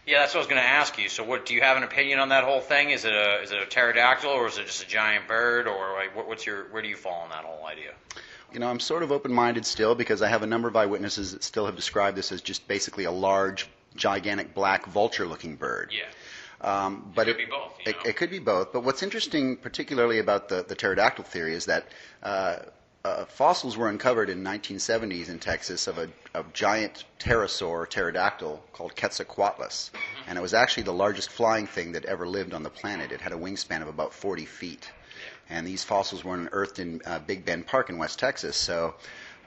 Yeah, 0.06 0.20
that's 0.20 0.36
what 0.36 0.40
I 0.40 0.42
was 0.42 0.48
going 0.48 0.62
to 0.62 0.68
ask 0.68 1.00
you. 1.00 1.10
So, 1.10 1.24
what 1.24 1.48
do 1.48 1.56
you 1.56 1.62
have 1.62 1.78
an 1.78 1.84
opinion 1.84 2.20
on 2.20 2.30
that 2.30 2.44
whole 2.44 2.62
thing? 2.62 2.92
Is 2.92 3.06
it 3.06 3.14
a 3.14 3.42
is 3.42 3.52
it 3.52 3.60
a 3.60 3.66
pterodactyl 3.66 4.30
or 4.30 4.48
is 4.48 4.58
it 4.58 4.68
just 4.68 4.84
a 4.84 4.88
giant 4.88 5.28
bird 5.28 5.68
or 5.68 5.94
like 5.94 6.16
what, 6.16 6.28
what's 6.28 6.46
your 6.46 6.66
where 6.66 6.82
do 6.82 6.88
you 6.88 6.96
fall 6.96 7.22
on 7.24 7.30
that 7.30 7.44
whole 7.44 7.66
idea? 7.66 7.92
You 8.54 8.60
know, 8.60 8.70
I'm 8.70 8.80
sort 8.80 9.04
of 9.04 9.12
open-minded 9.12 9.66
still 9.66 9.96
because 9.96 10.22
I 10.22 10.30
have 10.30 10.44
a 10.44 10.48
number 10.48 10.68
of 10.68 10.76
eyewitnesses 10.76 11.34
that 11.34 11.44
still 11.44 11.66
have 11.66 11.76
described 11.76 12.16
this 12.16 12.32
as 12.32 12.42
just 12.42 12.68
basically 12.68 13.04
a 13.04 13.12
large, 13.12 13.68
gigantic 13.96 14.54
black 14.54 14.86
vulture-looking 14.86 15.56
bird. 15.56 15.92
Yeah. 15.92 16.06
Um, 16.62 17.12
but 17.14 17.28
could 17.28 17.38
be 17.38 17.46
both, 17.46 17.74
It, 17.86 17.96
it 18.06 18.16
could 18.16 18.30
be 18.30 18.40
both. 18.40 18.72
But 18.72 18.84
what's 18.84 19.04
interesting, 19.04 19.58
particularly 19.58 20.20
about 20.20 20.48
the, 20.48 20.64
the 20.66 20.74
pterodactyl 20.74 21.26
theory, 21.26 21.54
is 21.54 21.66
that 21.66 21.86
uh, 22.24 22.58
uh, 23.06 23.26
fossils 23.26 23.78
were 23.78 23.88
uncovered 23.88 24.30
in 24.30 24.44
1970s 24.44 25.30
in 25.30 25.38
Texas 25.38 25.86
of 25.88 26.00
a, 26.00 26.10
a 26.34 26.44
giant 26.54 27.04
pterosaur 27.20 27.88
pterodactyl 27.88 28.64
called 28.74 28.96
Quetzalcoatlus, 28.96 29.92
Mm-hmm. 29.92 30.30
and 30.30 30.38
it 30.40 30.42
was 30.42 30.54
actually 30.56 30.84
the 30.84 30.94
largest 30.94 31.30
flying 31.30 31.68
thing 31.68 31.92
that 31.92 32.06
ever 32.06 32.28
lived 32.28 32.54
on 32.54 32.64
the 32.64 32.70
planet. 32.70 33.12
It 33.12 33.22
had 33.22 33.32
a 33.32 33.38
wingspan 33.38 33.82
of 33.84 33.88
about 33.88 34.12
40 34.14 34.46
feet, 34.46 34.90
and 35.50 35.68
these 35.68 35.84
fossils 35.84 36.24
were 36.24 36.34
unearthed 36.34 36.80
in 36.80 37.02
uh, 37.06 37.20
Big 37.20 37.46
Bend 37.46 37.68
Park 37.68 37.90
in 37.90 37.98
West 37.98 38.20
Texas. 38.20 38.58
So. 38.58 38.96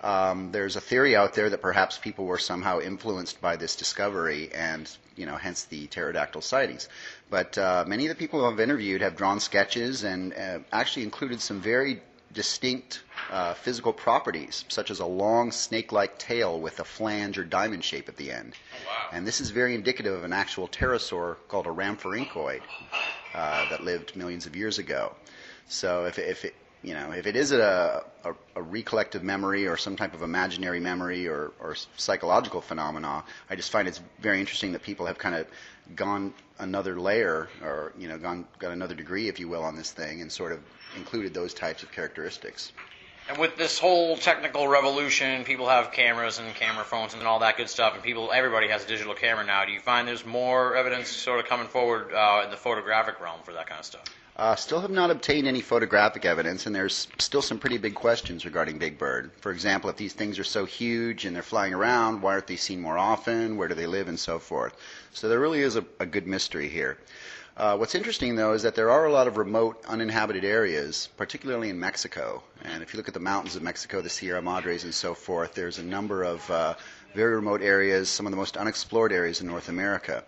Um, 0.01 0.53
there's 0.53 0.77
a 0.77 0.81
theory 0.81 1.17
out 1.17 1.35
there 1.35 1.51
that 1.51 1.61
perhaps 1.61 1.99
people 1.99 2.25
were 2.25 2.39
somehow 2.39 2.79
influenced 2.79 3.41
by 3.41 3.57
this 3.57 3.75
discovery, 3.75 4.49
and 4.55 4.89
you 5.17 5.27
know, 5.27 5.37
hence 5.37 5.65
the 5.65 5.89
pterodactyl 5.89 6.41
sightings. 6.41 6.89
But 7.31 7.59
uh, 7.59 7.85
many 7.85 8.07
of 8.07 8.11
the 8.11 8.15
people 8.15 8.47
I've 8.47 8.61
interviewed 8.61 9.01
have 9.03 9.17
drawn 9.17 9.41
sketches 9.41 10.05
and 10.05 10.33
uh, 10.35 10.61
actually 10.71 11.03
included 11.03 11.41
some 11.41 11.61
very 11.61 12.01
distinct 12.33 13.03
uh, 13.31 13.55
physical 13.55 13.93
properties, 13.93 14.65
such 14.69 14.91
as 14.91 15.01
a 15.01 15.07
long 15.07 15.51
snake-like 15.51 16.19
tail 16.19 16.61
with 16.61 16.81
a 16.81 16.85
flange 16.85 17.39
or 17.39 17.45
diamond 17.45 17.83
shape 17.83 18.09
at 18.09 18.17
the 18.17 18.31
end. 18.31 18.55
And 19.13 19.27
this 19.27 19.41
is 19.41 19.51
very 19.51 19.75
indicative 19.75 20.15
of 20.15 20.25
an 20.25 20.33
actual 20.33 20.69
pterosaur 20.69 21.37
called 21.49 21.67
a 21.67 21.71
rhamphorhynchoid 21.71 22.61
uh, 23.35 23.69
that 23.71 23.83
lived 23.83 24.17
millions 24.17 24.47
of 24.47 24.57
years 24.57 24.79
ago. 24.79 25.15
So 25.69 26.05
if, 26.05 26.19
if 26.19 26.45
it, 26.45 26.55
you 26.83 26.95
know, 26.95 27.11
if 27.11 27.27
it 27.27 27.35
is 27.35 27.53
a, 27.53 28.05
a, 28.25 28.31
a 28.55 28.63
recollective 28.63 29.23
memory 29.23 29.67
or 29.67 29.77
some 29.77 29.97
type 29.97 30.15
of 30.15 30.23
imaginary 30.23 30.81
memory 30.81 31.27
or, 31.27 31.53
or 31.61 31.75
psychological 31.97 32.61
phenomena, 32.61 33.25
I 33.51 33.57
just 33.57 33.71
find 33.71 33.89
it's 33.89 34.01
very 34.21 34.41
interesting 34.41 34.73
that 34.73 34.83
people 34.83 35.07
have 35.07 35.19
kind 35.19 35.35
of 35.35 35.47
gone 35.95 36.35
another 36.59 37.01
layer 37.01 37.49
or, 37.63 37.93
you 37.99 38.09
know, 38.09 38.19
gone, 38.19 38.47
got 38.59 38.73
another 38.73 38.95
degree, 38.95 39.29
if 39.29 39.41
you 39.41 39.49
will, 39.49 39.63
on 39.63 39.77
this 39.77 39.91
thing 39.91 40.21
and 40.21 40.31
sort 40.31 40.53
of 40.53 40.61
included 40.97 41.35
those 41.35 41.55
types 41.55 41.83
of 41.83 41.93
characteristics. 41.93 42.73
And 43.29 43.37
with 43.37 43.57
this 43.57 43.79
whole 43.79 44.17
technical 44.17 44.69
revolution, 44.69 45.45
people 45.45 45.69
have 45.69 45.93
cameras 45.93 46.39
and 46.39 46.55
camera 46.55 46.85
phones 46.85 47.13
and 47.13 47.23
all 47.25 47.41
that 47.41 47.59
good 47.59 47.69
stuff, 47.69 47.93
and 47.95 48.03
people, 48.03 48.33
everybody 48.33 48.69
has 48.69 48.85
a 48.85 48.89
digital 48.89 49.15
camera 49.15 49.45
now. 49.45 49.67
Do 49.67 49.73
you 49.73 49.81
find 49.81 50.09
there's 50.09 50.25
more 50.25 50.75
evidence 50.77 51.09
sort 51.09 51.39
of 51.39 51.47
coming 51.47 51.69
forward 51.69 52.13
uh, 52.15 52.43
in 52.45 52.51
the 52.51 52.57
photographic 52.57 53.21
realm 53.21 53.41
for 53.45 53.53
that 53.53 53.67
kind 53.67 53.81
of 53.81 53.85
stuff? 53.85 54.05
Uh, 54.39 54.55
still 54.55 54.81
have 54.81 54.93
not 54.93 55.11
obtained 55.11 55.49
any 55.49 55.61
photographic 55.61 56.25
evidence, 56.25 56.65
and 56.65 56.73
there's 56.73 57.09
still 57.19 57.43
some 57.43 57.59
pretty 57.59 57.77
big 57.77 57.97
questions 57.97 58.45
regarding 58.45 58.79
Big 58.79 58.97
Bird. 58.97 59.33
For 59.41 59.51
example, 59.51 59.91
if 59.91 59.97
these 59.97 60.13
things 60.13 60.39
are 60.39 60.45
so 60.45 60.65
huge 60.65 61.25
and 61.25 61.35
they're 61.35 61.43
flying 61.43 61.75
around, 61.75 62.23
why 62.23 62.35
aren't 62.35 62.47
they 62.47 62.55
seen 62.55 62.81
more 62.81 62.97
often? 62.97 63.57
Where 63.57 63.67
do 63.67 63.75
they 63.75 63.89
live, 63.89 64.07
and 64.07 64.19
so 64.19 64.39
forth? 64.39 64.77
So 65.13 65.29
there 65.29 65.41
really 65.41 65.63
is 65.63 65.75
a, 65.75 65.85
a 65.99 66.07
good 66.07 66.29
mystery 66.29 66.69
here. 66.69 66.99
Uh, 67.57 67.77
what's 67.77 67.97
interesting, 67.97 68.37
though, 68.37 68.53
is 68.53 68.63
that 68.63 68.77
there 68.77 68.93
are 68.93 69.07
a 69.07 69.13
lot 69.13 69.27
of 69.27 69.39
remote, 69.39 69.83
uninhabited 69.89 70.45
areas, 70.45 71.09
particularly 71.17 71.71
in 71.71 71.81
Mexico. 71.81 72.41
And 72.63 72.81
if 72.81 72.95
you 72.95 72.99
look 72.99 73.09
at 73.09 73.15
the 73.15 73.21
mountains 73.21 73.57
of 73.57 73.63
Mexico, 73.63 74.01
the 74.01 74.09
Sierra 74.09 74.41
Madres 74.41 74.85
and 74.85 74.95
so 74.95 75.15
forth, 75.15 75.55
there's 75.55 75.79
a 75.79 75.83
number 75.83 76.23
of 76.23 76.49
uh, 76.49 76.75
very 77.13 77.35
remote 77.35 77.61
areas, 77.61 78.09
some 78.09 78.25
of 78.25 78.31
the 78.31 78.37
most 78.37 78.57
unexplored 78.57 79.11
areas 79.11 79.41
in 79.41 79.49
North 79.49 79.69
America. 79.69 80.23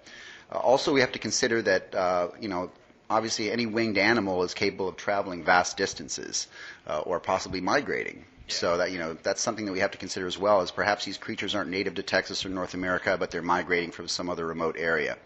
Uh, 0.51 0.59
also, 0.59 0.93
we 0.93 0.99
have 0.99 1.13
to 1.13 1.21
consider 1.21 1.63
that, 1.63 1.95
uh, 1.95 2.31
you 2.41 2.49
know, 2.49 2.73
obviously 3.11 3.51
any 3.51 3.67
winged 3.67 3.99
animal 3.99 4.43
is 4.45 4.55
capable 4.55 4.89
of 4.89 4.97
traveling 4.97 5.43
vast 5.45 5.77
distances 5.77 6.47
uh, 6.87 7.01
or 7.01 7.21
possibly 7.21 7.61
migrating. 7.61 8.25
So 8.47 8.79
that 8.79 8.91
you 8.91 8.99
know 8.99 9.15
that's 9.23 9.41
something 9.41 9.67
that 9.67 9.73
we 9.73 9.79
have 9.81 9.93
to 9.93 9.99
consider 9.99 10.27
as 10.27 10.37
well. 10.39 10.61
Is 10.61 10.71
perhaps 10.73 11.05
these 11.05 11.19
creatures 11.19 11.55
aren't 11.55 11.71
native 11.71 11.95
to 11.95 12.03
Texas 12.03 12.45
or 12.45 12.49
North 12.49 12.75
America, 12.75 13.17
but 13.19 13.31
they're 13.31 13.43
migrating 13.43 13.93
from 13.93 14.09
some 14.09 14.29
other 14.29 14.45
remote 14.45 14.75
area. 14.77 15.17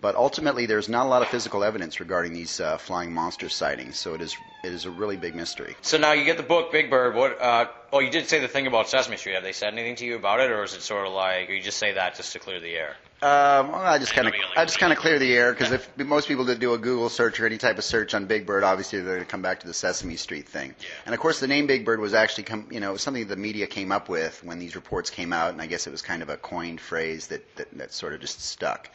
But 0.00 0.16
ultimately, 0.16 0.66
there's 0.66 0.88
not 0.88 1.06
a 1.06 1.08
lot 1.08 1.22
of 1.22 1.28
physical 1.28 1.62
evidence 1.62 2.00
regarding 2.00 2.32
these 2.32 2.60
uh, 2.60 2.78
flying 2.78 3.12
monster 3.12 3.48
sightings. 3.48 3.98
So 3.98 4.14
it 4.14 4.22
is 4.22 4.36
it 4.62 4.72
is 4.72 4.84
a 4.84 4.90
really 4.90 5.16
big 5.16 5.34
mystery. 5.34 5.76
So 5.82 5.98
now 5.98 6.12
you 6.12 6.24
get 6.24 6.36
the 6.36 6.42
book 6.42 6.72
Big 6.72 6.90
Bird. 6.90 7.14
What? 7.14 7.40
Uh, 7.40 7.66
oh, 7.92 8.00
you 8.00 8.10
did 8.10 8.28
say 8.28 8.40
the 8.40 8.48
thing 8.48 8.66
about 8.66 8.88
Sesame 8.88 9.16
Street. 9.16 9.34
Have 9.34 9.42
they 9.42 9.52
said 9.52 9.72
anything 9.72 9.96
to 9.96 10.06
you 10.06 10.16
about 10.16 10.40
it, 10.40 10.50
or 10.50 10.62
is 10.64 10.74
it 10.74 10.82
sort 10.82 11.06
of 11.06 11.12
like 11.12 11.50
or 11.50 11.52
you 11.52 11.62
just 11.62 11.78
say 11.78 11.92
that 11.92 12.16
just 12.16 12.32
to 12.32 12.38
clear 12.38 12.60
the 12.60 12.74
air? 12.74 12.96
Um, 13.22 13.72
well, 13.72 13.82
I 13.82 13.98
just 13.98 14.14
kind 14.14 14.28
of 14.28 14.34
I 14.56 14.64
just 14.64 14.78
kind 14.78 14.94
of 14.94 14.98
clear 14.98 15.18
the 15.18 15.36
air 15.36 15.52
because 15.52 15.72
if 15.72 15.98
most 16.06 16.26
people 16.26 16.46
that 16.46 16.58
do 16.58 16.72
a 16.72 16.78
Google 16.78 17.10
search 17.10 17.38
or 17.38 17.44
any 17.44 17.58
type 17.58 17.76
of 17.76 17.84
search 17.84 18.14
on 18.14 18.24
Big 18.24 18.46
Bird, 18.46 18.64
obviously 18.64 19.00
they're 19.00 19.16
going 19.16 19.26
to 19.26 19.30
come 19.30 19.42
back 19.42 19.60
to 19.60 19.66
the 19.66 19.74
Sesame 19.74 20.16
Street 20.16 20.48
thing. 20.48 20.74
And 21.04 21.14
of 21.14 21.20
course, 21.20 21.38
the 21.38 21.46
name 21.46 21.66
Big 21.66 21.84
Bird 21.84 22.00
was 22.00 22.14
actually 22.14 22.44
come, 22.44 22.66
you 22.70 22.80
know, 22.80 22.96
something 22.96 23.26
the 23.26 23.36
media 23.36 23.66
came 23.66 23.92
up 23.92 24.08
with 24.08 24.42
when 24.42 24.58
these 24.58 24.74
reports 24.74 25.10
came 25.10 25.34
out, 25.34 25.52
and 25.52 25.60
I 25.60 25.66
guess 25.66 25.86
it 25.86 25.90
was 25.90 26.00
kind 26.00 26.22
of 26.22 26.30
a 26.30 26.38
coined 26.38 26.80
phrase 26.80 27.26
that 27.26 27.56
that, 27.56 27.68
that 27.76 27.92
sort 27.92 28.14
of 28.14 28.20
just 28.20 28.40
stuck. 28.40 28.88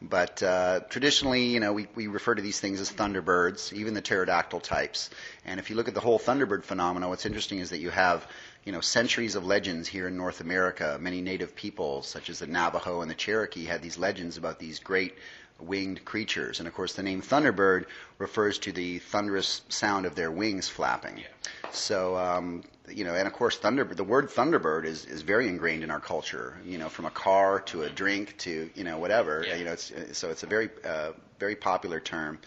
But 0.00 0.42
uh, 0.44 0.80
traditionally, 0.88 1.46
you 1.46 1.58
know, 1.58 1.72
we, 1.72 1.88
we 1.96 2.06
refer 2.06 2.34
to 2.34 2.42
these 2.42 2.60
things 2.60 2.80
as 2.80 2.90
thunderbirds, 2.90 3.72
even 3.72 3.94
the 3.94 4.00
pterodactyl 4.00 4.60
types. 4.60 5.10
And 5.44 5.58
if 5.58 5.70
you 5.70 5.76
look 5.76 5.88
at 5.88 5.94
the 5.94 6.00
whole 6.00 6.20
thunderbird 6.20 6.62
phenomena, 6.62 7.08
what's 7.08 7.26
interesting 7.26 7.58
is 7.58 7.70
that 7.70 7.78
you 7.78 7.90
have, 7.90 8.26
you 8.64 8.70
know, 8.70 8.80
centuries 8.80 9.34
of 9.34 9.44
legends 9.44 9.88
here 9.88 10.06
in 10.06 10.16
North 10.16 10.40
America. 10.40 10.98
Many 11.00 11.20
native 11.20 11.56
peoples, 11.56 12.06
such 12.06 12.30
as 12.30 12.38
the 12.38 12.46
Navajo 12.46 13.00
and 13.00 13.10
the 13.10 13.16
Cherokee, 13.16 13.64
had 13.64 13.82
these 13.82 13.98
legends 13.98 14.36
about 14.36 14.60
these 14.60 14.78
great 14.78 15.14
winged 15.58 16.04
creatures. 16.04 16.60
And 16.60 16.68
of 16.68 16.74
course, 16.74 16.94
the 16.94 17.02
name 17.02 17.20
Thunderbird 17.20 17.86
refers 18.18 18.58
to 18.60 18.72
the 18.72 19.00
thunderous 19.00 19.62
sound 19.68 20.06
of 20.06 20.14
their 20.14 20.30
wings 20.30 20.68
flapping. 20.68 21.24
So, 21.72 22.16
um, 22.16 22.62
you 22.88 23.04
know, 23.04 23.14
and 23.14 23.26
of 23.26 23.32
course, 23.32 23.58
Thunderbird, 23.58 23.96
the 23.96 24.04
word 24.04 24.28
Thunderbird 24.28 24.84
is, 24.84 25.04
is 25.04 25.22
very 25.22 25.48
ingrained 25.48 25.84
in 25.84 25.90
our 25.90 26.00
culture, 26.00 26.56
you 26.64 26.78
know, 26.78 26.88
from 26.88 27.04
a 27.04 27.10
car 27.10 27.60
to 27.60 27.82
a 27.82 27.90
drink 27.90 28.36
to, 28.38 28.70
you 28.74 28.84
know, 28.84 28.98
whatever. 28.98 29.44
Yeah. 29.46 29.56
You 29.56 29.64
know, 29.64 29.72
it's, 29.72 29.92
so 30.12 30.30
it's 30.30 30.42
a 30.42 30.46
very, 30.46 30.70
uh, 30.84 31.12
very 31.38 31.56
popular 31.56 32.00
term. 32.00 32.38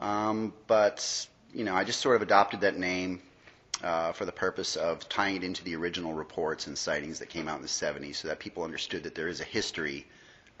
Um, 0.00 0.52
but, 0.66 1.26
you 1.54 1.64
know, 1.64 1.74
I 1.74 1.84
just 1.84 2.00
sort 2.00 2.16
of 2.16 2.22
adopted 2.22 2.60
that 2.60 2.76
name 2.76 3.20
uh, 3.82 4.12
for 4.12 4.24
the 4.24 4.32
purpose 4.32 4.76
of 4.76 5.08
tying 5.08 5.36
it 5.36 5.44
into 5.44 5.62
the 5.64 5.76
original 5.76 6.12
reports 6.14 6.66
and 6.66 6.76
sightings 6.76 7.18
that 7.18 7.28
came 7.28 7.48
out 7.48 7.56
in 7.56 7.62
the 7.62 7.68
70s 7.68 8.16
so 8.16 8.28
that 8.28 8.38
people 8.38 8.64
understood 8.64 9.02
that 9.02 9.14
there 9.14 9.28
is 9.28 9.40
a 9.40 9.44
history 9.44 10.06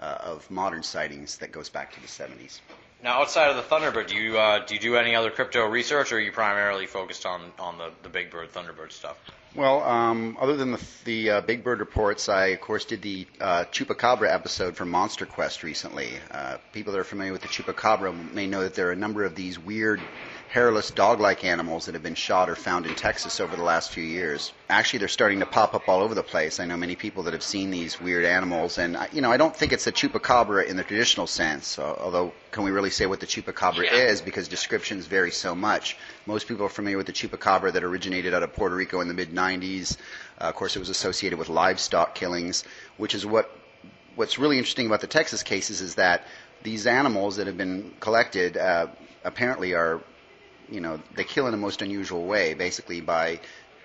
uh, 0.00 0.18
of 0.20 0.50
modern 0.50 0.82
sightings 0.82 1.38
that 1.38 1.52
goes 1.52 1.68
back 1.68 1.92
to 1.94 2.00
the 2.00 2.06
70s. 2.06 2.60
Now, 3.02 3.20
outside 3.20 3.50
of 3.50 3.56
the 3.56 3.62
Thunderbird, 3.62 4.08
do 4.08 4.16
you 4.16 4.38
uh, 4.38 4.64
do 4.64 4.74
you 4.74 4.80
do 4.80 4.96
any 4.96 5.14
other 5.14 5.30
crypto 5.30 5.66
research, 5.66 6.12
or 6.12 6.16
are 6.16 6.20
you 6.20 6.32
primarily 6.32 6.86
focused 6.86 7.26
on 7.26 7.52
on 7.58 7.78
the 7.78 7.90
the 8.02 8.08
Big 8.08 8.30
Bird 8.30 8.52
Thunderbird 8.52 8.92
stuff? 8.92 9.18
Well, 9.54 9.82
um, 9.84 10.36
other 10.38 10.54
than 10.54 10.72
the, 10.72 10.86
the 11.04 11.30
uh, 11.30 11.40
Big 11.40 11.64
Bird 11.64 11.80
reports, 11.80 12.28
I 12.28 12.48
of 12.48 12.60
course 12.60 12.84
did 12.84 13.00
the 13.00 13.26
uh, 13.40 13.64
Chupacabra 13.72 14.30
episode 14.30 14.76
from 14.76 14.90
Monster 14.90 15.24
Quest 15.24 15.62
recently. 15.62 16.10
Uh, 16.30 16.58
people 16.72 16.92
that 16.92 16.98
are 16.98 17.04
familiar 17.04 17.32
with 17.32 17.40
the 17.40 17.48
Chupacabra 17.48 18.34
may 18.34 18.46
know 18.46 18.62
that 18.62 18.74
there 18.74 18.88
are 18.88 18.92
a 18.92 18.96
number 18.96 19.24
of 19.24 19.34
these 19.34 19.58
weird 19.58 20.00
hairless 20.48 20.90
dog-like 20.90 21.44
animals 21.44 21.86
that 21.86 21.94
have 21.94 22.02
been 22.02 22.14
shot 22.14 22.48
or 22.48 22.54
found 22.54 22.86
in 22.86 22.94
Texas 22.94 23.40
over 23.40 23.56
the 23.56 23.62
last 23.62 23.90
few 23.90 24.04
years. 24.04 24.52
Actually, 24.70 25.00
they're 25.00 25.08
starting 25.08 25.40
to 25.40 25.46
pop 25.46 25.74
up 25.74 25.88
all 25.88 26.00
over 26.00 26.14
the 26.14 26.22
place. 26.22 26.60
I 26.60 26.64
know 26.66 26.76
many 26.76 26.94
people 26.96 27.24
that 27.24 27.32
have 27.32 27.42
seen 27.42 27.70
these 27.70 28.00
weird 28.00 28.24
animals, 28.24 28.78
and 28.78 28.96
I- 28.96 29.08
you 29.12 29.20
know, 29.20 29.30
I 29.32 29.36
don't 29.36 29.54
think 29.54 29.72
it's 29.72 29.86
a 29.86 29.92
chupacabra 29.92 30.66
in 30.66 30.76
the 30.76 30.84
traditional 30.84 31.26
sense. 31.26 31.78
Uh, 31.78 31.94
although, 32.00 32.32
can 32.52 32.62
we 32.62 32.70
really 32.70 32.90
say 32.90 33.06
what 33.06 33.20
the 33.20 33.26
chupacabra 33.26 33.84
Yeah. 33.84 33.94
is? 33.94 34.20
Because 34.20 34.46
descriptions 34.48 35.06
vary 35.06 35.30
so 35.32 35.54
much. 35.54 35.96
Most 36.26 36.46
people 36.46 36.64
are 36.64 36.70
familiar 36.70 36.96
with 36.96 37.06
the 37.06 37.12
chupacabra 37.12 37.72
that 37.72 37.82
originated 37.84 38.32
out 38.32 38.42
of 38.42 38.54
Puerto 38.54 38.74
Rico 38.76 39.00
in 39.00 39.08
the 39.08 39.14
mid 39.14 39.32
90s. 39.34 39.96
Uh, 40.40 40.44
of 40.44 40.54
course, 40.54 40.76
it 40.76 40.78
was 40.78 40.88
associated 40.90 41.38
with 41.38 41.48
livestock 41.48 42.14
killings, 42.14 42.64
which 42.96 43.14
is 43.14 43.26
what 43.26 43.50
what's 44.14 44.38
really 44.38 44.56
interesting 44.56 44.86
about 44.86 45.02
the 45.02 45.06
Texas 45.06 45.42
cases 45.42 45.82
is 45.82 45.96
that 45.96 46.22
these 46.62 46.86
animals 46.86 47.36
that 47.36 47.46
have 47.46 47.58
been 47.58 47.92
collected 48.00 48.56
uh, 48.56 48.86
apparently 49.24 49.74
are, 49.74 50.00
you 50.70 50.80
know, 50.80 51.00
they 51.14 51.24
kill 51.24 51.46
in 51.46 51.54
a 51.54 51.56
most 51.56 51.82
unusual 51.82 52.24
way, 52.24 52.54
basically 52.54 53.00
by 53.00 53.40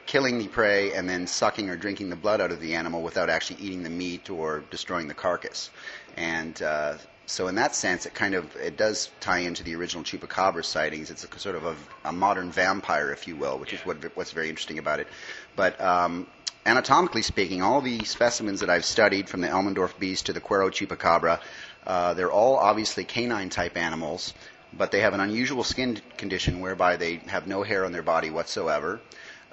killing 0.06 0.40
the 0.40 0.48
prey 0.48 0.94
and 0.94 1.08
then 1.08 1.28
sucking 1.28 1.70
or 1.70 1.76
drinking 1.76 2.10
the 2.10 2.16
blood 2.16 2.42
out 2.42 2.52
of 2.52 2.60
the 2.60 2.76
animal 2.76 3.02
without 3.02 3.30
actually 3.30 3.62
eating 3.62 3.84
the 3.84 3.90
meat 3.90 4.30
or 4.30 4.64
destroying 4.72 5.08
the 5.08 5.14
carcass. 5.14 5.70
And 6.18 6.62
uh, 6.62 6.98
so, 7.26 7.48
in 7.48 7.56
that 7.56 7.76
sense, 7.76 8.06
it 8.06 8.14
kind 8.14 8.36
of 8.36 8.56
it 8.58 8.78
does 8.78 9.10
tie 9.20 9.40
into 9.40 9.64
the 9.64 9.76
original 9.76 10.04
chupacabra 10.04 10.66
sightings. 10.66 11.10
It's 11.12 11.24
a 11.24 11.40
sort 11.40 11.56
of 11.56 11.66
a, 11.66 11.76
a 12.04 12.12
modern 12.12 12.52
vampire, 12.52 13.12
if 13.12 13.28
you 13.28 13.36
will, 13.36 13.58
which 13.58 13.74
is 13.74 13.80
what 13.86 13.98
what's 14.16 14.32
very 14.32 14.50
interesting 14.50 14.80
about 14.80 15.00
it. 15.00 15.08
But 15.56 15.80
um, 15.80 16.28
anatomically 16.66 17.22
speaking, 17.22 17.62
all 17.62 17.82
the 17.82 18.04
specimens 18.04 18.60
that 18.60 18.70
I've 18.70 18.86
studied, 18.86 19.30
from 19.30 19.42
the 19.42 19.48
Elmendorf 19.48 19.98
beast 19.98 20.26
to 20.26 20.34
the 20.34 20.42
Cuero 20.42 20.70
chupacabra, 20.70 21.40
uh, 21.88 22.14
they're 22.14 22.32
all 22.32 22.58
obviously 22.58 23.06
canine 23.06 23.50
type 23.50 23.78
animals, 23.78 24.34
but 24.74 24.92
they 24.92 25.02
have 25.02 25.14
an 25.14 25.20
unusual 25.20 25.64
skin 25.64 26.02
condition 26.18 26.60
whereby 26.60 26.98
they 26.98 27.16
have 27.28 27.48
no 27.48 27.64
hair 27.64 27.86
on 27.86 27.92
their 27.92 28.04
body 28.04 28.30
whatsoever. 28.30 29.02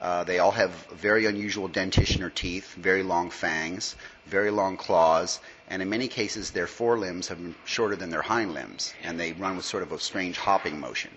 Uh, 0.00 0.22
they 0.22 0.38
all 0.38 0.52
have 0.52 0.70
very 0.92 1.26
unusual 1.26 1.66
dentition 1.66 2.22
or 2.22 2.30
teeth, 2.30 2.72
very 2.74 3.02
long 3.02 3.30
fangs, 3.30 3.96
very 4.26 4.50
long 4.50 4.76
claws, 4.76 5.40
and 5.68 5.82
in 5.82 5.88
many 5.88 6.06
cases 6.06 6.52
their 6.52 6.68
forelimbs 6.68 7.28
have 7.28 7.38
been 7.38 7.54
shorter 7.64 7.96
than 7.96 8.10
their 8.10 8.22
hind 8.22 8.54
limbs, 8.54 8.94
and 9.02 9.18
they 9.18 9.32
run 9.32 9.56
with 9.56 9.64
sort 9.64 9.82
of 9.82 9.90
a 9.90 9.98
strange 9.98 10.38
hopping 10.38 10.78
motion. 10.78 11.10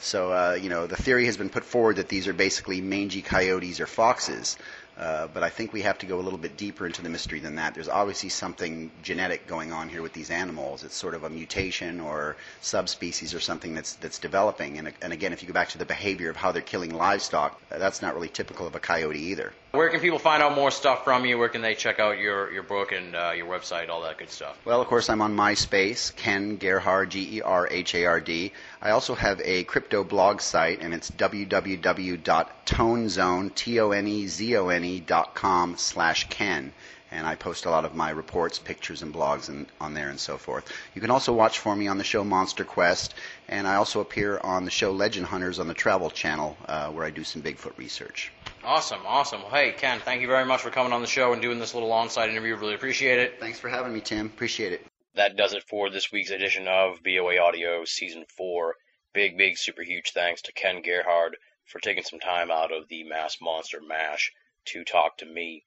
So, 0.00 0.32
uh, 0.32 0.58
you 0.60 0.70
know, 0.70 0.86
the 0.86 0.96
theory 0.96 1.26
has 1.26 1.36
been 1.36 1.50
put 1.50 1.64
forward 1.64 1.96
that 1.96 2.08
these 2.08 2.26
are 2.26 2.32
basically 2.32 2.80
mangy 2.80 3.22
coyotes 3.22 3.78
or 3.80 3.86
foxes. 3.86 4.56
Uh, 4.96 5.26
but 5.26 5.42
I 5.42 5.50
think 5.50 5.72
we 5.72 5.82
have 5.82 5.98
to 5.98 6.06
go 6.06 6.20
a 6.20 6.22
little 6.22 6.38
bit 6.38 6.56
deeper 6.56 6.86
into 6.86 7.02
the 7.02 7.08
mystery 7.08 7.40
than 7.40 7.56
that. 7.56 7.74
There's 7.74 7.88
obviously 7.88 8.28
something 8.28 8.92
genetic 9.02 9.46
going 9.48 9.72
on 9.72 9.88
here 9.88 10.02
with 10.02 10.12
these 10.12 10.30
animals. 10.30 10.84
It's 10.84 10.94
sort 10.94 11.14
of 11.14 11.24
a 11.24 11.30
mutation 11.30 12.00
or 12.00 12.36
subspecies 12.60 13.34
or 13.34 13.40
something 13.40 13.74
that's 13.74 13.94
that's 13.94 14.20
developing. 14.20 14.78
And, 14.78 14.92
and 15.02 15.12
again, 15.12 15.32
if 15.32 15.42
you 15.42 15.48
go 15.48 15.54
back 15.54 15.70
to 15.70 15.78
the 15.78 15.84
behavior 15.84 16.30
of 16.30 16.36
how 16.36 16.52
they're 16.52 16.62
killing 16.62 16.94
livestock, 16.94 17.60
that's 17.68 18.02
not 18.02 18.14
really 18.14 18.28
typical 18.28 18.66
of 18.66 18.76
a 18.76 18.80
coyote 18.80 19.18
either. 19.18 19.52
Where 19.74 19.88
can 19.88 19.98
people 19.98 20.20
find 20.20 20.40
out 20.40 20.54
more 20.54 20.70
stuff 20.70 21.02
from 21.02 21.26
you? 21.26 21.36
Where 21.36 21.48
can 21.48 21.60
they 21.60 21.74
check 21.74 21.98
out 21.98 22.20
your, 22.20 22.52
your 22.52 22.62
book 22.62 22.92
and 22.92 23.16
uh, 23.16 23.32
your 23.36 23.48
website, 23.48 23.88
all 23.88 24.02
that 24.02 24.18
good 24.18 24.30
stuff? 24.30 24.56
Well, 24.64 24.80
of 24.80 24.86
course, 24.86 25.10
I'm 25.10 25.20
on 25.20 25.34
MySpace, 25.34 26.14
Ken 26.14 26.58
Gerhard, 26.58 27.10
G 27.10 27.38
E 27.38 27.42
R 27.42 27.66
H 27.68 27.96
A 27.96 28.04
R 28.04 28.20
D. 28.20 28.52
I 28.80 28.90
also 28.90 29.16
have 29.16 29.40
a 29.40 29.64
crypto 29.64 30.04
blog 30.04 30.40
site, 30.40 30.80
and 30.80 30.94
it's 30.94 31.10
www.tonezone, 31.10 33.54
T 33.56 33.80
O 33.80 33.90
N 33.90 34.06
E 34.06 34.28
Z 34.28 34.56
O 34.56 34.68
N 34.68 34.84
E 34.84 35.00
dot 35.00 35.34
com 35.34 35.76
slash 35.76 36.28
Ken. 36.28 36.72
And 37.10 37.26
I 37.26 37.34
post 37.34 37.64
a 37.64 37.70
lot 37.70 37.84
of 37.84 37.96
my 37.96 38.10
reports, 38.10 38.60
pictures, 38.60 39.02
and 39.02 39.12
blogs 39.12 39.48
and, 39.48 39.66
on 39.80 39.92
there 39.92 40.08
and 40.08 40.20
so 40.20 40.36
forth. 40.36 40.72
You 40.94 41.00
can 41.00 41.10
also 41.10 41.32
watch 41.32 41.58
for 41.58 41.74
me 41.74 41.88
on 41.88 41.98
the 41.98 42.04
show 42.04 42.22
Monster 42.22 42.64
Quest, 42.64 43.14
and 43.48 43.66
I 43.66 43.74
also 43.74 44.00
appear 44.00 44.38
on 44.38 44.66
the 44.66 44.70
show 44.70 44.92
Legend 44.92 45.26
Hunters 45.26 45.58
on 45.58 45.66
the 45.66 45.74
Travel 45.74 46.10
Channel, 46.10 46.56
uh, 46.66 46.90
where 46.90 47.04
I 47.04 47.10
do 47.10 47.24
some 47.24 47.42
Bigfoot 47.42 47.76
research. 47.76 48.30
Awesome, 48.66 49.00
awesome. 49.06 49.42
Well, 49.42 49.50
hey, 49.50 49.72
Ken, 49.72 50.00
thank 50.00 50.22
you 50.22 50.26
very 50.26 50.46
much 50.46 50.62
for 50.62 50.70
coming 50.70 50.94
on 50.94 51.02
the 51.02 51.06
show 51.06 51.34
and 51.34 51.42
doing 51.42 51.58
this 51.58 51.74
little 51.74 51.92
on-site 51.92 52.30
interview. 52.30 52.56
Really 52.56 52.74
appreciate 52.74 53.18
it. 53.18 53.38
Thanks 53.38 53.58
for 53.58 53.68
having 53.68 53.92
me, 53.92 54.00
Tim. 54.00 54.26
Appreciate 54.26 54.72
it. 54.72 54.86
That 55.16 55.36
does 55.36 55.52
it 55.52 55.64
for 55.64 55.90
this 55.90 56.10
week's 56.10 56.30
edition 56.30 56.66
of 56.66 57.02
BOA 57.02 57.38
Audio 57.38 57.84
Season 57.84 58.24
4. 58.38 58.74
Big, 59.12 59.36
big, 59.36 59.58
super 59.58 59.82
huge 59.82 60.12
thanks 60.12 60.40
to 60.42 60.52
Ken 60.52 60.80
Gerhard 60.80 61.36
for 61.66 61.78
taking 61.78 62.04
some 62.04 62.20
time 62.20 62.50
out 62.50 62.72
of 62.72 62.88
the 62.88 63.04
Mass 63.04 63.36
Monster 63.38 63.82
MASH 63.86 64.32
to 64.66 64.82
talk 64.82 65.18
to 65.18 65.26
me. 65.26 65.64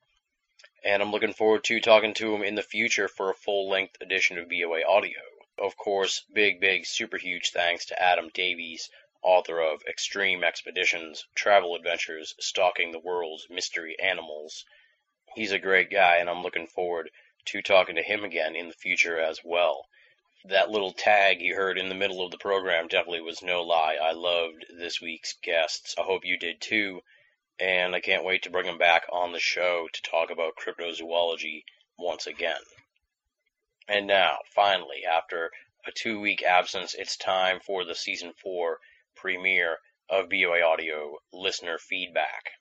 And 0.83 1.03
I'm 1.03 1.11
looking 1.11 1.33
forward 1.33 1.63
to 1.65 1.79
talking 1.79 2.15
to 2.15 2.33
him 2.33 2.41
in 2.41 2.55
the 2.55 2.63
future 2.63 3.07
for 3.07 3.29
a 3.29 3.35
full 3.35 3.69
length 3.69 3.97
edition 4.01 4.39
of 4.39 4.49
BOA 4.49 4.81
Audio. 4.89 5.21
Of 5.59 5.77
course, 5.77 6.23
big, 6.33 6.59
big, 6.59 6.87
super 6.87 7.17
huge 7.17 7.51
thanks 7.51 7.85
to 7.85 8.01
Adam 8.01 8.29
Davies, 8.33 8.89
author 9.23 9.59
of 9.59 9.83
Extreme 9.87 10.43
Expeditions, 10.43 11.25
Travel 11.35 11.75
Adventures, 11.75 12.35
Stalking 12.39 12.91
the 12.91 12.99
World's 12.99 13.47
Mystery 13.49 13.97
Animals. 13.99 14.65
He's 15.35 15.51
a 15.51 15.59
great 15.59 15.89
guy, 15.89 16.17
and 16.17 16.29
I'm 16.29 16.43
looking 16.43 16.67
forward 16.67 17.09
to 17.45 17.61
talking 17.61 17.95
to 17.95 18.03
him 18.03 18.23
again 18.23 18.55
in 18.55 18.67
the 18.67 18.73
future 18.73 19.19
as 19.19 19.39
well. 19.43 19.87
That 20.45 20.69
little 20.69 20.93
tag 20.93 21.41
you 21.41 21.55
heard 21.55 21.77
in 21.77 21.89
the 21.89 21.95
middle 21.95 22.23
of 22.23 22.31
the 22.31 22.37
program 22.37 22.87
definitely 22.87 23.21
was 23.21 23.41
no 23.41 23.63
lie. 23.63 23.95
I 23.95 24.11
loved 24.11 24.65
this 24.69 25.01
week's 25.01 25.33
guests. 25.41 25.95
I 25.97 26.03
hope 26.03 26.25
you 26.25 26.37
did 26.37 26.61
too. 26.61 27.01
And 27.59 27.95
I 27.95 28.01
can't 28.01 28.23
wait 28.23 28.43
to 28.43 28.49
bring 28.49 28.65
them 28.65 28.77
back 28.77 29.05
on 29.11 29.31
the 29.31 29.39
show 29.39 29.87
to 29.91 30.01
talk 30.01 30.29
about 30.29 30.55
cryptozoology 30.55 31.63
once 31.97 32.27
again. 32.27 32.61
And 33.87 34.05
now, 34.05 34.39
finally, 34.53 35.05
after 35.05 35.51
a 35.85 35.91
two 35.91 36.19
week 36.19 36.43
absence, 36.43 36.93
it's 36.93 37.15
time 37.15 37.59
for 37.59 37.85
the 37.85 37.95
season 37.95 38.33
four 38.33 38.79
premiere 39.19 39.77
of 40.09 40.29
BOA 40.29 40.61
Audio 40.61 41.17
listener 41.33 41.77
feedback. 41.77 42.51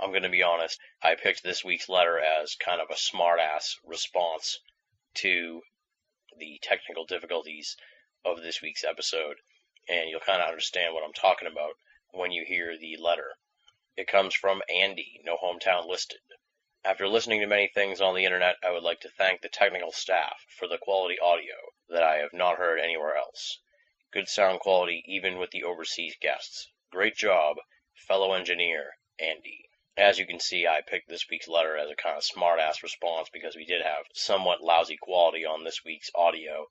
I'm 0.00 0.10
going 0.10 0.22
to 0.22 0.28
be 0.28 0.42
honest, 0.42 0.80
I 1.02 1.14
picked 1.14 1.42
this 1.42 1.64
week's 1.64 1.88
letter 1.88 2.18
as 2.18 2.54
kind 2.54 2.80
of 2.80 2.88
a 2.90 2.94
smartass 2.94 3.74
response 3.84 4.58
to 5.14 5.62
the 6.38 6.58
technical 6.62 7.04
difficulties 7.04 7.76
of 8.24 8.42
this 8.42 8.62
week's 8.62 8.84
episode, 8.84 9.36
and 9.88 10.08
you'll 10.08 10.20
kind 10.20 10.40
of 10.40 10.48
understand 10.48 10.94
what 10.94 11.04
I'm 11.04 11.12
talking 11.12 11.48
about 11.48 11.74
when 12.10 12.32
you 12.32 12.44
hear 12.46 12.76
the 12.78 12.96
letter. 12.96 13.32
It 13.96 14.06
comes 14.06 14.34
from 14.34 14.62
Andy, 14.68 15.20
no 15.24 15.36
hometown 15.36 15.86
listed. 15.86 16.20
After 16.84 17.08
listening 17.08 17.40
to 17.40 17.46
many 17.46 17.68
things 17.68 18.00
on 18.00 18.14
the 18.14 18.24
internet, 18.24 18.56
I 18.62 18.70
would 18.70 18.84
like 18.84 19.00
to 19.00 19.10
thank 19.10 19.40
the 19.40 19.48
technical 19.48 19.92
staff 19.92 20.44
for 20.56 20.68
the 20.68 20.78
quality 20.78 21.18
audio 21.18 21.54
that 21.88 22.02
I 22.02 22.18
have 22.18 22.32
not 22.32 22.56
heard 22.56 22.78
anywhere 22.78 23.16
else. 23.16 23.58
Good 24.10 24.28
sound 24.28 24.60
quality 24.60 25.04
even 25.06 25.36
with 25.36 25.50
the 25.50 25.64
overseas 25.64 26.16
guests. 26.18 26.72
Great 26.90 27.14
job, 27.14 27.58
fellow 27.94 28.32
engineer, 28.32 28.96
Andy. 29.18 29.68
As 29.98 30.18
you 30.18 30.26
can 30.26 30.40
see, 30.40 30.66
I 30.66 30.80
picked 30.80 31.10
this 31.10 31.28
week's 31.28 31.46
letter 31.46 31.76
as 31.76 31.90
a 31.90 31.94
kind 31.94 32.16
of 32.16 32.24
smart-ass 32.24 32.82
response 32.82 33.28
because 33.30 33.54
we 33.54 33.66
did 33.66 33.82
have 33.82 34.06
somewhat 34.14 34.62
lousy 34.62 34.96
quality 34.96 35.44
on 35.44 35.62
this 35.62 35.84
week's 35.84 36.10
audio. 36.14 36.68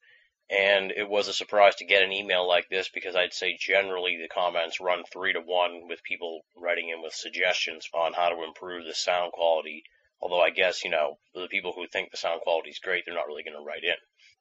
And 0.49 0.91
it 0.91 1.07
was 1.07 1.27
a 1.27 1.33
surprise 1.33 1.75
to 1.75 1.85
get 1.85 2.01
an 2.01 2.11
email 2.11 2.47
like 2.47 2.69
this 2.69 2.89
because 2.89 3.15
I'd 3.15 3.33
say 3.33 3.55
generally 3.55 4.17
the 4.17 4.29
comments 4.29 4.79
run 4.79 5.03
three 5.03 5.33
to 5.33 5.39
one 5.39 5.87
with 5.87 6.01
people 6.03 6.43
writing 6.55 6.89
in 6.89 7.03
with 7.03 7.13
suggestions 7.13 7.87
on 7.93 8.13
how 8.13 8.29
to 8.29 8.43
improve 8.43 8.85
the 8.85 8.95
sound 8.95 9.33
quality. 9.33 9.83
Although 10.19 10.41
I 10.41 10.49
guess, 10.49 10.83
you 10.83 10.89
know, 10.89 11.19
the 11.35 11.47
people 11.49 11.73
who 11.73 11.85
think 11.85 12.09
the 12.09 12.17
sound 12.17 12.41
quality 12.41 12.71
is 12.71 12.79
great, 12.79 13.03
they're 13.05 13.13
not 13.13 13.27
really 13.27 13.43
going 13.43 13.57
to 13.57 13.63
write 13.63 13.83
in. 13.83 13.97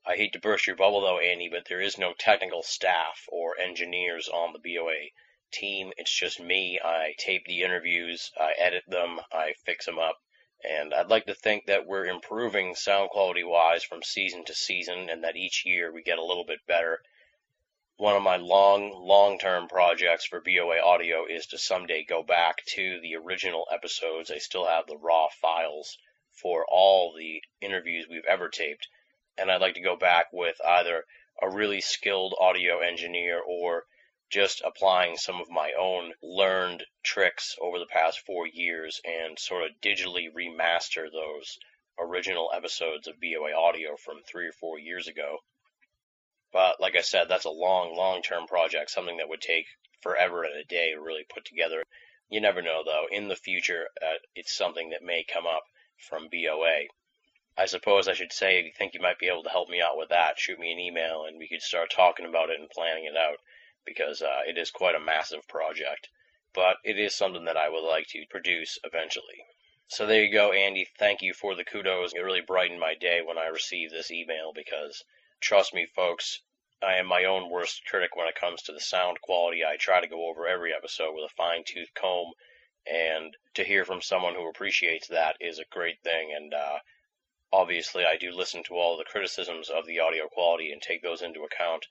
I 0.08 0.14
hate 0.14 0.34
to 0.34 0.38
burst 0.38 0.68
your 0.68 0.76
bubble 0.76 1.00
though, 1.00 1.18
Andy, 1.18 1.48
but 1.48 1.66
there 1.68 1.80
is 1.80 1.98
no 1.98 2.12
technical 2.12 2.62
staff 2.62 3.26
or 3.28 3.58
engineers 3.58 4.28
on 4.28 4.52
the 4.52 4.60
BOA 4.60 5.10
team. 5.50 5.92
It's 5.96 6.16
just 6.16 6.38
me. 6.38 6.78
I 6.80 7.14
tape 7.18 7.44
the 7.44 7.62
interviews, 7.62 8.30
I 8.38 8.52
edit 8.56 8.84
them, 8.86 9.20
I 9.32 9.54
fix 9.64 9.84
them 9.84 9.98
up. 9.98 10.16
And 10.62 10.94
I'd 10.94 11.08
like 11.08 11.26
to 11.26 11.34
think 11.34 11.66
that 11.66 11.86
we're 11.86 12.06
improving 12.06 12.76
sound 12.76 13.10
quality 13.10 13.42
wise 13.42 13.82
from 13.82 14.04
season 14.04 14.44
to 14.44 14.54
season 14.54 15.10
and 15.10 15.24
that 15.24 15.34
each 15.34 15.66
year 15.66 15.92
we 15.92 16.04
get 16.04 16.18
a 16.18 16.24
little 16.24 16.44
bit 16.44 16.64
better. 16.68 17.02
One 17.96 18.14
of 18.14 18.22
my 18.22 18.36
long, 18.36 18.92
long 18.92 19.40
term 19.40 19.66
projects 19.66 20.24
for 20.24 20.40
BOA 20.40 20.80
Audio 20.80 21.26
is 21.26 21.46
to 21.48 21.58
someday 21.58 22.04
go 22.04 22.22
back 22.22 22.64
to 22.74 23.00
the 23.00 23.16
original 23.16 23.66
episodes. 23.72 24.30
I 24.30 24.38
still 24.38 24.66
have 24.66 24.86
the 24.86 24.98
raw 24.98 25.26
files 25.42 25.98
for 26.30 26.64
all 26.68 27.12
the 27.12 27.42
interviews 27.60 28.06
we've 28.08 28.24
ever 28.26 28.48
taped. 28.48 28.86
And 29.38 29.50
I'd 29.50 29.60
like 29.60 29.74
to 29.74 29.80
go 29.80 29.96
back 29.96 30.26
with 30.32 30.56
either 30.64 31.04
a 31.42 31.50
really 31.50 31.80
skilled 31.80 32.34
audio 32.38 32.80
engineer 32.80 33.40
or 33.40 33.84
just 34.30 34.62
applying 34.64 35.16
some 35.16 35.40
of 35.40 35.48
my 35.50 35.72
own 35.78 36.12
learned 36.22 36.84
tricks 37.04 37.56
over 37.60 37.78
the 37.78 37.86
past 37.86 38.20
four 38.20 38.46
years 38.46 39.00
and 39.04 39.38
sort 39.38 39.64
of 39.64 39.80
digitally 39.80 40.32
remaster 40.32 41.10
those 41.12 41.58
original 41.98 42.50
episodes 42.54 43.06
of 43.06 43.20
BOA 43.20 43.52
audio 43.54 43.96
from 43.96 44.22
three 44.22 44.46
or 44.46 44.52
four 44.52 44.78
years 44.78 45.06
ago. 45.06 45.38
But 46.52 46.80
like 46.80 46.96
I 46.96 47.02
said, 47.02 47.28
that's 47.28 47.44
a 47.44 47.50
long, 47.50 47.94
long 47.94 48.22
term 48.22 48.46
project, 48.46 48.90
something 48.90 49.18
that 49.18 49.28
would 49.28 49.40
take 49.40 49.66
forever 50.00 50.44
and 50.44 50.56
a 50.56 50.64
day 50.64 50.92
to 50.92 51.00
really 51.00 51.24
put 51.24 51.44
together. 51.44 51.82
You 52.28 52.40
never 52.40 52.62
know, 52.62 52.82
though. 52.84 53.06
In 53.10 53.28
the 53.28 53.36
future, 53.36 53.88
uh, 54.02 54.18
it's 54.34 54.56
something 54.56 54.90
that 54.90 55.02
may 55.02 55.24
come 55.24 55.46
up 55.46 55.62
from 56.08 56.28
BOA. 56.28 56.86
I 57.58 57.66
suppose 57.66 58.08
I 58.08 58.14
should 58.14 58.32
say, 58.32 58.70
think 58.76 58.94
you 58.94 59.00
might 59.00 59.18
be 59.18 59.28
able 59.28 59.42
to 59.44 59.50
help 59.50 59.68
me 59.68 59.80
out 59.80 59.96
with 59.96 60.10
that, 60.10 60.38
shoot 60.38 60.58
me 60.58 60.72
an 60.72 60.78
email 60.78 61.24
and 61.24 61.38
we 61.38 61.48
could 61.48 61.62
start 61.62 61.90
talking 61.90 62.26
about 62.26 62.50
it 62.50 62.60
and 62.60 62.68
planning 62.68 63.04
it 63.04 63.16
out 63.16 63.38
because 63.84 64.20
uh, 64.20 64.42
it 64.46 64.58
is 64.58 64.70
quite 64.70 64.94
a 64.94 65.00
massive 65.00 65.46
project. 65.48 66.08
But 66.54 66.76
it 66.84 66.98
is 66.98 67.14
something 67.14 67.44
that 67.44 67.56
I 67.56 67.68
would 67.68 67.86
like 67.86 68.06
to 68.08 68.26
produce 68.30 68.78
eventually. 68.84 69.44
So 69.88 70.04
there 70.04 70.24
you 70.24 70.32
go, 70.32 70.52
Andy. 70.52 70.88
Thank 70.98 71.22
you 71.22 71.32
for 71.32 71.54
the 71.54 71.64
kudos. 71.64 72.12
It 72.12 72.20
really 72.20 72.40
brightened 72.40 72.80
my 72.80 72.94
day 72.94 73.22
when 73.22 73.38
I 73.38 73.46
received 73.46 73.92
this 73.92 74.10
email 74.10 74.52
because, 74.52 75.04
trust 75.40 75.72
me, 75.72 75.86
folks, 75.86 76.40
I 76.82 76.94
am 76.96 77.06
my 77.06 77.24
own 77.24 77.48
worst 77.50 77.86
critic 77.86 78.16
when 78.16 78.26
it 78.26 78.34
comes 78.34 78.62
to 78.62 78.72
the 78.72 78.80
sound 78.80 79.20
quality. 79.20 79.64
I 79.64 79.76
try 79.76 80.00
to 80.00 80.08
go 80.08 80.28
over 80.28 80.46
every 80.46 80.74
episode 80.74 81.14
with 81.14 81.24
a 81.24 81.34
fine 81.34 81.62
tooth 81.64 81.94
comb, 81.94 82.32
and 82.86 83.36
to 83.54 83.64
hear 83.64 83.84
from 83.84 84.02
someone 84.02 84.34
who 84.34 84.48
appreciates 84.48 85.08
that 85.08 85.36
is 85.40 85.58
a 85.58 85.64
great 85.70 86.02
thing. 86.02 86.32
And 86.34 86.52
uh, 86.52 86.78
obviously, 87.56 88.04
I 88.04 88.18
do 88.18 88.32
listen 88.32 88.62
to 88.64 88.74
all 88.74 88.98
the 88.98 89.04
criticisms 89.04 89.70
of 89.70 89.86
the 89.86 90.00
audio 90.00 90.28
quality 90.28 90.72
and 90.72 90.82
take 90.82 91.00
those 91.00 91.22
into 91.22 91.42
account 91.44 91.86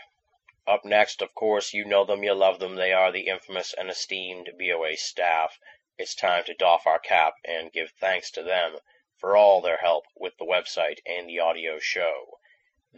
Up 0.66 0.84
next, 0.84 1.22
of 1.22 1.34
course, 1.34 1.72
you 1.72 1.84
know 1.84 2.04
them, 2.04 2.22
you 2.22 2.34
love 2.34 2.58
them. 2.58 2.76
They 2.76 2.92
are 2.92 3.10
the 3.10 3.26
infamous 3.26 3.72
and 3.72 3.88
esteemed 3.88 4.50
BOA 4.58 4.96
staff. 4.96 5.58
It's 5.96 6.14
time 6.14 6.44
to 6.44 6.54
doff 6.54 6.86
our 6.86 6.98
cap 6.98 7.34
and 7.44 7.72
give 7.72 7.90
thanks 7.92 8.30
to 8.32 8.42
them 8.42 8.78
for 9.16 9.36
all 9.36 9.60
their 9.60 9.78
help 9.78 10.04
with 10.14 10.36
the 10.36 10.44
website 10.44 10.98
and 11.06 11.28
the 11.28 11.40
audio 11.40 11.78
show. 11.78 12.37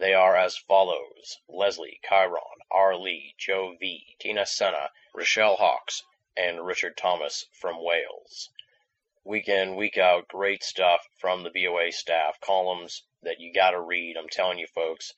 They 0.01 0.15
are 0.15 0.35
as 0.35 0.57
follows 0.57 1.37
Leslie, 1.47 1.99
Chiron, 2.09 2.63
R. 2.71 2.95
Lee, 2.95 3.35
Joe 3.37 3.75
V., 3.79 4.15
Tina 4.17 4.47
Senna, 4.47 4.89
Rochelle 5.13 5.57
Hawks, 5.57 6.01
and 6.35 6.65
Richard 6.65 6.97
Thomas 6.97 7.45
from 7.53 7.83
Wales. 7.83 8.49
Week 9.23 9.47
in, 9.47 9.75
week 9.75 9.99
out, 9.99 10.27
great 10.27 10.63
stuff 10.63 11.07
from 11.19 11.43
the 11.43 11.51
BOA 11.51 11.91
staff, 11.91 12.41
columns 12.41 13.03
that 13.21 13.39
you 13.39 13.53
gotta 13.53 13.79
read. 13.79 14.17
I'm 14.17 14.27
telling 14.27 14.57
you, 14.57 14.65
folks, 14.65 15.13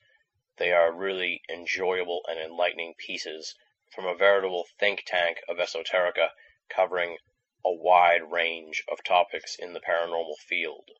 they 0.58 0.70
are 0.70 0.92
really 0.92 1.40
enjoyable 1.48 2.22
and 2.28 2.38
enlightening 2.38 2.92
pieces 2.98 3.54
from 3.90 4.04
a 4.04 4.14
veritable 4.14 4.66
think 4.78 5.04
tank 5.06 5.40
of 5.48 5.56
esoterica 5.56 6.28
covering 6.68 7.16
a 7.64 7.72
wide 7.72 8.30
range 8.30 8.84
of 8.88 9.02
topics 9.02 9.56
in 9.56 9.72
the 9.72 9.80
paranormal 9.80 10.36
field. 10.36 10.90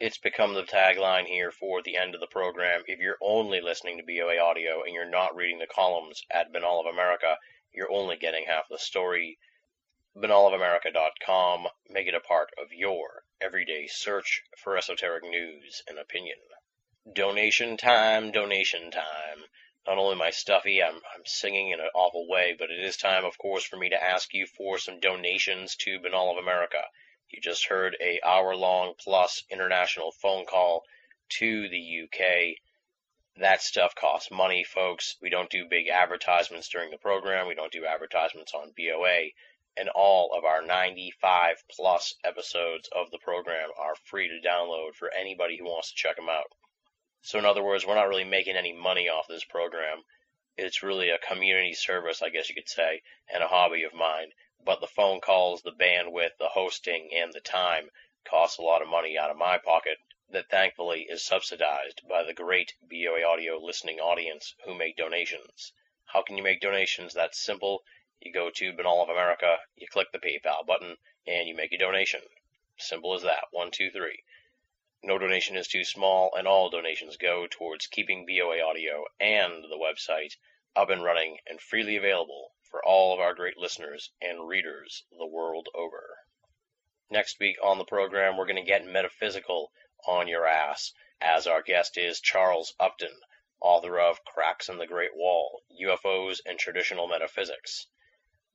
It's 0.00 0.16
become 0.16 0.54
the 0.54 0.62
tagline 0.62 1.26
here 1.26 1.52
for 1.52 1.82
the 1.82 1.98
end 1.98 2.14
of 2.14 2.22
the 2.22 2.26
program. 2.26 2.84
If 2.86 3.00
you're 3.00 3.18
only 3.20 3.60
listening 3.60 3.98
to 3.98 4.02
BOA 4.02 4.38
audio 4.38 4.82
and 4.82 4.94
you're 4.94 5.04
not 5.04 5.36
reading 5.36 5.58
the 5.58 5.66
columns 5.66 6.24
at 6.30 6.50
Binnall 6.50 6.80
of 6.80 6.86
America, 6.86 7.36
you're 7.70 7.92
only 7.92 8.16
getting 8.16 8.46
half 8.46 8.66
the 8.70 8.78
story. 8.78 9.38
BinnallofAmerica.com. 10.16 11.68
Make 11.90 12.06
it 12.06 12.14
a 12.14 12.20
part 12.20 12.48
of 12.56 12.72
your 12.72 13.24
everyday 13.42 13.88
search 13.88 14.42
for 14.56 14.78
esoteric 14.78 15.22
news 15.22 15.82
and 15.86 15.98
opinion. 15.98 16.38
Donation 17.12 17.76
time, 17.76 18.30
donation 18.30 18.90
time. 18.90 19.44
Not 19.86 19.98
only 19.98 20.16
my 20.16 20.30
stuffy, 20.30 20.82
I'm, 20.82 20.96
I'm 21.14 21.26
singing 21.26 21.72
in 21.72 21.80
an 21.80 21.90
awful 21.94 22.26
way, 22.26 22.56
but 22.58 22.70
it 22.70 22.82
is 22.82 22.96
time, 22.96 23.26
of 23.26 23.36
course, 23.36 23.64
for 23.64 23.76
me 23.76 23.90
to 23.90 24.02
ask 24.02 24.32
you 24.32 24.46
for 24.46 24.78
some 24.78 24.98
donations 24.98 25.76
to 25.76 26.00
Binnall 26.00 26.32
of 26.32 26.38
America. 26.38 26.84
You 27.30 27.40
just 27.40 27.66
heard 27.66 27.96
a 28.00 28.20
hour 28.26 28.56
long 28.56 28.94
plus 28.98 29.44
international 29.50 30.10
phone 30.10 30.46
call 30.46 30.84
to 31.38 31.68
the 31.68 32.02
UK. 32.02 32.56
That 33.36 33.62
stuff 33.62 33.94
costs 33.94 34.32
money, 34.32 34.64
folks. 34.64 35.16
We 35.22 35.30
don't 35.30 35.48
do 35.48 35.64
big 35.64 35.86
advertisements 35.86 36.68
during 36.68 36.90
the 36.90 36.98
program. 36.98 37.46
We 37.46 37.54
don't 37.54 37.70
do 37.70 37.86
advertisements 37.86 38.52
on 38.52 38.72
BOA. 38.76 39.30
And 39.76 39.88
all 39.90 40.32
of 40.36 40.44
our 40.44 40.60
95 40.60 41.62
plus 41.70 42.16
episodes 42.24 42.88
of 42.88 43.12
the 43.12 43.18
program 43.18 43.70
are 43.78 43.94
free 43.94 44.28
to 44.28 44.40
download 44.48 44.96
for 44.96 45.12
anybody 45.14 45.56
who 45.56 45.66
wants 45.66 45.90
to 45.90 45.96
check 45.96 46.16
them 46.16 46.28
out. 46.28 46.52
So, 47.22 47.38
in 47.38 47.44
other 47.44 47.62
words, 47.62 47.86
we're 47.86 47.94
not 47.94 48.08
really 48.08 48.24
making 48.24 48.56
any 48.56 48.72
money 48.72 49.08
off 49.08 49.28
this 49.28 49.44
program. 49.44 50.02
It's 50.56 50.82
really 50.82 51.10
a 51.10 51.18
community 51.18 51.74
service, 51.74 52.22
I 52.22 52.30
guess 52.30 52.48
you 52.48 52.56
could 52.56 52.68
say, 52.68 53.02
and 53.32 53.42
a 53.42 53.48
hobby 53.48 53.84
of 53.84 53.94
mine. 53.94 54.32
But 54.62 54.80
the 54.80 54.86
phone 54.86 55.22
calls, 55.22 55.62
the 55.62 55.72
bandwidth, 55.72 56.36
the 56.36 56.50
hosting, 56.50 57.14
and 57.14 57.32
the 57.32 57.40
time 57.40 57.90
cost 58.24 58.58
a 58.58 58.62
lot 58.62 58.82
of 58.82 58.88
money 58.88 59.16
out 59.16 59.30
of 59.30 59.38
my 59.38 59.56
pocket 59.56 59.98
that 60.28 60.50
thankfully 60.50 61.06
is 61.08 61.24
subsidized 61.24 62.06
by 62.06 62.22
the 62.22 62.34
great 62.34 62.74
BOA 62.82 63.24
audio 63.24 63.56
listening 63.56 64.00
audience 64.00 64.54
who 64.64 64.74
make 64.74 64.96
donations. 64.96 65.72
How 66.04 66.20
can 66.20 66.36
you 66.36 66.42
make 66.42 66.60
donations? 66.60 67.14
That's 67.14 67.38
simple. 67.38 67.84
You 68.20 68.32
go 68.32 68.50
to 68.50 68.72
Binnall 68.74 69.02
of 69.02 69.08
America, 69.08 69.60
you 69.76 69.88
click 69.88 70.12
the 70.12 70.18
PayPal 70.18 70.66
button, 70.66 70.98
and 71.26 71.48
you 71.48 71.54
make 71.54 71.72
a 71.72 71.78
donation. 71.78 72.20
Simple 72.76 73.14
as 73.14 73.22
that. 73.22 73.46
One, 73.52 73.70
two, 73.70 73.90
three. 73.90 74.24
No 75.02 75.16
donation 75.16 75.56
is 75.56 75.68
too 75.68 75.84
small, 75.84 76.34
and 76.34 76.46
all 76.46 76.68
donations 76.68 77.16
go 77.16 77.46
towards 77.46 77.86
keeping 77.86 78.26
BOA 78.26 78.60
Audio 78.60 79.06
and 79.18 79.64
the 79.64 79.78
website 79.78 80.36
up 80.76 80.90
and 80.90 81.02
running 81.02 81.38
and 81.46 81.62
freely 81.62 81.96
available 81.96 82.52
for 82.70 82.84
all 82.84 83.12
of 83.12 83.20
our 83.20 83.34
great 83.34 83.56
listeners 83.56 84.10
and 84.20 84.46
readers 84.46 85.04
the 85.10 85.26
world 85.26 85.68
over. 85.74 86.16
Next 87.10 87.40
week 87.40 87.56
on 87.62 87.78
the 87.78 87.84
program, 87.84 88.36
we're 88.36 88.46
going 88.46 88.54
to 88.54 88.62
get 88.62 88.86
metaphysical 88.86 89.72
on 90.06 90.28
your 90.28 90.46
ass, 90.46 90.92
as 91.20 91.46
our 91.46 91.62
guest 91.62 91.98
is 91.98 92.20
Charles 92.20 92.74
Upton, 92.78 93.20
author 93.60 93.98
of 93.98 94.24
Cracks 94.24 94.68
in 94.68 94.78
the 94.78 94.86
Great 94.86 95.14
Wall 95.14 95.62
UFOs 95.82 96.40
and 96.46 96.58
Traditional 96.58 97.08
Metaphysics. 97.08 97.86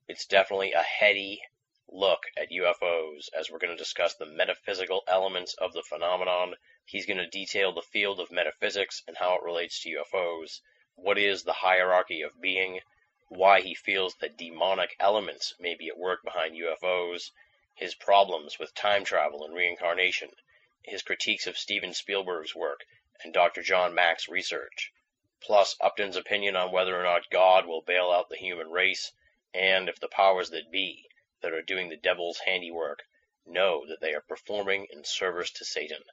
It's 0.08 0.26
definitely 0.26 0.72
a 0.72 0.82
heady 0.82 1.42
look 1.88 2.24
at 2.36 2.50
UFOs 2.50 3.28
as 3.38 3.50
we're 3.50 3.58
going 3.58 3.76
to 3.76 3.82
discuss 3.82 4.14
the 4.14 4.26
metaphysical 4.26 5.04
elements 5.06 5.54
of 5.54 5.72
the 5.72 5.82
phenomenon. 5.82 6.54
He's 6.84 7.06
going 7.06 7.18
to 7.18 7.28
detail 7.28 7.72
the 7.72 7.82
field 7.82 8.18
of 8.18 8.32
metaphysics 8.32 9.02
and 9.06 9.16
how 9.16 9.36
it 9.36 9.42
relates 9.42 9.82
to 9.82 9.90
UFOs, 9.90 10.60
what 10.94 11.18
is 11.18 11.42
the 11.42 11.52
hierarchy 11.52 12.22
of 12.22 12.40
being, 12.40 12.80
why 13.28 13.60
he 13.60 13.74
feels 13.74 14.14
that 14.14 14.36
demonic 14.36 14.94
elements 15.00 15.52
may 15.58 15.74
be 15.74 15.88
at 15.88 15.98
work 15.98 16.22
behind 16.22 16.54
UFOs, 16.54 17.32
his 17.74 17.94
problems 17.94 18.58
with 18.58 18.72
time 18.72 19.04
travel 19.04 19.44
and 19.44 19.52
reincarnation, 19.52 20.30
his 20.82 21.02
critiques 21.02 21.46
of 21.48 21.58
Steven 21.58 21.92
Spielberg's 21.92 22.54
work, 22.54 22.86
and 23.24 23.34
Dr. 23.34 23.62
John 23.62 23.92
Mack's 23.92 24.28
research, 24.28 24.92
plus 25.40 25.76
Upton's 25.80 26.14
opinion 26.14 26.54
on 26.54 26.70
whether 26.70 26.98
or 26.98 27.02
not 27.02 27.28
God 27.28 27.66
will 27.66 27.82
bail 27.82 28.12
out 28.12 28.28
the 28.28 28.36
human 28.36 28.70
race, 28.70 29.12
and 29.52 29.88
if 29.88 29.98
the 29.98 30.06
powers 30.06 30.50
that 30.50 30.70
be, 30.70 31.08
that 31.40 31.52
are 31.52 31.62
doing 31.62 31.88
the 31.88 31.96
devil's 31.96 32.38
handiwork, 32.38 33.08
know 33.44 33.84
that 33.86 34.00
they 34.00 34.14
are 34.14 34.20
performing 34.20 34.86
in 34.92 35.04
service 35.04 35.50
to 35.50 35.64
Satan. 35.64 36.04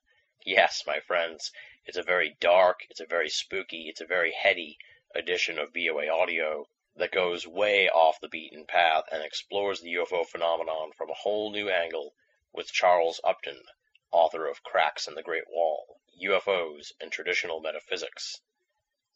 Yes, 0.44 0.84
my 0.88 1.00
friends, 1.00 1.52
it's 1.86 1.98
a 1.98 2.04
very 2.04 2.36
dark, 2.40 2.88
it's 2.90 3.00
a 3.00 3.06
very 3.06 3.30
spooky, 3.30 3.88
it's 3.88 4.02
a 4.02 4.06
very 4.06 4.32
heady 4.32 4.80
edition 5.14 5.60
of 5.60 5.74
BOA 5.74 6.10
Audio 6.10 6.68
that 6.96 7.12
goes 7.12 7.48
way 7.48 7.90
off 7.90 8.20
the 8.22 8.30
beaten 8.30 8.66
path 8.66 9.06
and 9.12 9.24
explores 9.24 9.82
the 9.82 9.94
UFO 9.94 10.26
phenomenon 10.26 10.92
from 10.98 11.10
a 11.10 11.16
whole 11.16 11.52
new 11.52 11.70
angle 11.70 12.14
with 12.54 12.72
Charles 12.72 13.20
Upton, 13.24 13.64
author 14.12 14.48
of 14.48 14.64
Cracks 14.64 15.08
in 15.08 15.16
the 15.16 15.24
Great 15.24 15.50
Wall, 15.50 16.00
UFOs 16.24 16.92
and 17.02 17.12
Traditional 17.12 17.60
Metaphysics. 17.62 18.40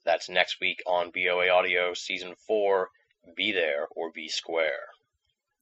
That's 0.03 0.27
next 0.27 0.59
week 0.59 0.81
on 0.87 1.11
BOA 1.11 1.49
Audio 1.49 1.93
Season 1.93 2.33
4, 2.47 2.89
Be 3.35 3.51
There 3.51 3.87
or 3.91 4.11
Be 4.11 4.27
Square. 4.27 4.87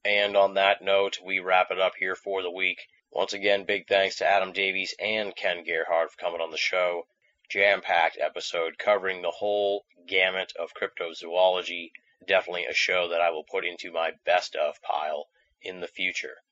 And 0.04 0.36
on 0.36 0.54
that 0.54 0.82
note, 0.82 1.18
we 1.22 1.40
wrap 1.40 1.70
it 1.70 1.80
up 1.80 1.96
here 1.98 2.14
for 2.14 2.40
the 2.40 2.50
week. 2.50 2.86
Once 3.10 3.32
again, 3.32 3.64
big 3.64 3.88
thanks 3.88 4.16
to 4.16 4.26
Adam 4.26 4.52
Davies 4.52 4.94
and 4.98 5.34
Ken 5.36 5.64
Gerhard 5.64 6.10
for 6.10 6.16
coming 6.16 6.40
on 6.40 6.50
the 6.50 6.56
show. 6.56 7.06
Jam 7.48 7.80
packed 7.80 8.16
episode 8.18 8.78
covering 8.78 9.20
the 9.20 9.30
whole 9.30 9.84
gamut 10.06 10.52
of 10.58 10.72
cryptozoology. 10.74 11.90
Definitely 12.26 12.66
a 12.66 12.74
show 12.74 13.08
that 13.08 13.20
I 13.20 13.30
will 13.30 13.44
put 13.44 13.64
into 13.64 13.92
my 13.92 14.12
best 14.24 14.56
of 14.56 14.82
pile 14.82 15.28
in 15.62 15.80
the 15.80 15.86
future. 15.86 16.42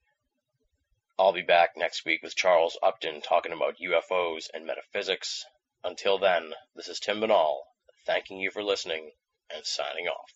I'll 1.19 1.33
be 1.33 1.43
back 1.43 1.77
next 1.77 2.05
week 2.05 2.23
with 2.23 2.37
Charles 2.37 2.79
Upton 2.83 3.21
talking 3.21 3.53
about 3.53 3.79
UFOs 3.79 4.49
and 4.53 4.67
metaphysics. 4.67 5.45
Until 5.83 6.19
then, 6.19 6.55
this 6.75 6.89
is 6.89 7.01
Tim 7.01 7.21
Binnall, 7.21 7.63
thanking 8.05 8.39
you 8.39 8.51
for 8.51 8.63
listening 8.63 9.13
and 9.51 9.65
signing 9.67 10.09
off. 10.09 10.33